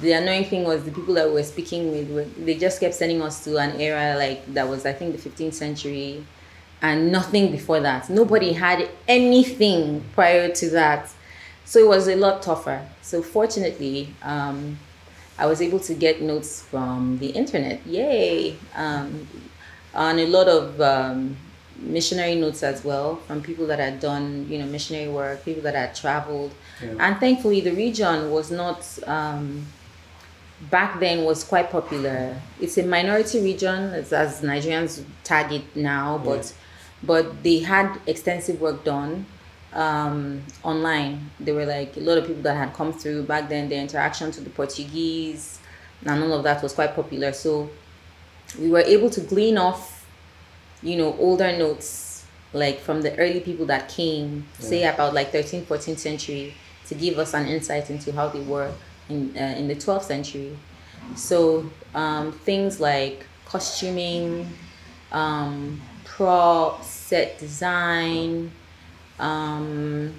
the 0.00 0.12
annoying 0.12 0.44
thing 0.46 0.64
was 0.64 0.82
the 0.84 0.90
people 0.90 1.14
that 1.14 1.26
we 1.28 1.34
were 1.34 1.42
speaking 1.44 1.92
with, 1.92 2.10
were, 2.10 2.24
they 2.44 2.56
just 2.56 2.80
kept 2.80 2.94
sending 2.94 3.22
us 3.22 3.44
to 3.44 3.56
an 3.58 3.80
era 3.80 4.16
like 4.18 4.52
that 4.54 4.68
was, 4.68 4.84
I 4.84 4.92
think, 4.92 5.16
the 5.20 5.30
15th 5.30 5.54
century, 5.54 6.24
and 6.82 7.10
nothing 7.12 7.50
before 7.50 7.80
that. 7.80 8.08
Nobody 8.08 8.52
had 8.52 8.88
anything 9.06 10.04
prior 10.14 10.48
to 10.50 10.70
that. 10.70 11.10
So 11.64 11.80
it 11.80 11.88
was 11.88 12.08
a 12.08 12.16
lot 12.16 12.42
tougher. 12.42 12.86
So 13.02 13.22
fortunately, 13.22 14.14
um, 14.22 14.78
I 15.38 15.46
was 15.46 15.60
able 15.60 15.80
to 15.80 15.94
get 15.94 16.22
notes 16.22 16.62
from 16.62 17.18
the 17.18 17.28
internet. 17.28 17.86
Yay! 17.86 18.56
Um, 18.74 19.28
on 19.94 20.18
a 20.18 20.26
lot 20.26 20.48
of 20.48 20.80
um, 20.80 21.36
missionary 21.78 22.34
notes 22.34 22.62
as 22.62 22.84
well 22.84 23.16
from 23.26 23.42
people 23.42 23.66
that 23.66 23.78
had 23.78 24.00
done, 24.00 24.46
you 24.48 24.58
know, 24.58 24.66
missionary 24.66 25.08
work, 25.08 25.44
people 25.44 25.62
that 25.62 25.74
had 25.74 25.94
traveled, 25.94 26.52
Yeah. 26.82 26.94
and 27.00 27.18
thankfully 27.18 27.60
the 27.60 27.72
region 27.72 28.30
was 28.30 28.50
not. 28.50 28.86
Um, 29.06 29.66
back 30.70 30.98
then 30.98 31.24
was 31.24 31.44
quite 31.44 31.70
popular. 31.70 32.34
It's 32.60 32.76
a 32.78 32.82
minority 32.82 33.40
region 33.40 33.92
as, 33.94 34.12
as 34.12 34.40
Nigerians 34.42 35.04
tag 35.22 35.52
it 35.52 35.76
now, 35.76 36.18
but 36.18 36.52
but 37.02 37.42
they 37.42 37.58
had 37.60 38.00
extensive 38.06 38.60
work 38.60 38.84
done 38.84 39.26
um, 39.72 40.42
online. 40.62 41.30
There 41.38 41.54
were 41.54 41.66
like 41.66 41.96
a 41.96 42.00
lot 42.00 42.18
of 42.18 42.26
people 42.26 42.42
that 42.42 42.56
had 42.56 42.74
come 42.74 42.92
through 42.92 43.24
back 43.24 43.48
then. 43.48 43.68
Their 43.68 43.80
interaction 43.80 44.30
to 44.32 44.40
the 44.40 44.50
Portuguese 44.50 45.58
and 46.04 46.22
all 46.22 46.32
of 46.32 46.44
that 46.44 46.62
was 46.62 46.72
quite 46.72 46.94
popular. 46.94 47.32
So 47.32 47.70
we 48.58 48.70
were 48.70 48.80
able 48.80 49.10
to 49.10 49.20
glean 49.20 49.58
off, 49.58 50.06
you 50.82 50.96
know, 50.96 51.16
older 51.18 51.56
notes 51.56 52.24
like 52.52 52.80
from 52.80 53.02
the 53.02 53.16
early 53.18 53.40
people 53.40 53.66
that 53.66 53.88
came, 53.88 54.46
say 54.58 54.84
about 54.84 55.12
like 55.12 55.32
13th, 55.32 55.64
14th 55.64 55.98
century, 55.98 56.54
to 56.86 56.94
give 56.94 57.18
us 57.18 57.34
an 57.34 57.46
insight 57.46 57.90
into 57.90 58.12
how 58.12 58.28
they 58.28 58.40
were 58.40 58.72
in 59.08 59.36
uh, 59.36 59.54
in 59.58 59.68
the 59.68 59.74
12th 59.74 60.04
century. 60.04 60.56
So 61.14 61.70
um, 61.94 62.32
things 62.32 62.80
like 62.80 63.26
costuming, 63.44 64.48
um, 65.12 65.80
prop, 66.18 66.82
set 66.84 67.38
design, 67.38 68.50
um, 69.20 70.12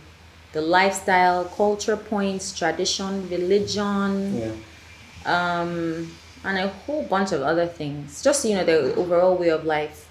the 0.54 0.62
lifestyle, 0.62 1.46
culture 1.46 1.98
points, 1.98 2.58
tradition, 2.58 3.30
religion, 3.30 4.12
Yeah. 4.40 4.52
um, 5.36 5.72
and 6.44 6.58
a 6.58 6.70
whole 6.70 7.04
bunch 7.04 7.32
of 7.34 7.42
other 7.42 7.68
things. 7.68 8.24
Just 8.24 8.46
you 8.46 8.56
know, 8.56 8.64
the 8.64 8.96
overall 8.96 9.36
way 9.36 9.50
of 9.50 9.66
life. 9.66 10.08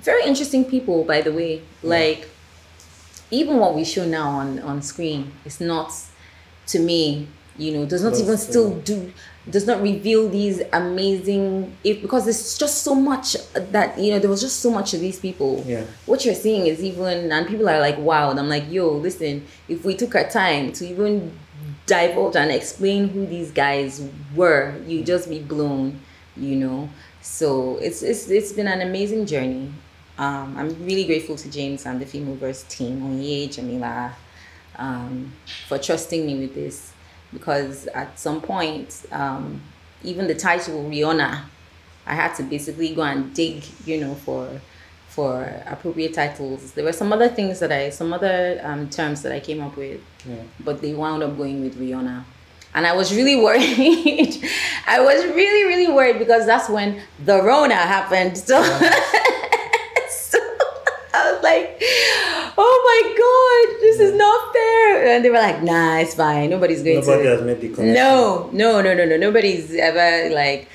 Very 0.00 0.24
interesting 0.24 0.64
people, 0.64 1.04
by 1.04 1.20
the 1.20 1.32
way. 1.32 1.62
Like 1.82 2.28
even 3.30 3.58
what 3.58 3.74
we 3.74 3.84
show 3.84 4.04
now 4.06 4.28
on 4.42 4.58
on 4.60 4.80
screen 4.82 5.32
is 5.44 5.60
not, 5.60 5.92
to 6.72 6.78
me, 6.78 7.26
you 7.58 7.72
know, 7.74 7.84
does 7.84 8.02
not 8.02 8.14
Close 8.14 8.22
even 8.22 8.38
still 8.38 8.70
do 8.92 9.12
does 9.48 9.66
not 9.66 9.80
reveal 9.80 10.28
these 10.28 10.60
amazing 10.72 11.74
if 11.82 12.02
because 12.02 12.24
there's 12.24 12.58
just 12.58 12.82
so 12.82 12.94
much 12.94 13.36
that 13.54 13.98
you 13.98 14.12
know 14.12 14.18
there 14.18 14.28
was 14.28 14.40
just 14.40 14.60
so 14.60 14.70
much 14.70 14.92
of 14.92 15.00
these 15.00 15.18
people. 15.18 15.64
Yeah. 15.66 15.84
what 16.06 16.24
you're 16.24 16.34
seeing 16.34 16.66
is 16.66 16.82
even 16.82 17.32
and 17.32 17.46
people 17.48 17.68
are 17.68 17.80
like 17.80 17.98
wow 17.98 18.30
and 18.30 18.38
i'm 18.38 18.48
like 18.48 18.70
yo 18.70 18.90
listen 18.90 19.46
if 19.68 19.84
we 19.84 19.94
took 19.96 20.14
our 20.14 20.28
time 20.28 20.72
to 20.72 20.86
even 20.86 21.32
divulge 21.86 22.36
and 22.36 22.50
explain 22.50 23.08
who 23.08 23.26
these 23.26 23.50
guys 23.50 24.06
were 24.34 24.74
you 24.86 25.02
just 25.02 25.28
be 25.28 25.38
blown 25.38 25.98
you 26.36 26.56
know? 26.56 26.88
So 27.22 27.76
it's 27.78 28.02
it's 28.02 28.28
it's 28.30 28.52
been 28.52 28.66
an 28.66 28.80
amazing 28.80 29.26
journey. 29.26 29.72
Um, 30.18 30.54
i'm 30.58 30.68
really 30.84 31.06
grateful 31.06 31.34
to 31.36 31.50
james 31.50 31.86
and 31.86 31.98
the 31.98 32.04
Femoverse 32.04 32.68
team 32.68 33.00
Onye, 33.00 33.50
jamila 33.50 34.14
um, 34.76 35.32
for 35.66 35.78
trusting 35.78 36.26
me 36.26 36.38
with 36.38 36.54
this 36.54 36.89
because 37.32 37.86
at 37.88 38.18
some 38.18 38.40
point 38.40 39.06
um, 39.12 39.60
even 40.02 40.26
the 40.26 40.34
title 40.34 40.84
Riona 40.84 41.42
i 42.06 42.14
had 42.14 42.34
to 42.34 42.42
basically 42.42 42.94
go 42.94 43.02
and 43.02 43.32
dig 43.34 43.62
you 43.84 44.00
know 44.00 44.14
for 44.14 44.48
for 45.08 45.42
appropriate 45.66 46.14
titles. 46.14 46.70
There 46.72 46.84
were 46.84 46.92
some 46.92 47.12
other 47.12 47.28
things 47.28 47.58
that 47.58 47.72
i 47.72 47.90
some 47.90 48.12
other 48.12 48.60
um, 48.62 48.88
terms 48.88 49.22
that 49.22 49.32
i 49.32 49.40
came 49.40 49.60
up 49.60 49.76
with 49.76 50.00
Yeah. 50.24 50.36
but 50.60 50.80
they 50.82 50.94
wound 50.94 51.22
up 51.24 51.36
going 51.36 51.62
with 51.62 51.78
Riona. 51.80 52.24
And 52.74 52.86
i 52.86 52.94
was 52.94 53.12
really 53.14 53.36
worried. 53.46 54.34
I 54.86 55.00
was 55.00 55.24
really 55.34 55.64
really 55.68 55.92
worried 55.92 56.18
because 56.20 56.46
that's 56.46 56.68
when 56.68 57.02
the 57.24 57.42
rona 57.42 57.74
happened. 57.74 58.38
So 58.38 58.62
so 60.08 60.38
I 61.12 61.32
was 61.32 61.42
like, 61.42 61.82
oh 62.56 62.76
my 62.90 63.00
god, 63.22 63.80
this 63.80 63.98
is 64.00 64.14
not. 64.14 64.49
And 65.02 65.24
they 65.24 65.30
were 65.30 65.38
like, 65.38 65.62
nah, 65.62 65.98
it's 65.98 66.14
fine. 66.14 66.50
Nobody's 66.50 66.82
going 66.82 67.00
Nobody 67.00 67.22
to. 67.24 67.28
has 67.30 67.42
made 67.42 67.60
the 67.60 67.68
connection. 67.68 67.94
No, 67.94 68.50
no, 68.52 68.80
no, 68.82 68.94
no, 68.94 69.04
no. 69.04 69.16
Nobody's 69.16 69.74
ever 69.74 70.34
like. 70.34 70.68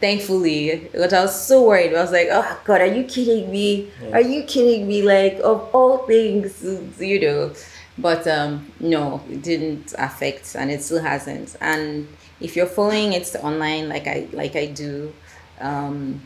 Thankfully, 0.00 0.88
but 0.94 1.12
I 1.12 1.20
was 1.20 1.46
so 1.46 1.66
worried. 1.66 1.92
I 1.94 2.00
was 2.00 2.12
like, 2.12 2.28
"Oh 2.30 2.60
God, 2.64 2.80
are 2.80 2.86
you 2.86 3.04
kidding 3.04 3.50
me? 3.50 3.90
Yeah. 4.02 4.12
Are 4.14 4.20
you 4.22 4.42
kidding 4.44 4.88
me? 4.88 5.02
Like 5.02 5.34
of 5.44 5.68
all 5.74 5.98
things, 6.06 6.64
you 6.98 7.20
know." 7.20 7.52
But 7.98 8.26
um, 8.26 8.72
no, 8.80 9.20
it 9.30 9.42
didn't 9.42 9.92
affect, 9.98 10.56
and 10.56 10.70
it 10.70 10.82
still 10.82 11.02
hasn't. 11.02 11.56
And 11.60 12.08
if 12.40 12.56
you're 12.56 12.64
following 12.66 13.12
it 13.12 13.36
online, 13.42 13.90
like 13.90 14.06
I 14.06 14.28
like 14.32 14.56
I 14.56 14.66
do, 14.66 15.12
um, 15.60 16.22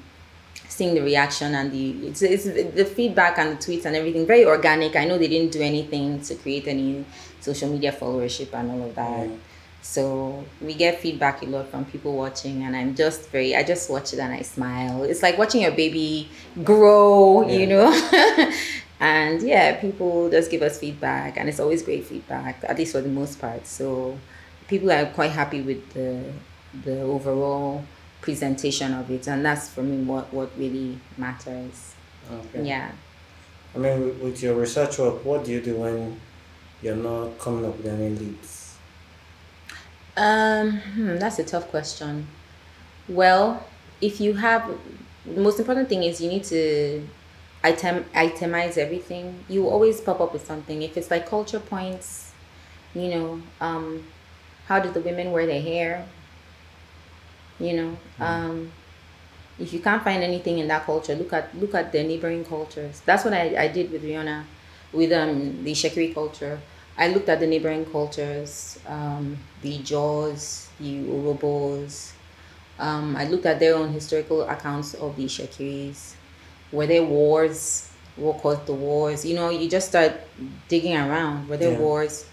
seeing 0.69 0.95
the 0.95 1.03
reaction 1.03 1.55
and 1.57 1.73
the 1.73 2.07
it's, 2.07 2.23
it's 2.23 2.45
the 2.45 2.85
feedback 2.85 3.37
and 3.39 3.59
the 3.59 3.63
tweets 3.65 3.85
and 3.85 3.97
everything 3.97 4.27
very 4.27 4.45
organic. 4.45 4.95
I 4.95 5.05
know 5.07 5.19
they 5.19 5.29
didn't 5.29 5.51
do 5.51 5.61
anything 5.61 6.21
to 6.23 6.37
create 6.37 6.69
any 6.69 7.05
social 7.47 7.71
media 7.71 7.93
followership 7.93 8.53
and 8.53 8.71
all 8.71 8.83
of 8.89 8.95
that. 8.95 9.29
Yeah. 9.29 9.37
So 9.83 10.45
we 10.61 10.75
get 10.75 10.99
feedback 10.99 11.43
a 11.43 11.47
lot 11.47 11.71
from 11.71 11.85
people 11.85 12.17
watching, 12.17 12.65
and 12.65 12.75
I'm 12.75 12.95
just 12.95 13.31
very. 13.31 13.55
I 13.55 13.63
just 13.63 13.89
watch 13.89 14.13
it 14.13 14.19
and 14.19 14.33
I 14.35 14.43
smile. 14.43 15.05
It's 15.05 15.23
like 15.23 15.39
watching 15.39 15.63
your 15.63 15.71
baby 15.71 16.29
grow, 16.65 17.47
you 17.49 17.67
know. 17.69 17.89
and 19.01 19.41
yeah, 19.43 19.81
people 19.81 20.29
just 20.29 20.51
give 20.51 20.63
us 20.63 20.81
feedback, 20.81 21.37
and 21.39 21.49
it's 21.49 21.61
always 21.61 21.83
great 21.83 22.05
feedback, 22.05 22.65
at 22.65 22.77
least 22.77 22.93
for 22.93 23.01
the 23.01 23.09
most 23.21 23.41
part. 23.41 23.65
So 23.65 24.19
people 24.67 24.91
are 24.91 25.07
quite 25.07 25.31
happy 25.31 25.61
with 25.63 25.83
the 25.95 26.33
the 26.85 27.01
overall 27.03 27.85
presentation 28.21 28.93
of 28.93 29.09
it, 29.11 29.29
and 29.29 29.45
that's 29.47 29.69
for 29.69 29.85
me 29.85 30.03
what 30.03 30.35
what 30.35 30.51
really 30.59 30.99
matters. 31.17 31.95
Okay. 32.31 32.67
Yeah. 32.67 32.91
I 33.75 33.79
mean, 33.79 34.01
with, 34.01 34.19
with 34.21 34.43
your 34.43 34.55
research 34.55 34.99
work, 34.99 35.25
what 35.25 35.45
do 35.45 35.53
you 35.53 35.61
do 35.61 35.77
when 35.77 36.21
you're 36.83 36.97
not 36.97 37.39
coming 37.39 37.65
up 37.65 37.77
with 37.77 37.87
any 37.87 38.11
leads? 38.11 38.77
Um, 40.17 40.79
hmm, 40.79 41.17
that's 41.17 41.39
a 41.39 41.45
tough 41.45 41.69
question. 41.69 42.27
Well, 43.09 43.65
if 44.01 44.21
you 44.21 44.35
have, 44.35 44.71
the 45.25 45.41
most 45.41 45.59
important 45.59 45.89
thing 45.89 46.03
is 46.03 46.21
you 46.21 46.29
need 46.29 46.45
to 46.45 47.07
item 47.63 48.05
itemize 48.15 48.79
everything. 48.79 49.45
You 49.49 49.69
always 49.69 50.01
pop 50.01 50.21
up 50.21 50.33
with 50.33 50.47
something. 50.47 50.83
If 50.83 50.97
it's 50.97 51.11
like 51.11 51.29
culture 51.29 51.61
points, 51.61 52.33
you 52.95 53.09
know, 53.09 53.43
um, 53.61 54.07
how 54.67 54.81
did 54.81 54.95
the 54.95 55.01
women 55.01 55.33
wear 55.33 55.47
their 55.47 55.61
hair? 55.61 56.07
You 57.59 57.73
know, 57.73 57.97
um, 58.21 58.73
if 59.59 59.73
you 59.73 59.81
can't 59.81 60.03
find 60.03 60.23
anything 60.23 60.59
in 60.59 60.69
that 60.69 60.85
culture, 60.85 61.15
look 61.15 61.33
at 61.33 61.57
look 61.57 61.75
at 61.75 61.93
the 61.93 62.03
neighboring 62.03 62.45
cultures. 62.45 63.03
That's 63.05 63.25
what 63.25 63.35
I, 63.35 63.65
I 63.65 63.69
did 63.69 63.91
with 63.91 64.03
Riona, 64.03 64.45
with 64.93 65.13
um 65.13 65.65
the 65.65 65.73
Shekiri 65.73 66.15
culture. 66.15 66.61
I 66.99 67.09
looked 67.09 67.29
at 67.29 67.41
the 67.41 67.47
neighboring 67.47 67.85
cultures, 67.87 68.79
um, 68.87 69.37
the 69.61 69.79
Jaws, 69.79 70.69
the 70.81 71.01
Urhobos. 71.05 72.13
Um, 72.79 73.17
I 73.17 73.25
looked 73.29 73.45
at 73.47 73.59
their 73.61 73.75
own 73.77 73.93
historical 73.93 74.43
accounts 74.49 74.95
of 74.95 75.17
the 75.17 75.27
Shekiris. 75.27 76.15
Were 76.73 76.87
there 76.87 77.05
wars? 77.05 77.91
What 78.17 78.39
caused 78.41 78.65
the 78.67 78.73
wars? 78.73 79.27
You 79.27 79.35
know, 79.35 79.51
you 79.51 79.69
just 79.69 79.89
start 79.89 80.13
digging 80.69 80.97
around. 80.97 81.49
Were 81.49 81.59
there 81.59 81.71
Yeah. 81.73 81.79
wars? 81.79 82.25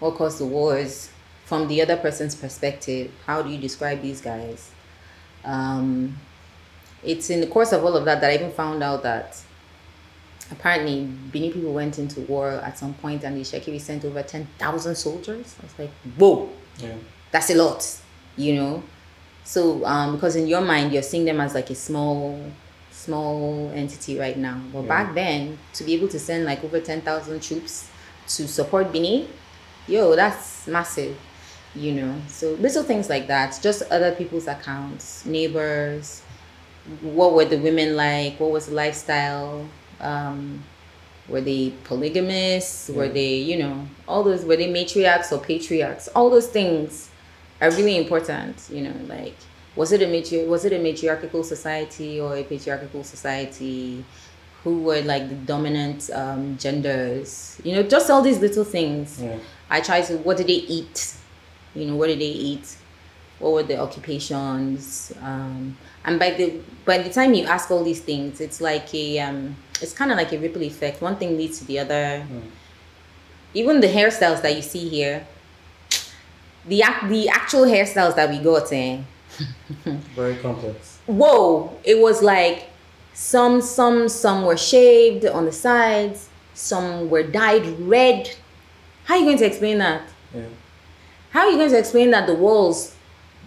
What 0.00 0.14
caused 0.16 0.38
the 0.38 0.46
wars? 0.46 1.10
From 1.44 1.68
the 1.68 1.80
other 1.82 1.96
person's 1.96 2.34
perspective, 2.34 3.10
how 3.26 3.42
do 3.42 3.50
you 3.50 3.58
describe 3.58 4.02
these 4.02 4.20
guys? 4.20 4.70
Um, 5.44 6.16
it's 7.04 7.30
in 7.30 7.40
the 7.40 7.46
course 7.46 7.72
of 7.72 7.84
all 7.84 7.96
of 7.96 8.04
that 8.06 8.20
that 8.20 8.30
I 8.30 8.34
even 8.34 8.50
found 8.50 8.82
out 8.82 9.02
that 9.04 9.40
apparently 10.50 11.04
Benin 11.04 11.52
people 11.52 11.72
went 11.72 11.98
into 11.98 12.20
war 12.22 12.50
at 12.50 12.78
some 12.78 12.94
point 12.94 13.24
and 13.24 13.36
the 13.36 13.40
Shekiri 13.42 13.80
sent 13.80 14.04
over 14.04 14.22
10,000 14.22 14.94
soldiers. 14.94 15.54
I 15.60 15.64
was 15.64 15.78
like, 15.78 15.90
whoa, 16.16 16.48
Yeah. 16.78 16.94
that's 17.32 17.50
a 17.50 17.54
lot, 17.54 17.84
you 18.36 18.54
know? 18.54 18.82
So, 19.44 19.84
um, 19.84 20.14
because 20.14 20.36
in 20.36 20.46
your 20.46 20.60
mind, 20.60 20.92
you're 20.92 21.02
seeing 21.02 21.24
them 21.24 21.40
as 21.40 21.54
like 21.54 21.70
a 21.70 21.74
small, 21.74 22.40
small 22.90 23.70
entity 23.74 24.18
right 24.18 24.36
now. 24.36 24.60
But 24.72 24.82
Yeah. 24.82 24.88
back 24.88 25.14
then, 25.14 25.58
to 25.74 25.84
be 25.84 25.94
able 25.94 26.08
to 26.08 26.18
send 26.18 26.44
like 26.44 26.62
over 26.64 26.80
10,000 26.80 27.40
troops 27.42 27.88
to 28.36 28.48
support 28.48 28.92
Benin, 28.92 29.28
yo, 29.86 30.16
that's 30.16 30.66
massive, 30.66 31.16
you 31.74 31.92
know? 31.92 32.14
So, 32.28 32.52
little 32.60 32.82
things 32.82 33.08
like 33.08 33.26
that, 33.28 33.58
just 33.62 33.82
other 33.90 34.12
people's 34.12 34.46
accounts, 34.48 35.24
neighbors, 35.24 36.22
what 37.02 37.34
were 37.34 37.44
the 37.44 37.58
women 37.58 37.96
like? 37.96 38.38
What 38.38 38.50
was 38.52 38.66
the 38.66 38.74
lifestyle? 38.74 39.66
Um, 40.00 40.64
were 41.28 41.40
they 41.40 41.70
polygamous? 41.84 42.90
Were 42.94 43.08
they, 43.08 43.34
you 43.36 43.58
know, 43.58 43.88
all 44.06 44.22
those, 44.22 44.44
were 44.44 44.56
they 44.56 44.68
matriarchs 44.72 45.32
or 45.32 45.38
patriarchs? 45.38 46.08
All 46.08 46.30
those 46.30 46.46
things 46.46 47.10
are 47.60 47.70
really 47.70 47.96
important, 47.96 48.68
you 48.70 48.82
know, 48.82 48.94
like, 49.08 49.34
was 49.76 49.92
it 49.92 50.02
a 50.02 50.06
matri- 50.06 50.46
was 50.46 50.64
it 50.64 50.72
a 50.72 50.78
matriarchal 50.78 51.44
society 51.44 52.18
or 52.18 52.36
a 52.36 52.42
patriarchal 52.42 53.04
society? 53.04 54.04
Who 54.64 54.82
were 54.82 55.02
like 55.02 55.28
the 55.28 55.34
dominant 55.34 56.10
um, 56.12 56.56
genders? 56.58 57.60
You 57.62 57.76
know, 57.76 57.82
just 57.82 58.10
all 58.10 58.22
these 58.22 58.40
little 58.40 58.64
things. 58.64 59.22
Yeah. 59.22 59.38
I 59.70 59.80
try 59.80 60.00
to 60.02 60.16
what 60.18 60.38
did 60.38 60.46
they 60.48 60.54
eat? 60.54 61.14
You 61.74 61.86
know, 61.86 61.96
what 61.96 62.08
did 62.08 62.20
they 62.20 62.24
eat? 62.24 62.76
What 63.38 63.52
were 63.52 63.62
the 63.62 63.78
occupations? 63.78 65.12
Um, 65.20 65.76
and 66.04 66.18
by 66.18 66.30
the 66.30 66.58
by 66.86 66.98
the 66.98 67.10
time 67.10 67.34
you 67.34 67.44
ask 67.44 67.70
all 67.70 67.84
these 67.84 68.00
things, 68.00 68.40
it's 68.40 68.60
like 68.60 68.92
a 68.94 69.20
um, 69.20 69.56
it's 69.82 69.92
kind 69.92 70.10
of 70.10 70.16
like 70.16 70.32
a 70.32 70.38
ripple 70.38 70.62
effect. 70.62 71.00
One 71.02 71.16
thing 71.16 71.36
leads 71.36 71.58
to 71.58 71.64
the 71.64 71.78
other. 71.80 72.24
Even 73.54 73.80
the 73.80 73.88
hairstyles 73.88 74.42
that 74.42 74.54
you 74.54 74.62
see 74.62 74.88
here, 74.88 75.26
the 76.66 76.82
the 77.08 77.28
actual 77.28 77.64
hairstyles 77.64 78.16
that 78.16 78.28
we 78.28 78.38
got, 78.38 78.72
in. 78.72 79.04
Eh? 79.86 79.96
Very 80.14 80.36
complex. 80.36 80.98
whoa 81.06 81.76
it 81.84 81.98
was 81.98 82.22
like 82.22 82.70
some 83.12 83.60
some 83.60 84.08
some 84.08 84.44
were 84.46 84.56
shaved 84.56 85.26
on 85.26 85.44
the 85.44 85.52
sides 85.52 86.28
some 86.54 87.10
were 87.10 87.22
dyed 87.22 87.66
red 87.80 88.30
how 89.04 89.14
are 89.14 89.18
you 89.18 89.26
going 89.26 89.36
to 89.38 89.44
explain 89.44 89.76
that 89.78 90.02
Yeah. 90.34 90.44
how 91.30 91.40
are 91.40 91.50
you 91.50 91.58
going 91.58 91.70
to 91.70 91.78
explain 91.78 92.10
that 92.12 92.26
the 92.26 92.34
walls 92.34 92.94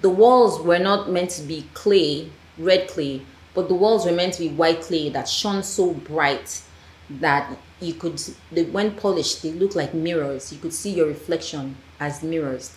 the 0.01 0.09
walls 0.11 0.59
were 0.61 0.77
not 0.79 1.09
meant 1.09 1.31
to 1.31 1.41
be 1.41 1.65
clay 1.73 2.29
red 2.59 2.87
clay 2.87 3.21
but 3.59 3.67
the 3.67 3.75
walls 3.75 4.05
were 4.05 4.11
meant 4.11 4.33
to 4.33 4.39
be 4.39 4.49
white 4.49 4.81
clay 4.81 5.09
that 5.09 5.27
shone 5.27 5.63
so 5.63 5.93
bright 5.93 6.61
that 7.09 7.57
you 7.79 7.93
could 7.93 8.21
they, 8.51 8.63
when 8.65 8.91
polished 8.95 9.41
they 9.41 9.51
look 9.51 9.75
like 9.75 9.93
mirrors 9.93 10.53
you 10.53 10.59
could 10.59 10.73
see 10.73 10.91
your 10.91 11.07
reflection 11.07 11.75
as 11.99 12.23
mirrors 12.23 12.75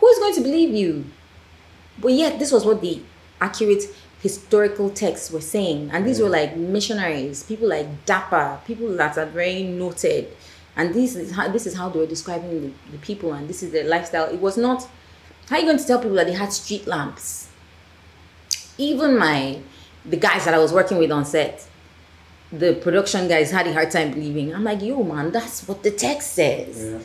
who 0.00 0.06
is 0.08 0.18
going 0.18 0.34
to 0.34 0.40
believe 0.40 0.74
you 0.74 1.04
but 1.98 2.12
yet, 2.12 2.38
this 2.38 2.52
was 2.52 2.64
what 2.64 2.80
the 2.80 3.00
accurate 3.40 3.84
historical 4.20 4.90
texts 4.90 5.30
were 5.30 5.40
saying. 5.40 5.90
And 5.92 6.06
these 6.06 6.20
were 6.20 6.28
like 6.28 6.56
missionaries, 6.56 7.42
people 7.42 7.68
like 7.68 8.04
Dapper, 8.06 8.58
people 8.66 8.96
that 8.96 9.18
are 9.18 9.26
very 9.26 9.62
noted. 9.62 10.34
And 10.76 10.92
this 10.92 11.14
is 11.14 11.32
how 11.32 11.48
this 11.48 11.66
is 11.66 11.74
how 11.76 11.88
they 11.88 12.00
were 12.00 12.06
describing 12.06 12.50
the, 12.60 12.72
the 12.92 12.98
people 12.98 13.32
and 13.32 13.48
this 13.48 13.62
is 13.62 13.70
their 13.70 13.84
lifestyle. 13.84 14.24
It 14.26 14.40
was 14.40 14.56
not 14.56 14.88
how 15.48 15.56
are 15.56 15.60
you 15.60 15.66
going 15.66 15.78
to 15.78 15.86
tell 15.86 15.98
people 15.98 16.16
that 16.16 16.26
they 16.26 16.32
had 16.32 16.52
street 16.52 16.86
lamps? 16.86 17.48
Even 18.76 19.16
my 19.16 19.60
the 20.04 20.16
guys 20.16 20.44
that 20.44 20.54
I 20.54 20.58
was 20.58 20.72
working 20.72 20.98
with 20.98 21.10
on 21.10 21.24
set, 21.24 21.66
the 22.52 22.74
production 22.74 23.26
guys 23.28 23.50
had 23.50 23.66
a 23.66 23.72
hard 23.72 23.90
time 23.90 24.12
believing. 24.12 24.54
I'm 24.54 24.64
like, 24.64 24.82
yo 24.82 25.02
man, 25.02 25.32
that's 25.32 25.66
what 25.66 25.82
the 25.82 25.90
text 25.90 26.32
says 26.34 26.84
Yeah. 26.84 26.98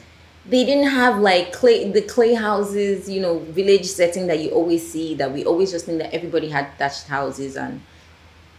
they 0.47 0.63
didn't 0.65 0.89
have 0.89 1.19
like 1.19 1.51
clay 1.53 1.91
the 1.91 2.01
clay 2.01 2.33
houses 2.33 3.09
you 3.09 3.21
know 3.21 3.39
village 3.39 3.85
setting 3.85 4.27
that 4.27 4.39
you 4.39 4.49
always 4.51 4.89
see 4.91 5.15
that 5.15 5.31
we 5.33 5.43
always 5.45 5.69
just 5.71 5.85
think 5.85 5.99
that 5.99 6.13
everybody 6.13 6.49
had 6.49 6.65
thatched 6.77 7.07
houses 7.07 7.55
and 7.57 7.81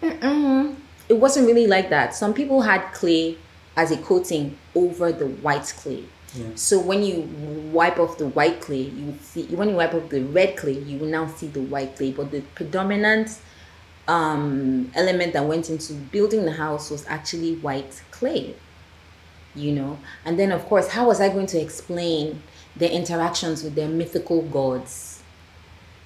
Mm-mm. 0.02 0.76
it 1.08 1.14
wasn't 1.14 1.46
really 1.46 1.66
like 1.66 1.90
that 1.90 2.14
some 2.14 2.32
people 2.34 2.62
had 2.62 2.80
clay 2.92 3.36
as 3.76 3.90
a 3.90 3.96
coating 3.98 4.56
over 4.74 5.10
the 5.12 5.26
white 5.26 5.72
clay 5.80 6.04
Yeah. 6.34 6.46
so 6.54 6.78
when 6.78 7.02
you 7.02 7.22
wipe 7.72 7.98
off 7.98 8.18
the 8.18 8.28
white 8.28 8.60
clay 8.60 8.82
you 8.82 9.06
would 9.06 9.22
see 9.22 9.44
when 9.46 9.68
you 9.70 9.76
wipe 9.76 9.94
off 9.94 10.08
the 10.10 10.22
red 10.22 10.56
clay 10.56 10.72
you 10.78 10.98
will 10.98 11.08
now 11.08 11.26
see 11.28 11.48
the 11.48 11.62
white 11.62 11.96
clay 11.96 12.12
but 12.12 12.30
the 12.30 12.40
predominant 12.54 13.28
um 14.08 14.90
element 14.94 15.32
that 15.32 15.44
went 15.44 15.70
into 15.70 15.92
building 15.92 16.44
the 16.44 16.52
house 16.52 16.90
was 16.90 17.04
actually 17.06 17.54
white 17.56 18.02
clay 18.10 18.54
you 19.54 19.72
know? 19.72 19.98
And 20.24 20.38
then 20.38 20.52
of 20.52 20.64
course 20.66 20.88
how 20.88 21.08
was 21.08 21.20
i 21.20 21.28
going 21.28 21.46
to 21.46 21.58
explain 21.60 22.42
their 22.76 22.90
interactions 22.90 23.62
with 23.64 23.74
their 23.74 23.88
mythical 23.88 24.42
gods? 24.42 25.22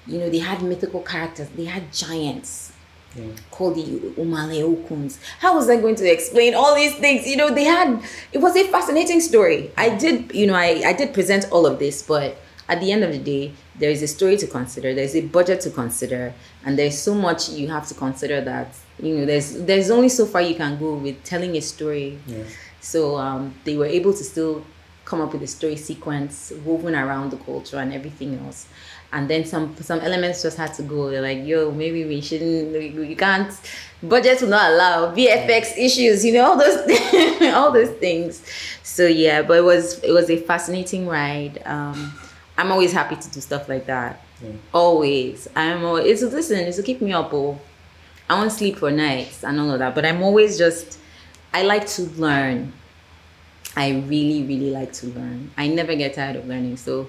You 0.07 0.19
know 0.19 0.29
they 0.29 0.39
had 0.39 0.61
mythical 0.63 1.01
characters 1.01 1.47
they 1.55 1.65
had 1.65 1.91
giants 1.93 2.71
Yeah. 3.15 3.31
called 3.49 3.75
the 3.75 3.83
umale 4.21 4.61
okuns. 4.61 5.17
How 5.39 5.55
was 5.55 5.69
i 5.69 5.77
going 5.77 5.95
to 5.95 6.07
explain 6.11 6.53
all 6.53 6.75
these 6.75 6.95
things? 6.95 7.25
You 7.27 7.37
know 7.37 7.49
they 7.53 7.63
had 7.63 8.01
it 8.33 8.39
was 8.39 8.55
a 8.57 8.65
fascinating 8.67 9.21
story. 9.21 9.71
I 9.77 9.87
did 9.95 10.33
you 10.33 10.47
know 10.47 10.55
i, 10.55 10.81
I 10.85 10.93
did 10.93 11.13
present 11.13 11.45
all 11.51 11.65
of 11.65 11.79
this 11.79 12.01
but 12.01 12.37
at 12.67 12.79
the 12.81 12.91
end 12.91 13.03
of 13.03 13.11
the 13.11 13.19
day 13.19 13.53
there 13.79 13.91
is 13.91 14.01
a 14.01 14.07
story 14.07 14.37
to 14.37 14.47
consider 14.47 14.93
there's 14.93 15.15
a 15.15 15.21
budget 15.21 15.61
to 15.61 15.69
consider 15.69 16.33
and 16.65 16.77
there's 16.77 16.97
so 16.97 17.13
much 17.13 17.49
you 17.49 17.67
have 17.67 17.87
to 17.87 17.93
consider 17.93 18.41
that 18.41 18.67
you 19.01 19.15
know 19.15 19.25
there's 19.25 19.53
there's 19.63 19.89
only 19.91 20.09
so 20.09 20.25
far 20.25 20.41
you 20.41 20.55
can 20.55 20.77
go 20.79 20.95
with 20.95 21.23
telling 21.23 21.55
a 21.55 21.61
story 21.61 22.17
Yeah. 22.27 22.43
so 22.81 23.15
um, 23.17 23.53
they 23.63 23.77
were 23.77 23.85
able 23.87 24.13
to 24.13 24.23
still 24.23 24.65
come 25.05 25.21
up 25.21 25.33
with 25.33 25.43
a 25.43 25.47
story 25.47 25.75
sequence 25.75 26.51
woven 26.65 26.95
around 26.95 27.29
the 27.31 27.37
culture 27.37 27.77
and 27.77 27.93
everything 27.93 28.39
else. 28.43 28.65
And 29.13 29.29
then 29.29 29.45
some 29.45 29.75
some 29.79 29.99
elements 29.99 30.41
just 30.41 30.57
had 30.57 30.73
to 30.73 30.81
go. 30.83 31.09
They're 31.11 31.21
like, 31.21 31.45
yo, 31.45 31.71
maybe 31.71 32.03
we 32.05 32.19
shouldn't. 32.21 32.73
We 32.73 33.15
can't. 33.15 33.53
budget 34.03 34.41
will 34.41 34.49
not 34.49 34.71
allow 34.73 35.13
VFX 35.15 35.77
issues. 35.77 36.25
You 36.25 36.33
know 36.33 36.45
all 36.45 36.57
those 36.57 36.77
all 37.53 37.71
those 37.71 37.91
things. 37.91 38.41
So 38.83 39.05
yeah, 39.05 39.43
but 39.43 39.57
it 39.59 39.63
was 39.63 39.99
it 40.03 40.11
was 40.11 40.29
a 40.29 40.37
fascinating 40.37 41.07
ride. 41.07 41.61
Um, 41.65 42.13
I'm 42.57 42.71
always 42.71 42.91
happy 42.91 43.15
to 43.15 43.29
do 43.29 43.39
stuff 43.41 43.69
like 43.69 43.85
that. 43.85 44.24
Yeah. 44.41 44.51
Always. 44.73 45.47
I'm 45.55 45.83
always. 45.83 46.21
It's 46.21 46.33
listen. 46.33 46.59
It's 46.59 46.77
to 46.77 46.83
keep 46.83 47.01
me 47.01 47.13
up. 47.13 47.33
Oh, 47.33 47.59
I 48.29 48.39
won't 48.39 48.51
sleep 48.51 48.77
for 48.77 48.91
nights 48.91 49.43
and 49.43 49.59
all 49.59 49.71
of 49.71 49.79
that. 49.79 49.95
But 49.95 50.05
I'm 50.05 50.21
always 50.23 50.57
just. 50.57 50.99
I 51.53 51.63
like 51.63 51.87
to 51.87 52.03
learn. 52.17 52.73
I 53.77 53.91
really, 53.91 54.43
really 54.43 54.71
like 54.71 54.93
to 54.93 55.07
learn. 55.07 55.51
I 55.57 55.67
never 55.67 55.95
get 55.95 56.13
tired 56.13 56.35
of 56.37 56.47
learning. 56.47 56.77
So 56.77 57.07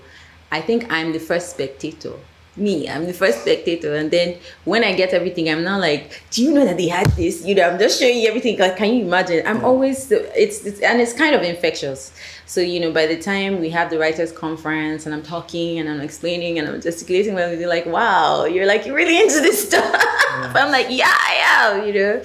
I 0.51 0.61
think 0.61 0.90
I'm 0.93 1.12
the 1.12 1.19
first 1.20 1.51
spectator. 1.51 2.12
Me, 2.57 2.89
I'm 2.89 3.07
the 3.07 3.12
first 3.12 3.43
spectator. 3.43 3.94
And 3.94 4.11
then 4.11 4.39
when 4.65 4.82
I 4.82 4.94
get 4.94 5.12
everything, 5.12 5.48
I'm 5.48 5.62
not 5.62 5.81
like, 5.81 6.23
do 6.31 6.43
you 6.43 6.55
know 6.55 6.65
that 6.65 6.77
they 6.77 6.89
had 6.89 7.07
this? 7.11 7.44
You 7.44 7.55
know, 7.55 7.69
I'm 7.69 7.78
just 7.78 8.01
showing 8.01 8.19
you 8.19 8.28
everything. 8.28 8.59
Like, 8.59 8.77
can 8.77 8.94
you 8.94 9.05
imagine? 9.05 9.47
I'm 9.47 9.65
always, 9.65 10.11
it's, 10.11 10.65
it's, 10.65 10.81
and 10.81 11.01
it's 11.01 11.12
kind 11.12 11.35
of 11.35 11.43
infectious. 11.43 12.12
So, 12.47 12.60
you 12.60 12.78
know, 12.78 12.93
by 12.93 13.06
the 13.06 13.20
time 13.20 13.60
we 13.60 13.70
have 13.70 13.90
the 13.90 13.98
writers 13.98 14.31
conference 14.31 15.05
and 15.05 15.14
I'm 15.14 15.23
talking 15.23 15.78
and 15.81 15.89
I'm 15.89 16.01
explaining 16.01 16.59
and 16.59 16.68
I'm 16.68 16.81
gesticulating, 16.81 17.35
well, 17.35 17.56
they're 17.56 17.68
like, 17.68 17.86
wow, 17.86 18.44
you're 18.44 18.66
like, 18.66 18.86
you're 18.86 18.94
really 18.94 19.20
into 19.20 19.40
this 19.40 19.66
stuff. 19.66 19.85
Yeah. 19.93 20.52
I'm 20.56 20.70
like, 20.70 20.86
yeah, 20.89 21.12
I 21.12 21.74
am, 21.74 21.86
you 21.86 21.93
know 21.93 22.23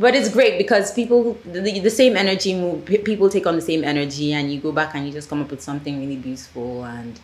but 0.00 0.14
it's 0.14 0.30
great 0.30 0.56
because 0.56 0.92
people 0.92 1.34
the, 1.44 1.80
the 1.80 1.90
same 1.90 2.16
energy 2.16 2.54
move, 2.54 2.84
people 2.86 3.28
take 3.28 3.46
on 3.46 3.54
the 3.54 3.60
same 3.60 3.84
energy 3.84 4.32
and 4.32 4.52
you 4.52 4.58
go 4.58 4.72
back 4.72 4.94
and 4.94 5.06
you 5.06 5.12
just 5.12 5.28
come 5.28 5.42
up 5.42 5.50
with 5.50 5.60
something 5.60 6.00
really 6.00 6.16
beautiful 6.16 6.84
and 6.84 7.20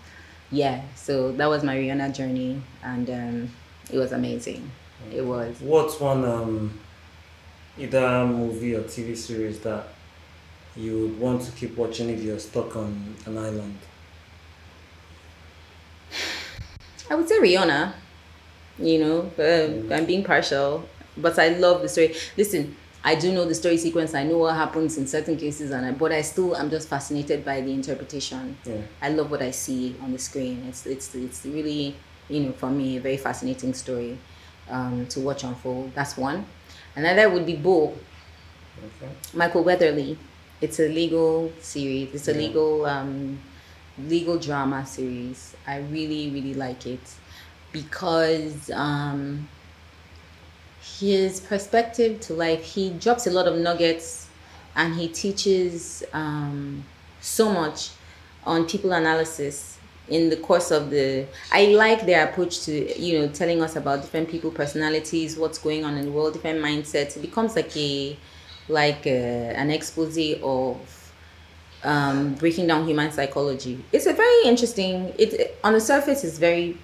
yeah 0.53 0.83
so 0.95 1.33
that 1.33 1.47
was 1.47 1.65
my 1.65 1.75
Riona 1.75 2.15
journey 2.15 2.63
and 2.85 3.09
um, 3.11 3.51
it 3.91 3.99
was 3.99 4.13
amazing 4.13 4.71
it 5.13 5.25
was 5.25 5.59
what's 5.61 5.99
one 5.99 6.25
um, 6.25 6.79
either 7.79 8.27
movie 8.27 8.75
or 8.75 8.83
tv 8.83 9.17
series 9.17 9.59
that 9.61 9.89
you 10.77 10.99
would 11.01 11.19
want 11.19 11.43
to 11.43 11.53
keep 11.53 11.77
watching 11.77 12.11
if 12.11 12.23
you're 12.23 12.39
stuck 12.39 12.77
on 12.77 13.15
an 13.27 13.39
island 13.39 13.79
i 17.11 17.15
would 17.15 17.29
say 17.29 17.39
Riona 17.39 17.95
you 18.79 18.99
know 18.99 19.21
uh, 19.39 19.69
mm. 19.69 19.93
i'm 19.93 20.05
being 20.05 20.25
partial 20.25 20.85
but 21.17 21.39
I 21.39 21.49
love 21.49 21.83
the 21.83 21.89
story. 21.89 22.15
Listen, 22.37 22.77
I 23.05 23.15
do 23.15 23.33
know 23.33 23.45
the 23.45 23.55
story 23.55 23.79
sequence. 23.79 24.15
I 24.15 24.25
know 24.25 24.39
what 24.39 24.55
happens 24.55 24.99
in 24.99 25.07
certain 25.07 25.37
cases, 25.37 25.71
and 25.71 25.87
I, 25.87 25.93
but 25.93 26.13
I 26.13 26.23
still 26.23 26.57
am 26.57 26.71
just 26.71 26.89
fascinated 26.89 27.45
by 27.45 27.61
the 27.61 27.73
interpretation. 27.73 28.57
Yeah. 28.65 28.83
I 29.01 29.11
love 29.11 29.31
what 29.31 29.43
I 29.43 29.51
see 29.51 29.95
on 30.03 30.13
the 30.13 30.19
screen. 30.19 30.65
It's 30.69 30.87
it's 30.87 31.15
it's 31.15 31.47
really 31.47 31.97
you 32.29 32.41
know 32.41 32.53
for 32.53 32.71
me 32.71 32.97
a 32.97 33.01
very 33.01 33.17
fascinating 33.17 33.75
story 33.75 34.19
um, 34.69 35.07
to 35.09 35.21
watch 35.21 35.45
unfold. 35.45 35.93
That's 35.95 36.17
one. 36.17 36.47
Another 36.95 37.29
would 37.31 37.47
be 37.47 37.57
Bull. 37.57 37.97
Okay. 38.79 39.13
Michael 39.35 39.65
Weatherly. 39.65 40.19
It's 40.61 40.81
a 40.81 40.89
legal 40.89 41.53
series. 41.61 42.15
It's 42.15 42.29
a 42.29 42.33
yeah. 42.33 42.39
legal 42.39 42.87
um, 42.87 43.39
legal 43.99 44.39
drama 44.39 44.87
series. 44.87 45.55
I 45.67 45.79
really 45.79 46.31
really 46.31 46.55
like 46.55 46.87
it 46.87 47.15
because. 47.73 48.71
Um, 48.71 49.49
his 51.01 51.41
perspective 51.41 52.21
to 52.21 52.33
life, 52.33 52.63
he 52.63 52.91
drops 52.91 53.27
a 53.27 53.31
lot 53.31 53.47
of 53.47 53.59
nuggets 53.59 54.29
and 54.77 54.95
he 54.95 55.09
teaches 55.09 56.05
um, 56.13 56.85
so 57.21 57.51
much 57.51 57.91
on 58.45 58.67
people 58.67 58.93
analysis 58.93 59.79
in 60.09 60.31
the 60.31 60.37
course 60.37 60.71
of 60.71 60.91
the 60.91 61.27
i 61.51 61.67
like 61.67 62.07
their 62.07 62.29
approach 62.29 62.61
to 62.61 62.97
you 63.01 63.19
know 63.19 63.27
telling 63.27 63.61
us 63.61 63.75
about 63.75 64.01
different 64.03 64.29
people 64.29 64.53
personalities 64.53 65.37
what's 65.37 65.59
going 65.59 65.85
on 65.85 65.97
in 65.97 66.05
the 66.05 66.13
world 66.13 66.33
different 66.33 66.61
mindsets 66.61 67.17
it 67.17 67.23
becomes 67.23 67.57
like 67.57 67.77
a 67.77 68.17
like 68.69 69.07
a, 69.07 69.53
an 69.57 69.71
expose 69.71 70.19
of 70.43 71.13
um, 71.85 72.35
breaking 72.35 72.67
down 72.67 72.87
human 72.87 73.13
psychology 73.13 73.85
it's 73.93 74.07
a 74.07 74.13
very 74.13 74.43
interesting 74.45 75.13
it 75.19 75.57
on 75.63 75.73
the 75.73 75.81
surface 75.81 76.25
is 76.25 76.39
very 76.39 76.77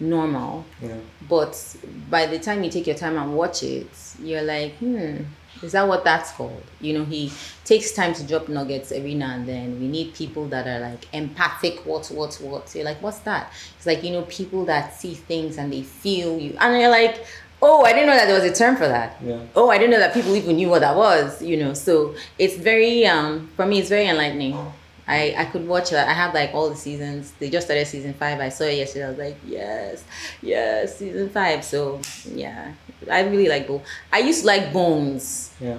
normal. 0.00 0.64
Yeah. 0.82 0.96
But 1.28 1.76
by 2.10 2.26
the 2.26 2.38
time 2.38 2.62
you 2.64 2.70
take 2.70 2.86
your 2.86 2.96
time 2.96 3.16
and 3.16 3.36
watch 3.36 3.62
it, 3.62 3.90
you're 4.22 4.42
like, 4.42 4.74
hmm, 4.76 5.16
is 5.62 5.72
that 5.72 5.86
what 5.88 6.04
that's 6.04 6.32
called? 6.32 6.62
You 6.80 6.98
know, 6.98 7.04
he 7.04 7.32
takes 7.64 7.92
time 7.92 8.14
to 8.14 8.26
drop 8.26 8.48
nuggets 8.48 8.92
every 8.92 9.14
now 9.14 9.34
and 9.34 9.46
then. 9.46 9.80
We 9.80 9.88
need 9.88 10.14
people 10.14 10.46
that 10.48 10.66
are 10.66 10.80
like 10.80 11.12
empathic, 11.12 11.84
what, 11.84 12.06
what, 12.08 12.34
what. 12.36 12.74
You're 12.74 12.84
like, 12.84 13.02
what's 13.02 13.18
that? 13.20 13.52
It's 13.76 13.86
like, 13.86 14.04
you 14.04 14.12
know, 14.12 14.22
people 14.22 14.64
that 14.66 14.94
see 14.94 15.14
things 15.14 15.58
and 15.58 15.72
they 15.72 15.82
feel 15.82 16.38
you. 16.38 16.56
And 16.60 16.80
you're 16.80 16.90
like, 16.90 17.24
oh, 17.60 17.84
I 17.84 17.92
didn't 17.92 18.06
know 18.06 18.16
that 18.16 18.26
there 18.26 18.40
was 18.40 18.50
a 18.50 18.54
term 18.54 18.76
for 18.76 18.86
that. 18.88 19.16
Yeah. 19.22 19.40
Oh, 19.54 19.70
I 19.70 19.78
didn't 19.78 19.90
know 19.90 19.98
that 19.98 20.14
people 20.14 20.34
even 20.36 20.56
knew 20.56 20.68
what 20.68 20.80
that 20.80 20.96
was, 20.96 21.42
you 21.42 21.56
know. 21.56 21.74
So 21.74 22.14
it's 22.38 22.56
very, 22.56 23.06
um, 23.06 23.50
for 23.56 23.66
me, 23.66 23.78
it's 23.78 23.88
very 23.88 24.06
enlightening. 24.06 24.56
I, 25.08 25.34
I 25.38 25.44
could 25.46 25.66
watch 25.66 25.90
that. 25.90 26.06
I 26.06 26.12
have 26.12 26.34
like 26.34 26.50
all 26.52 26.68
the 26.68 26.76
seasons. 26.76 27.32
They 27.38 27.48
just 27.48 27.66
started 27.66 27.86
season 27.86 28.12
five. 28.12 28.40
I 28.40 28.50
saw 28.50 28.64
it 28.64 28.76
yesterday. 28.76 29.06
I 29.06 29.08
was 29.08 29.18
like, 29.18 29.36
yes, 29.46 30.04
yes, 30.42 30.98
season 30.98 31.30
five. 31.30 31.64
So 31.64 32.00
yeah, 32.30 32.74
I 33.10 33.22
really 33.22 33.48
like 33.48 33.66
Bones. 33.66 33.86
I 34.12 34.18
used 34.18 34.42
to 34.42 34.46
like 34.46 34.70
Bones. 34.70 35.50
Yeah. 35.60 35.78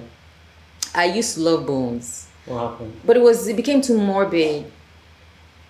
I 0.94 1.04
used 1.04 1.36
to 1.36 1.42
love 1.42 1.64
Bones. 1.64 2.26
What 2.46 2.70
happened? 2.72 3.00
But 3.06 3.16
it 3.16 3.22
was 3.22 3.46
it 3.46 3.54
became 3.54 3.80
too 3.80 3.98
morbid. 3.98 4.70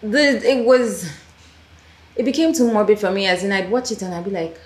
The 0.00 0.40
it 0.42 0.64
was 0.64 1.10
it 2.16 2.24
became 2.24 2.54
too 2.54 2.72
morbid 2.72 2.98
for 2.98 3.10
me 3.10 3.26
as 3.26 3.44
in 3.44 3.52
I'd 3.52 3.70
watch 3.70 3.90
it 3.90 4.00
and 4.00 4.14
I'd 4.14 4.24
be 4.24 4.30
like, 4.30 4.58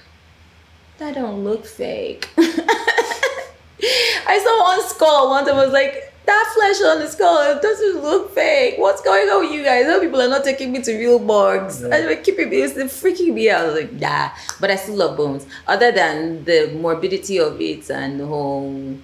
that 0.98 1.14
don't 1.14 1.44
look 1.44 1.64
fake. 1.64 2.28
I 4.26 4.40
saw 4.42 4.62
one 4.62 4.88
skull 4.88 5.30
once 5.30 5.48
I 5.48 5.52
was 5.52 5.72
like, 5.72 6.12
that 6.26 6.52
flesh 6.54 6.82
on 6.90 7.00
the 7.00 7.08
skull 7.08 7.60
doesn't 7.60 8.02
look 8.02 8.34
fake. 8.34 8.76
What's 8.78 9.02
going 9.02 9.28
on 9.28 9.44
with 9.44 9.52
you 9.52 9.62
guys? 9.62 9.84
Those 9.84 10.00
people 10.00 10.22
are 10.22 10.28
not 10.28 10.44
taking 10.44 10.72
me 10.72 10.80
to 10.82 10.96
real 10.96 11.18
bugs. 11.18 11.82
Yeah. 11.82 11.94
And 11.94 12.08
they 12.08 12.16
keeping 12.22 12.48
me, 12.48 12.62
it's 12.62 12.74
freaking 13.02 13.34
me 13.34 13.50
out. 13.50 13.62
I 13.62 13.66
was 13.66 13.74
like, 13.74 13.92
nah. 13.92 14.30
But 14.60 14.70
I 14.70 14.76
still 14.76 14.96
love 14.96 15.16
bones. 15.16 15.46
Other 15.66 15.92
than 15.92 16.44
the 16.44 16.72
morbidity 16.80 17.38
of 17.38 17.60
it 17.60 17.90
and 17.90 18.20
the 18.20 18.26
whole 18.26 18.96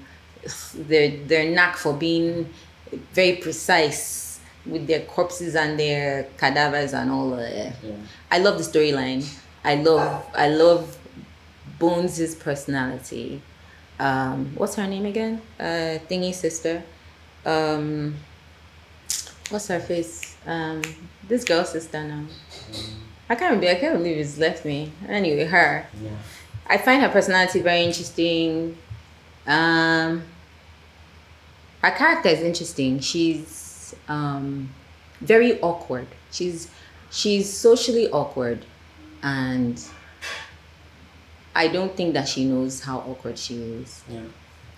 their 0.74 1.10
their 1.26 1.50
knack 1.50 1.76
for 1.76 1.92
being 1.92 2.48
very 3.12 3.36
precise 3.36 4.40
with 4.64 4.86
their 4.86 5.00
corpses 5.00 5.54
and 5.54 5.78
their 5.78 6.24
cadavers 6.38 6.94
and 6.94 7.10
all 7.10 7.34
of 7.34 7.40
that. 7.40 7.74
Yeah. 7.82 7.92
I 8.30 8.38
love 8.38 8.56
the 8.56 8.64
storyline. 8.64 9.26
I 9.64 9.74
love 9.74 10.24
I 10.34 10.48
love 10.48 10.96
Bones' 11.80 12.36
personality. 12.36 13.42
Um, 13.98 14.52
what's 14.54 14.76
her 14.76 14.86
name 14.86 15.06
again? 15.06 15.42
Uh, 15.58 15.98
Thingy 16.08 16.32
sister 16.32 16.84
um 17.44 18.14
what's 19.48 19.68
her 19.68 19.80
face? 19.80 20.36
Um 20.46 20.82
this 21.26 21.44
girl's 21.44 21.70
sister 21.70 22.02
now. 22.02 22.24
I 23.28 23.34
can't 23.34 23.54
remember. 23.54 23.68
I 23.68 23.80
can't 23.80 23.96
believe 23.96 24.18
it's 24.18 24.38
left 24.38 24.64
me. 24.64 24.92
Anyway, 25.08 25.44
her. 25.44 25.86
Yeah. 26.02 26.10
I 26.66 26.78
find 26.78 27.00
her 27.02 27.08
personality 27.08 27.60
very 27.60 27.82
interesting. 27.82 28.76
Um, 29.46 30.24
her 31.82 31.90
character 31.92 32.28
is 32.28 32.40
interesting. 32.40 32.98
She's 32.98 33.94
um, 34.08 34.70
very 35.20 35.60
awkward. 35.60 36.08
She's 36.32 36.68
she's 37.12 37.52
socially 37.52 38.10
awkward, 38.10 38.66
and 39.22 39.80
I 41.54 41.68
don't 41.68 41.96
think 41.96 42.14
that 42.14 42.28
she 42.28 42.44
knows 42.44 42.80
how 42.80 42.98
awkward 42.98 43.38
she 43.38 43.54
is. 43.54 44.02
Yeah. 44.08 44.22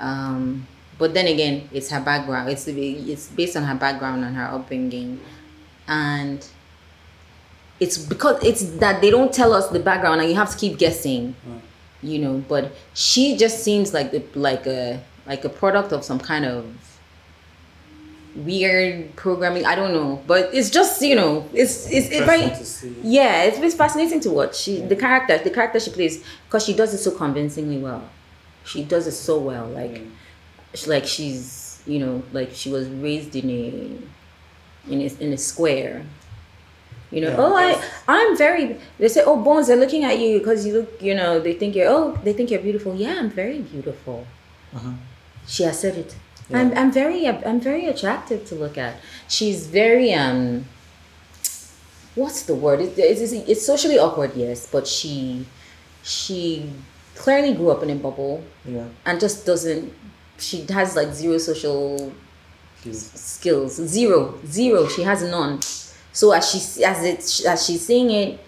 Um, 0.01 0.67
but 0.99 1.15
then 1.15 1.27
again, 1.27 1.69
it's 1.73 1.91
her 1.91 2.01
background. 2.01 2.49
It's 2.49 2.67
it's 2.67 3.29
based 3.29 3.57
on 3.57 3.65
her 3.65 3.75
background 3.75 4.25
and 4.25 4.37
her 4.37 4.45
upbringing, 4.45 5.21
and 5.89 6.47
it's 7.81 7.99
because 7.99 8.43
it's 8.45 8.63
that 8.79 9.01
they 9.01 9.11
don't 9.11 9.33
tell 9.33 9.53
us 9.53 9.69
the 9.69 9.81
background, 9.81 10.21
and 10.21 10.31
you 10.31 10.37
have 10.37 10.51
to 10.51 10.57
keep 10.57 10.79
guessing. 10.79 11.35
Mm. 11.49 11.61
You 12.03 12.19
know, 12.19 12.45
but 12.49 12.73
she 12.95 13.37
just 13.37 13.63
seems 13.63 13.95
like 13.95 14.11
the 14.11 14.25
like 14.35 14.67
a 14.67 15.03
like 15.27 15.45
a 15.45 15.49
product 15.49 15.93
of 15.93 16.05
some 16.05 16.19
kind 16.19 16.45
of 16.45 16.67
weird 18.37 19.15
programming. 19.17 19.65
I 19.67 19.75
don't 19.75 19.93
know, 19.93 20.23
but 20.27 20.55
it's 20.55 20.71
just 20.71 21.03
you 21.03 21.17
know, 21.17 21.49
it's 21.53 21.91
it's, 21.91 22.09
it's 22.11 22.25
very 22.27 22.43
yeah, 23.03 23.45
it's, 23.45 23.59
it's 23.59 23.75
fascinating 23.75 24.21
to 24.21 24.31
watch. 24.31 24.57
She 24.57 24.81
yeah. 24.81 24.87
the 24.87 24.97
character 24.97 25.39
the 25.39 25.51
character 25.51 25.81
she 25.81 25.91
plays 25.91 26.25
because 26.47 26.65
she 26.65 26.75
does 26.75 26.95
it 26.95 26.99
so 26.99 27.11
convincingly 27.11 27.79
well. 27.79 28.03
She 28.65 28.85
does 28.85 29.07
it 29.07 29.13
so 29.13 29.39
well, 29.39 29.67
like. 29.69 29.99
Yeah 29.99 30.05
like 30.87 31.07
she's 31.07 31.83
you 31.87 31.99
know 31.99 32.23
like 32.33 32.51
she 32.53 32.71
was 32.71 32.89
raised 32.89 33.37
in 33.37 33.51
a 33.51 34.91
in 34.91 35.01
a, 35.01 35.23
in 35.23 35.33
a 35.33 35.37
square 35.37 36.05
you 37.11 37.21
know 37.21 37.29
yeah, 37.29 37.37
oh 37.39 37.55
i 37.55 37.85
i'm 38.09 38.37
very 38.37 38.79
they 38.99 39.09
say 39.09 39.23
oh 39.25 39.37
bones 39.37 39.67
they're 39.67 39.77
looking 39.77 40.05
at 40.05 40.19
you 40.19 40.39
because 40.39 40.67
you 40.67 40.73
look 40.73 41.03
you 41.03 41.15
know 41.15 41.39
they 41.41 41.53
think 41.53 41.75
you're 41.75 41.89
oh 41.89 42.19
they 42.25 42.33
think 42.33 42.51
you're 42.51 42.61
beautiful 42.63 42.95
yeah 42.95 43.17
i'm 43.19 43.31
very 43.31 43.61
beautiful 43.61 44.27
uh-huh. 44.75 44.93
she 45.47 45.63
has 45.63 45.79
said 45.79 45.97
it 45.97 46.17
Yeah. 46.49 46.59
I'm, 46.61 46.77
I'm 46.77 46.93
very 46.93 47.27
I'm 47.29 47.61
very 47.61 47.87
attractive 47.87 48.45
to 48.47 48.55
look 48.55 48.77
at. 48.79 48.97
She's 49.29 49.67
very 49.67 50.13
um. 50.13 50.67
What's 52.15 52.43
the 52.43 52.55
word? 52.55 52.81
It, 52.81 52.99
it's, 52.99 53.33
it's 53.33 53.65
socially 53.65 53.99
awkward, 53.99 54.33
yes, 54.37 54.69
but 54.71 54.87
she 54.87 55.47
she 56.03 56.71
clearly 57.15 57.55
grew 57.55 57.71
up 57.71 57.83
in 57.83 57.91
a 57.91 57.95
bubble 57.95 58.43
Yeah. 58.65 58.87
and 59.07 59.19
just 59.21 59.47
doesn't. 59.47 59.93
She 60.39 60.67
has 60.71 60.97
like 60.97 61.13
zero 61.15 61.39
social 61.39 62.13
She's, 62.83 63.13
skills, 63.13 63.77
zero, 63.77 64.39
zero. 64.45 64.89
She 64.89 65.03
has 65.05 65.23
none. 65.23 65.61
So 66.13 66.33
as 66.33 66.51
she 66.51 66.85
as 66.85 67.03
it 67.05 67.47
as 67.47 67.65
she's 67.65 67.87
saying 67.87 68.11
it, 68.11 68.41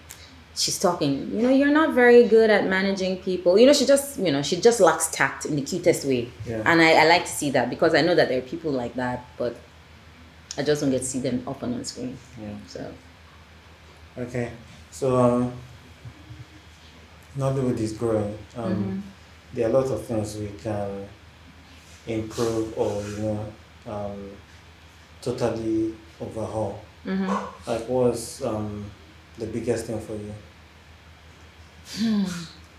she's 0.57 0.79
talking. 0.79 1.31
You 1.33 1.43
know, 1.43 1.51
you're 1.51 1.73
not 1.73 1.95
very 1.95 2.27
good 2.29 2.51
at 2.51 2.67
managing 2.67 3.19
people. 3.19 3.59
You 3.59 3.67
know, 3.67 3.73
she 3.73 3.87
just 3.87 4.19
you 4.19 4.33
know 4.33 4.43
she 4.43 4.61
just 4.61 4.81
lacks 4.81 5.11
tact 5.11 5.47
in 5.47 5.57
the 5.57 5.63
cutest 5.63 6.07
way. 6.07 6.31
Yeah. 6.47 6.63
And 6.65 6.81
I, 6.81 6.93
I 7.03 7.09
like 7.09 7.25
to 7.25 7.31
see 7.31 7.51
that 7.51 7.71
because 7.71 7.95
I 7.95 8.01
know 8.03 8.15
that 8.15 8.29
there 8.29 8.39
are 8.39 8.43
people 8.43 8.71
like 8.71 8.95
that, 8.95 9.25
but 9.39 9.57
I 10.57 10.63
just 10.63 10.81
don't 10.81 10.91
get 10.91 11.01
to 11.01 11.05
see 11.07 11.21
them 11.21 11.43
often 11.47 11.75
on 11.75 11.85
screen. 11.85 12.17
yeah. 12.41 12.55
So 12.67 12.93
Okay. 14.17 14.51
So 14.91 15.17
um, 15.17 15.53
Nollywood 17.37 17.79
is 17.79 17.93
growing. 17.93 18.39
Um, 18.57 19.03
There 19.53 19.67
are 19.67 19.71
a 19.71 19.73
lot 19.73 19.91
of 19.91 20.05
things 20.07 20.37
we 20.37 20.49
can 20.63 21.07
improve 22.07 22.77
or 22.79 23.03
you 23.03 23.19
know 23.23 23.53
um, 23.87 24.31
totally 25.23 25.95
overhaul. 26.21 26.81
mm-hmm. 27.07 27.71
Like, 27.71 27.89
what's 27.89 28.43
um, 28.43 28.85
the 29.39 29.47
biggest 29.47 29.87
thing 29.87 30.01
for 30.01 30.15
you 30.15 30.35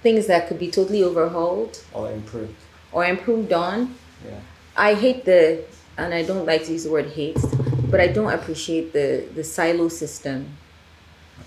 things 0.06 0.28
that 0.28 0.48
could 0.48 0.60
be 0.60 0.70
totally 0.70 1.04
overhauled 1.04 1.84
or 1.92 2.12
improved? 2.12 2.54
or 2.92 3.06
improved 3.06 3.52
on. 3.52 3.96
Yeah. 4.24 4.40
I 4.78 4.94
hate 4.94 5.26
the, 5.26 5.64
and 5.98 6.14
I 6.14 6.24
don't 6.24 6.46
like 6.46 6.66
to 6.66 6.72
use 6.74 6.84
the 6.84 6.92
word 6.92 7.08
hate, 7.08 7.38
but 7.90 8.00
I 8.00 8.08
don't 8.08 8.32
appreciate 8.32 8.94
the 8.94 9.26
the 9.34 9.44
silo 9.44 9.90
system. 9.90 10.58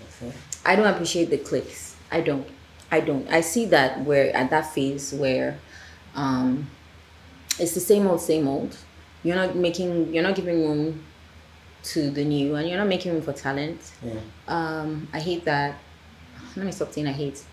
Okay. 0.07 0.33
I 0.65 0.75
don't 0.75 0.87
appreciate 0.87 1.29
the 1.29 1.37
clicks. 1.37 1.95
I 2.11 2.21
don't. 2.21 2.47
I 2.91 2.99
don't. 2.99 3.27
I 3.29 3.41
see 3.41 3.65
that 3.67 4.01
where 4.01 4.35
at 4.35 4.49
that 4.49 4.73
phase 4.73 5.13
where, 5.13 5.59
um, 6.15 6.69
it's 7.59 7.73
the 7.73 7.85
same 7.91 8.07
old, 8.07 8.21
same 8.21 8.47
old. 8.47 8.75
You're 9.23 9.35
not 9.35 9.55
making. 9.55 10.13
You're 10.13 10.23
not 10.23 10.35
giving 10.35 10.57
room 10.67 11.03
to 11.83 12.09
the 12.11 12.23
new, 12.23 12.55
and 12.55 12.67
you're 12.67 12.77
not 12.77 12.87
making 12.87 13.13
room 13.13 13.21
for 13.21 13.33
talent. 13.33 13.91
Yeah. 14.03 14.13
Um, 14.47 15.07
I 15.13 15.19
hate 15.19 15.45
that. 15.45 15.75
Let 16.55 16.65
me 16.65 16.71
stop 16.71 16.91
saying 16.91 17.07
I 17.07 17.11
hate. 17.11 17.43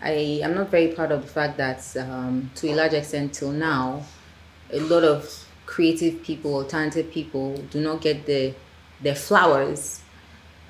I 0.00 0.40
am 0.42 0.54
not 0.54 0.70
very 0.70 0.88
proud 0.88 1.12
of 1.12 1.22
the 1.22 1.28
fact 1.28 1.56
that, 1.58 1.96
um, 1.96 2.50
to 2.56 2.68
a 2.70 2.74
large 2.74 2.92
extent, 2.92 3.34
till 3.34 3.52
now, 3.52 4.02
a 4.72 4.80
lot 4.80 5.04
of 5.04 5.48
creative 5.66 6.22
people, 6.22 6.64
talented 6.64 7.12
people, 7.12 7.56
do 7.70 7.80
not 7.80 8.00
get 8.00 8.26
the 8.26 8.54
their 9.00 9.14
flowers. 9.14 10.00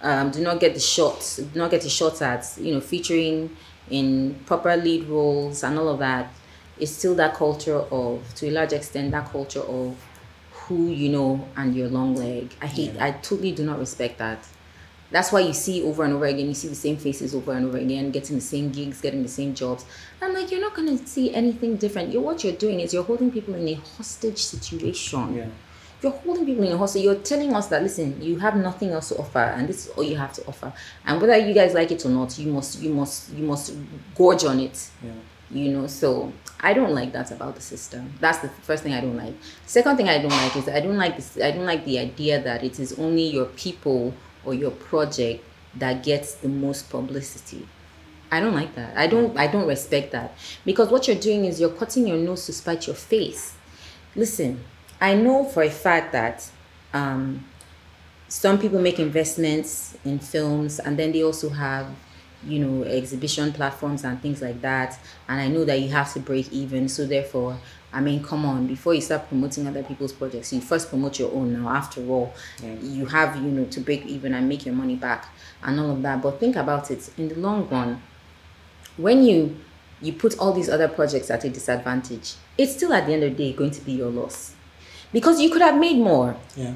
Um, 0.01 0.31
do 0.31 0.41
not 0.43 0.59
get 0.59 0.75
the 0.75 0.81
shots. 0.81 1.37
Do 1.37 1.59
not 1.59 1.71
get 1.71 1.83
the 1.83 1.89
shots 1.89 2.23
at 2.23 2.47
you 2.59 2.75
know 2.75 2.81
featuring 2.81 3.57
in 3.91 4.35
proper 4.47 4.77
lead 4.77 5.07
roles 5.09 5.63
and 5.63 5.79
all 5.79 5.89
of 5.89 5.99
that. 5.99 6.33
It's 6.79 6.91
still 6.91 7.15
that 7.17 7.35
culture 7.35 7.77
of, 7.77 8.35
to 8.37 8.49
a 8.49 8.51
large 8.51 8.73
extent, 8.73 9.13
that 9.13 9.31
culture 9.31 9.61
of 9.61 9.97
who 10.67 10.89
you 10.89 11.09
know 11.09 11.49
and 11.57 11.75
your 11.75 11.89
long 11.89 12.15
leg. 12.15 12.55
I 12.61 12.67
hate. 12.67 12.95
Yeah. 12.95 13.07
I 13.07 13.11
totally 13.13 13.53
do 13.53 13.65
not 13.65 13.79
respect 13.79 14.19
that. 14.19 14.47
That's 15.11 15.31
why 15.31 15.41
you 15.41 15.53
see 15.53 15.83
over 15.83 16.05
and 16.05 16.15
over 16.15 16.25
again, 16.25 16.47
you 16.47 16.55
see 16.55 16.69
the 16.69 16.75
same 16.75 16.97
faces 16.97 17.35
over 17.35 17.53
and 17.53 17.67
over 17.67 17.77
again, 17.77 18.11
getting 18.11 18.37
the 18.37 18.43
same 18.43 18.71
gigs, 18.71 19.03
getting 19.03 19.23
the 19.23 19.29
same 19.29 19.55
jobs. 19.55 19.85
I'm 20.23 20.33
like, 20.33 20.51
you're 20.51 20.61
not 20.61 20.75
gonna 20.75 20.97
see 21.07 21.35
anything 21.35 21.77
different. 21.77 22.13
You 22.13 22.21
what 22.21 22.43
you're 22.43 22.55
doing 22.55 22.81
is 22.81 22.95
you're 22.95 23.03
holding 23.05 23.31
people 23.31 23.55
in 23.55 23.69
a 23.69 23.75
hostage 23.75 24.39
situation. 24.39 25.37
Yeah. 25.37 25.47
You're 26.01 26.13
holding 26.13 26.47
people 26.47 26.65
in 26.65 26.73
a 26.73 26.79
hostage. 26.79 27.05
You're 27.05 27.17
telling 27.17 27.55
us 27.55 27.67
that 27.69 27.83
listen, 27.83 28.21
you 28.23 28.39
have 28.39 28.57
nothing 28.57 28.91
else 28.91 29.11
to 29.11 29.19
offer, 29.19 29.39
and 29.39 29.69
this 29.69 29.87
is 29.87 29.93
all 29.93 30.03
you 30.03 30.17
have 30.17 30.33
to 30.33 30.47
offer. 30.47 30.73
And 31.05 31.21
whether 31.21 31.37
you 31.37 31.53
guys 31.53 31.75
like 31.75 31.91
it 31.93 32.05
or 32.07 32.09
not, 32.09 32.39
you 32.39 32.51
must 32.51 32.81
you 32.81 32.95
must 32.95 33.31
you 33.35 33.45
must 33.45 33.75
gorge 34.17 34.45
on 34.45 34.61
it 34.61 34.89
Yeah. 35.05 35.11
you 35.51 35.71
know 35.73 35.87
so 35.87 36.33
i 36.63 36.73
don't 36.73 36.95
like 36.95 37.13
that 37.13 37.31
about 37.31 37.55
the 37.55 37.61
system. 37.61 38.13
That's 38.21 38.39
the 38.39 38.49
first 38.49 38.83
thing 38.83 38.95
i 38.95 39.01
don't 39.01 39.17
like. 39.17 39.35
Second 39.67 39.97
thing 39.97 40.09
i 40.09 40.19
don't 40.19 40.31
like 40.31 40.57
is 40.57 40.69
i 40.69 40.81
don't 40.81 40.97
like 40.97 41.17
this 41.17 41.37
i 41.37 41.51
don't 41.51 41.67
like 41.67 41.85
the 41.85 41.99
idea 41.99 42.43
that 42.43 42.63
it 42.63 42.79
is 42.79 42.99
only 42.99 43.27
your 43.29 43.47
people 43.47 44.15
or 44.45 44.55
your 44.55 44.71
project 44.71 45.45
that 45.77 46.03
gets 46.03 46.35
the 46.35 46.49
most 46.49 46.91
publicity. 46.91 47.67
I 48.31 48.41
don't 48.41 48.55
like 48.55 48.75
that. 48.77 48.97
I 48.97 49.07
don't 49.07 49.37
i 49.39 49.47
don't 49.47 49.67
respect 49.67 50.13
that. 50.13 50.35
Because 50.65 50.91
what 50.91 51.07
you're 51.07 51.17
doing 51.17 51.45
is 51.45 51.61
you're 51.61 51.71
cutting 51.71 52.07
your 52.07 52.19
nose 52.19 52.47
to 52.47 52.53
spite 52.53 52.87
your 52.87 52.97
face. 52.97 53.55
Listen 54.15 54.65
i 55.03 55.15
know 55.15 55.45
for 55.45 55.65
a 55.65 55.71
fact 55.71 56.13
that 56.13 56.49
um 56.95 57.45
some 58.29 58.59
people 58.59 58.81
make 58.81 58.99
investments 58.99 59.99
in 60.07 60.19
films 60.19 60.79
and 60.79 60.99
then 60.99 61.13
they 61.13 61.23
also 61.23 61.51
have 61.51 61.87
you 62.47 62.59
know 62.65 62.85
exhibition 62.85 63.53
platforms 63.53 64.05
and 64.05 64.21
things 64.21 64.43
like 64.43 64.61
that. 64.63 64.99
And 65.29 65.41
i 65.41 65.49
know 65.49 65.65
that 65.65 65.81
you 65.81 65.89
have 65.91 66.13
to 66.15 66.21
break 66.21 66.53
even. 66.53 66.89
So 66.89 67.07
therefore 67.07 67.59
i 67.95 68.01
mean 68.01 68.23
come 68.25 68.47
on 68.47 68.67
before 68.67 68.95
you 68.95 69.03
start 69.03 69.29
promoting 69.29 69.67
other 69.67 69.83
people's 69.83 70.15
projects 70.15 70.51
you 70.51 70.63
first 70.63 70.89
promote 70.89 71.19
your 71.19 71.31
own 71.33 71.53
now 71.53 71.69
after 71.69 72.01
all. 72.09 72.33
Yeah. 72.63 72.75
you 72.81 73.05
have 73.07 73.37
you 73.37 73.51
know 73.51 73.65
to 73.67 73.81
break 73.81 74.07
even 74.07 74.33
and 74.35 74.49
make 74.49 74.65
your 74.65 74.75
money 74.75 74.97
back 74.97 75.27
and 75.63 75.79
all 75.79 75.91
of 75.91 76.03
that. 76.03 76.23
But 76.23 76.41
think 76.41 76.57
about 76.57 76.91
it. 76.91 77.11
In 77.19 77.29
the 77.29 77.35
long 77.37 77.69
run 77.69 78.01
when 78.97 79.23
you 79.23 79.57
you 80.01 80.13
put 80.13 80.39
all 80.39 80.53
these 80.53 80.69
other 80.69 80.89
projects 80.89 81.31
at 81.31 81.45
a 81.45 81.49
disadvantage 81.51 82.35
it's 82.59 82.75
still 82.75 82.93
at 82.93 83.07
the 83.07 83.13
end 83.13 83.23
of 83.23 83.37
the 83.37 83.51
day 83.51 83.53
going 83.57 83.71
to 83.71 83.81
be 83.83 83.93
your 83.93 84.11
loss. 84.11 84.55
Because 85.13 85.41
you 85.41 85.51
could 85.51 85.63
have 85.63 85.79
made 85.79 85.99
more. 85.99 86.37
Yeah. 86.57 86.75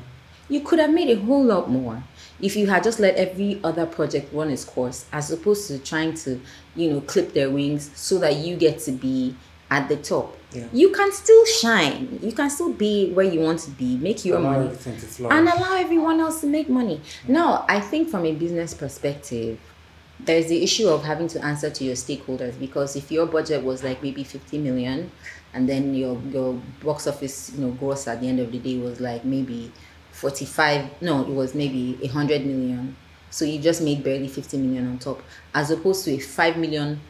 you 0.48 0.60
could 0.60 0.78
have 0.78 0.90
made 0.90 1.10
a 1.10 1.20
whole 1.20 1.42
lot 1.44 1.68
more 1.70 2.02
if 2.40 2.54
you 2.56 2.66
had 2.66 2.82
just 2.84 2.98
let 3.00 3.14
every 3.16 3.60
other 3.64 3.86
project 3.86 4.32
run 4.32 4.50
its 4.50 4.64
course 4.64 5.06
as 5.12 5.30
opposed 5.30 5.68
to 5.68 5.78
trying 5.78 6.12
to 6.14 6.40
you 6.74 6.90
know 6.90 7.00
clip 7.02 7.32
their 7.32 7.50
wings 7.50 7.90
so 7.94 8.18
that 8.18 8.36
you 8.36 8.56
get 8.56 8.78
to 8.78 8.92
be 8.92 9.34
at 9.70 9.88
the 9.88 9.96
top 9.96 10.36
Yeah. 10.52 10.66
you 10.72 10.90
can 10.90 11.10
still 11.12 11.44
shine 11.46 12.18
you 12.22 12.32
can 12.32 12.48
still 12.50 12.72
be 12.72 13.12
where 13.12 13.26
you 13.26 13.40
want 13.40 13.58
to 13.60 13.70
be 13.70 13.96
make 13.96 14.24
your 14.24 14.36
Allow 14.38 14.52
money 14.52 14.64
everything 14.66 14.96
to 14.96 15.06
flourish. 15.06 15.36
and 15.36 15.48
allow 15.48 15.76
everyone 15.76 16.20
else 16.20 16.40
to 16.42 16.46
make 16.46 16.68
money. 16.68 17.00
Now, 17.26 17.64
I 17.68 17.80
think 17.80 18.08
from 18.10 18.24
a 18.24 18.32
business 18.32 18.72
perspective, 18.74 19.58
there's 20.20 20.46
the 20.46 20.62
issue 20.62 20.88
of 20.88 21.02
having 21.04 21.28
to 21.28 21.44
answer 21.44 21.68
to 21.68 21.84
your 21.84 21.94
stakeholders 21.94 22.58
because 22.58 22.96
if 22.96 23.10
your 23.10 23.26
budget 23.26 23.62
was 23.64 23.82
like 23.82 24.02
maybe 24.02 24.24
50 24.24 24.58
million 24.58 25.10
and 25.52 25.68
then 25.68 25.94
your 25.94 26.20
your 26.30 26.54
box 26.82 27.06
office 27.06 27.52
you 27.54 27.60
know 27.66 27.72
gross 27.72 28.06
at 28.08 28.20
the 28.20 28.28
end 28.28 28.38
of 28.40 28.50
the 28.52 28.58
day 28.58 28.78
was 28.78 29.00
like 29.00 29.24
maybe 29.24 29.70
45 30.16 31.02
no 31.02 31.20
it 31.22 31.28
was 31.28 31.54
maybe 31.54 31.94
100 32.00 32.44
million. 32.46 32.96
So 33.30 33.44
you 33.44 33.60
just 33.60 33.82
made 33.82 34.02
barely 34.02 34.28
50 34.28 34.56
million 34.58 34.88
on 34.88 34.98
top 34.98 35.22
as 35.54 35.70
opposed 35.70 36.04
to 36.06 36.12
a 36.12 36.18
5 36.18 36.56
million 36.56 37.00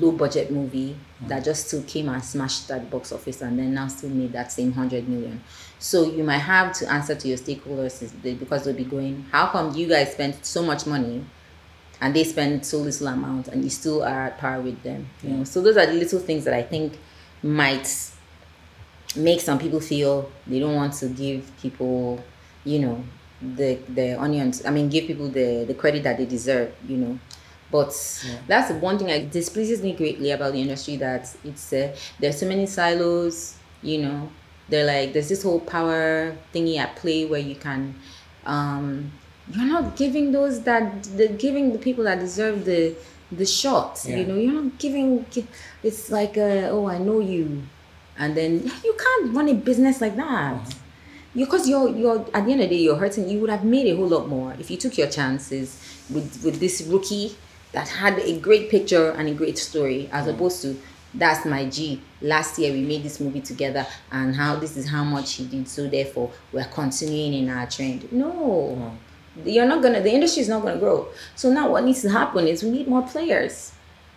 low 0.00 0.12
budget 0.12 0.50
movie 0.50 0.96
mm. 1.22 1.28
that 1.28 1.44
just 1.44 1.66
still 1.66 1.82
came 1.82 2.08
and 2.08 2.24
smashed 2.24 2.68
that 2.68 2.90
box 2.90 3.12
office 3.12 3.42
and 3.42 3.58
then 3.58 3.74
now 3.74 3.86
still 3.88 4.10
made 4.10 4.32
that 4.32 4.52
same 4.52 4.68
100 4.68 5.08
million. 5.08 5.42
So 5.78 6.10
you 6.10 6.22
might 6.22 6.38
have 6.38 6.72
to 6.74 6.90
answer 6.90 7.14
to 7.14 7.28
your 7.28 7.38
stakeholders 7.38 8.12
because 8.38 8.64
they'll 8.64 8.74
be 8.74 8.84
going 8.84 9.26
how 9.32 9.46
come 9.48 9.74
you 9.74 9.88
guys 9.88 10.12
spent 10.12 10.46
so 10.46 10.62
much 10.62 10.86
money 10.86 11.24
and 12.00 12.14
they 12.14 12.24
spend 12.24 12.64
so 12.64 12.78
little 12.78 13.08
amount 13.08 13.48
and 13.48 13.64
you 13.64 13.70
still 13.70 14.02
are 14.02 14.26
at 14.26 14.38
par 14.38 14.60
with 14.60 14.82
them 14.82 15.08
you 15.22 15.30
know? 15.30 15.44
So 15.44 15.60
those 15.60 15.76
are 15.76 15.86
the 15.86 15.92
little 15.92 16.18
things 16.20 16.44
that 16.44 16.54
i 16.54 16.62
think 16.62 16.98
might 17.42 17.88
make 19.16 19.40
some 19.40 19.58
people 19.58 19.80
feel 19.80 20.30
they 20.46 20.58
don't 20.58 20.74
want 20.74 20.92
to 20.94 21.08
give 21.08 21.50
people 21.60 22.22
you 22.64 22.78
know 22.80 23.02
the 23.56 23.74
the 23.94 24.18
onions 24.20 24.64
i 24.64 24.70
mean 24.70 24.88
give 24.88 25.06
people 25.06 25.28
the 25.28 25.64
the 25.66 25.74
credit 25.74 26.02
that 26.02 26.16
they 26.18 26.26
deserve 26.26 26.72
you 26.88 26.96
know. 26.96 27.18
But 27.70 27.88
that's 28.46 28.68
the 28.68 28.74
one 28.78 28.98
thing 28.98 29.08
that 29.08 29.32
displeases 29.32 29.82
me 29.82 29.94
greatly 29.94 30.30
about 30.30 30.52
the 30.52 30.60
industry 30.60 30.94
that 30.96 31.34
it's 31.44 31.72
uh, 31.72 31.96
there's 32.20 32.38
so 32.38 32.46
many 32.46 32.66
silos 32.66 33.56
you 33.82 33.98
know. 34.02 34.30
They're 34.68 34.86
like 34.86 35.12
there's 35.12 35.28
this 35.28 35.42
whole 35.42 35.58
power 35.60 36.36
thingy 36.54 36.76
at 36.76 36.94
play 36.94 37.26
where 37.26 37.40
you 37.40 37.56
can 37.56 37.94
um 38.46 39.10
you're 39.50 39.66
not 39.66 39.96
giving 39.96 40.30
those 40.30 40.62
that 40.62 41.02
the 41.16 41.28
giving 41.28 41.72
the 41.72 41.78
people 41.78 42.04
that 42.04 42.20
deserve 42.20 42.64
the 42.64 42.94
the 43.32 43.46
shot 43.46 44.00
Yeah. 44.06 44.16
you 44.18 44.26
know. 44.26 44.36
You're 44.36 44.62
not 44.62 44.78
giving 44.78 45.26
it's 45.82 46.10
like 46.10 46.38
uh, 46.38 46.68
oh 46.70 46.86
i 46.86 46.98
know 46.98 47.18
you. 47.20 47.62
And 48.16 48.36
then 48.36 48.70
you 48.84 48.94
can't 49.04 49.34
run 49.34 49.48
a 49.48 49.54
business 49.54 50.00
like 50.00 50.14
that 50.16 50.74
because 51.34 51.68
you're 51.68 51.88
you're 51.88 52.20
at 52.32 52.44
the 52.46 52.52
end 52.52 52.62
of 52.62 52.68
the 52.68 52.76
day 52.76 52.82
you're 52.82 52.96
hurting 52.96 53.28
you 53.28 53.40
would 53.40 53.50
have 53.50 53.64
made 53.64 53.86
a 53.86 53.96
whole 53.96 54.08
lot 54.08 54.28
more 54.28 54.54
if 54.58 54.70
you 54.70 54.76
took 54.76 54.96
your 54.96 55.08
chances 55.08 55.78
with 56.10 56.44
with 56.44 56.60
this 56.60 56.82
rookie 56.82 57.36
that 57.72 57.88
had 57.88 58.18
a 58.20 58.38
great 58.38 58.70
picture 58.70 59.10
and 59.12 59.28
a 59.28 59.34
great 59.34 59.58
story 59.58 60.08
as 60.12 60.26
mm. 60.26 60.34
opposed 60.34 60.62
to 60.62 60.76
that's 61.14 61.46
my 61.46 61.64
G. 61.66 62.02
Last 62.20 62.58
year 62.58 62.72
we 62.72 62.82
made 62.82 63.02
this 63.04 63.20
movie 63.20 63.40
together, 63.40 63.86
and 64.10 64.34
how 64.34 64.56
this 64.56 64.76
is 64.76 64.88
how 64.88 65.04
much 65.04 65.34
he 65.34 65.46
did. 65.46 65.68
So 65.68 65.88
therefore, 65.88 66.32
we're 66.52 66.64
continuing 66.64 67.34
in 67.34 67.50
our 67.50 67.66
trend. 67.66 68.10
No, 68.12 68.98
mm. 69.36 69.52
you're 69.52 69.66
not 69.66 69.82
gonna. 69.82 70.00
The 70.00 70.12
industry 70.12 70.42
is 70.42 70.48
not 70.48 70.62
gonna 70.62 70.80
grow. 70.80 71.08
So 71.36 71.52
now 71.52 71.70
what 71.70 71.84
needs 71.84 72.02
to 72.02 72.10
happen 72.10 72.48
is 72.48 72.64
we 72.64 72.70
need 72.70 72.88
more 72.88 73.02
players. 73.02 73.72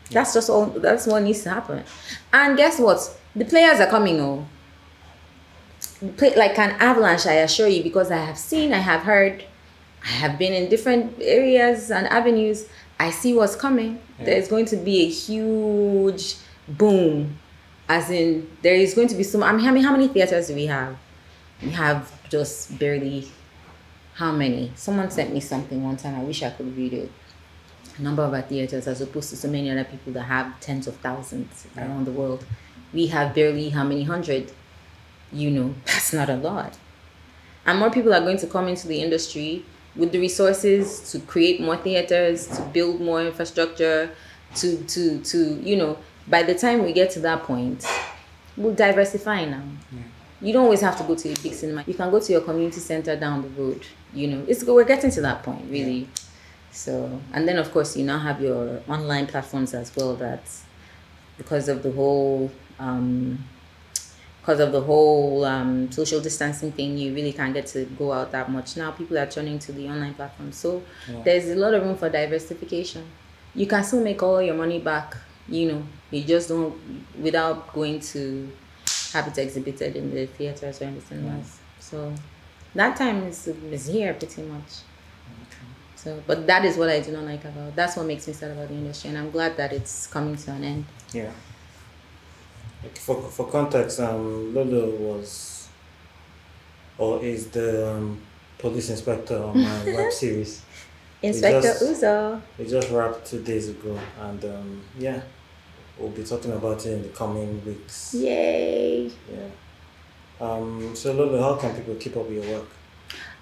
That's 0.10 0.34
just 0.34 0.49
all. 0.49 0.65
That's 0.65 1.06
what 1.06 1.22
needs 1.22 1.44
to 1.44 1.52
happen. 1.52 1.84
And 2.34 2.57
guess 2.57 2.80
what? 2.80 3.15
The 3.35 3.45
players 3.45 3.80
are 3.80 3.88
coming. 3.88 4.19
Oh, 4.19 4.48
like 6.02 6.57
an 6.60 6.72
avalanche. 6.80 7.26
I 7.26 7.34
assure 7.34 7.68
you, 7.68 7.84
because 7.84 8.11
I 8.11 8.18
have 8.18 8.38
seen, 8.38 8.74
I 8.74 8.78
have 8.80 9.02
heard, 9.02 9.44
I 10.03 10.07
have 10.10 10.38
been 10.38 10.53
in 10.53 10.69
different 10.69 11.15
areas 11.22 11.91
and 11.91 12.07
avenues. 12.07 12.68
I 12.99 13.11
see 13.11 13.34
what's 13.34 13.56
coming. 13.56 13.99
Yeah. 14.19 14.26
There's 14.26 14.48
going 14.48 14.65
to 14.68 14.78
be 14.78 15.02
a 15.02 15.10
huge 15.10 16.36
boom, 16.68 17.38
as 17.88 18.10
in 18.10 18.49
there 18.61 18.76
is 18.76 18.94
going 18.94 19.07
to 19.10 19.15
be 19.15 19.24
some. 19.24 19.44
I 19.44 19.52
mean, 19.52 19.64
how 19.64 19.72
many 19.72 19.84
how 19.84 19.91
many 19.91 20.07
theaters 20.07 20.48
do 20.48 20.56
we 20.56 20.65
have? 20.68 20.98
We 21.61 21.72
have 21.72 22.11
just 22.30 22.78
barely. 22.80 23.28
How 24.15 24.32
many? 24.32 24.72
Someone 24.76 25.11
sent 25.11 25.32
me 25.32 25.40
something 25.40 25.84
one 25.84 25.95
time. 25.98 26.15
I 26.19 26.24
wish 26.24 26.41
I 26.41 26.49
could 26.49 26.76
read 26.76 26.94
it. 26.94 27.11
Number 27.99 28.24
of 28.24 28.34
our 28.34 28.41
theaters, 28.41 28.88
as 28.88 28.99
opposed 29.02 29.30
to 29.30 29.36
so 29.38 29.48
many 29.48 29.69
other 29.69 29.84
people 29.84 30.14
that 30.14 30.24
have 30.24 30.60
tens 30.60 30.88
of 30.88 30.95
thousands 30.98 31.68
Yeah. 31.76 31.88
around 31.88 32.06
the 32.06 32.11
world. 32.11 32.44
We 32.94 33.07
have 33.07 33.36
barely 33.36 33.69
how 33.69 33.84
many 33.84 34.03
hundred? 34.03 34.52
You 35.32 35.52
know, 35.52 35.76
that's 35.86 36.14
not 36.14 36.30
a 36.30 36.36
lot. 36.36 36.78
And 37.66 37.80
more 37.80 37.91
people 37.91 38.14
are 38.14 38.22
going 38.22 38.38
to 38.38 38.48
come 38.48 38.68
into 38.68 38.88
the 38.88 39.02
industry 39.02 39.66
with 39.98 40.12
the 40.12 40.20
resources 40.20 41.12
to 41.12 41.20
create 41.20 41.60
more 41.60 41.76
theaters 41.76 42.48
to 42.48 42.62
build 42.74 43.02
more 43.02 43.22
infrastructure 43.22 44.12
to 44.56 44.78
to 44.86 45.20
to 45.22 45.60
you 45.62 45.76
know 45.76 45.98
by 46.28 46.44
the 46.44 46.56
time 46.56 46.84
we 46.84 46.94
get 46.94 47.10
to 47.12 47.20
that 47.20 47.44
point 47.44 47.86
we'll 48.56 48.74
diversify 48.74 49.45
now. 49.45 49.64
You 50.40 50.54
don't 50.54 50.66
always 50.66 50.82
have 50.82 50.98
to 50.99 51.04
go 51.04 51.16
to 51.16 51.30
a 51.30 51.36
big 51.38 51.54
cinema. 51.54 51.84
You 51.88 51.95
can 51.95 52.12
go 52.12 52.20
to 52.20 52.32
your 52.32 52.41
community 52.41 52.80
center 52.80 53.16
down 53.16 53.41
the 53.41 53.49
road 53.62 53.86
you 54.14 54.28
know. 54.28 54.45
It's 54.48 54.64
we're 54.64 54.84
getting 54.84 55.12
to 55.12 55.22
that 55.22 55.44
point 55.44 55.66
really. 55.70 56.08
So 56.72 57.20
and 57.34 57.48
then 57.48 57.58
of 57.58 57.72
course 57.72 57.98
you 57.98 58.06
now 58.06 58.20
have 58.20 58.41
your 58.41 58.82
online 58.88 59.28
platforms 59.28 59.74
as 59.74 59.95
well 59.95 60.16
that 60.18 60.44
because 61.38 61.68
of 61.70 61.84
the 61.84 61.91
whole 61.91 62.52
um 62.80 63.44
because 64.48 64.61
of 64.61 64.72
the 64.72 64.80
whole 64.80 65.44
um, 65.44 65.91
social 65.91 66.22
distancing 66.22 66.72
thing, 66.72 66.98
you 66.98 67.14
really 67.14 67.34
can't 67.34 67.53
get 67.53 67.68
to 67.68 67.84
go 67.98 68.14
out 68.14 68.32
that 68.32 68.49
much. 68.49 68.78
Now 68.78 68.91
people 68.91 69.18
are 69.18 69.26
turning 69.26 69.60
to 69.60 69.74
the 69.74 69.90
online 69.90 70.14
platform. 70.14 70.53
So 70.53 70.84
Yeah. 71.11 71.22
there's 71.26 71.49
a 71.49 71.56
lot 71.56 71.74
of 71.74 71.84
room 71.84 71.98
for 71.98 72.10
diversification. 72.10 73.03
You 73.53 73.68
can 73.68 73.84
still 73.84 74.02
make 74.02 74.24
all 74.24 74.41
your 74.41 74.56
money 74.56 74.80
back, 74.80 75.18
you 75.49 75.69
know, 75.69 75.84
you 76.11 76.24
just 76.24 76.48
don't, 76.48 76.74
without 77.22 77.74
going 77.74 77.99
to 78.14 78.49
have 79.11 79.28
it 79.28 79.38
exhibited 79.38 79.98
in 79.98 80.15
the 80.15 80.28
theaters 80.28 80.82
or 80.82 80.86
in 80.86 80.95
the 80.95 81.02
cinemas. 81.02 81.60
So 81.82 82.14
that 82.74 82.95
time 82.95 83.24
is, 83.24 83.49
is 83.49 83.88
here 83.88 84.14
pretty 84.14 84.44
much. 84.44 84.72
So, 85.95 86.24
but 86.26 86.48
that 86.48 86.64
is 86.64 86.78
what 86.78 86.90
I 86.90 87.02
do 87.02 87.11
not 87.11 87.26
like 87.26 87.44
about. 87.44 87.76
That's 87.76 87.98
what 87.98 88.06
makes 88.06 88.26
me 88.28 88.34
sad 88.34 88.52
about 88.52 88.69
the 88.69 88.76
industry, 88.76 89.10
and 89.10 89.18
I'm 89.18 89.30
glad 89.32 89.57
that 89.57 89.74
it's 89.74 90.07
coming 90.07 90.38
to 90.38 90.52
an 90.52 90.64
end. 90.64 90.86
Yeah. 91.11 91.32
For 92.95 93.22
for 93.22 93.48
context, 93.48 93.99
um, 93.99 94.54
Lolo 94.54 94.90
was, 94.95 95.68
or 96.98 97.24
is 97.24 97.48
the 97.49 97.91
um, 97.91 98.22
police 98.60 98.90
inspector 98.90 99.38
on 99.41 99.60
my 99.62 99.84
web 99.98 100.12
series. 100.12 100.62
Inspector 101.22 101.62
just- 101.62 101.84
Uzo. 101.84 102.41
We 102.60 102.66
just 102.68 102.90
wrapped 102.91 103.26
two 103.26 103.41
days 103.41 103.70
ago, 103.70 103.98
and 104.22 104.44
um, 104.45 104.84
yeah, 104.98 105.22
we'll 105.98 106.10
be 106.12 106.24
talking 106.24 106.52
about 106.52 106.86
it 106.86 106.94
in 106.94 107.02
the 107.02 107.10
coming 107.10 107.64
weeks. 107.66 108.14
Yay. 108.14 109.06
Yeah. 109.32 109.49
Um. 110.40 110.95
So 110.95 111.14
Lolo, 111.14 111.41
how 111.41 111.56
can 111.60 111.76
people 111.76 111.95
keep 111.95 112.16
up 112.16 112.28
with 112.30 112.44
your 112.45 112.60
work? 112.60 112.68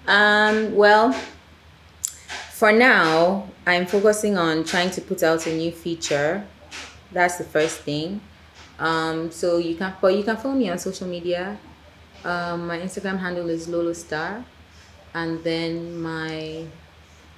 Um, 0.08 0.74
well, 0.74 1.12
for 2.52 2.72
now, 2.72 3.48
I'm 3.66 3.84
focusing 3.86 4.38
on 4.38 4.64
trying 4.64 4.90
to 4.92 5.00
put 5.02 5.22
out 5.22 5.46
a 5.46 5.54
new 5.54 5.70
feature. 5.72 6.46
That's 7.12 7.36
the 7.36 7.44
first 7.44 7.80
thing. 7.80 8.20
Um, 8.78 9.30
so 9.30 9.58
you 9.58 9.74
can, 9.76 9.94
but 10.00 10.14
you 10.14 10.22
can 10.22 10.36
follow 10.36 10.54
me 10.54 10.68
on 10.68 10.78
social 10.78 11.06
media. 11.06 11.58
Um, 12.24 12.66
my 12.66 12.78
Instagram 12.78 13.18
handle 13.18 13.48
is 13.48 13.68
Lolo 13.68 13.92
Star, 13.92 14.44
and 15.14 15.42
then 15.44 16.00
my, 16.00 16.64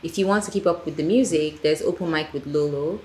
if 0.02 0.19
you 0.19 0.27
want 0.27 0.44
to 0.44 0.51
keep 0.51 0.66
up 0.66 0.85
with 0.85 0.97
the 0.97 1.02
music, 1.02 1.62
there's 1.62 1.82
Open 1.82 2.10
Mic 2.10 2.32
with 2.32 2.47
Lolo. 2.47 3.01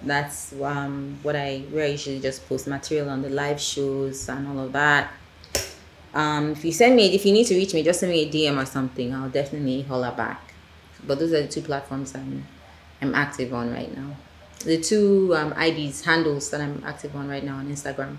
That's 0.00 0.52
um 0.62 1.18
what 1.24 1.34
I 1.34 1.58
where 1.72 1.84
I 1.84 1.88
usually 1.88 2.20
just 2.20 2.48
post 2.48 2.68
material 2.68 3.10
on 3.10 3.20
the 3.20 3.30
live 3.30 3.60
shows 3.60 4.28
and 4.28 4.46
all 4.46 4.60
of 4.60 4.72
that. 4.72 5.10
Um, 6.14 6.52
if 6.52 6.64
you 6.64 6.72
send 6.72 6.96
me, 6.96 7.14
if 7.14 7.26
you 7.26 7.32
need 7.32 7.46
to 7.46 7.54
reach 7.54 7.74
me, 7.74 7.82
just 7.82 8.00
send 8.00 8.12
me 8.12 8.22
a 8.22 8.30
DM 8.30 8.60
or 8.60 8.64
something. 8.64 9.14
I'll 9.14 9.28
definitely 9.28 9.82
holler 9.82 10.12
back. 10.12 10.54
But 11.06 11.18
those 11.18 11.32
are 11.32 11.42
the 11.42 11.48
two 11.48 11.62
platforms 11.62 12.14
I'm, 12.14 12.46
I'm 13.00 13.14
active 13.14 13.52
on 13.52 13.72
right 13.72 13.94
now. 13.96 14.16
The 14.64 14.80
two 14.80 15.34
um, 15.36 15.52
IDs, 15.52 16.04
handles 16.04 16.50
that 16.50 16.60
I'm 16.60 16.82
active 16.84 17.14
on 17.14 17.28
right 17.28 17.44
now 17.44 17.56
on 17.56 17.68
Instagram. 17.68 18.16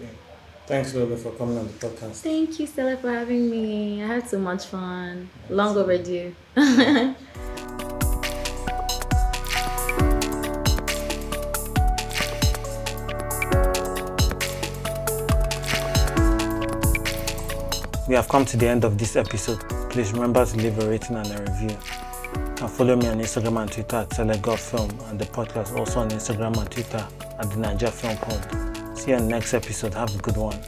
Okay. 0.00 0.10
Thanks, 0.66 0.94
Lolo, 0.94 1.16
for 1.16 1.32
coming 1.32 1.56
on 1.58 1.66
the 1.66 1.72
podcast. 1.74 2.16
Thank 2.16 2.58
you, 2.58 2.66
Stella, 2.66 2.96
for 2.96 3.10
having 3.10 3.50
me. 3.50 4.02
I 4.02 4.06
had 4.06 4.28
so 4.28 4.38
much 4.38 4.66
fun. 4.66 5.30
Long 5.48 5.76
overdue. 5.76 6.34
We 18.08 18.14
have 18.14 18.26
come 18.26 18.46
to 18.46 18.56
the 18.56 18.66
end 18.66 18.84
of 18.84 18.96
this 18.96 19.16
episode. 19.16 19.60
Please 19.90 20.14
remember 20.14 20.42
to 20.42 20.56
leave 20.56 20.78
a 20.78 20.88
rating 20.88 21.16
and 21.16 21.30
a 21.30 21.42
review. 21.42 21.76
And 22.60 22.70
follow 22.70 22.96
me 22.96 23.06
on 23.06 23.20
Instagram 23.20 23.62
and 23.62 23.70
Twitter 23.70 23.96
at 23.96 24.10
Selegot 24.10 24.58
Film 24.58 24.90
and 25.08 25.18
the 25.18 25.26
podcast 25.26 25.78
also 25.78 26.00
on 26.00 26.10
Instagram 26.10 26.56
and 26.58 26.68
Twitter 26.68 27.06
at 27.38 27.50
the 27.50 27.56
Naija 27.56 27.90
Film 27.90 28.16
Pod. 28.16 28.98
See 28.98 29.12
you 29.12 29.16
in 29.16 29.24
the 29.24 29.30
next 29.30 29.54
episode. 29.54 29.94
Have 29.94 30.12
a 30.14 30.18
good 30.18 30.36
one. 30.36 30.58